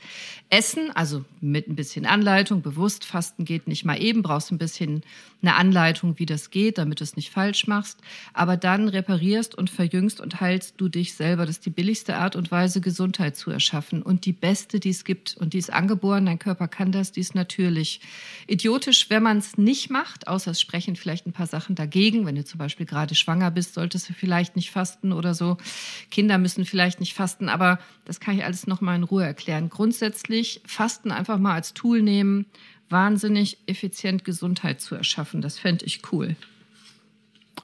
essen. 0.49 0.91
Also 0.95 1.25
mit 1.43 1.69
ein 1.69 1.77
bisschen 1.77 2.07
Anleitung. 2.07 2.63
Bewusst 2.63 3.05
fasten 3.05 3.45
geht 3.45 3.69
nicht 3.69 3.85
mal 3.85 4.01
eben. 4.01 4.23
Brauchst 4.23 4.51
ein 4.51 4.59
bisschen 4.59 5.03
eine 5.43 5.57
Anleitung, 5.57 6.19
wie 6.19 6.25
das 6.25 6.51
geht, 6.51 6.79
damit 6.79 7.01
du 7.01 7.05
es 7.05 7.17
nicht 7.17 7.31
falsch 7.31 7.67
machst. 7.67 7.99
Aber 8.33 8.57
dann 8.57 8.89
reparierst 8.89 9.55
und 9.55 9.69
verjüngst 9.69 10.21
und 10.21 10.41
heilst 10.41 10.75
du 10.79 10.89
dich 10.89 11.15
selber. 11.15 11.45
Das 11.45 11.57
ist 11.57 11.67
die 11.67 11.71
billigste 11.71 12.17
Art 12.17 12.35
und 12.35 12.51
Weise, 12.51 12.81
Gesundheit 12.81 13.37
zu 13.37 13.51
erschaffen. 13.51 14.01
Und 14.01 14.25
die 14.25 14.33
beste, 14.33 14.81
die 14.81 14.94
es 14.95 15.05
gibt. 15.05 15.37
Und 15.37 15.53
die 15.53 15.59
ist 15.59 15.73
angeboren. 15.73 16.27
Dein 16.27 16.39
Körper 16.39 16.69
kann 16.69 16.93
das. 16.93 17.13
Die 17.13 17.21
ist 17.21 17.35
natürlich. 17.35 18.01
Idiotisch, 18.47 19.11
wenn 19.11 19.23
man 19.23 19.39
es 19.39 19.59
nicht 19.59 19.91
macht, 19.91 20.29
außer 20.29 20.53
es 20.53 20.61
sprechen 20.61 20.97
vielleicht 20.97 21.27
ein 21.27 21.33
paar 21.33 21.47
Sachen 21.47 21.75
dagegen. 21.75 22.27
Wenn 22.27 22.37
du 22.37 22.45
zum 22.45 22.59
Beispiel 22.59 22.87
gerade 22.87 23.15
schwanger 23.15 23.51
bist, 23.51 23.75
solltest 23.75 24.09
du 24.09 24.15
vielleicht 24.15 24.57
nicht 24.57 24.71
fasten 24.71 25.13
oder 25.13 25.35
so. 25.35 25.57
Kinder 26.11 26.39
müssen 26.39 26.65
vielleicht 26.65 27.01
nicht 27.01 27.15
fasten. 27.15 27.49
Aber 27.49 27.79
das 28.05 28.21
kann 28.21 28.37
ich 28.37 28.45
alles 28.45 28.67
nochmal 28.67 28.97
in 28.97 29.03
Ruhe 29.03 29.25
erklären. 29.25 29.69
Grundsätzlich 29.69 30.63
Fasten 30.67 31.11
einfach 31.11 31.39
mal 31.39 31.55
als 31.55 31.75
Tool 31.75 32.03
nehmen, 32.03 32.47
wahnsinnig 32.89 33.59
effizient 33.67 34.25
Gesundheit 34.25 34.81
zu 34.81 34.95
erschaffen. 34.95 35.41
Das 35.41 35.59
fände 35.59 35.85
ich 35.85 36.01
cool. 36.13 36.37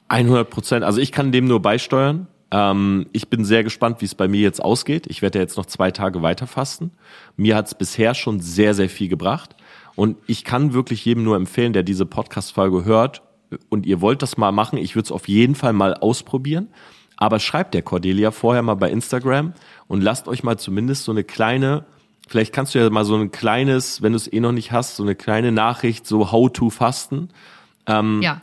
100 0.09 0.51
Prozent. 0.51 0.85
Also 0.85 1.01
ich 1.01 1.12
kann 1.12 1.33
dem 1.33 1.47
nur 1.47 1.62
beisteuern. 1.62 2.26
Ähm, 2.51 3.07
ich 3.13 3.29
bin 3.29 3.45
sehr 3.45 3.65
gespannt, 3.65 4.01
wie 4.01 4.07
es 4.07 4.15
bei 4.15 4.29
mir 4.29 4.41
jetzt 4.41 4.63
ausgeht. 4.63 5.07
Ich 5.09 5.23
werde 5.23 5.39
ja 5.39 5.43
jetzt 5.43 5.57
noch 5.57 5.67
zwei 5.67 5.91
Tage 5.91 6.23
weiter 6.23 6.47
fasten. 6.47 6.93
Mir 7.37 7.57
hat 7.57 7.67
es 7.67 7.75
bisher 7.75 8.15
schon 8.15 8.41
sehr, 8.41 8.75
sehr 8.75 8.89
viel 8.89 9.09
gebracht. 9.09 9.55
Und 9.97 10.17
ich 10.27 10.45
kann 10.45 10.73
wirklich 10.73 11.05
jedem 11.05 11.25
nur 11.25 11.37
empfehlen, 11.37 11.73
der 11.73 11.83
diese 11.83 12.07
Podcast-Folge 12.07 12.85
hört 12.85 13.23
und 13.69 13.87
ihr 13.87 14.01
wollt 14.01 14.23
das 14.23 14.37
mal 14.37 14.53
machen, 14.53 14.79
ich 14.79 14.95
würde 14.95 15.07
es 15.07 15.13
auf 15.13 15.29
jeden 15.29 15.55
Fall 15.55 15.73
mal 15.73 15.95
ausprobieren. 15.95 16.69
Aber 17.17 17.39
schreibt 17.39 17.75
der 17.75 17.83
Cordelia 17.83 18.31
vorher 18.31 18.63
mal 18.63 18.77
bei 18.77 18.91
Instagram 18.91 19.53
und 19.89 20.01
lasst 20.01 20.27
euch 20.27 20.43
mal 20.43 20.59
zumindest 20.59 21.05
so 21.05 21.13
eine 21.13 21.23
kleine, 21.23 21.85
vielleicht 22.29 22.55
kannst 22.55 22.75
du 22.75 22.79
ja 22.79 22.89
mal 22.89 23.05
so 23.05 23.15
ein 23.15 23.31
kleines, 23.31 24.01
wenn 24.01 24.13
du 24.13 24.17
es 24.17 24.33
eh 24.33 24.41
noch 24.41 24.53
nicht 24.53 24.73
hast, 24.73 24.97
so 24.97 25.03
eine 25.03 25.15
kleine 25.15 25.53
Nachricht, 25.53 26.07
so 26.07 26.33
how 26.33 26.51
to 26.51 26.71
fasten. 26.71 27.29
Ja. 28.23 28.41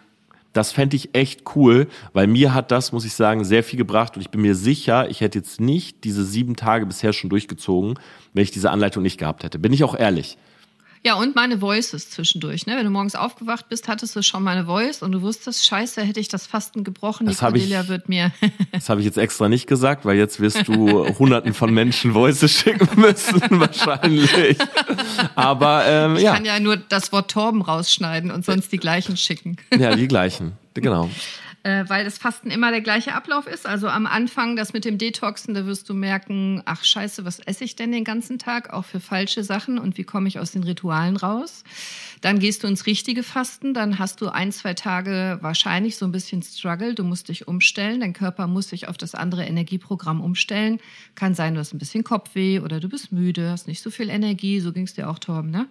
Das 0.57 0.71
fände 0.71 0.95
ich 0.95 1.13
echt 1.13 1.43
cool, 1.55 1.85
weil 2.13 2.25
mir 2.25 2.55
hat 2.55 2.71
das, 2.71 2.91
muss 2.91 3.05
ich 3.05 3.13
sagen, 3.13 3.45
sehr 3.45 3.63
viel 3.63 3.77
gebracht 3.77 4.15
und 4.15 4.23
ich 4.23 4.31
bin 4.31 4.41
mir 4.41 4.55
sicher, 4.55 5.07
ich 5.07 5.21
hätte 5.21 5.37
jetzt 5.37 5.61
nicht 5.61 6.03
diese 6.03 6.25
sieben 6.25 6.55
Tage 6.55 6.87
bisher 6.87 7.13
schon 7.13 7.29
durchgezogen, 7.29 7.99
wenn 8.33 8.41
ich 8.41 8.49
diese 8.49 8.71
Anleitung 8.71 9.03
nicht 9.03 9.19
gehabt 9.19 9.43
hätte. 9.43 9.59
Bin 9.59 9.71
ich 9.71 9.83
auch 9.83 9.93
ehrlich. 9.93 10.35
Ja, 11.05 11.13
und 11.15 11.35
meine 11.35 11.61
Voices 11.61 12.09
zwischendurch. 12.09 12.65
Ne? 12.65 12.75
Wenn 12.75 12.83
du 12.83 12.89
morgens 12.89 13.15
aufgewacht 13.15 13.69
bist, 13.69 13.87
hattest 13.87 14.15
du 14.15 14.23
schon 14.23 14.43
meine 14.43 14.65
Voice 14.65 15.01
und 15.01 15.11
du 15.11 15.21
wusstest, 15.21 15.65
scheiße, 15.65 16.01
hätte 16.01 16.19
ich 16.19 16.27
das 16.27 16.47
Fasten 16.47 16.83
gebrochen. 16.83 17.27
Das 17.27 17.37
Die 17.37 17.45
hab 17.45 17.55
ich- 17.55 17.61
Cordelia 17.63 17.87
wird 17.87 18.09
mir. 18.09 18.31
Das 18.71 18.89
habe 18.89 18.99
ich 19.01 19.05
jetzt 19.05 19.17
extra 19.17 19.47
nicht 19.49 19.67
gesagt, 19.67 20.05
weil 20.05 20.17
jetzt 20.17 20.39
wirst 20.39 20.67
du 20.67 21.07
hunderten 21.19 21.53
von 21.53 21.73
Menschen 21.73 22.13
Voices 22.13 22.51
schicken 22.51 22.87
müssen, 22.99 23.41
wahrscheinlich. 23.59 24.57
Aber 25.35 25.83
ähm, 25.85 26.15
Ich 26.17 26.23
ja, 26.23 26.33
kann 26.33 26.45
ja 26.45 26.59
nur 26.59 26.77
das 26.77 27.11
Wort 27.11 27.31
Torben 27.31 27.61
rausschneiden 27.61 28.31
und 28.31 28.45
sonst 28.45 28.71
die 28.71 28.77
gleichen 28.77 29.17
schicken. 29.17 29.57
ja, 29.77 29.95
die 29.95 30.07
gleichen. 30.07 30.53
Genau. 30.73 31.09
Äh, 31.63 31.85
weil 31.87 32.05
das 32.05 32.17
Fasten 32.17 32.49
immer 32.49 32.71
der 32.71 32.81
gleiche 32.81 33.13
Ablauf 33.13 33.47
ist. 33.47 33.65
Also 33.65 33.89
am 33.89 34.05
Anfang 34.05 34.55
das 34.55 34.73
mit 34.73 34.85
dem 34.85 34.97
Detoxen, 34.97 35.53
da 35.53 35.65
wirst 35.65 35.89
du 35.89 35.93
merken, 35.93 36.61
ach 36.65 36.83
scheiße, 36.83 37.25
was 37.25 37.39
esse 37.39 37.63
ich 37.63 37.75
denn 37.75 37.91
den 37.91 38.03
ganzen 38.03 38.39
Tag, 38.39 38.71
auch 38.71 38.85
für 38.85 38.99
falsche 38.99 39.43
Sachen 39.43 39.77
und 39.77 39.97
wie 39.97 40.03
komme 40.03 40.27
ich 40.27 40.39
aus 40.39 40.51
den 40.51 40.63
Ritualen 40.63 41.17
raus. 41.17 41.63
Dann 42.21 42.39
gehst 42.39 42.63
du 42.63 42.67
ins 42.67 42.85
richtige 42.85 43.23
Fasten, 43.23 43.73
dann 43.73 43.99
hast 43.99 44.21
du 44.21 44.29
ein, 44.29 44.51
zwei 44.51 44.73
Tage 44.73 45.39
wahrscheinlich 45.41 45.97
so 45.97 46.05
ein 46.05 46.11
bisschen 46.11 46.41
Struggle, 46.41 46.95
du 46.95 47.03
musst 47.03 47.29
dich 47.29 47.47
umstellen, 47.47 47.99
dein 47.99 48.13
Körper 48.13 48.47
muss 48.47 48.69
sich 48.69 48.87
auf 48.87 48.97
das 48.97 49.13
andere 49.13 49.45
Energieprogramm 49.45 50.21
umstellen. 50.21 50.79
Kann 51.15 51.35
sein, 51.35 51.53
du 51.53 51.59
hast 51.59 51.73
ein 51.73 51.79
bisschen 51.79 52.03
Kopfweh 52.03 52.59
oder 52.59 52.79
du 52.79 52.87
bist 52.87 53.11
müde, 53.11 53.51
hast 53.51 53.67
nicht 53.67 53.81
so 53.81 53.89
viel 53.89 54.09
Energie, 54.09 54.59
so 54.59 54.71
ging 54.71 54.83
es 54.83 54.93
dir 54.93 55.09
auch, 55.09 55.19
Torben, 55.19 55.51
ne? 55.51 55.67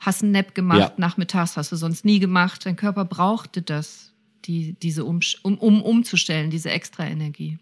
Hast 0.00 0.22
einen 0.22 0.32
Nap 0.32 0.54
gemacht, 0.54 0.78
ja. 0.78 0.92
nachmittags 0.96 1.56
hast 1.56 1.72
du 1.72 1.76
sonst 1.76 2.04
nie 2.04 2.18
gemacht, 2.18 2.64
dein 2.66 2.76
Körper 2.76 3.04
brauchte 3.04 3.62
das 3.62 4.07
die, 4.48 4.74
diese 4.82 5.04
um, 5.04 5.20
um, 5.42 5.58
um 5.58 5.82
umzustellen, 5.82 6.50
diese 6.50 6.70
extra 6.70 7.06
Energie. 7.06 7.58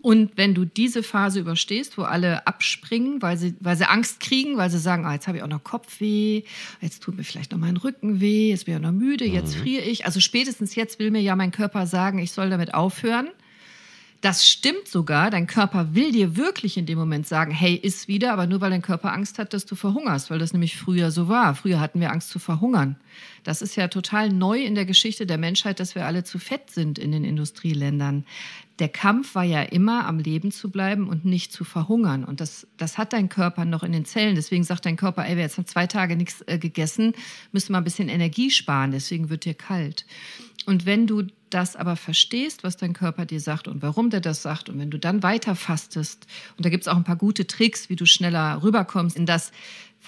Und 0.00 0.36
wenn 0.36 0.54
du 0.54 0.64
diese 0.64 1.02
Phase 1.02 1.40
überstehst, 1.40 1.98
wo 1.98 2.02
alle 2.02 2.46
abspringen, 2.46 3.20
weil 3.20 3.36
sie, 3.36 3.54
weil 3.60 3.76
sie 3.76 3.88
Angst 3.88 4.20
kriegen, 4.20 4.56
weil 4.56 4.70
sie 4.70 4.78
sagen, 4.78 5.04
ah, 5.04 5.14
jetzt 5.14 5.26
habe 5.26 5.38
ich 5.38 5.44
auch 5.44 5.48
noch 5.48 5.64
Kopfweh, 5.64 6.42
jetzt 6.80 7.02
tut 7.02 7.16
mir 7.16 7.24
vielleicht 7.24 7.50
noch 7.50 7.58
mein 7.58 7.76
Rücken 7.76 8.20
weh, 8.20 8.50
jetzt 8.50 8.66
bin 8.66 8.74
ich 8.74 8.78
auch 8.78 8.84
noch 8.84 8.98
müde, 8.98 9.24
jetzt 9.24 9.56
mhm. 9.56 9.60
friere 9.60 9.84
ich. 9.84 10.06
Also 10.06 10.20
spätestens 10.20 10.76
jetzt 10.76 10.98
will 10.98 11.10
mir 11.10 11.20
ja 11.20 11.34
mein 11.34 11.50
Körper 11.50 11.86
sagen, 11.86 12.20
ich 12.20 12.32
soll 12.32 12.48
damit 12.48 12.74
aufhören. 12.74 13.28
Das 14.20 14.48
stimmt 14.48 14.88
sogar. 14.88 15.30
Dein 15.30 15.46
Körper 15.46 15.94
will 15.94 16.10
dir 16.10 16.36
wirklich 16.36 16.76
in 16.76 16.86
dem 16.86 16.98
Moment 16.98 17.26
sagen, 17.28 17.52
hey, 17.52 17.76
iss 17.76 18.08
wieder, 18.08 18.32
aber 18.32 18.46
nur 18.46 18.60
weil 18.60 18.70
dein 18.70 18.82
Körper 18.82 19.12
Angst 19.12 19.38
hat, 19.38 19.52
dass 19.52 19.64
du 19.64 19.76
verhungerst, 19.76 20.30
weil 20.30 20.40
das 20.40 20.52
nämlich 20.52 20.76
früher 20.76 21.12
so 21.12 21.28
war. 21.28 21.54
Früher 21.54 21.78
hatten 21.78 22.00
wir 22.00 22.10
Angst 22.10 22.30
zu 22.30 22.40
verhungern. 22.40 22.96
Das 23.48 23.62
ist 23.62 23.76
ja 23.76 23.88
total 23.88 24.28
neu 24.28 24.62
in 24.62 24.74
der 24.74 24.84
Geschichte 24.84 25.24
der 25.24 25.38
Menschheit, 25.38 25.80
dass 25.80 25.94
wir 25.94 26.04
alle 26.04 26.22
zu 26.22 26.38
fett 26.38 26.68
sind 26.68 26.98
in 26.98 27.12
den 27.12 27.24
Industrieländern. 27.24 28.26
Der 28.78 28.90
Kampf 28.90 29.34
war 29.34 29.42
ja 29.42 29.62
immer, 29.62 30.04
am 30.04 30.18
Leben 30.18 30.52
zu 30.52 30.70
bleiben 30.70 31.08
und 31.08 31.24
nicht 31.24 31.50
zu 31.50 31.64
verhungern. 31.64 32.24
Und 32.24 32.42
das, 32.42 32.66
das 32.76 32.98
hat 32.98 33.14
dein 33.14 33.30
Körper 33.30 33.64
noch 33.64 33.82
in 33.82 33.92
den 33.92 34.04
Zellen. 34.04 34.34
Deswegen 34.34 34.64
sagt 34.64 34.84
dein 34.84 34.98
Körper, 34.98 35.24
ey, 35.24 35.36
wir 35.36 35.44
jetzt 35.44 35.56
haben 35.56 35.64
zwei 35.64 35.86
Tage 35.86 36.14
nichts 36.14 36.44
äh, 36.46 36.58
gegessen, 36.58 37.14
müssen 37.50 37.72
wir 37.72 37.78
ein 37.78 37.84
bisschen 37.84 38.10
Energie 38.10 38.50
sparen. 38.50 38.90
Deswegen 38.90 39.30
wird 39.30 39.46
dir 39.46 39.54
kalt. 39.54 40.04
Und 40.66 40.84
wenn 40.84 41.06
du 41.06 41.22
das 41.48 41.76
aber 41.76 41.96
verstehst, 41.96 42.64
was 42.64 42.76
dein 42.76 42.92
Körper 42.92 43.24
dir 43.24 43.40
sagt 43.40 43.66
und 43.68 43.80
warum 43.80 44.10
der 44.10 44.20
das 44.20 44.42
sagt, 44.42 44.68
und 44.68 44.78
wenn 44.78 44.90
du 44.90 44.98
dann 44.98 45.22
weiter 45.22 45.56
fastest, 45.56 46.26
und 46.58 46.66
da 46.66 46.68
gibt 46.68 46.82
es 46.82 46.88
auch 46.88 46.96
ein 46.96 47.04
paar 47.04 47.16
gute 47.16 47.46
Tricks, 47.46 47.88
wie 47.88 47.96
du 47.96 48.04
schneller 48.04 48.62
rüberkommst 48.62 49.16
in 49.16 49.24
das 49.24 49.52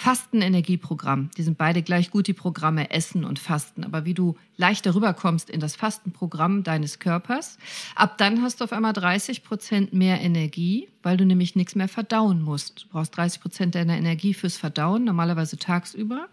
Fastenenergieprogramm. 0.01 1.31
Die 1.37 1.43
sind 1.43 1.59
beide 1.59 1.83
gleich 1.83 2.11
gut, 2.11 2.27
die 2.27 2.33
Programme 2.33 2.91
Essen 2.91 3.23
und 3.23 3.39
Fasten. 3.39 3.85
Aber 3.85 4.07
wie 4.07 4.15
du 4.15 4.35
leichter 4.57 4.95
rüberkommst 4.95 5.51
in 5.51 5.61
das 5.61 5.77
Fastenprogramm 5.77 6.63
deines 6.63 7.01
Körpers, 7.01 7.59
ab 7.97 8.17
dann 8.17 8.41
hast 8.41 8.61
du 8.61 8.65
auf 8.65 8.73
einmal 8.73 8.95
30 8.95 9.45
Prozent 9.45 9.93
mehr 9.93 10.19
Energie, 10.23 10.89
weil 11.03 11.19
du 11.19 11.27
nämlich 11.27 11.55
nichts 11.55 11.75
mehr 11.75 11.87
verdauen 11.87 12.41
musst. 12.41 12.85
Du 12.85 12.89
brauchst 12.89 13.15
30 13.15 13.43
Prozent 13.43 13.75
deiner 13.75 13.99
Energie 13.99 14.33
fürs 14.33 14.57
Verdauen, 14.57 15.05
normalerweise 15.05 15.59
tagsüber. 15.59 16.29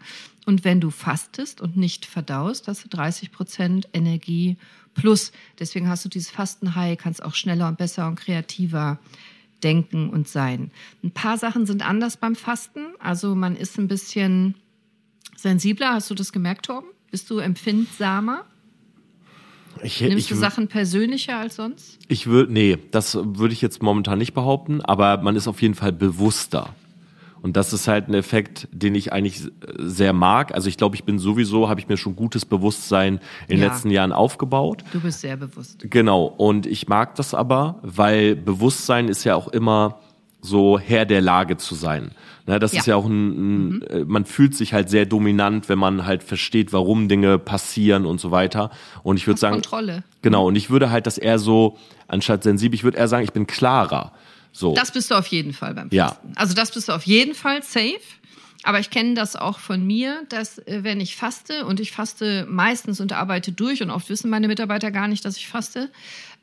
Und 0.46 0.64
wenn 0.64 0.80
du 0.80 0.88
fastest 0.88 1.60
und 1.60 1.76
nicht 1.76 2.06
verdaust, 2.06 2.68
hast 2.68 2.84
du 2.84 2.88
30 2.88 3.32
Prozent 3.32 3.88
Energie 3.92 4.56
plus. 4.94 5.30
Deswegen 5.58 5.90
hast 5.90 6.06
du 6.06 6.08
dieses 6.08 6.30
Fastenhigh, 6.30 6.96
kannst 6.96 7.22
auch 7.22 7.34
schneller 7.34 7.68
und 7.68 7.76
besser 7.76 8.08
und 8.08 8.16
kreativer 8.16 8.98
denken 9.62 10.08
und 10.08 10.26
sein. 10.26 10.70
Ein 11.02 11.10
paar 11.10 11.36
Sachen 11.36 11.66
sind 11.66 11.86
anders 11.86 12.16
beim 12.16 12.34
Fasten. 12.34 12.87
Also 12.98 13.34
man 13.34 13.56
ist 13.56 13.78
ein 13.78 13.88
bisschen 13.88 14.54
sensibler. 15.36 15.94
Hast 15.94 16.10
du 16.10 16.14
das 16.14 16.32
gemerkt, 16.32 16.66
Torben? 16.66 16.88
Bist 17.10 17.30
du 17.30 17.38
empfindsamer? 17.38 18.44
Ich, 19.82 20.00
Nimmst 20.00 20.18
ich, 20.18 20.28
du 20.28 20.34
Sachen 20.34 20.68
persönlicher 20.68 21.38
als 21.38 21.56
sonst? 21.56 21.98
Ich 22.08 22.26
würde, 22.26 22.52
nee, 22.52 22.78
das 22.90 23.14
würde 23.14 23.52
ich 23.52 23.62
jetzt 23.62 23.82
momentan 23.82 24.18
nicht 24.18 24.34
behaupten, 24.34 24.80
aber 24.80 25.18
man 25.18 25.36
ist 25.36 25.46
auf 25.46 25.62
jeden 25.62 25.74
Fall 25.74 25.92
bewusster. 25.92 26.74
Und 27.40 27.56
das 27.56 27.72
ist 27.72 27.86
halt 27.86 28.08
ein 28.08 28.14
Effekt, 28.14 28.66
den 28.72 28.96
ich 28.96 29.12
eigentlich 29.12 29.42
sehr 29.78 30.12
mag. 30.12 30.52
Also 30.54 30.68
ich 30.68 30.76
glaube, 30.76 30.96
ich 30.96 31.04
bin 31.04 31.20
sowieso, 31.20 31.68
habe 31.68 31.80
ich 31.80 31.88
mir 31.88 31.96
schon 31.96 32.16
gutes 32.16 32.44
Bewusstsein 32.44 33.20
in 33.46 33.56
den 33.56 33.60
ja. 33.60 33.68
letzten 33.68 33.90
Jahren 33.90 34.12
aufgebaut. 34.12 34.82
Du 34.92 35.00
bist 35.00 35.20
sehr 35.20 35.36
bewusst. 35.36 35.86
Genau. 35.88 36.24
Und 36.24 36.66
ich 36.66 36.88
mag 36.88 37.14
das 37.14 37.34
aber, 37.34 37.78
weil 37.82 38.34
Bewusstsein 38.34 39.08
ist 39.08 39.22
ja 39.22 39.36
auch 39.36 39.48
immer 39.48 40.00
so 40.40 40.78
Herr 40.78 41.04
der 41.04 41.20
Lage 41.20 41.56
zu 41.56 41.74
sein. 41.74 42.10
Ne, 42.48 42.58
das 42.58 42.72
ja. 42.72 42.80
ist 42.80 42.86
ja 42.86 42.96
auch 42.96 43.04
ein, 43.04 43.10
ein 43.10 43.68
mhm. 43.68 43.82
Äh, 43.90 44.04
man 44.06 44.24
fühlt 44.24 44.54
sich 44.54 44.72
halt 44.72 44.88
sehr 44.88 45.04
dominant, 45.04 45.68
wenn 45.68 45.78
man 45.78 46.06
halt 46.06 46.22
versteht, 46.22 46.72
warum 46.72 47.06
Dinge 47.06 47.38
passieren 47.38 48.06
und 48.06 48.22
so 48.22 48.30
weiter. 48.30 48.70
Und 49.02 49.18
ich 49.18 49.26
würde 49.26 49.38
sagen, 49.38 49.56
Kontrolle. 49.56 50.02
Genau. 50.22 50.46
Und 50.46 50.56
ich 50.56 50.70
würde 50.70 50.90
halt 50.90 51.06
das 51.06 51.18
eher 51.18 51.38
so, 51.38 51.76
anstatt 52.06 52.44
sensibel, 52.44 52.74
ich 52.74 52.84
würde 52.84 52.96
eher 52.96 53.06
sagen, 53.06 53.22
ich 53.22 53.34
bin 53.34 53.46
klarer. 53.46 54.12
So. 54.50 54.72
Das 54.72 54.92
bist 54.92 55.10
du 55.10 55.14
auf 55.16 55.26
jeden 55.26 55.52
Fall 55.52 55.74
beim 55.74 55.90
Fasten. 55.90 55.94
Ja. 55.94 56.16
Also 56.36 56.54
das 56.54 56.70
bist 56.70 56.88
du 56.88 56.92
auf 56.92 57.02
jeden 57.02 57.34
Fall 57.34 57.62
safe. 57.62 58.00
Aber 58.62 58.80
ich 58.80 58.88
kenne 58.88 59.12
das 59.12 59.36
auch 59.36 59.58
von 59.58 59.86
mir, 59.86 60.22
dass 60.30 60.58
äh, 60.60 60.80
wenn 60.82 61.00
ich 61.00 61.16
faste 61.16 61.66
und 61.66 61.80
ich 61.80 61.92
faste 61.92 62.46
meistens 62.48 62.98
und 62.98 63.12
arbeite 63.12 63.52
durch 63.52 63.82
und 63.82 63.90
oft 63.90 64.08
wissen 64.08 64.30
meine 64.30 64.48
Mitarbeiter 64.48 64.90
gar 64.90 65.06
nicht, 65.06 65.24
dass 65.26 65.36
ich 65.36 65.48
faste. 65.48 65.90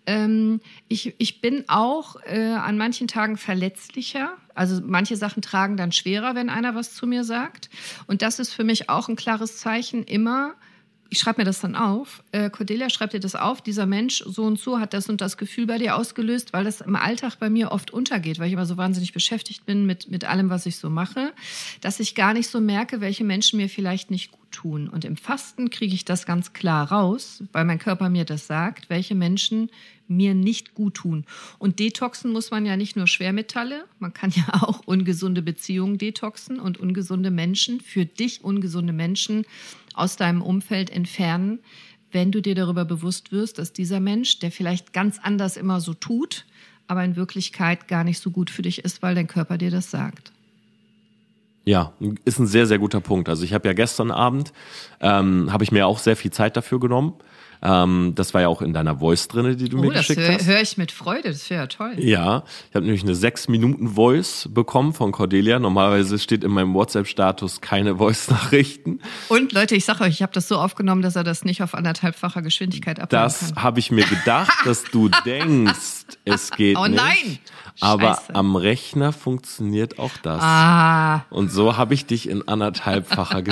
Ähm, 0.08 0.62
ich, 0.88 1.16
ich 1.18 1.42
bin 1.42 1.66
auch 1.68 2.18
äh, 2.26 2.54
an 2.54 2.78
manchen 2.78 3.08
Tagen 3.08 3.38
verletzlicher. 3.38 4.38
Also 4.54 4.82
manche 4.84 5.18
Sachen 5.18 5.42
tragen 5.42 5.78
dann 5.78 5.92
schwerer, 5.92 6.36
wenn 6.36 6.50
einer 6.50 6.76
was 6.76 6.94
zu 6.94 7.08
mir 7.08 7.24
sagt. 7.24 7.70
Und 8.08 8.22
das 8.22 8.40
ist 8.40 8.54
für 8.54 8.64
mich 8.64 8.90
auch 8.90 9.10
ein 9.10 9.16
klares 9.16 9.58
Zeichen 9.58 10.04
immer, 10.04 10.54
ich 11.10 11.20
schreibe 11.20 11.42
mir 11.42 11.46
das 11.46 11.62
dann 11.62 11.76
auf. 11.76 12.24
Äh, 12.32 12.50
Cordelia, 12.50 12.90
schreibt 12.90 13.14
dir 13.14 13.20
das 13.20 13.36
auf. 13.36 13.62
Dieser 13.62 13.86
Mensch 13.86 14.24
so 14.26 14.44
und 14.44 14.60
so 14.60 14.80
hat 14.80 14.94
das 14.94 15.08
und 15.08 15.22
das 15.22 15.38
Gefühl 15.38 15.68
bei 15.68 15.78
dir 15.78 15.96
ausgelöst, 15.96 16.54
weil 16.54 16.64
das 16.64 16.82
im 16.82 16.96
Alltag 16.96 17.38
bei 17.40 17.50
mir 17.50 17.72
oft 17.72 17.92
untergeht, 17.92 18.40
weil 18.40 18.48
ich 18.48 18.54
immer 18.54 18.66
so 18.66 18.78
wahnsinnig 18.78 19.14
beschäftigt 19.14 19.66
bin 19.66 19.86
mit, 19.86 20.10
mit 20.10 20.26
allem, 20.26 20.50
was 20.50 20.66
ich 20.66 20.78
so 20.78 20.90
mache, 20.90 21.34
dass 21.82 22.00
ich 22.00 22.16
gar 22.16 22.34
nicht 22.34 22.50
so 22.50 22.60
merke, 22.60 23.02
welche 23.02 23.24
Menschen 23.24 23.58
mir 23.58 23.70
vielleicht 23.70 24.12
nicht 24.12 24.32
gut 24.32 24.42
tun. 24.52 24.88
Und 24.88 25.06
im 25.06 25.18
Fasten 25.18 25.70
kriege 25.70 25.94
ich 25.94 26.06
das 26.06 26.26
ganz 26.26 26.54
klar 26.54 26.92
raus, 26.92 27.44
weil 27.52 27.66
mein 27.66 27.80
Körper 27.80 28.10
mir 28.10 28.26
das 28.26 28.48
sagt, 28.48 28.90
welche 28.90 29.16
Menschen 29.16 29.70
mir 30.08 30.34
nicht 30.34 30.76
gut 30.76 30.96
tun. 30.96 31.26
Und 31.58 31.80
detoxen 31.80 32.32
muss 32.32 32.52
man 32.52 32.66
ja 32.66 32.78
nicht 32.78 32.96
nur 32.96 33.08
Schwermetalle, 33.08 33.86
man 34.00 34.14
kann 34.14 34.32
ja 34.32 34.46
auch 34.62 34.82
ungesunde 34.86 35.42
Beziehungen 35.42 35.98
detoxen 35.98 36.60
und 36.60 36.80
ungesunde 36.80 37.32
Menschen, 37.32 37.82
für 37.82 38.06
dich 38.06 38.44
ungesunde 38.44 38.94
Menschen 38.94 39.46
aus 39.96 40.16
deinem 40.16 40.42
Umfeld 40.42 40.90
entfernen, 40.90 41.60
wenn 42.12 42.32
du 42.32 42.42
dir 42.42 42.56
darüber 42.56 42.86
bewusst 42.86 43.32
wirst, 43.32 43.60
dass 43.60 43.74
dieser 43.74 44.00
Mensch, 44.00 44.40
der 44.40 44.52
vielleicht 44.52 44.94
ganz 44.94 45.20
anders 45.22 45.58
immer 45.58 45.82
so 45.82 45.94
tut, 45.94 46.46
aber 46.88 47.04
in 47.04 47.16
Wirklichkeit 47.16 47.88
gar 47.88 48.04
nicht 48.04 48.20
so 48.20 48.32
gut 48.32 48.50
für 48.50 48.62
dich 48.62 48.86
ist, 48.86 49.02
weil 49.02 49.16
dein 49.16 49.28
Körper 49.28 49.58
dir 49.58 49.72
das 49.72 49.92
sagt. 49.92 50.32
Ja, 51.66 51.94
ist 52.26 52.40
ein 52.40 52.46
sehr, 52.46 52.68
sehr 52.68 52.78
guter 52.78 53.02
Punkt. 53.02 53.28
Also 53.28 53.44
ich 53.44 53.54
habe 53.54 53.68
ja 53.68 53.74
gestern 53.74 54.12
Abend, 54.12 54.54
ähm, 55.02 55.52
habe 55.52 55.64
ich 55.64 55.72
mir 55.72 55.88
auch 55.88 55.98
sehr 55.98 56.16
viel 56.16 56.32
Zeit 56.32 56.56
dafür 56.56 56.80
genommen 56.80 57.16
ähm, 57.66 58.14
das 58.16 58.34
war 58.34 58.42
ja 58.42 58.48
auch 58.48 58.62
in 58.62 58.74
deiner 58.74 59.00
Voice 59.00 59.28
drinne, 59.28 59.56
die 59.56 59.70
du 59.70 59.80
oh, 59.80 59.82
mir 59.82 59.92
geschickt 59.92 60.20
hör, 60.22 60.30
hast. 60.30 60.42
Das 60.42 60.48
höre 60.48 60.62
ich 60.62 60.78
mit 60.78 60.92
Freude, 60.92 61.30
das 61.30 61.50
wäre 61.50 61.62
ja 61.62 61.68
toll. 61.68 61.96
Ja, 61.98 62.44
ich 62.70 62.76
habe 62.76 62.86
nämlich 62.86 63.04
eine 63.04 63.16
sechs 63.16 63.48
Minuten 63.48 63.90
Voice 63.90 64.48
bekommen 64.52 64.94
von 64.94 65.12
Cordelia. 65.12 65.60
Normalerweise 65.60 66.20
steht 66.20 66.44
in 66.44 66.52
meinem 66.52 66.74
WhatsApp-Status 66.74 67.62
keine 67.62 67.98
Voice-Nachrichten. 67.98 69.00
Und 69.30 69.52
Leute, 69.52 69.76
ich 69.76 69.86
sage 69.86 70.04
euch, 70.04 70.14
ich 70.14 70.22
habe 70.22 70.34
das 70.34 70.48
so 70.48 70.58
aufgenommen, 70.58 71.02
dass 71.02 71.16
er 71.16 71.24
das 71.24 71.44
nicht 71.44 71.62
auf 71.64 71.74
anderthalbfacher 71.74 72.42
Geschwindigkeit 72.42 73.00
abnehmen 73.00 73.26
das 73.26 73.54
habe 73.56 73.80
ich 73.80 73.92
mir 73.92 74.06
gedacht, 74.06 74.54
dass 74.66 74.84
du 74.84 75.10
denkst, 75.26 76.06
es 76.26 76.52
geht 76.52 76.78
oh, 76.78 76.86
nicht. 76.86 77.00
Oh 77.00 77.04
nein! 77.04 77.40
Aber 77.82 78.22
am 78.34 78.56
Rechner 78.56 79.12
funktioniert 79.12 80.00
auch 80.00 80.16
das. 80.24 80.42
Ah. 80.42 81.26
Und 81.30 81.50
so 81.52 81.76
habe 81.76 81.94
ich 81.94 82.06
dich 82.06 82.30
in 82.30 82.48
anderthalbfacher 82.48 83.42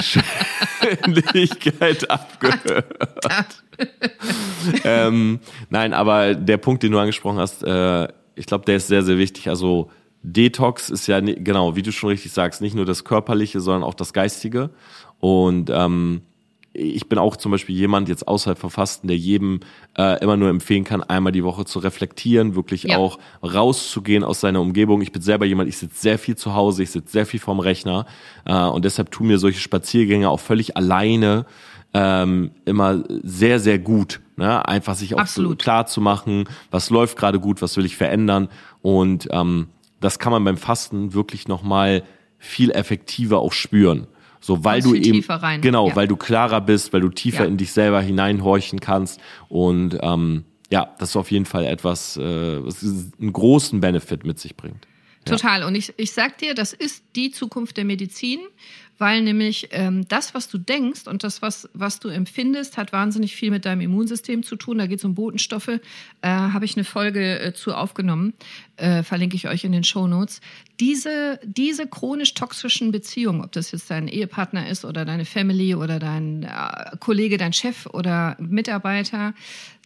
Geschwindigkeit 0.81 2.09
abgehört. 2.09 3.63
ähm, 4.83 5.39
nein, 5.69 5.93
aber 5.93 6.35
der 6.35 6.57
Punkt, 6.57 6.83
den 6.83 6.91
du 6.91 6.99
angesprochen 6.99 7.37
hast, 7.37 7.63
äh, 7.63 8.07
ich 8.35 8.45
glaube, 8.45 8.65
der 8.65 8.77
ist 8.77 8.87
sehr, 8.87 9.03
sehr 9.03 9.17
wichtig. 9.17 9.49
Also 9.49 9.89
Detox 10.23 10.89
ist 10.89 11.07
ja, 11.07 11.19
genau, 11.19 11.75
wie 11.75 11.81
du 11.81 11.91
schon 11.91 12.09
richtig 12.09 12.31
sagst, 12.31 12.61
nicht 12.61 12.75
nur 12.75 12.85
das 12.85 13.03
Körperliche, 13.03 13.59
sondern 13.59 13.83
auch 13.83 13.93
das 13.93 14.13
Geistige. 14.13 14.69
Und 15.19 15.69
ähm, 15.69 16.21
ich 16.73 17.07
bin 17.07 17.19
auch 17.19 17.35
zum 17.37 17.51
Beispiel 17.51 17.75
jemand 17.75 18.09
jetzt 18.09 18.27
außerhalb 18.27 18.57
vom 18.57 18.71
Fasten, 18.71 19.07
der 19.07 19.17
jedem 19.17 19.59
äh, 19.95 20.21
immer 20.23 20.37
nur 20.37 20.49
empfehlen 20.49 20.83
kann, 20.83 21.03
einmal 21.03 21.31
die 21.31 21.43
Woche 21.43 21.65
zu 21.65 21.77
reflektieren, 21.79 22.55
wirklich 22.55 22.83
ja. 22.83 22.97
auch 22.97 23.19
rauszugehen 23.43 24.23
aus 24.23 24.41
seiner 24.41 24.59
Umgebung. 24.59 25.01
Ich 25.01 25.11
bin 25.11 25.21
selber 25.21 25.45
jemand, 25.45 25.69
ich 25.69 25.77
sitze 25.77 26.01
sehr 26.01 26.17
viel 26.17 26.35
zu 26.35 26.55
Hause, 26.55 26.81
ich 26.81 26.89
sitze 26.89 27.11
sehr 27.11 27.25
viel 27.27 27.39
vorm 27.39 27.59
Rechner 27.59 28.07
äh, 28.45 28.55
und 28.55 28.85
deshalb 28.85 29.11
tun 29.11 29.27
mir 29.27 29.37
solche 29.37 29.59
Spaziergänge 29.59 30.29
auch 30.29 30.39
völlig 30.39 30.75
alleine 30.75 31.45
ähm, 31.93 32.51
immer 32.65 33.03
sehr, 33.23 33.59
sehr 33.59 33.79
gut. 33.79 34.21
Ne? 34.35 34.67
Einfach 34.67 34.95
sich 34.95 35.15
auch 35.15 35.27
so 35.27 35.55
klar 35.55 35.85
zu 35.85 36.01
machen, 36.01 36.45
was 36.71 36.89
läuft 36.89 37.17
gerade 37.17 37.39
gut, 37.39 37.61
was 37.61 37.77
will 37.77 37.85
ich 37.85 37.95
verändern. 37.95 38.49
Und 38.81 39.27
ähm, 39.31 39.67
das 39.99 40.19
kann 40.19 40.31
man 40.31 40.43
beim 40.43 40.57
Fasten 40.57 41.13
wirklich 41.13 41.47
nochmal 41.47 42.03
viel 42.39 42.71
effektiver 42.71 43.39
auch 43.39 43.53
spüren. 43.53 44.07
So, 44.41 44.65
weil 44.65 44.81
du 44.81 44.93
eben, 44.93 45.13
tiefer 45.13 45.35
rein. 45.35 45.61
genau, 45.61 45.87
Ja. 45.89 45.95
weil 45.95 46.07
du 46.07 46.17
klarer 46.17 46.59
bist, 46.59 46.91
weil 46.91 46.99
du 47.01 47.09
tiefer 47.09 47.43
Ja. 47.43 47.49
in 47.49 47.55
dich 47.57 47.71
selber 47.71 48.01
hineinhorchen 48.01 48.81
kannst 48.81 49.21
und 49.47 49.97
ähm, 50.01 50.43
ja, 50.69 50.93
das 50.99 51.11
ist 51.11 51.15
auf 51.15 51.31
jeden 51.31 51.45
Fall 51.45 51.65
etwas, 51.65 52.17
äh, 52.17 52.65
was 52.65 52.83
einen 52.83 53.31
großen 53.31 53.79
Benefit 53.79 54.25
mit 54.25 54.39
sich 54.39 54.57
bringt. 54.57 54.85
Total. 55.23 55.63
Und 55.63 55.75
ich, 55.75 55.93
ich 55.95 56.11
sag 56.11 56.37
dir, 56.39 56.53
das 56.53 56.73
ist 56.73 57.03
die 57.15 57.31
Zukunft 57.31 57.77
der 57.77 57.85
Medizin, 57.85 58.39
weil 58.97 59.21
nämlich 59.21 59.69
ähm, 59.71 60.07
das, 60.07 60.33
was 60.33 60.47
du 60.47 60.57
denkst 60.57 61.07
und 61.07 61.23
das, 61.23 61.41
was, 61.41 61.69
was 61.73 61.99
du 61.99 62.09
empfindest, 62.09 62.77
hat 62.77 62.93
wahnsinnig 62.93 63.35
viel 63.35 63.51
mit 63.51 63.65
deinem 63.65 63.81
Immunsystem 63.81 64.43
zu 64.43 64.55
tun. 64.55 64.77
Da 64.77 64.87
geht 64.87 64.99
es 64.99 65.05
um 65.05 65.15
Botenstoffe. 65.15 65.67
Äh, 65.67 65.79
Habe 66.21 66.65
ich 66.65 66.75
eine 66.75 66.83
Folge 66.83 67.39
äh, 67.39 67.53
zu 67.53 67.73
aufgenommen, 67.73 68.33
äh, 68.77 69.03
verlinke 69.03 69.35
ich 69.35 69.47
euch 69.47 69.63
in 69.63 69.71
den 69.71 69.83
Show 69.83 70.07
Notes. 70.07 70.41
Diese, 70.79 71.39
diese 71.43 71.87
chronisch 71.87 72.33
toxischen 72.33 72.91
Beziehungen, 72.91 73.43
ob 73.43 73.51
das 73.51 73.71
jetzt 73.71 73.89
dein 73.89 74.07
Ehepartner 74.07 74.67
ist 74.67 74.85
oder 74.85 75.05
deine 75.05 75.25
Family 75.25 75.75
oder 75.75 75.99
dein 75.99 76.43
äh, 76.43 76.97
Kollege, 76.99 77.37
dein 77.37 77.53
Chef 77.53 77.85
oder 77.87 78.35
Mitarbeiter, 78.39 79.33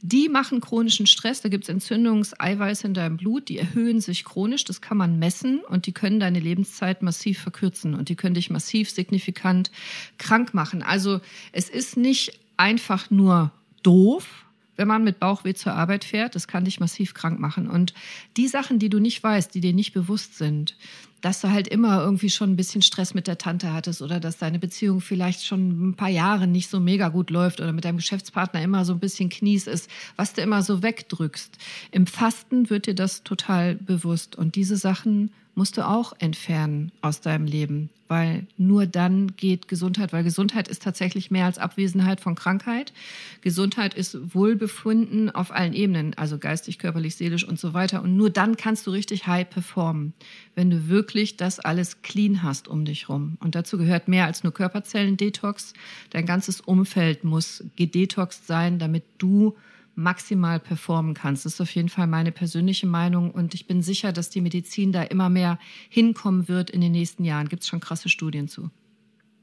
die 0.01 0.29
machen 0.29 0.61
chronischen 0.61 1.07
Stress. 1.07 1.41
Da 1.41 1.49
gibt 1.49 1.63
es 1.63 1.69
Entzündungseiweiße 1.69 2.87
in 2.87 2.93
deinem 2.93 3.17
Blut, 3.17 3.49
die 3.49 3.57
erhöhen 3.57 4.01
sich 4.01 4.25
chronisch. 4.25 4.63
Das 4.63 4.81
kann 4.81 4.97
man 4.97 5.19
messen 5.19 5.59
und 5.67 5.87
die 5.87 5.91
können 5.91 6.19
deine 6.19 6.39
Lebenszeit 6.39 7.01
massiv 7.01 7.39
verkürzen 7.39 7.93
und 7.95 8.09
die 8.09 8.15
können 8.15 8.35
dich 8.35 8.49
massiv 8.49 8.89
signifikant 8.89 9.71
krank 10.17 10.53
machen. 10.53 10.83
Also 10.83 11.19
es 11.51 11.69
ist 11.69 11.97
nicht 11.97 12.39
einfach 12.57 13.09
nur 13.09 13.51
doof, 13.83 14.45
wenn 14.77 14.87
man 14.87 15.03
mit 15.03 15.19
Bauchweh 15.19 15.55
zur 15.55 15.73
Arbeit 15.73 16.03
fährt, 16.03 16.35
das 16.35 16.47
kann 16.47 16.65
dich 16.65 16.79
massiv 16.79 17.13
krank 17.13 17.39
machen. 17.39 17.67
Und 17.67 17.93
die 18.37 18.47
Sachen, 18.47 18.77
die 18.77 18.89
du 18.89 18.99
nicht 18.99 19.21
weißt, 19.23 19.53
die 19.53 19.61
dir 19.61 19.73
nicht 19.73 19.93
bewusst 19.93 20.37
sind, 20.37 20.75
dass 21.21 21.41
du 21.41 21.49
halt 21.49 21.67
immer 21.67 22.01
irgendwie 22.01 22.29
schon 22.29 22.51
ein 22.51 22.55
bisschen 22.55 22.81
Stress 22.81 23.13
mit 23.13 23.27
der 23.27 23.37
Tante 23.37 23.73
hattest 23.73 24.01
oder 24.01 24.19
dass 24.19 24.37
deine 24.37 24.59
Beziehung 24.59 25.01
vielleicht 25.01 25.43
schon 25.45 25.89
ein 25.89 25.93
paar 25.95 26.09
Jahre 26.09 26.47
nicht 26.47 26.69
so 26.69 26.79
mega 26.79 27.09
gut 27.09 27.29
läuft 27.29 27.59
oder 27.59 27.73
mit 27.73 27.85
deinem 27.85 27.97
Geschäftspartner 27.97 28.61
immer 28.61 28.85
so 28.85 28.93
ein 28.93 28.99
bisschen 28.99 29.29
Knies 29.29 29.67
ist, 29.67 29.89
was 30.15 30.33
du 30.33 30.41
immer 30.41 30.61
so 30.61 30.83
wegdrückst. 30.83 31.57
Im 31.91 32.07
Fasten 32.07 32.69
wird 32.69 32.85
dir 32.85 32.95
das 32.95 33.23
total 33.23 33.75
bewusst 33.75 34.35
und 34.35 34.55
diese 34.55 34.77
Sachen 34.77 35.31
musst 35.57 35.75
du 35.75 35.87
auch 35.87 36.13
entfernen 36.19 36.91
aus 37.01 37.19
deinem 37.19 37.47
Leben, 37.47 37.89
weil 38.07 38.45
nur 38.57 38.85
dann 38.85 39.35
geht 39.35 39.67
Gesundheit, 39.67 40.13
weil 40.13 40.23
Gesundheit 40.23 40.67
ist 40.67 40.83
tatsächlich 40.83 41.31
mehr 41.31 41.45
als 41.45 41.57
Abwesenheit 41.57 42.21
von 42.21 42.35
Krankheit. 42.35 42.93
Gesundheit 43.41 43.95
ist 43.95 44.35
Wohlbefinden 44.35 45.31
auf 45.31 45.51
allen 45.51 45.73
Ebenen, 45.73 46.13
also 46.13 46.37
geistig, 46.37 46.77
körperlich, 46.77 47.15
seelisch 47.15 47.43
und 47.43 47.59
so 47.59 47.73
weiter. 47.73 48.03
Und 48.03 48.15
nur 48.15 48.29
dann 48.29 48.55
kannst 48.55 48.85
du 48.85 48.91
richtig 48.91 49.25
high 49.25 49.49
performen, 49.49 50.13
wenn 50.53 50.69
du 50.69 50.89
wirklich 50.89 51.37
das 51.37 51.59
alles 51.59 52.03
clean 52.03 52.43
hast 52.43 52.67
um 52.67 52.85
dich 52.85 53.09
rum. 53.09 53.37
Und 53.39 53.55
dazu 53.55 53.79
gehört 53.79 54.07
mehr 54.07 54.25
als 54.25 54.43
nur 54.43 54.53
Körperzellen-Detox. 54.53 55.73
Dein 56.11 56.27
ganzes 56.27 56.61
Umfeld 56.61 57.23
muss 57.23 57.63
gedetoxt 57.75 58.45
sein, 58.45 58.77
damit 58.77 59.05
du 59.17 59.55
maximal 59.97 60.59
performen 60.59 61.15
kannst. 61.15 61.45
Das 61.45 61.55
ist 61.55 61.61
auf 61.61 61.73
jeden 61.73 61.89
Fall 61.89 62.05
meine 62.05 62.31
persönliche 62.31 62.85
Meinung 62.85 63.31
und 63.31 63.55
ich 63.55 63.65
bin 63.65 63.81
sicher, 63.81 64.13
dass 64.13 64.29
die 64.29 64.41
Medizin 64.41 64.91
da 64.91 65.01
immer 65.01 65.27
mehr 65.27 65.57
hinkommen 65.89 66.47
wird 66.47 66.69
in 66.69 66.81
den 66.81 66.91
nächsten 66.91 67.25
Jahren. 67.25 67.49
Gibt 67.49 67.63
es 67.63 67.67
schon 67.67 67.79
krasse 67.79 68.07
Studien 68.07 68.47
zu. 68.47 68.69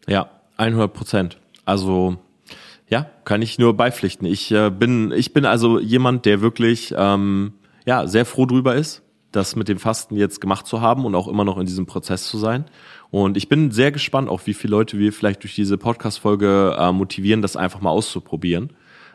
Ja, 0.06 0.30
100 0.56 0.92
Prozent. 0.92 1.38
Also 1.64 2.18
ja, 2.88 3.10
kann 3.24 3.42
ich 3.42 3.58
nur 3.58 3.76
beipflichten. 3.76 4.28
Ich 4.28 4.52
äh, 4.52 4.70
bin, 4.70 5.10
ich 5.10 5.32
bin 5.32 5.44
also 5.44 5.80
jemand, 5.80 6.24
der 6.24 6.40
wirklich 6.40 6.94
ähm, 6.96 7.54
ja 7.84 8.06
sehr 8.06 8.24
froh 8.24 8.46
drüber 8.46 8.76
ist, 8.76 9.02
das 9.32 9.56
mit 9.56 9.66
dem 9.66 9.80
Fasten 9.80 10.14
jetzt 10.14 10.40
gemacht 10.40 10.68
zu 10.68 10.80
haben 10.80 11.04
und 11.04 11.16
auch 11.16 11.26
immer 11.26 11.44
noch 11.44 11.58
in 11.58 11.66
diesem 11.66 11.86
Prozess 11.86 12.28
zu 12.28 12.38
sein. 12.38 12.66
Und 13.10 13.36
ich 13.36 13.48
bin 13.48 13.72
sehr 13.72 13.90
gespannt, 13.90 14.28
auch 14.28 14.42
wie 14.44 14.54
viele 14.54 14.70
Leute 14.70 15.00
wir 15.00 15.12
vielleicht 15.12 15.42
durch 15.42 15.56
diese 15.56 15.78
Podcast-Folge 15.78 16.76
äh, 16.78 16.92
motivieren, 16.92 17.42
das 17.42 17.56
einfach 17.56 17.80
mal 17.80 17.90
auszuprobieren. 17.90 18.70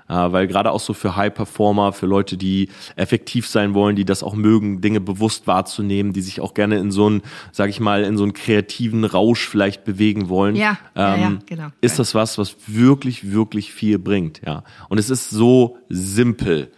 Äh, 0.10 0.32
weil 0.32 0.48
gerade 0.48 0.72
auch 0.72 0.80
so 0.80 0.94
für 0.94 1.16
High-Performer, 1.16 1.94
für 1.94 2.08
Leute, 2.08 2.36
die 2.36 2.70
effektiv 2.96 3.48
sein 3.48 3.76
wollen, 3.76 3.96
die 3.96 4.06
das 4.06 4.24
auch 4.24 4.34
mögen, 4.34 4.82
Dinge 4.82 5.00
bewusst 5.00 5.46
wahrzunehmen, 5.46 6.14
die 6.14 6.22
sich 6.22 6.42
auch 6.42 6.56
gerne 6.56 6.80
in 6.80 6.92
so 6.92 7.06
einen, 7.06 7.22
sag 7.52 7.70
ich 7.70 7.80
mal, 7.80 8.04
in 8.04 8.18
so 8.18 8.24
einen 8.24 8.34
kreativen 8.34 9.06
Rausch 9.06 9.48
vielleicht 9.48 9.86
bewegen 9.86 10.28
wollen, 10.28 10.56
Ja, 10.56 10.78
ja, 10.96 11.16
ja, 11.16 11.28
ähm, 11.28 11.40
genau. 11.46 11.68
ist 11.82 12.00
das 12.00 12.16
was, 12.16 12.40
was 12.40 12.56
wirklich, 12.66 13.32
wirklich 13.32 13.72
viel 13.72 14.00
bringt, 14.00 14.42
ja. 14.46 14.64
Und 14.90 14.98
es 14.98 15.12
ist 15.12 15.30
so 15.30 15.78
simpel, 15.90 16.72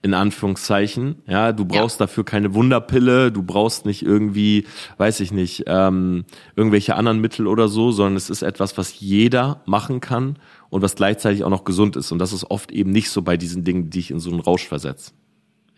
in 0.00 0.14
Anführungszeichen, 0.14 1.16
ja. 1.26 1.52
Du 1.52 1.66
brauchst 1.66 2.00
dafür 2.00 2.24
keine 2.24 2.54
Wunderpille, 2.54 3.32
du 3.32 3.42
brauchst 3.42 3.84
nicht 3.84 4.02
irgendwie, 4.02 4.66
weiß 4.96 5.20
ich 5.20 5.32
nicht, 5.32 5.64
ähm, 5.66 6.24
irgendwelche 6.56 6.94
anderen 6.94 7.20
Mittel 7.20 7.46
oder 7.46 7.68
so, 7.68 7.90
sondern 7.90 8.16
es 8.16 8.30
ist 8.30 8.42
etwas, 8.42 8.78
was 8.78 8.98
jeder 9.00 9.60
machen 9.66 10.00
kann 10.00 10.38
und 10.70 10.82
was 10.82 10.96
gleichzeitig 10.96 11.44
auch 11.44 11.50
noch 11.50 11.64
gesund 11.64 11.96
ist. 11.96 12.12
Und 12.12 12.18
das 12.18 12.32
ist 12.32 12.50
oft 12.50 12.72
eben 12.72 12.90
nicht 12.90 13.10
so 13.10 13.22
bei 13.22 13.36
diesen 13.36 13.64
Dingen, 13.64 13.84
die 13.84 13.98
dich 13.98 14.10
in 14.10 14.20
so 14.20 14.30
einen 14.30 14.40
Rausch 14.40 14.66
versetzen. 14.66 15.14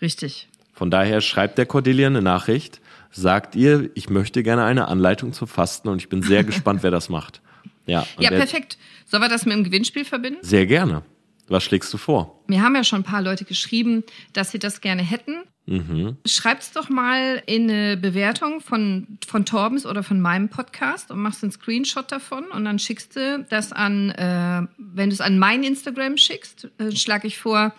Richtig. 0.01 0.49
Von 0.72 0.91
daher 0.91 1.20
schreibt 1.20 1.59
der 1.59 1.66
Cordelia 1.66 2.07
eine 2.07 2.22
Nachricht, 2.22 2.80
sagt 3.11 3.55
ihr, 3.55 3.91
ich 3.95 4.09
möchte 4.09 4.43
gerne 4.43 4.64
eine 4.64 4.88
Anleitung 4.88 5.32
zum 5.32 5.49
Fasten 5.49 5.88
und 5.88 5.99
ich 5.99 6.09
bin 6.09 6.22
sehr 6.22 6.45
gespannt, 6.51 6.82
wer 6.82 6.91
das 6.91 7.09
macht. 7.09 7.43
Ja, 7.86 8.07
Ja, 8.18 8.30
perfekt. 8.30 8.78
Sollen 9.07 9.22
wir 9.22 9.28
das 9.28 9.45
mit 9.45 9.55
dem 9.55 9.64
Gewinnspiel 9.64 10.05
verbinden? 10.05 10.38
Sehr 10.43 10.66
gerne. 10.66 11.03
Was 11.51 11.64
schlägst 11.64 11.92
du 11.92 11.98
vor? 11.98 12.42
Mir 12.46 12.62
haben 12.62 12.76
ja 12.76 12.84
schon 12.84 13.01
ein 13.01 13.05
paar 13.05 13.22
Leute 13.22 13.44
geschrieben, 13.44 14.05
dass 14.32 14.53
sie 14.53 14.61
das 14.61 14.80
gerne 14.80 15.03
hätten. 15.03 15.42
Mhm. 15.66 16.16
Schreib's 16.24 16.70
doch 16.70 16.88
mal 16.88 17.42
in 17.46 17.68
eine 17.68 17.96
Bewertung 17.96 18.61
von, 18.61 19.18
von 19.26 19.44
Torbens 19.44 19.84
oder 19.84 20.05
von 20.05 20.20
meinem 20.20 20.48
Podcast 20.48 21.11
und 21.11 21.20
machst 21.20 21.42
einen 21.42 21.51
Screenshot 21.51 22.11
davon 22.11 22.44
und 22.46 22.64
dann 22.64 22.78
schickst 22.78 23.16
du 23.16 23.44
das 23.51 23.72
an, 23.72 24.11
äh, 24.11 24.62
wenn 24.78 25.11
du 25.11 25.14
es 25.14 25.20
an 25.20 25.40
mein 25.40 25.64
Instagram 25.64 26.16
schickst, 26.16 26.70
äh, 26.78 26.92
schlage 26.92 27.26
ich 27.26 27.38
vor, 27.38 27.74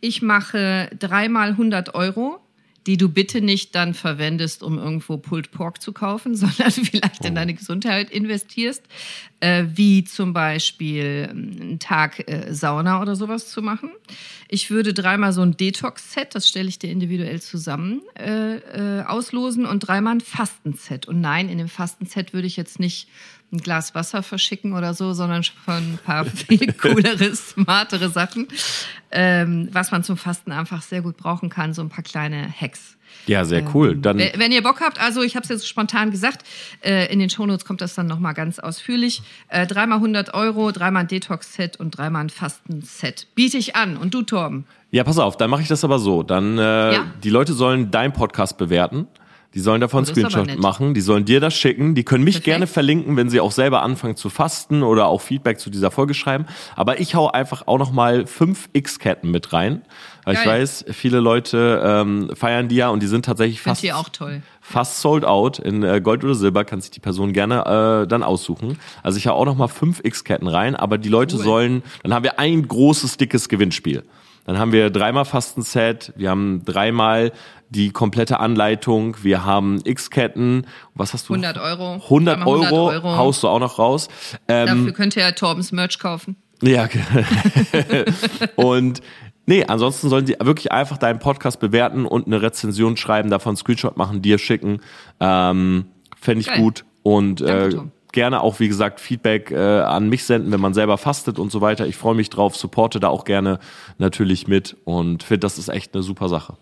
ich 0.00 0.20
mache 0.20 0.90
dreimal 0.98 1.50
100 1.50 1.94
Euro, 1.94 2.40
die 2.86 2.96
du 2.96 3.08
bitte 3.08 3.40
nicht 3.40 3.74
dann 3.74 3.94
verwendest, 3.94 4.62
um 4.62 4.78
irgendwo 4.78 5.16
Pulled 5.16 5.50
Pork 5.50 5.80
zu 5.80 5.92
kaufen, 5.92 6.34
sondern 6.36 6.70
vielleicht 6.70 7.24
in 7.24 7.34
deine 7.34 7.54
Gesundheit 7.54 8.10
investierst, 8.10 8.82
äh, 9.40 9.64
wie 9.74 10.04
zum 10.04 10.32
Beispiel 10.32 11.28
ähm, 11.30 11.56
einen 11.60 11.78
Tag 11.78 12.28
äh, 12.28 12.52
Sauna 12.52 13.00
oder 13.00 13.16
sowas 13.16 13.50
zu 13.50 13.62
machen. 13.62 13.90
Ich 14.48 14.70
würde 14.70 14.94
dreimal 14.94 15.32
so 15.32 15.42
ein 15.42 15.56
Detox-Set, 15.56 16.34
das 16.34 16.48
stelle 16.48 16.68
ich 16.68 16.78
dir 16.78 16.90
individuell 16.90 17.40
zusammen, 17.40 18.02
äh, 18.18 18.56
äh, 18.56 19.04
auslosen 19.04 19.66
und 19.66 19.80
dreimal 19.80 20.16
ein 20.16 20.20
Fastenset. 20.20 21.06
Und 21.06 21.20
nein, 21.20 21.48
in 21.48 21.58
dem 21.58 21.68
Fastenset 21.68 22.32
würde 22.32 22.46
ich 22.46 22.56
jetzt 22.56 22.78
nicht 22.78 23.08
ein 23.54 23.58
Glas 23.60 23.94
Wasser 23.94 24.22
verschicken 24.22 24.72
oder 24.74 24.92
so, 24.94 25.12
sondern 25.12 25.42
schon 25.42 25.54
ein 25.68 25.98
paar 26.04 26.24
viel 26.24 26.72
coolere, 26.74 27.34
smartere 27.34 28.08
Sachen, 28.10 28.48
ähm, 29.10 29.68
was 29.72 29.90
man 29.90 30.02
zum 30.04 30.16
Fasten 30.16 30.52
einfach 30.52 30.82
sehr 30.82 31.02
gut 31.02 31.16
brauchen 31.16 31.48
kann, 31.48 31.72
so 31.72 31.82
ein 31.82 31.88
paar 31.88 32.04
kleine 32.04 32.48
Hacks. 32.60 32.96
Ja, 33.26 33.44
sehr 33.44 33.64
cool. 33.74 33.96
Dann 33.96 34.18
Wenn 34.18 34.32
wenn 34.38 34.52
ihr 34.52 34.62
Bock 34.62 34.80
habt, 34.80 35.00
also 35.00 35.22
ich 35.22 35.36
habe 35.36 35.44
es 35.44 35.48
jetzt 35.48 35.68
spontan 35.68 36.10
gesagt, 36.10 36.44
äh, 36.84 37.10
in 37.12 37.20
den 37.20 37.30
Shownotes 37.30 37.64
kommt 37.64 37.80
das 37.80 37.94
dann 37.94 38.06
nochmal 38.06 38.34
ganz 38.34 38.58
ausführlich. 38.58 39.22
Äh, 39.48 39.66
dreimal 39.68 39.98
100 39.98 40.34
Euro, 40.34 40.72
dreimal 40.72 41.02
ein 41.04 41.08
Detox-Set 41.08 41.78
und 41.78 41.96
dreimal 41.96 42.24
ein 42.24 42.30
Fasten-Set. 42.30 43.28
Biete 43.36 43.56
ich 43.56 43.76
an. 43.76 43.96
Und 43.96 44.12
du, 44.14 44.22
Torben? 44.22 44.66
Ja, 44.90 45.04
pass 45.04 45.18
auf, 45.18 45.36
dann 45.36 45.48
mache 45.48 45.62
ich 45.62 45.68
das 45.68 45.84
aber 45.84 46.00
so. 46.00 46.22
Dann 46.24 46.58
äh, 46.58 46.92
Ja. 46.94 47.06
die 47.22 47.30
Leute 47.30 47.52
sollen 47.54 47.90
deinen 47.92 48.12
Podcast 48.12 48.58
bewerten. 48.58 49.06
Die 49.54 49.60
sollen 49.60 49.80
davon 49.80 50.04
Screenshot 50.04 50.58
machen, 50.58 50.94
die 50.94 51.00
sollen 51.00 51.24
dir 51.24 51.38
das 51.38 51.54
schicken, 51.54 51.94
die 51.94 52.02
können 52.02 52.24
mich 52.24 52.34
Perfekt. 52.34 52.44
gerne 52.46 52.66
verlinken, 52.66 53.16
wenn 53.16 53.30
sie 53.30 53.40
auch 53.40 53.52
selber 53.52 53.82
anfangen 53.82 54.16
zu 54.16 54.28
fasten 54.28 54.82
oder 54.82 55.06
auch 55.06 55.20
Feedback 55.20 55.60
zu 55.60 55.70
dieser 55.70 55.92
Folge 55.92 56.12
schreiben. 56.14 56.46
Aber 56.74 56.98
ich 57.00 57.14
hau 57.14 57.30
einfach 57.30 57.66
auch 57.66 57.78
noch 57.78 57.92
mal 57.92 58.26
fünf 58.26 58.68
X-Ketten 58.72 59.30
mit 59.30 59.52
rein. 59.52 59.82
Weil 60.24 60.34
ich 60.34 60.44
Geil. 60.44 60.62
weiß, 60.62 60.86
viele 60.92 61.20
Leute 61.20 61.82
ähm, 61.84 62.30
feiern 62.34 62.68
die 62.68 62.76
ja 62.76 62.88
und 62.88 63.02
die 63.02 63.06
sind 63.06 63.26
tatsächlich 63.26 63.60
Fand 63.60 63.78
fast, 63.78 63.92
auch 63.92 64.08
toll. 64.08 64.42
fast 64.60 65.00
sold 65.00 65.24
out. 65.24 65.58
In 65.58 65.82
äh, 65.82 66.00
Gold 66.00 66.24
oder 66.24 66.34
Silber 66.34 66.64
kann 66.64 66.80
sich 66.80 66.90
die 66.90 67.00
Person 67.00 67.32
gerne 67.32 68.04
äh, 68.04 68.08
dann 68.08 68.22
aussuchen. 68.22 68.78
Also 69.02 69.18
ich 69.18 69.26
hau 69.26 69.34
auch 69.34 69.44
noch 69.44 69.56
mal 69.56 69.68
fünf 69.68 70.00
X-Ketten 70.02 70.48
rein, 70.48 70.74
aber 70.76 70.96
die 70.98 71.10
Leute 71.10 71.36
Cool. 71.36 71.42
sollen, 71.42 71.82
dann 72.02 72.14
haben 72.14 72.24
wir 72.24 72.38
ein 72.38 72.66
großes, 72.66 73.18
dickes 73.18 73.48
Gewinnspiel. 73.50 74.02
Dann 74.46 74.58
haben 74.58 74.72
wir 74.72 74.90
dreimal 74.90 75.24
Fastenset, 75.24 76.12
wir 76.16 76.28
haben 76.28 76.64
dreimal 76.64 77.32
die 77.70 77.90
komplette 77.90 78.40
Anleitung, 78.40 79.16
wir 79.22 79.44
haben 79.44 79.80
X-Ketten, 79.84 80.66
was 80.94 81.12
hast 81.12 81.28
du? 81.28 81.34
100 81.34 81.58
Euro. 81.58 81.94
100 81.94 82.36
Dreimal 82.38 82.48
Euro, 82.48 82.88
100 82.88 83.04
Euro. 83.04 83.16
haust 83.16 83.42
du 83.42 83.48
auch 83.48 83.58
noch 83.58 83.78
raus. 83.78 84.08
Ähm, 84.48 84.66
Dafür 84.66 84.92
könnt 84.92 85.16
ihr 85.16 85.22
ja 85.22 85.32
Torbens 85.32 85.72
Merch 85.72 85.98
kaufen. 85.98 86.36
ja, 86.62 86.88
und 88.56 89.00
nee, 89.46 89.64
ansonsten 89.66 90.08
sollen 90.08 90.26
sie 90.26 90.36
wirklich 90.40 90.72
einfach 90.72 90.98
deinen 90.98 91.18
Podcast 91.18 91.60
bewerten 91.60 92.06
und 92.06 92.26
eine 92.26 92.40
Rezension 92.42 92.96
schreiben, 92.96 93.30
davon 93.30 93.50
einen 93.50 93.56
Screenshot 93.56 93.96
machen, 93.96 94.22
dir 94.22 94.38
schicken. 94.38 94.80
Ähm, 95.20 95.86
Fände 96.20 96.40
ich 96.40 96.46
Geil. 96.46 96.60
gut. 96.60 96.84
Und 97.02 97.40
Danke, 97.42 97.66
äh, 97.66 97.68
Tom. 97.70 97.92
gerne 98.12 98.40
auch, 98.40 98.60
wie 98.60 98.68
gesagt, 98.68 99.00
Feedback 99.00 99.50
äh, 99.50 99.80
an 99.80 100.08
mich 100.08 100.24
senden, 100.24 100.52
wenn 100.52 100.60
man 100.60 100.72
selber 100.72 100.96
fastet 100.96 101.38
und 101.38 101.52
so 101.52 101.60
weiter. 101.60 101.86
Ich 101.86 101.96
freue 101.96 102.14
mich 102.14 102.30
drauf, 102.30 102.56
supporte 102.56 102.98
da 103.00 103.08
auch 103.08 103.24
gerne 103.24 103.58
natürlich 103.98 104.48
mit 104.48 104.76
und 104.84 105.22
finde, 105.22 105.40
das 105.40 105.58
ist 105.58 105.68
echt 105.68 105.92
eine 105.94 106.02
super 106.02 106.28
Sache. 106.30 106.54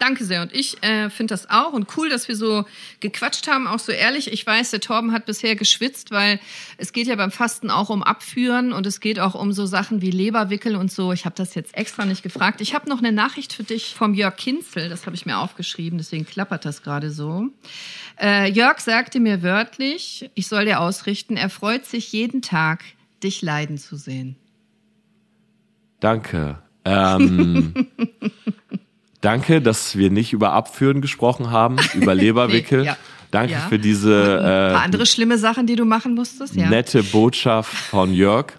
Danke 0.00 0.24
sehr. 0.24 0.40
Und 0.40 0.54
ich 0.54 0.82
äh, 0.82 1.10
finde 1.10 1.34
das 1.34 1.50
auch. 1.50 1.74
Und 1.74 1.94
cool, 1.98 2.08
dass 2.08 2.26
wir 2.26 2.34
so 2.34 2.64
gequatscht 3.00 3.46
haben, 3.48 3.66
auch 3.66 3.78
so 3.78 3.92
ehrlich. 3.92 4.32
Ich 4.32 4.46
weiß, 4.46 4.70
der 4.70 4.80
Torben 4.80 5.12
hat 5.12 5.26
bisher 5.26 5.56
geschwitzt, 5.56 6.10
weil 6.10 6.40
es 6.78 6.94
geht 6.94 7.06
ja 7.06 7.16
beim 7.16 7.30
Fasten 7.30 7.70
auch 7.70 7.90
um 7.90 8.02
Abführen 8.02 8.72
und 8.72 8.86
es 8.86 9.00
geht 9.00 9.20
auch 9.20 9.34
um 9.34 9.52
so 9.52 9.66
Sachen 9.66 10.00
wie 10.00 10.10
Leberwickel 10.10 10.74
und 10.74 10.90
so. 10.90 11.12
Ich 11.12 11.26
habe 11.26 11.34
das 11.36 11.54
jetzt 11.54 11.76
extra 11.76 12.06
nicht 12.06 12.22
gefragt. 12.22 12.62
Ich 12.62 12.74
habe 12.74 12.88
noch 12.88 13.00
eine 13.00 13.12
Nachricht 13.12 13.52
für 13.52 13.62
dich 13.62 13.94
vom 13.94 14.14
Jörg 14.14 14.36
Kinzel. 14.36 14.88
Das 14.88 15.04
habe 15.04 15.14
ich 15.16 15.26
mir 15.26 15.36
aufgeschrieben, 15.36 15.98
deswegen 15.98 16.24
klappert 16.24 16.64
das 16.64 16.82
gerade 16.82 17.10
so. 17.10 17.48
Äh, 18.18 18.50
Jörg 18.50 18.80
sagte 18.80 19.20
mir 19.20 19.42
wörtlich, 19.42 20.30
ich 20.34 20.48
soll 20.48 20.64
dir 20.64 20.80
ausrichten, 20.80 21.36
er 21.36 21.50
freut 21.50 21.84
sich 21.84 22.10
jeden 22.10 22.40
Tag, 22.40 22.84
dich 23.22 23.42
leiden 23.42 23.76
zu 23.76 23.96
sehen. 23.96 24.36
Danke. 26.00 26.62
Ähm, 26.86 27.74
danke, 29.20 29.60
dass 29.60 29.96
wir 29.96 30.10
nicht 30.10 30.32
über 30.32 30.52
Abführen 30.52 31.00
gesprochen 31.00 31.50
haben, 31.50 31.76
über 31.94 32.14
Leberwickel. 32.14 32.80
nee, 32.80 32.86
ja. 32.86 32.96
Danke 33.30 33.52
ja. 33.52 33.60
für 33.68 33.78
diese 33.78 34.12
ein 34.12 34.42
paar 34.42 34.82
äh, 34.82 34.84
andere 34.84 35.06
schlimme 35.06 35.38
Sachen, 35.38 35.66
die 35.66 35.76
du 35.76 35.84
machen 35.84 36.14
musstest. 36.16 36.56
Ja. 36.56 36.68
Nette 36.68 37.04
Botschaft 37.04 37.72
von 37.72 38.12
Jörg. 38.12 38.54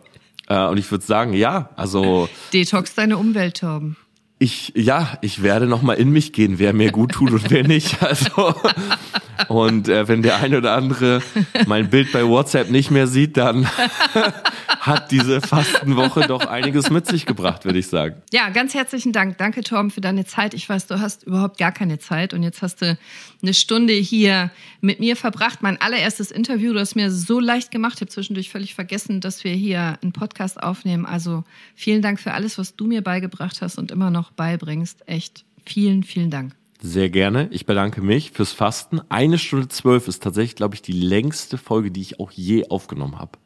Äh, 0.48 0.66
und 0.68 0.78
ich 0.78 0.90
würde 0.90 1.06
sagen, 1.06 1.34
ja, 1.34 1.70
also 1.76 2.30
Detox 2.54 2.96
deine 2.96 3.18
Umwelt, 3.18 3.60
Torben. 3.60 3.98
Ich 4.40 4.72
ja, 4.76 5.18
ich 5.22 5.44
werde 5.44 5.68
noch 5.68 5.82
mal 5.82 5.94
in 5.94 6.10
mich 6.10 6.34
gehen, 6.34 6.58
wer 6.58 6.74
mir 6.74 6.92
gut 6.92 7.12
tut 7.12 7.32
und 7.32 7.52
wer 7.52 7.68
nicht. 7.68 8.02
Also 8.02 8.56
und 9.48 9.88
äh, 9.88 10.08
wenn 10.08 10.22
der 10.22 10.38
eine 10.38 10.58
oder 10.58 10.74
andere 10.74 11.22
mein 11.68 11.90
Bild 11.90 12.12
bei 12.12 12.26
WhatsApp 12.26 12.70
nicht 12.70 12.92
mehr 12.92 13.08
sieht, 13.08 13.38
dann 13.38 13.68
hat 14.80 15.12
diese 15.12 15.42
Fastenwoche 15.42 16.22
doch 16.28 16.46
einiges 16.46 16.90
mit 16.90 17.08
sich 17.08 17.26
gebracht, 17.26 17.66
würde 17.66 17.80
ich 17.80 17.88
sagen. 17.88 18.22
Ja, 18.34 18.50
ganz 18.50 18.74
herzlichen 18.74 19.12
Dank. 19.12 19.38
Danke, 19.38 19.62
Torben, 19.62 19.92
für 19.92 20.02
deine 20.02 20.26
Zeit. 20.26 20.54
Ich 20.54 20.68
weiß, 20.68 20.88
du 20.88 21.00
hast 21.00 21.24
überhaupt 21.24 21.58
gar 21.58 21.72
keine 21.72 22.00
Zeit 22.00 22.34
und 22.34 22.44
jetzt 22.44 22.62
hast 22.62 22.82
du 22.82 22.98
eine 23.42 23.54
Stunde 23.54 23.94
hier 23.94 24.52
mit 24.82 25.00
mir 25.00 25.16
verbracht. 25.16 25.62
Mein 25.62 25.80
allererstes 25.80 26.32
Interview, 26.32 26.74
du 26.74 26.80
hast 26.80 26.96
mir 26.96 27.12
so 27.12 27.40
leicht 27.40 27.72
gemacht. 27.72 27.96
Ich 27.96 28.02
habe 28.02 28.12
zwischendurch 28.12 28.50
völlig 28.50 28.74
vergessen, 28.74 29.22
dass 29.22 29.44
wir 29.44 29.54
hier 29.54 30.00
einen 30.02 30.14
Podcast 30.14 30.62
aufnehmen. 30.62 31.06
Also 31.06 31.44
vielen 31.76 32.02
Dank 32.02 32.20
für 32.20 32.34
alles, 32.34 32.58
was 32.58 32.76
du 32.76 32.86
mir 32.88 33.02
beigebracht 33.02 33.62
hast 33.62 33.78
und 33.78 33.92
immer 33.92 34.10
noch 34.10 34.32
beibringst. 34.32 35.08
Echt 35.08 35.46
vielen, 35.66 36.04
vielen 36.04 36.32
Dank. 36.32 36.61
Sehr 36.84 37.12
gerne. 37.12 37.48
Ich 37.52 37.68
bedanke 37.68 38.02
mich 38.02 38.32
fürs 38.32 38.54
Fasten. 38.54 39.02
Eine 39.10 39.38
Stunde 39.38 39.68
zwölf 39.68 40.08
ist 40.08 40.24
tatsächlich, 40.24 40.56
glaube 40.56 40.74
ich, 40.74 40.82
die 40.82 40.94
längste 40.94 41.60
Folge, 41.60 41.92
die 41.92 42.02
ich 42.02 42.20
auch 42.20 42.32
je 42.32 42.68
aufgenommen 42.70 43.20
habe. 43.20 43.38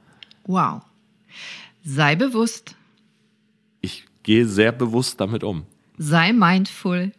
Wow. 0.46 0.84
Sei 1.84 2.16
bewusst. 2.16 2.76
Ich 3.82 4.06
gehe 4.24 4.48
sehr 4.48 4.72
bewusst 4.72 5.20
damit 5.20 5.44
um. 5.44 5.66
Sei 5.98 6.32
mindful. 6.32 7.12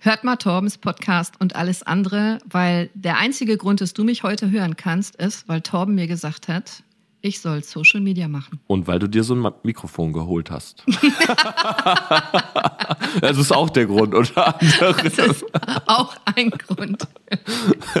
Hört 0.00 0.24
mal 0.24 0.36
Torbens 0.36 0.76
Podcast 0.76 1.40
und 1.40 1.56
alles 1.56 1.82
andere, 1.82 2.38
weil 2.44 2.90
der 2.92 3.16
einzige 3.16 3.56
Grund, 3.56 3.80
dass 3.80 3.94
du 3.94 4.04
mich 4.04 4.22
heute 4.22 4.50
hören 4.50 4.76
kannst, 4.76 5.16
ist, 5.16 5.48
weil 5.48 5.62
Torben 5.62 5.94
mir 5.94 6.06
gesagt 6.06 6.48
hat, 6.48 6.82
ich 7.24 7.40
soll 7.40 7.64
Social 7.64 8.02
Media 8.02 8.28
machen. 8.28 8.60
Und 8.66 8.86
weil 8.86 8.98
du 8.98 9.08
dir 9.08 9.24
so 9.24 9.34
ein 9.34 9.50
Mikrofon 9.62 10.12
geholt 10.12 10.50
hast. 10.50 10.84
das 13.22 13.38
ist 13.38 13.50
auch 13.50 13.70
der 13.70 13.86
Grund, 13.86 14.14
oder? 14.14 14.58
Das 14.60 15.18
ist 15.18 15.46
auch 15.86 16.14
ein 16.36 16.50
Grund. 16.50 17.08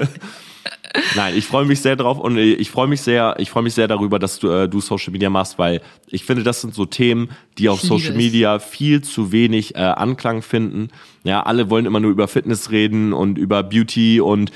Nein, 1.16 1.34
ich 1.36 1.46
freue 1.46 1.64
mich 1.64 1.80
sehr 1.80 1.96
drauf 1.96 2.18
und 2.18 2.36
ich 2.36 2.70
freue 2.70 2.86
mich 2.86 3.00
sehr, 3.00 3.36
ich 3.38 3.48
freue 3.50 3.62
mich 3.62 3.72
sehr 3.74 3.88
darüber, 3.88 4.18
dass 4.18 4.38
du, 4.38 4.50
äh, 4.50 4.68
du 4.68 4.80
Social 4.80 5.12
Media 5.12 5.30
machst, 5.30 5.58
weil 5.58 5.80
ich 6.08 6.24
finde, 6.24 6.42
das 6.42 6.60
sind 6.60 6.74
so 6.74 6.84
Themen, 6.84 7.30
die 7.58 7.70
auf 7.70 7.80
Social 7.80 8.14
Media 8.14 8.58
viel 8.58 9.00
zu 9.02 9.32
wenig 9.32 9.74
äh, 9.74 9.78
Anklang 9.78 10.42
finden. 10.42 10.90
Ja, 11.24 11.42
alle 11.42 11.70
wollen 11.70 11.86
immer 11.86 12.00
nur 12.00 12.10
über 12.10 12.28
Fitness 12.28 12.70
reden 12.70 13.14
und 13.14 13.38
über 13.38 13.62
Beauty 13.62 14.20
und 14.20 14.52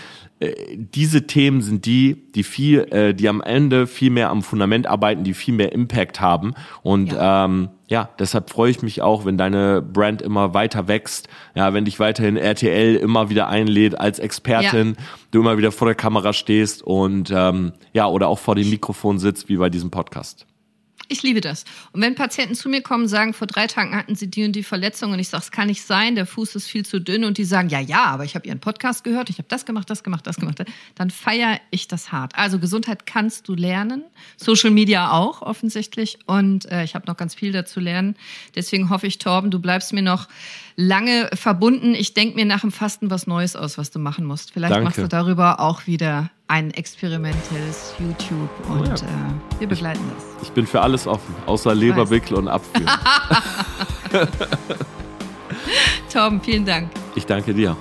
diese 0.77 1.27
Themen 1.27 1.63
sind 1.63 1.85
die, 1.85 2.31
die 2.33 2.45
viel, 2.45 2.81
äh, 2.93 3.13
die 3.13 3.29
am 3.29 3.41
Ende 3.41 3.89
viel 3.89 4.11
mehr 4.11 4.31
am 4.31 4.43
Fundament 4.43 4.87
arbeiten, 4.87 5.25
die 5.25 5.35
viel 5.35 5.55
mehr 5.55 5.73
Impact 5.73 6.21
haben. 6.21 6.55
Und 6.83 7.13
ja. 7.13 7.45
ähm, 7.45 7.71
ja, 7.89 8.11
deshalb 8.19 8.51
freue 8.51 8.71
ich 8.71 8.83
mich 8.83 9.03
auch, 9.03 9.25
wenn 9.25 9.37
deine 9.37 9.83
Brand 9.83 10.23
immer 10.23 10.55
weiter 10.55 10.87
wächst. 10.87 11.29
Ja, 11.57 11.75
wenn 11.75 11.87
dich 11.87 11.99
weiterhin 11.99 12.37
RTL 12.37 12.95
immer 12.97 13.31
wieder 13.31 13.49
einlädt 13.49 13.99
als 13.99 14.21
Expertin, 14.21 14.95
ja. 14.97 15.05
du 15.33 15.41
immer 15.41 15.59
wieder 15.59 15.73
vor 15.73 15.89
der 15.89 15.97
Kamera 15.97 16.33
stehst 16.33 16.83
und 16.83 17.33
ähm, 17.35 17.73
ja, 17.93 18.07
oder 18.07 18.29
auch 18.29 18.39
vor 18.39 18.55
dem 18.55 18.71
Mikrofon 18.71 19.19
sitzt, 19.19 19.49
wie 19.49 19.57
bei 19.57 19.71
diesem 19.71 19.91
Podcast. 19.91 20.48
Ich 21.11 21.23
liebe 21.23 21.41
das. 21.41 21.65
Und 21.93 22.03
wenn 22.03 22.15
Patienten 22.15 22.55
zu 22.55 22.69
mir 22.69 22.83
kommen 22.83 23.05
und 23.05 23.09
sagen, 23.09 23.33
vor 23.33 23.47
drei 23.47 23.67
Tagen 23.67 23.97
hatten 23.97 24.15
sie 24.15 24.31
die 24.31 24.45
und 24.45 24.53
die 24.53 24.63
Verletzung 24.63 25.13
und 25.13 25.19
ich 25.19 25.31
sage, 25.31 25.43
es 25.43 25.51
kann 25.51 25.69
nicht 25.69 25.83
sein, 25.83 26.15
der 26.15 26.27
Fuß 26.27 26.55
ist 26.55 26.69
viel 26.69 26.85
zu 26.85 27.01
dünn 27.01 27.25
und 27.25 27.39
die 27.39 27.45
sagen, 27.45 27.71
ja, 27.71 27.81
ja, 27.81 28.05
aber 28.05 28.25
ich 28.25 28.35
habe 28.35 28.47
ihren 28.47 28.61
Podcast 28.61 29.05
gehört, 29.05 29.31
ich 29.31 29.39
habe 29.39 29.49
das 29.49 29.65
gemacht, 29.65 29.89
das 29.89 30.03
gemacht, 30.03 30.27
das 30.27 30.37
gemacht, 30.37 30.63
dann 30.97 31.09
feiere 31.09 31.61
ich 31.71 31.89
das 31.89 32.13
hart. 32.13 32.35
Also 32.37 32.59
Gesundheit 32.59 33.07
kannst 33.07 33.49
du 33.49 33.55
lernen, 33.55 34.05
Social 34.37 34.71
Media 34.71 35.11
auch 35.13 35.41
offensichtlich 35.41 36.19
und 36.27 36.71
äh, 36.71 36.85
ich 36.85 36.95
habe 36.95 37.07
noch 37.07 37.17
ganz 37.17 37.35
viel 37.35 37.53
dazu 37.53 37.81
lernen. 37.81 38.15
Deswegen 38.55 38.91
hoffe 38.91 39.07
ich, 39.07 39.17
Torben, 39.17 39.51
du 39.51 39.61
bleibst 39.61 39.95
mir 39.95 40.03
noch 40.03 40.29
lange 40.77 41.31
verbunden. 41.33 41.95
Ich 41.95 42.13
denke 42.13 42.37
mir 42.37 42.45
nach 42.45 42.61
dem 42.61 42.71
Fasten 42.71 43.11
was 43.11 43.27
Neues 43.27 43.57
aus, 43.57 43.79
was 43.79 43.91
du 43.91 43.99
machen 43.99 44.27
musst. 44.27 44.53
Vielleicht 44.53 44.75
Danke. 44.75 44.85
machst 44.85 44.99
du 44.99 45.09
darüber 45.09 45.61
auch 45.61 45.87
wieder 45.87 46.31
ein 46.49 46.71
experimentelles 46.73 47.95
YouTube 47.99 48.49
und 48.71 48.81
oh 48.81 48.85
ja. 48.85 48.95
äh, 48.95 49.61
wir 49.61 49.69
begleiten 49.69 50.01
ich, 50.09 50.15
das. 50.15 50.49
Ich 50.49 50.53
bin 50.53 50.67
für 50.67 50.81
alles 50.81 51.07
offen, 51.07 51.35
außer 51.47 51.75
Leberwickel 51.75 52.37
und 52.37 52.49
Abführen. 52.49 52.91
Torben, 56.13 56.41
vielen 56.41 56.65
Dank. 56.65 56.91
Ich 57.15 57.27
danke 57.27 57.53
dir. 57.53 57.77